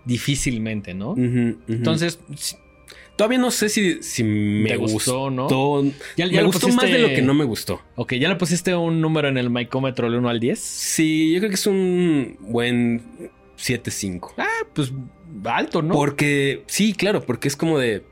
difícilmente, 0.06 0.94
¿no? 0.96 1.14
Entonces, 1.68 2.20
todavía 3.20 3.38
no 3.38 3.52
sé 3.52 3.68
si, 3.68 4.02
si 4.02 4.24
me 4.24 4.70
¿Te 4.70 4.78
gustó, 4.78 5.30
no? 5.30 5.44
gustó. 5.50 5.84
Ya- 6.16 6.26
ya 6.28 6.40
me 6.40 6.44
gustó 6.44 6.68
pusiste- 6.68 6.82
más 6.82 6.90
de 6.90 7.00
lo 7.00 7.10
que 7.10 7.22
no 7.22 7.34
me 7.34 7.44
gustó. 7.44 7.82
ok, 7.98 8.14
¿ya 8.14 8.30
le 8.30 8.38
pusiste 8.38 8.74
un 8.74 9.02
número 9.02 9.28
en 9.28 9.38
el 9.38 9.50
micómetro 9.50 10.10
del 10.10 10.20
1 10.20 10.30
al 10.30 10.40
10? 10.40 10.58
Sí, 10.58 11.34
yo 11.34 11.40
creo 11.40 11.50
que 11.50 11.56
es 11.56 11.68
un 11.68 12.38
buen 12.40 13.04
7-5. 13.58 14.36
Ah, 14.38 14.48
pues 14.74 14.94
alto, 15.44 15.82
¿no? 15.82 15.96
Porque, 15.96 16.64
sí, 16.68 16.94
claro, 16.94 17.22
porque 17.26 17.50
es 17.50 17.58
como 17.58 17.78
de. 17.78 18.06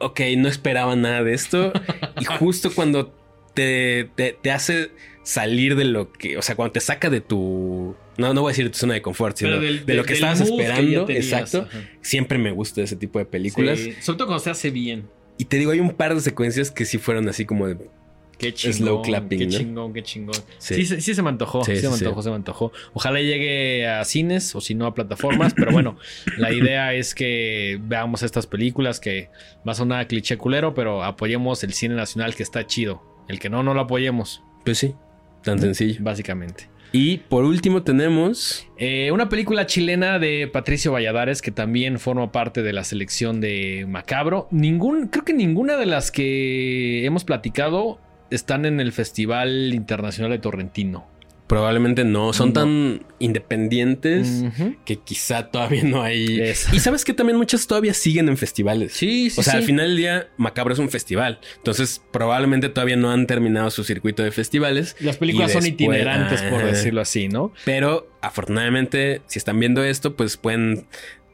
Ok, 0.00 0.20
no 0.38 0.48
esperaba 0.48 0.96
nada 0.96 1.22
de 1.22 1.32
esto. 1.34 1.72
y 2.20 2.24
justo 2.24 2.74
cuando 2.74 3.14
te, 3.54 4.10
te, 4.16 4.32
te 4.32 4.50
hace 4.50 4.90
salir 5.22 5.76
de 5.76 5.84
lo 5.84 6.10
que. 6.10 6.36
O 6.36 6.42
sea, 6.42 6.56
cuando 6.56 6.72
te 6.72 6.80
saca 6.80 7.10
de 7.10 7.20
tu. 7.20 7.94
No, 8.18 8.32
no 8.34 8.42
voy 8.42 8.50
a 8.50 8.52
decir 8.52 8.70
tu 8.70 8.78
zona 8.78 8.94
de 8.94 9.02
confort, 9.02 9.36
sino 9.36 9.58
del- 9.60 9.84
de 9.86 9.94
lo 9.94 10.02
que 10.04 10.14
del 10.14 10.22
estabas 10.22 10.42
que 10.42 10.48
esperando. 10.48 11.04
tenías, 11.06 11.24
exacto. 11.26 11.62
ajá. 11.68 11.78
Siempre 12.02 12.38
me 12.38 12.50
gusta 12.52 12.82
ese 12.82 12.96
tipo 12.96 13.18
de 13.18 13.24
películas. 13.24 13.78
Sí, 13.78 13.92
sobre 14.00 14.18
todo 14.18 14.28
cuando 14.28 14.44
se 14.44 14.50
hace 14.50 14.70
bien. 14.70 15.08
Y 15.38 15.46
te 15.46 15.56
digo, 15.58 15.72
hay 15.72 15.80
un 15.80 15.90
par 15.90 16.14
de 16.14 16.20
secuencias 16.20 16.70
que 16.70 16.84
sí 16.84 16.98
fueron 16.98 17.28
así 17.28 17.44
como 17.44 17.66
de. 17.66 17.76
Qué 18.38 18.52
chingón. 18.52 18.76
Slow 18.78 19.02
clapping, 19.02 19.38
Qué 19.38 19.46
¿no? 19.46 19.52
chingón, 19.58 19.92
qué 19.92 20.02
chingón. 20.02 20.34
Sí. 20.58 20.74
Sí, 20.74 20.86
sí, 20.86 21.00
sí 21.00 21.14
se 21.14 21.22
me 21.22 21.28
antojó. 21.28 21.64
Sí, 21.64 21.76
se 21.76 21.88
me 21.88 21.94
antojó, 21.94 22.20
sí. 22.20 22.24
se 22.24 22.30
me 22.30 22.36
antojó. 22.36 22.72
Ojalá 22.92 23.20
llegue 23.20 23.86
a 23.86 24.04
cines 24.04 24.54
o 24.56 24.60
si 24.60 24.74
no 24.74 24.86
a 24.86 24.94
plataformas. 24.94 25.54
pero 25.54 25.70
bueno, 25.70 25.96
la 26.36 26.52
idea 26.52 26.94
es 26.94 27.14
que 27.14 27.78
veamos 27.80 28.22
estas 28.24 28.46
películas 28.48 28.98
que 28.98 29.30
va 29.66 29.72
a 29.72 29.74
sonar 29.76 30.08
cliché 30.08 30.36
culero, 30.36 30.74
pero 30.74 31.04
apoyemos 31.04 31.62
el 31.62 31.72
cine 31.74 31.94
nacional 31.94 32.34
que 32.34 32.42
está 32.42 32.66
chido. 32.66 33.02
El 33.28 33.38
que 33.38 33.48
no, 33.48 33.62
no 33.62 33.72
lo 33.72 33.82
apoyemos, 33.82 34.42
Pues 34.64 34.78
sí, 34.78 34.94
tan 35.44 35.58
sencillo. 35.60 36.00
básicamente. 36.02 36.68
Y 36.96 37.16
por 37.16 37.44
último 37.44 37.82
tenemos. 37.82 38.68
Eh, 38.78 39.10
una 39.10 39.28
película 39.28 39.66
chilena 39.66 40.20
de 40.20 40.46
Patricio 40.46 40.92
Valladares 40.92 41.42
que 41.42 41.50
también 41.50 41.98
forma 41.98 42.30
parte 42.30 42.62
de 42.62 42.72
la 42.72 42.84
selección 42.84 43.40
de 43.40 43.84
Macabro. 43.88 44.46
Ningún, 44.52 45.08
creo 45.08 45.24
que 45.24 45.32
ninguna 45.32 45.76
de 45.76 45.86
las 45.86 46.12
que 46.12 47.04
hemos 47.04 47.24
platicado 47.24 47.98
están 48.30 48.64
en 48.64 48.78
el 48.78 48.92
Festival 48.92 49.74
Internacional 49.74 50.30
de 50.30 50.38
Torrentino. 50.38 51.08
Probablemente 51.46 52.04
no, 52.04 52.32
son 52.32 52.48
No. 52.48 52.52
tan 52.54 53.06
independientes 53.18 54.44
que 54.84 54.96
quizá 54.96 55.50
todavía 55.50 55.84
no 55.84 56.02
hay. 56.02 56.40
Es- 56.40 56.72
Y 56.72 56.80
sabes 56.80 57.04
que 57.04 57.12
también 57.12 57.36
muchas 57.36 57.66
todavía 57.66 57.92
siguen 57.94 58.28
en 58.28 58.36
festivales. 58.36 58.94
Sí, 58.94 59.28
sí, 59.30 59.40
O 59.40 59.42
sea, 59.42 59.52
sí. 59.52 59.58
al 59.58 59.64
final 59.64 59.88
del 59.88 59.96
día, 59.96 60.28
Macabro 60.38 60.72
es 60.72 60.78
un 60.80 60.88
festival. 60.88 61.38
Entonces, 61.56 62.02
probablemente 62.12 62.68
todavía 62.70 62.96
no 62.96 63.10
han 63.10 63.26
terminado 63.26 63.70
su 63.70 63.84
circuito 63.84 64.22
de 64.22 64.30
festivales. 64.32 64.96
Las 65.00 65.18
películas 65.18 65.52
son 65.52 65.66
itinerantes, 65.66 66.42
por 66.42 66.64
decirlo 66.64 67.00
así, 67.02 67.28
¿no? 67.28 67.52
Pero 67.64 68.08
afortunadamente, 68.22 69.20
si 69.26 69.38
están 69.38 69.60
viendo 69.60 69.84
esto, 69.84 70.16
pues 70.16 70.36
pueden 70.36 70.86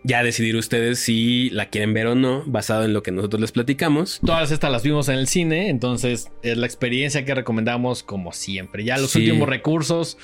ya 0.03 0.22
decidir 0.22 0.57
ustedes 0.57 0.98
si 0.98 1.51
la 1.51 1.66
quieren 1.68 1.92
ver 1.92 2.07
o 2.07 2.14
no, 2.14 2.42
basado 2.46 2.84
en 2.84 2.92
lo 2.92 3.03
que 3.03 3.11
nosotros 3.11 3.40
les 3.40 3.53
platicamos. 3.53 4.20
Todas 4.24 4.51
estas 4.51 4.70
las 4.72 4.82
vimos 4.82 5.09
en 5.09 5.16
el 5.16 5.26
cine, 5.26 5.68
entonces 5.68 6.30
es 6.42 6.57
la 6.57 6.66
experiencia 6.66 7.24
que 7.24 7.34
recomendamos 7.34 8.03
como 8.03 8.32
siempre. 8.32 8.84
Ya 8.84 8.96
los 8.98 9.11
Sí. 9.11 9.18
últimos 9.18 9.48
recursos, 9.48 10.16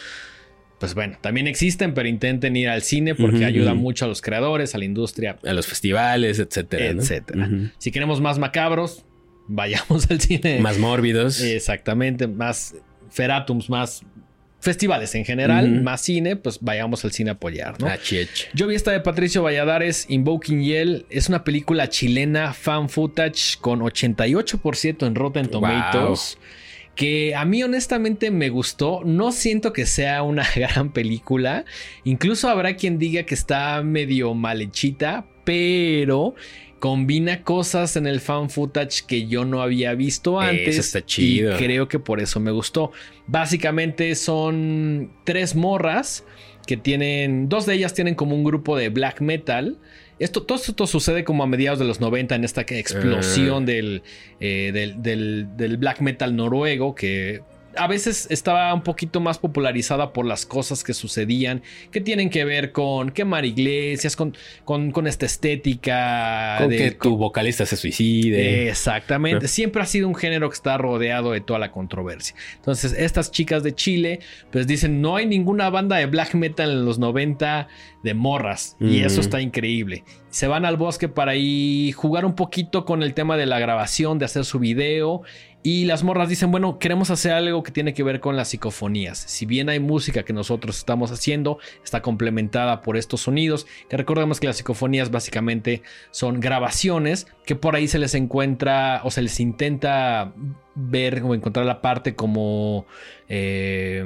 pues 0.79 0.95
bueno, 0.95 1.19
también 1.21 1.47
existen, 1.47 1.95
pero 1.95 2.09
intenten 2.09 2.57
ir 2.57 2.69
al 2.69 2.83
cine 2.83 3.15
porque 3.15 3.37
Ujú, 3.39 3.45
ayuda 3.47 3.75
mucho 3.75 4.05
a 4.05 4.09
los 4.09 4.23
creadores, 4.23 4.75
a 4.75 4.79
la 4.79 4.85
industria, 4.85 5.39
A 5.45 5.53
los 5.53 5.67
festivales, 5.67 6.39
etcétera. 6.39 6.93
¿no? 6.95 7.03
etcétera. 7.03 7.51
Si 7.79 7.91
queremos 7.91 8.21
más 8.21 8.39
macabros, 8.39 9.05
vayamos 9.47 10.07
al 10.11 10.21
cine. 10.21 10.61
Más 10.61 10.79
mórbidos. 10.79 11.41
Exactamente, 11.41 12.27
más 12.29 12.75
feratums, 13.11 13.71
más 13.71 14.03
festivales 14.61 15.15
en 15.15 15.25
general, 15.25 15.83
más 15.83 16.01
cine, 16.01 16.37
pues 16.37 16.59
vayamos 16.61 17.05
al 17.05 17.13
cine 17.13 17.31
a 17.31 17.33
apoyar, 17.35 17.81
¿no? 17.81 17.89
Yo 18.55 18.67
vi 18.67 18.75
esta 18.75 18.91
de 18.91 19.01
Patricio 19.01 19.43
Valladares, 19.43 20.07
Invoking 20.09 20.63
Yell. 20.63 21.07
Es 21.11 21.29
una 21.29 21.45
película 21.45 21.89
chilena, 21.89 22.53
fan 22.53 22.89
footage, 22.89 23.59
con 23.61 23.81
88% 23.81 25.07
en 25.07 25.15
Rotten 25.15 25.49
Tomatoes. 25.49 26.39
Que 26.95 27.35
a 27.35 27.45
mí 27.45 27.63
honestamente 27.63 28.31
me 28.31 28.49
gustó. 28.49 29.03
No 29.05 29.31
siento 29.31 29.73
que 29.73 29.85
sea 29.85 30.23
una 30.23 30.47
gran 30.57 30.93
película. 30.93 31.65
Incluso 32.05 32.49
habrá 32.49 32.77
quien 32.77 32.99
diga 32.99 33.25
que 33.25 33.35
está 33.35 33.83
medio 33.83 34.33
mal 34.35 34.63
hechita, 34.63 35.27
pero 35.45 36.35
combina 36.79 37.43
cosas 37.43 37.97
en 37.97 38.07
el 38.07 38.21
fan 38.21 38.51
footage 38.51 39.03
que 39.07 39.27
yo 39.27 39.45
no 39.45 39.63
había 39.63 39.95
visto 39.95 40.41
Eso 40.43 40.51
antes. 40.51 40.79
está 40.79 41.05
chido. 41.05 41.55
Y 41.55 41.59
creo 41.59 41.89
que 41.89 41.99
por 41.99 42.21
eso 42.21 42.39
me 42.41 42.51
gustó. 42.51 42.93
Básicamente 43.27 44.15
son 44.15 45.11
tres 45.25 45.55
morras 45.55 46.25
que 46.67 46.77
tienen, 46.77 47.49
dos 47.49 47.65
de 47.67 47.75
ellas 47.75 47.95
tienen 47.95 48.15
como 48.15 48.35
un 48.35 48.45
grupo 48.45 48.77
de 48.77 48.89
black 48.89 49.21
metal. 49.21 49.79
Esto, 50.19 50.43
todo 50.43 50.59
esto 50.59 50.87
sucede 50.87 51.25
como 51.25 51.43
a 51.43 51.47
mediados 51.47 51.79
de 51.79 51.85
los 51.85 52.01
90 52.01 52.35
en 52.35 52.45
esta 52.45 52.63
explosión 52.63 53.67
del, 53.67 54.03
eh, 54.41 54.71
del, 54.73 55.03
del- 55.03 55.47
del 55.57 55.77
black 55.77 56.01
metal 56.01 56.35
noruego 56.35 56.95
que 56.95 57.43
a 57.77 57.87
veces 57.87 58.27
estaba 58.31 58.73
un 58.75 58.83
poquito 58.83 59.21
más 59.21 59.39
popularizada 59.39 60.13
por 60.13 60.27
las 60.27 60.47
cosas 60.47 60.83
que 60.85 60.95
sucedían, 60.95 61.63
que 61.91 62.01
tienen 62.01 62.31
que 62.31 62.45
ver 62.45 62.73
con 62.73 63.11
quemar 63.11 63.45
iglesias, 63.45 64.17
con, 64.17 64.37
con, 64.65 64.91
con 64.91 65.07
esta 65.07 65.27
estética. 65.27 66.57
Con 66.59 66.71
de- 66.71 66.77
que 66.77 66.91
tu 66.93 67.17
vocalista 67.17 67.67
se 67.67 67.77
suicide. 67.77 68.69
Exactamente. 68.69 69.43
¿No? 69.45 69.49
Siempre 69.49 69.83
ha 69.83 69.87
sido 69.87 70.09
un 70.09 70.15
género 70.15 70.49
que 70.49 70.55
está 70.55 70.79
rodeado 70.79 71.33
de 71.33 71.41
toda 71.41 71.59
la 71.59 71.71
controversia. 71.73 72.35
Entonces, 72.57 72.93
estas 72.93 73.31
chicas 73.31 73.63
de 73.63 73.75
Chile, 73.75 74.21
pues 74.51 74.67
dicen, 74.67 75.01
no 75.01 75.17
hay 75.17 75.27
ninguna 75.27 75.71
banda 75.71 75.97
de 75.97 76.07
black 76.07 76.35
metal 76.35 76.71
en 76.71 76.85
los 76.85 76.99
90 76.99 77.69
de 78.03 78.15
morras. 78.15 78.77
Y 78.81 79.01
Mm. 79.01 79.07
eso 79.07 79.21
está 79.21 79.41
increíble. 79.41 80.05
Se 80.31 80.47
van 80.47 80.65
al 80.65 80.77
bosque 80.77 81.09
para 81.09 81.33
ahí 81.33 81.93
jugar 81.93 82.25
un 82.25 82.35
poquito 82.35 82.85
con 82.85 83.03
el 83.03 83.15
tema 83.15 83.37
de 83.37 83.47
la 83.47 83.59
grabación, 83.59 84.19
de 84.19 84.27
hacer 84.27 84.45
su 84.45 84.59
video. 84.59 85.23
Y 85.69 85.85
las 85.85 86.05
morras 86.05 86.29
dicen, 86.29 86.53
bueno, 86.53 86.79
queremos 86.79 87.11
hacer 87.11 87.33
algo 87.33 87.65
que 87.65 87.73
tiene 87.73 87.93
que 87.93 88.05
ver 88.05 88.21
con 88.21 88.37
las 88.37 88.51
psicofonías. 88.51 89.19
Si 89.19 89.47
bien 89.47 89.69
hay 89.69 89.81
música 89.81 90.23
que 90.23 90.33
nosotros 90.33 90.79
estamos 90.79 91.11
haciendo, 91.11 91.59
está 91.83 92.03
complementada 92.03 92.83
por 92.83 92.97
estos 92.97 93.23
sonidos. 93.23 93.67
Que 93.89 93.97
recordemos 93.97 94.39
que 94.39 94.47
las 94.47 94.59
psicofonías 94.59 95.11
básicamente 95.11 95.83
son 96.13 96.39
grabaciones 96.39 97.27
que 97.45 97.57
por 97.57 97.75
ahí 97.75 97.89
se 97.89 97.99
les 97.99 98.15
encuentra 98.15 99.01
o 99.03 99.11
se 99.11 99.23
les 99.23 99.41
intenta 99.41 100.33
ver 100.77 101.21
o 101.25 101.35
encontrar 101.35 101.67
la 101.67 101.83
parte 101.83 102.15
como... 102.15 102.87
eh, 103.29 104.05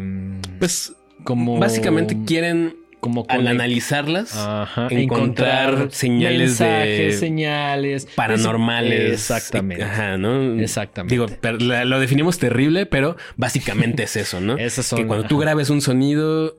Pues 0.59 0.97
como 1.25 1.59
básicamente 1.59 2.17
quieren 2.25 2.79
como 3.01 3.25
al 3.29 3.47
analizarlas 3.49 4.37
Ajá, 4.37 4.89
encontrar 4.91 5.89
señales 5.91 6.59
de- 6.59 6.67
mensajes, 6.67 7.19
señales 7.19 8.07
paranormales. 8.15 9.13
Exactamente. 9.13 9.83
Ajá, 9.85 10.17
¿no? 10.19 10.61
Exactamente. 10.61 11.15
Digo, 11.15 11.27
la- 11.61 11.85
lo 11.85 11.99
definimos 12.01 12.39
terrible, 12.39 12.87
pero 12.87 13.17
básicamente 13.37 14.05
es 14.05 14.17
eso, 14.17 14.41
¿no? 14.41 14.57
Esas 14.59 14.87
son 14.87 14.99
que 15.01 15.07
cuando 15.07 15.27
tú 15.27 15.39
grabes 15.39 15.71
un 15.71 15.81
sonido 15.81 16.57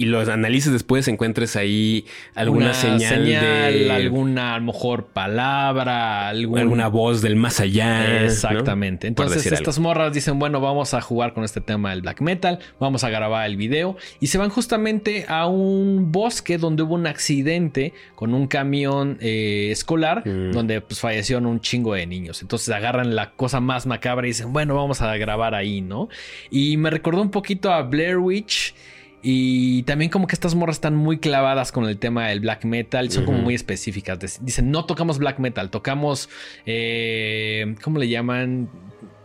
y 0.00 0.04
lo 0.06 0.20
analices 0.20 0.72
después, 0.72 1.06
encuentres 1.08 1.56
ahí 1.56 2.06
alguna 2.34 2.66
Una 2.66 2.74
señal, 2.74 3.24
de 3.26 3.90
alguna 3.92 4.54
a 4.54 4.58
lo 4.60 4.64
mejor 4.66 5.08
palabra, 5.08 6.28
algún- 6.28 6.58
alguna 6.58 6.88
voz 6.88 7.20
del 7.20 7.36
más 7.36 7.60
allá. 7.60 8.24
Exactamente. 8.24 9.06
Entonces 9.08 9.44
estas 9.50 9.78
morras 9.78 10.12
dicen, 10.12 10.38
bueno, 10.38 10.60
vamos 10.60 10.94
a 10.94 11.00
jugar 11.00 11.34
con 11.34 11.42
este 11.44 11.60
tema 11.60 11.90
del 11.90 12.02
black 12.02 12.20
metal, 12.20 12.60
vamos 12.78 13.04
a 13.04 13.10
grabar 13.10 13.44
el 13.46 13.56
video 13.56 13.96
y 14.20 14.28
se 14.28 14.38
van 14.38 14.50
justamente 14.50 15.26
a 15.28 15.46
un 15.46 16.12
bosque 16.12 16.58
donde 16.58 16.84
hubo 16.84 16.94
un 16.94 17.06
accidente 17.06 17.92
con 18.14 18.34
un 18.34 18.46
camión 18.46 19.18
eh, 19.20 19.68
escolar 19.72 20.22
Mm. 20.24 20.52
donde 20.52 20.80
pues 20.80 21.00
fallecieron 21.00 21.44
un 21.46 21.60
chingo 21.60 21.94
de 21.94 22.06
niños. 22.06 22.40
Entonces 22.42 22.68
agarran 22.72 23.16
la 23.16 23.32
cosa 23.32 23.60
más 23.60 23.84
macabra 23.86 24.26
y 24.26 24.30
dicen, 24.30 24.52
bueno, 24.52 24.76
vamos 24.76 25.02
a 25.02 25.16
grabar 25.16 25.54
ahí, 25.56 25.80
¿no? 25.80 26.08
Y 26.50 26.76
me 26.76 26.90
recordó 26.90 27.20
un 27.20 27.30
poquito 27.32 27.72
a 27.72 27.82
Blair 27.82 28.18
Witch. 28.18 28.74
Y 29.22 29.82
también 29.82 30.10
como 30.10 30.26
que 30.28 30.34
estas 30.34 30.54
morras 30.54 30.76
están 30.76 30.94
muy 30.94 31.18
clavadas 31.18 31.72
con 31.72 31.84
el 31.86 31.98
tema 31.98 32.28
del 32.28 32.40
black 32.40 32.64
metal, 32.64 33.10
son 33.10 33.24
como 33.24 33.38
muy 33.38 33.54
específicas. 33.54 34.38
Dicen, 34.44 34.70
no 34.70 34.84
tocamos 34.84 35.18
black 35.18 35.38
metal, 35.40 35.70
tocamos, 35.70 36.28
eh, 36.66 37.74
¿cómo 37.82 37.98
le 37.98 38.08
llaman? 38.08 38.68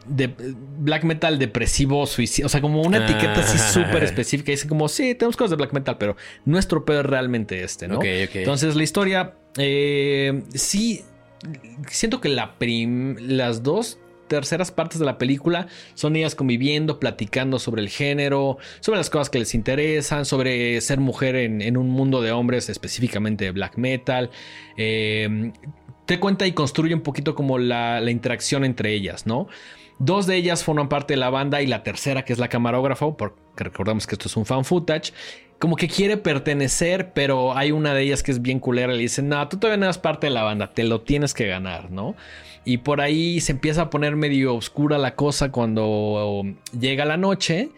De, 0.05 0.33
black 0.79 1.03
metal 1.05 1.39
depresivo, 1.39 2.05
suicidio, 2.07 2.47
o 2.47 2.49
sea, 2.49 2.59
como 2.59 2.81
una 2.81 3.05
etiqueta 3.05 3.39
así 3.39 3.57
Ah. 3.61 3.69
súper 3.85 4.03
específica. 4.03 4.51
Dicen 4.51 4.67
como, 4.67 4.89
sí, 4.89 5.15
tenemos 5.15 5.37
cosas 5.37 5.51
de 5.51 5.55
black 5.57 5.73
metal, 5.73 5.97
pero 5.97 6.17
nuestro 6.43 6.83
pedo 6.83 7.01
es 7.01 7.05
realmente 7.05 7.63
este, 7.63 7.87
¿no? 7.87 7.97
Ok, 7.97 8.05
ok. 8.27 8.35
Entonces 8.37 8.75
la 8.75 8.83
historia, 8.83 9.35
eh, 9.57 10.43
sí, 10.55 11.03
siento 11.87 12.19
que 12.19 12.29
la 12.29 12.55
prim- 12.57 13.15
las 13.19 13.63
dos 13.63 13.99
terceras 14.27 14.71
partes 14.71 14.99
de 14.99 15.05
la 15.05 15.17
película 15.17 15.67
son 15.93 16.15
ellas 16.15 16.35
conviviendo, 16.35 16.99
platicando 16.99 17.59
sobre 17.59 17.81
el 17.81 17.89
género, 17.89 18.57
sobre 18.79 18.97
las 18.97 19.09
cosas 19.09 19.29
que 19.29 19.39
les 19.39 19.53
interesan, 19.55 20.25
sobre 20.25 20.79
ser 20.81 20.99
mujer 20.99 21.35
en, 21.35 21.77
un 21.77 21.89
mundo 21.89 22.21
de 22.21 22.31
hombres, 22.31 22.69
específicamente 22.69 23.45
de 23.45 23.51
black 23.51 23.77
metal. 23.77 24.29
Eh, 24.77 25.51
te 26.05 26.19
cuenta 26.19 26.45
y 26.47 26.53
construye 26.53 26.93
un 26.93 27.01
poquito 27.01 27.35
como 27.35 27.57
la, 27.57 28.01
interacción 28.09 28.65
entre 28.65 28.93
ellas, 28.93 29.25
¿no? 29.25 29.47
Dos 29.99 30.25
de 30.27 30.35
ellas 30.35 30.63
forman 30.63 30.89
parte 30.89 31.13
de 31.13 31.17
la 31.17 31.29
banda 31.29 31.61
y 31.61 31.67
la 31.67 31.83
tercera, 31.83 32.25
que 32.25 32.33
es 32.33 32.39
la 32.39 32.49
camarógrafa, 32.49 33.15
porque 33.15 33.39
recordamos 33.55 34.07
que 34.07 34.15
esto 34.15 34.27
es 34.27 34.35
un 34.35 34.45
fan 34.45 34.65
footage, 34.65 35.13
como 35.59 35.75
que 35.75 35.87
quiere 35.87 36.17
pertenecer, 36.17 37.13
pero 37.13 37.55
hay 37.55 37.71
una 37.71 37.93
de 37.93 38.01
ellas 38.01 38.21
que 38.21 38.31
es 38.31 38.41
bien 38.41 38.59
culera 38.59 38.93
y 38.93 38.97
le 38.97 39.03
dice, 39.03 39.21
no, 39.21 39.47
tú 39.47 39.57
todavía 39.57 39.77
no 39.77 39.85
eres 39.85 39.97
parte 39.97 40.27
de 40.27 40.31
la 40.31 40.43
banda, 40.43 40.73
te 40.73 40.83
lo 40.83 41.01
tienes 41.01 41.33
que 41.33 41.47
ganar, 41.47 41.89
¿no? 41.89 42.15
Y 42.65 42.77
por 42.77 43.01
ahí 43.01 43.41
se 43.41 43.51
empieza 43.51 43.83
a 43.83 43.89
poner 43.89 44.15
medio 44.15 44.55
oscura 44.55 44.97
la 44.97 45.15
cosa 45.15 45.51
cuando 45.51 46.43
llega 46.77 47.05
la 47.05 47.17
noche 47.17 47.69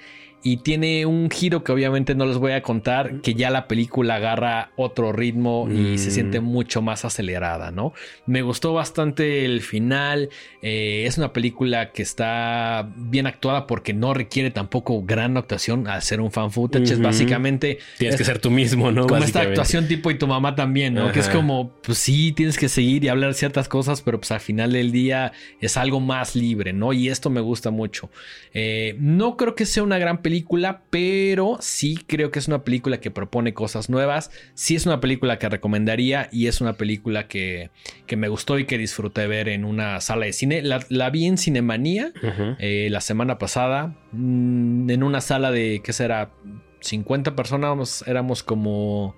y 0.48 0.58
tiene 0.58 1.08
un 1.08 1.32
giro 1.32 1.64
que 1.64 1.72
obviamente 1.72 2.14
no 2.14 2.28
les 2.28 2.38
voy 2.38 2.52
a 2.52 2.62
contar, 2.62 3.20
que 3.22 3.34
ya 3.34 3.50
la 3.50 3.68
película 3.68 4.18
agarra 4.18 4.70
otro 4.76 5.12
ritmo 5.12 5.68
y 5.72 5.98
se 5.98 6.10
mm. 6.10 6.12
siente 6.12 6.40
mucho 6.40 6.84
más 6.84 7.04
acelerada, 7.04 7.72
¿no? 7.72 7.94
Me 8.28 8.44
gustó 8.44 8.72
bastante 8.72 9.44
el 9.44 9.62
final, 9.62 10.30
eh, 10.62 11.06
es 11.08 11.18
una 11.18 11.34
película 11.34 11.92
que 11.92 12.04
está 12.04 12.88
bien 12.96 13.26
actuada 13.26 13.66
porque 13.66 13.96
no 13.96 14.14
requiere 14.14 14.52
tampoco 14.52 15.02
gran 15.04 15.36
actuación 15.36 15.88
al 15.88 16.04
ser 16.04 16.22
un 16.22 16.32
fan 16.32 16.52
footage, 16.52 16.92
es 16.92 17.02
básicamente... 17.02 17.80
Tienes 17.98 18.16
que 18.16 18.24
ser 18.24 18.38
tú 18.38 18.52
mismo, 18.52 18.92
¿no? 18.92 19.08
Como 19.08 19.24
esta 19.24 19.42
actuación 19.42 19.88
tipo 19.88 20.12
y 20.12 20.20
tu 20.20 20.28
mamá 20.28 20.54
también, 20.54 20.94
¿no? 20.94 21.12
Que 21.12 21.22
es 21.22 21.30
como, 21.30 21.72
pues 21.82 21.98
sí, 21.98 22.34
tienes 22.34 22.60
que 22.60 22.70
seguir 22.70 23.04
y 23.04 23.08
hablar 23.08 23.34
ciertas 23.34 23.68
cosas, 23.68 24.04
pero 24.04 24.20
pues 24.20 24.30
al 24.30 24.42
final 24.42 24.74
del 24.74 24.92
día 24.92 25.32
es 25.60 25.76
algo 25.76 26.00
más 26.02 26.36
libre, 26.36 26.72
¿no? 26.72 26.94
Y 26.94 27.10
esto 27.10 27.32
me 27.32 27.42
gusta 27.42 27.72
mucho. 27.72 28.12
Eh, 28.54 28.96
no 29.00 29.38
creo 29.38 29.56
que 29.56 29.66
sea 29.66 29.82
una 29.82 29.98
gran 29.98 30.22
película, 30.22 30.35
pero 30.90 31.58
sí 31.62 32.00
creo 32.08 32.32
que 32.32 32.40
es 32.40 32.48
una 32.48 32.64
película 32.64 33.00
que 33.00 33.12
propone 33.12 33.54
cosas 33.54 33.90
nuevas. 33.90 34.32
Sí 34.54 34.76
es 34.76 34.86
una 34.86 35.00
película 35.00 35.38
que 35.40 35.50
recomendaría 35.50 36.30
y 36.32 36.48
es 36.48 36.62
una 36.62 36.74
película 36.74 37.28
que, 37.28 37.70
me 38.16 38.28
gustó 38.28 38.58
y 38.60 38.66
que 38.66 38.78
disfruté 38.78 39.28
ver 39.28 39.50
en 39.50 39.66
una 39.66 40.02
sala 40.02 40.26
de 40.26 40.34
cine. 40.34 40.62
La, 40.62 41.10
vi 41.10 41.26
en 41.26 41.38
Cinemanía 41.38 42.12
eh, 42.60 42.88
la 42.92 43.02
semana 43.02 43.38
pasada, 43.38 43.96
mm, 44.12 44.90
en 44.90 45.04
una 45.04 45.22
sala 45.22 45.52
de, 45.52 45.82
¿qué 45.84 45.94
será? 45.94 46.32
50 46.82 47.36
personas, 47.36 48.04
éramos 48.08 48.44
como 48.44 49.16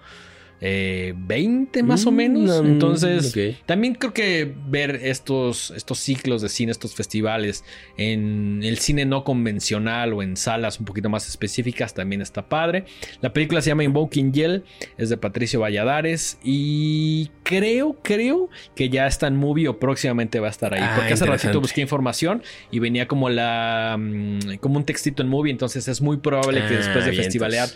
20 0.60 1.80
eh, 1.80 1.84
más 1.84 2.06
o 2.06 2.12
mm, 2.12 2.16
menos. 2.16 2.66
Entonces, 2.66 3.38
también 3.66 3.96
creo 3.96 4.14
que 4.14 4.54
ver 4.68 5.00
estos, 5.04 5.72
estos 5.72 6.00
ciclos 6.00 6.42
de 6.42 6.50
cine, 6.50 6.72
estos 6.72 6.96
festivales 6.96 7.64
en 7.98 8.62
el 8.64 8.80
cine 8.80 9.06
no 9.06 9.24
convencional 9.24 10.14
o 10.14 10.24
en 10.24 10.36
salas 10.36 10.80
un 10.80 10.86
poquito 10.86 11.10
más 11.10 11.28
específicas 11.28 11.94
también 11.94 12.22
está 12.22 12.50
padre. 12.50 12.86
La 13.22 13.34
película 13.34 13.62
se 13.62 13.70
llama 13.70 13.84
Invoking 13.84 14.34
Yell, 14.34 14.64
es 14.98 15.10
de 15.10 15.18
Patricio 15.18 15.60
Valladares 15.60 16.40
y 16.44 17.30
creo, 17.44 17.98
creo 18.02 18.50
que 18.76 18.90
ya 18.90 19.08
está 19.08 19.28
en 19.28 19.36
movie 19.36 19.68
o 19.68 19.80
próximamente 19.80 20.40
va 20.40 20.48
a 20.48 20.52
estar 20.52 20.74
ahí. 20.74 20.82
Ah, 20.84 20.94
porque 20.96 21.14
hace 21.14 21.26
ratito 21.26 21.62
busqué 21.62 21.82
información 21.82 22.42
y 22.72 22.80
venía 22.80 23.08
como 23.08 23.30
la 23.30 23.96
mm, 24.00 24.58
como 24.60 24.78
un 24.78 24.86
textito 24.86 25.22
en 25.22 25.30
movie, 25.30 25.52
entonces 25.52 25.88
es 25.88 26.02
muy 26.02 26.18
probable 26.18 26.66
que 26.68 26.76
después 26.76 27.06
de 27.06 27.12
ah, 27.12 27.16
festivalear 27.16 27.70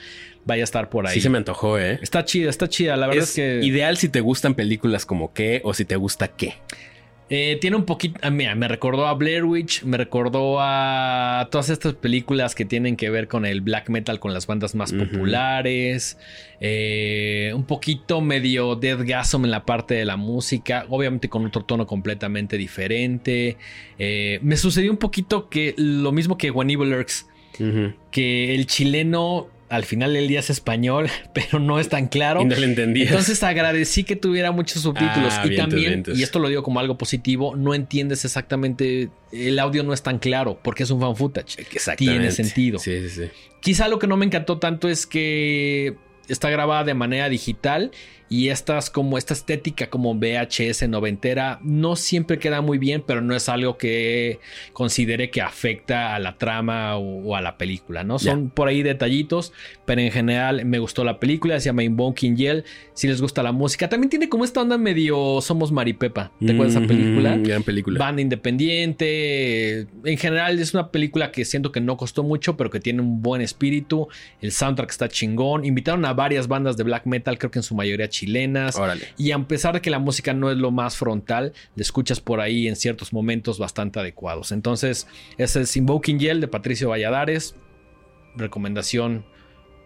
vaya 0.45 0.63
a 0.63 0.65
estar 0.65 0.89
por 0.89 1.07
ahí. 1.07 1.13
Sí 1.13 1.22
se 1.22 1.30
me 1.30 1.38
antojó, 1.38 1.77
¿eh? 1.77 1.99
Está 2.01 2.26
chida, 2.26 2.49
está 2.49 2.68
chida. 2.68 2.97
La 2.97 3.07
verdad 3.07 3.23
es, 3.23 3.35
que... 3.35 3.59
Ideal 3.63 3.97
si 3.97 4.09
te 4.09 4.22
gustan 4.22 4.55
películas 4.55 5.05
como 5.05 5.34
qué 5.34 5.61
o 5.63 5.73
si 5.73 5.85
te 5.85 5.95
gusta 5.95 6.30
qué. 6.30 6.55
Eh, 7.34 7.57
tiene 7.61 7.77
un 7.77 7.85
poquito, 7.85 8.19
ah, 8.23 8.30
mira, 8.30 8.55
me 8.55 8.68
recordó 8.68 9.07
a 9.07 9.13
Blair 9.13 9.45
Witch, 9.45 9.84
me 9.84 9.95
recordó 9.95 10.57
a 10.59 11.47
todas 11.49 11.69
estas 11.69 11.93
películas 11.93 12.55
que 12.55 12.65
tienen 12.65 12.97
que 12.97 13.09
ver 13.09 13.30
con 13.30 13.45
el 13.45 13.61
black 13.61 13.88
metal, 13.88 14.19
con 14.19 14.34
las 14.34 14.47
bandas 14.47 14.76
más 14.76 14.91
populares, 14.91 16.18
eh, 16.59 17.53
un 17.55 17.63
poquito 17.63 18.19
medio 18.19 18.76
Deathgasm 18.76 19.45
en 19.45 19.51
la 19.51 19.63
parte 19.63 19.93
de 19.93 20.03
la 20.03 20.18
música, 20.18 20.85
obviamente 20.89 21.30
con 21.30 21.45
otro 21.45 21.63
tono 21.63 21.88
completamente 21.88 22.57
diferente. 22.57 23.55
Eh, 23.97 24.39
me 24.41 24.57
sucedió 24.57 24.91
un 24.91 24.97
poquito 24.97 25.47
que 25.47 25.73
lo 25.77 26.11
mismo 26.11 26.38
que 26.38 26.51
When 26.51 26.69
Evil 26.69 26.89
Lurks, 26.89 27.27
que 28.11 28.55
el 28.55 28.65
chileno 28.68 29.47
al 29.72 29.85
final 29.85 30.14
del 30.14 30.27
día 30.27 30.41
es 30.41 30.49
español, 30.49 31.07
pero 31.34 31.60
no 31.60 31.80
es 31.80 31.88
tan 31.88 32.07
claro. 32.07 32.41
Y 32.41 32.45
no 32.45 32.56
lo 32.56 32.64
entendí. 32.64 33.03
Entonces 33.03 33.41
agradecí 33.41 34.03
que 34.03 34.18
tuviera 34.18 34.52
muchos 34.52 34.81
subtítulos. 34.84 35.34
Ah, 35.34 35.48
y 35.49 35.56
también, 35.56 36.03
y 36.14 36.23
esto 36.23 36.39
lo 36.39 36.49
digo 36.49 36.61
como 36.61 36.81
algo 36.81 36.98
positivo, 36.98 37.56
no 37.56 37.73
entiendes 37.73 38.26
exactamente. 38.26 39.10
El 39.31 39.57
audio 39.60 39.84
no 39.84 39.93
es 39.93 40.03
tan 40.03 40.19
claro 40.19 40.60
porque 40.61 40.84
es 40.84 40.91
un 40.91 40.99
fan 40.99 41.15
footage. 41.15 41.61
Exactamente. 41.72 42.19
Tiene 42.19 42.31
sentido. 42.31 42.80
Sí, 42.80 43.07
sí, 43.07 43.10
sí. 43.10 43.30
Quizá 43.61 43.88
lo 43.88 43.98
que 43.98 44.07
no 44.07 44.18
me 44.18 44.26
encantó 44.26 44.60
tanto 44.60 44.89
es 44.89 45.06
que 45.07 45.95
está 46.27 46.49
grabada 46.49 46.84
de 46.84 46.93
manera 46.93 47.30
digital 47.30 47.91
y 48.32 48.48
estas 48.48 48.90
como 48.90 49.18
esta 49.18 49.34
estética 49.34 49.90
como 49.90 50.16
VHS 50.16 50.88
noventera 50.88 51.60
no 51.64 51.98
siempre 51.98 52.40
queda 52.40 52.62
muy 52.62 52.78
bien, 52.78 53.03
pero 53.06 53.22
no 53.22 53.36
es 53.36 53.49
algo 53.49 53.78
que 53.78 54.40
considere 54.72 55.30
que 55.30 55.41
afecta 55.41 56.16
a 56.16 56.20
la 56.20 56.38
trama 56.38 56.95
o, 56.95 57.36
a 57.36 57.41
la 57.41 57.58
película, 57.58 58.06
¿no? 58.06 58.20
Son 58.20 58.49
por 58.49 58.70
ahí 58.70 58.84
detallitos, 58.84 59.52
pero 59.86 59.99
en 59.99 60.12
general 60.12 60.64
me 60.64 60.80
gustó 60.80 61.03
la 61.03 61.20
película, 61.20 61.60
se 61.60 61.66
llama 61.66 61.84
Invoking 61.84 62.38
Yell, 62.38 62.64
si 62.94 63.10
les 63.10 63.22
gusta 63.22 63.44
la 63.44 63.52
música, 63.52 63.90
también 63.90 64.10
tiene 64.10 64.30
como 64.30 64.45
esta 64.45 64.62
onda 64.62 64.78
medio 64.78 65.41
Somos 65.41 65.74
Maripepa, 65.74 66.32
¿te 66.40 66.53
acuerdas 66.53 66.76
de 66.76 66.80
esa 66.80 66.88
película? 66.88 67.36
Gran 67.36 67.64
película. 67.64 67.99
Banda 67.99 68.22
independiente, 68.22 69.88
en 70.06 70.18
general 70.18 70.58
es 70.58 70.74
una 70.74 70.90
película 70.90 71.34
que 71.34 71.44
siento 71.44 71.74
que 71.74 71.82
no 71.82 71.98
costó 71.98 72.24
mucho, 72.24 72.56
pero 72.56 72.70
que 72.70 72.80
tiene 72.80 73.02
un 73.02 73.22
buen 73.22 73.41
espíritu, 73.41 74.08
el 74.40 74.53
soundtrack 74.53 74.90
está 74.90 75.10
chingón, 75.10 75.66
invitaron 75.66 76.06
a 76.06 76.14
varias 76.14 76.48
bandas 76.48 76.78
de 76.78 76.86
black 76.86 77.06
metal, 77.08 77.38
creo 77.38 77.52
que 77.52 77.60
en 77.60 77.64
su 77.64 77.76
mayoría 77.76 78.08
chilenas. 78.22 78.80
Y 79.18 79.31
a 79.31 79.39
pesar 79.39 79.73
de 79.73 79.81
que 79.81 79.89
la 79.89 79.99
música 79.99 80.34
no 80.34 80.52
es 80.52 80.57
lo 80.57 80.72
más 80.72 80.95
frontal, 80.95 81.53
le 81.76 81.81
escuchas 81.81 82.19
por 82.19 82.39
ahí 82.39 82.68
en 82.68 82.76
ciertos 82.76 83.14
momentos 83.14 83.57
bastante 83.57 83.99
adecuados. 83.99 84.52
Entonces, 84.52 85.07
ese 85.38 85.61
es 85.61 85.76
Invoking 85.76 86.19
Yell 86.19 86.39
de 86.39 86.48
Patricio 86.48 86.89
Valladares. 86.89 87.56
Recomendación 88.35 89.26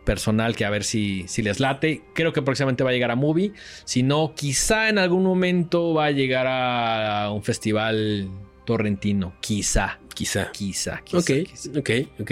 personal 0.03 0.55
que 0.55 0.65
a 0.65 0.69
ver 0.69 0.83
si, 0.83 1.25
si 1.27 1.41
les 1.41 1.59
late. 1.59 2.03
Creo 2.13 2.33
que 2.33 2.41
próximamente 2.41 2.83
va 2.83 2.89
a 2.89 2.93
llegar 2.93 3.11
a 3.11 3.15
Movie. 3.15 3.53
Si 3.85 4.03
no, 4.03 4.33
quizá 4.35 4.89
en 4.89 4.97
algún 4.97 5.23
momento 5.23 5.93
va 5.93 6.05
a 6.05 6.11
llegar 6.11 6.45
a 6.47 7.31
un 7.31 7.41
festival 7.41 8.29
torrentino. 8.65 9.33
Quizá. 9.39 9.99
Quizá. 10.15 10.51
Quizá. 10.51 11.01
quizá 11.03 11.19
ok, 11.19 11.31
ok, 11.77 11.89
ok. 12.21 12.31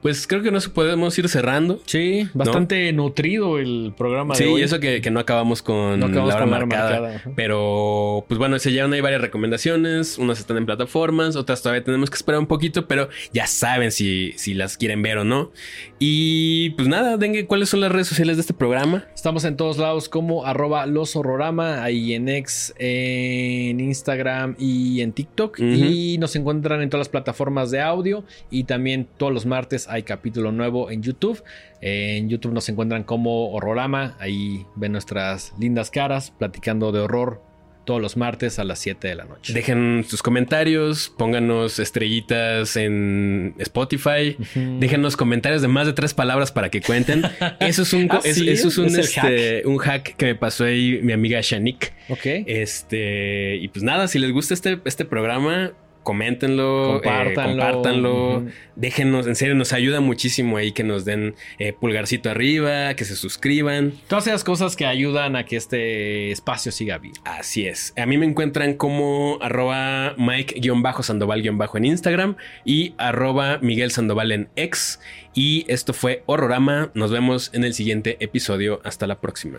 Pues 0.00 0.28
creo 0.28 0.42
que 0.42 0.52
nos 0.52 0.68
podemos 0.68 1.18
ir 1.18 1.28
cerrando. 1.28 1.80
Sí, 1.84 2.28
bastante 2.32 2.92
nutrido 2.92 3.58
el 3.58 3.92
programa 3.96 4.34
de 4.34 4.44
sí, 4.44 4.48
hoy. 4.48 4.62
eso 4.62 4.78
que, 4.78 5.02
no 5.10 5.18
acabamos 5.18 5.60
con 5.60 5.98
la 5.98 6.24
hora 6.24 6.46
marcada. 6.46 7.20
pero, 7.34 8.24
pues 8.28 8.38
bueno, 8.38 8.58
se 8.60 8.70
llevan 8.70 8.92
hay 8.92 9.00
varias 9.00 9.20
recomendaciones. 9.20 10.16
Unas 10.18 10.38
están 10.38 10.56
en 10.56 10.66
plataformas, 10.66 11.34
otras 11.34 11.62
todavía 11.62 11.82
tenemos 11.82 12.10
que 12.10 12.16
esperar 12.16 12.38
un 12.38 12.46
poquito, 12.46 12.86
pero 12.86 13.08
ya 13.32 13.48
saben 13.48 13.90
si, 13.90 14.32
si 14.36 14.54
las 14.54 14.76
quieren 14.76 15.02
ver 15.02 15.18
o 15.18 15.24
no. 15.24 15.50
Y 15.98 16.70
pues 16.70 16.86
nada, 16.86 17.16
dengue, 17.16 17.46
¿cuáles 17.46 17.68
son 17.68 17.80
las 17.80 17.90
redes 17.90 18.06
sociales 18.06 18.36
de 18.36 18.42
este 18.42 18.54
programa? 18.54 19.04
Estamos 19.16 19.44
en 19.44 19.56
todos 19.56 19.78
lados 19.78 20.08
como 20.08 20.46
arroba 20.46 20.86
los 20.86 21.16
horrorama, 21.16 21.82
ahí 21.82 22.14
en 22.14 22.28
X, 22.28 22.72
en 22.78 23.80
Instagram 23.80 24.54
y 24.60 25.00
en 25.00 25.12
TikTok. 25.12 25.58
Y 25.58 26.18
nos 26.18 26.36
encuentran 26.36 26.82
en 26.82 26.88
todas 26.88 27.00
las 27.00 27.07
plataformas 27.08 27.70
de 27.70 27.80
audio 27.80 28.24
y 28.50 28.64
también 28.64 29.08
todos 29.16 29.32
los 29.32 29.46
martes 29.46 29.88
hay 29.88 30.02
capítulo 30.02 30.52
nuevo 30.52 30.90
en 30.90 31.02
YouTube. 31.02 31.42
En 31.80 32.28
YouTube 32.28 32.52
nos 32.52 32.68
encuentran 32.68 33.04
como 33.04 33.50
Horrorama. 33.52 34.16
Ahí 34.18 34.66
ven 34.76 34.92
nuestras 34.92 35.52
lindas 35.58 35.90
caras 35.90 36.30
platicando 36.30 36.92
de 36.92 37.00
horror 37.00 37.48
todos 37.88 38.02
los 38.02 38.18
martes 38.18 38.58
a 38.58 38.64
las 38.64 38.80
7 38.80 39.08
de 39.08 39.14
la 39.14 39.24
noche. 39.24 39.54
Dejen 39.54 40.04
sus 40.06 40.22
comentarios, 40.22 41.10
pónganos 41.16 41.78
estrellitas 41.78 42.76
en 42.76 43.54
Spotify, 43.56 44.36
déjenos 44.78 45.16
comentarios 45.16 45.62
de 45.62 45.68
más 45.68 45.86
de 45.86 45.94
tres 45.94 46.12
palabras 46.12 46.52
para 46.52 46.68
que 46.68 46.82
cuenten. 46.82 47.22
Eso 47.60 47.84
es 47.84 47.94
un, 47.94 48.08
ah, 48.10 48.20
eso 48.22 48.68
es 48.68 48.76
un, 48.76 48.94
este, 48.94 49.62
hack? 49.62 49.66
un 49.66 49.78
hack 49.78 50.16
que 50.16 50.26
me 50.26 50.34
pasó 50.34 50.64
ahí 50.64 51.00
mi 51.02 51.14
amiga 51.14 51.40
Shanik. 51.40 51.94
Ok. 52.10 52.26
Este, 52.46 53.56
y 53.56 53.68
pues 53.68 53.82
nada, 53.82 54.06
si 54.06 54.18
les 54.18 54.32
gusta 54.32 54.52
este, 54.52 54.80
este 54.84 55.06
programa, 55.06 55.72
coméntenlo, 56.08 56.96
eh, 56.96 57.34
compártanlo, 57.34 58.46
déjenos, 58.76 59.26
en 59.26 59.36
serio, 59.36 59.54
nos 59.54 59.74
ayuda 59.74 60.00
muchísimo 60.00 60.56
ahí 60.56 60.72
que 60.72 60.82
nos 60.82 61.04
den 61.04 61.34
eh, 61.58 61.74
pulgarcito 61.74 62.30
arriba, 62.30 62.94
que 62.94 63.04
se 63.04 63.14
suscriban. 63.14 63.92
Todas 64.08 64.26
esas 64.26 64.42
cosas 64.42 64.74
que 64.74 64.86
ayudan 64.86 65.36
a 65.36 65.44
que 65.44 65.56
este 65.56 66.30
espacio 66.30 66.72
siga 66.72 66.96
vivo. 66.96 67.16
Así 67.26 67.66
es. 67.66 67.92
A 67.98 68.06
mí 68.06 68.16
me 68.16 68.24
encuentran 68.24 68.72
como 68.72 69.36
arroba 69.42 70.14
Mike-Sandoval- 70.16 71.76
en 71.76 71.84
Instagram 71.84 72.36
y 72.64 72.94
arroba 72.96 73.58
Miguel 73.60 73.90
Sandoval 73.90 74.32
en 74.32 74.48
X. 74.56 75.00
Y 75.34 75.66
esto 75.68 75.92
fue 75.92 76.22
Horrorama. 76.24 76.90
Nos 76.94 77.10
vemos 77.10 77.50
en 77.52 77.64
el 77.64 77.74
siguiente 77.74 78.16
episodio. 78.20 78.80
Hasta 78.82 79.06
la 79.06 79.20
próxima. 79.20 79.58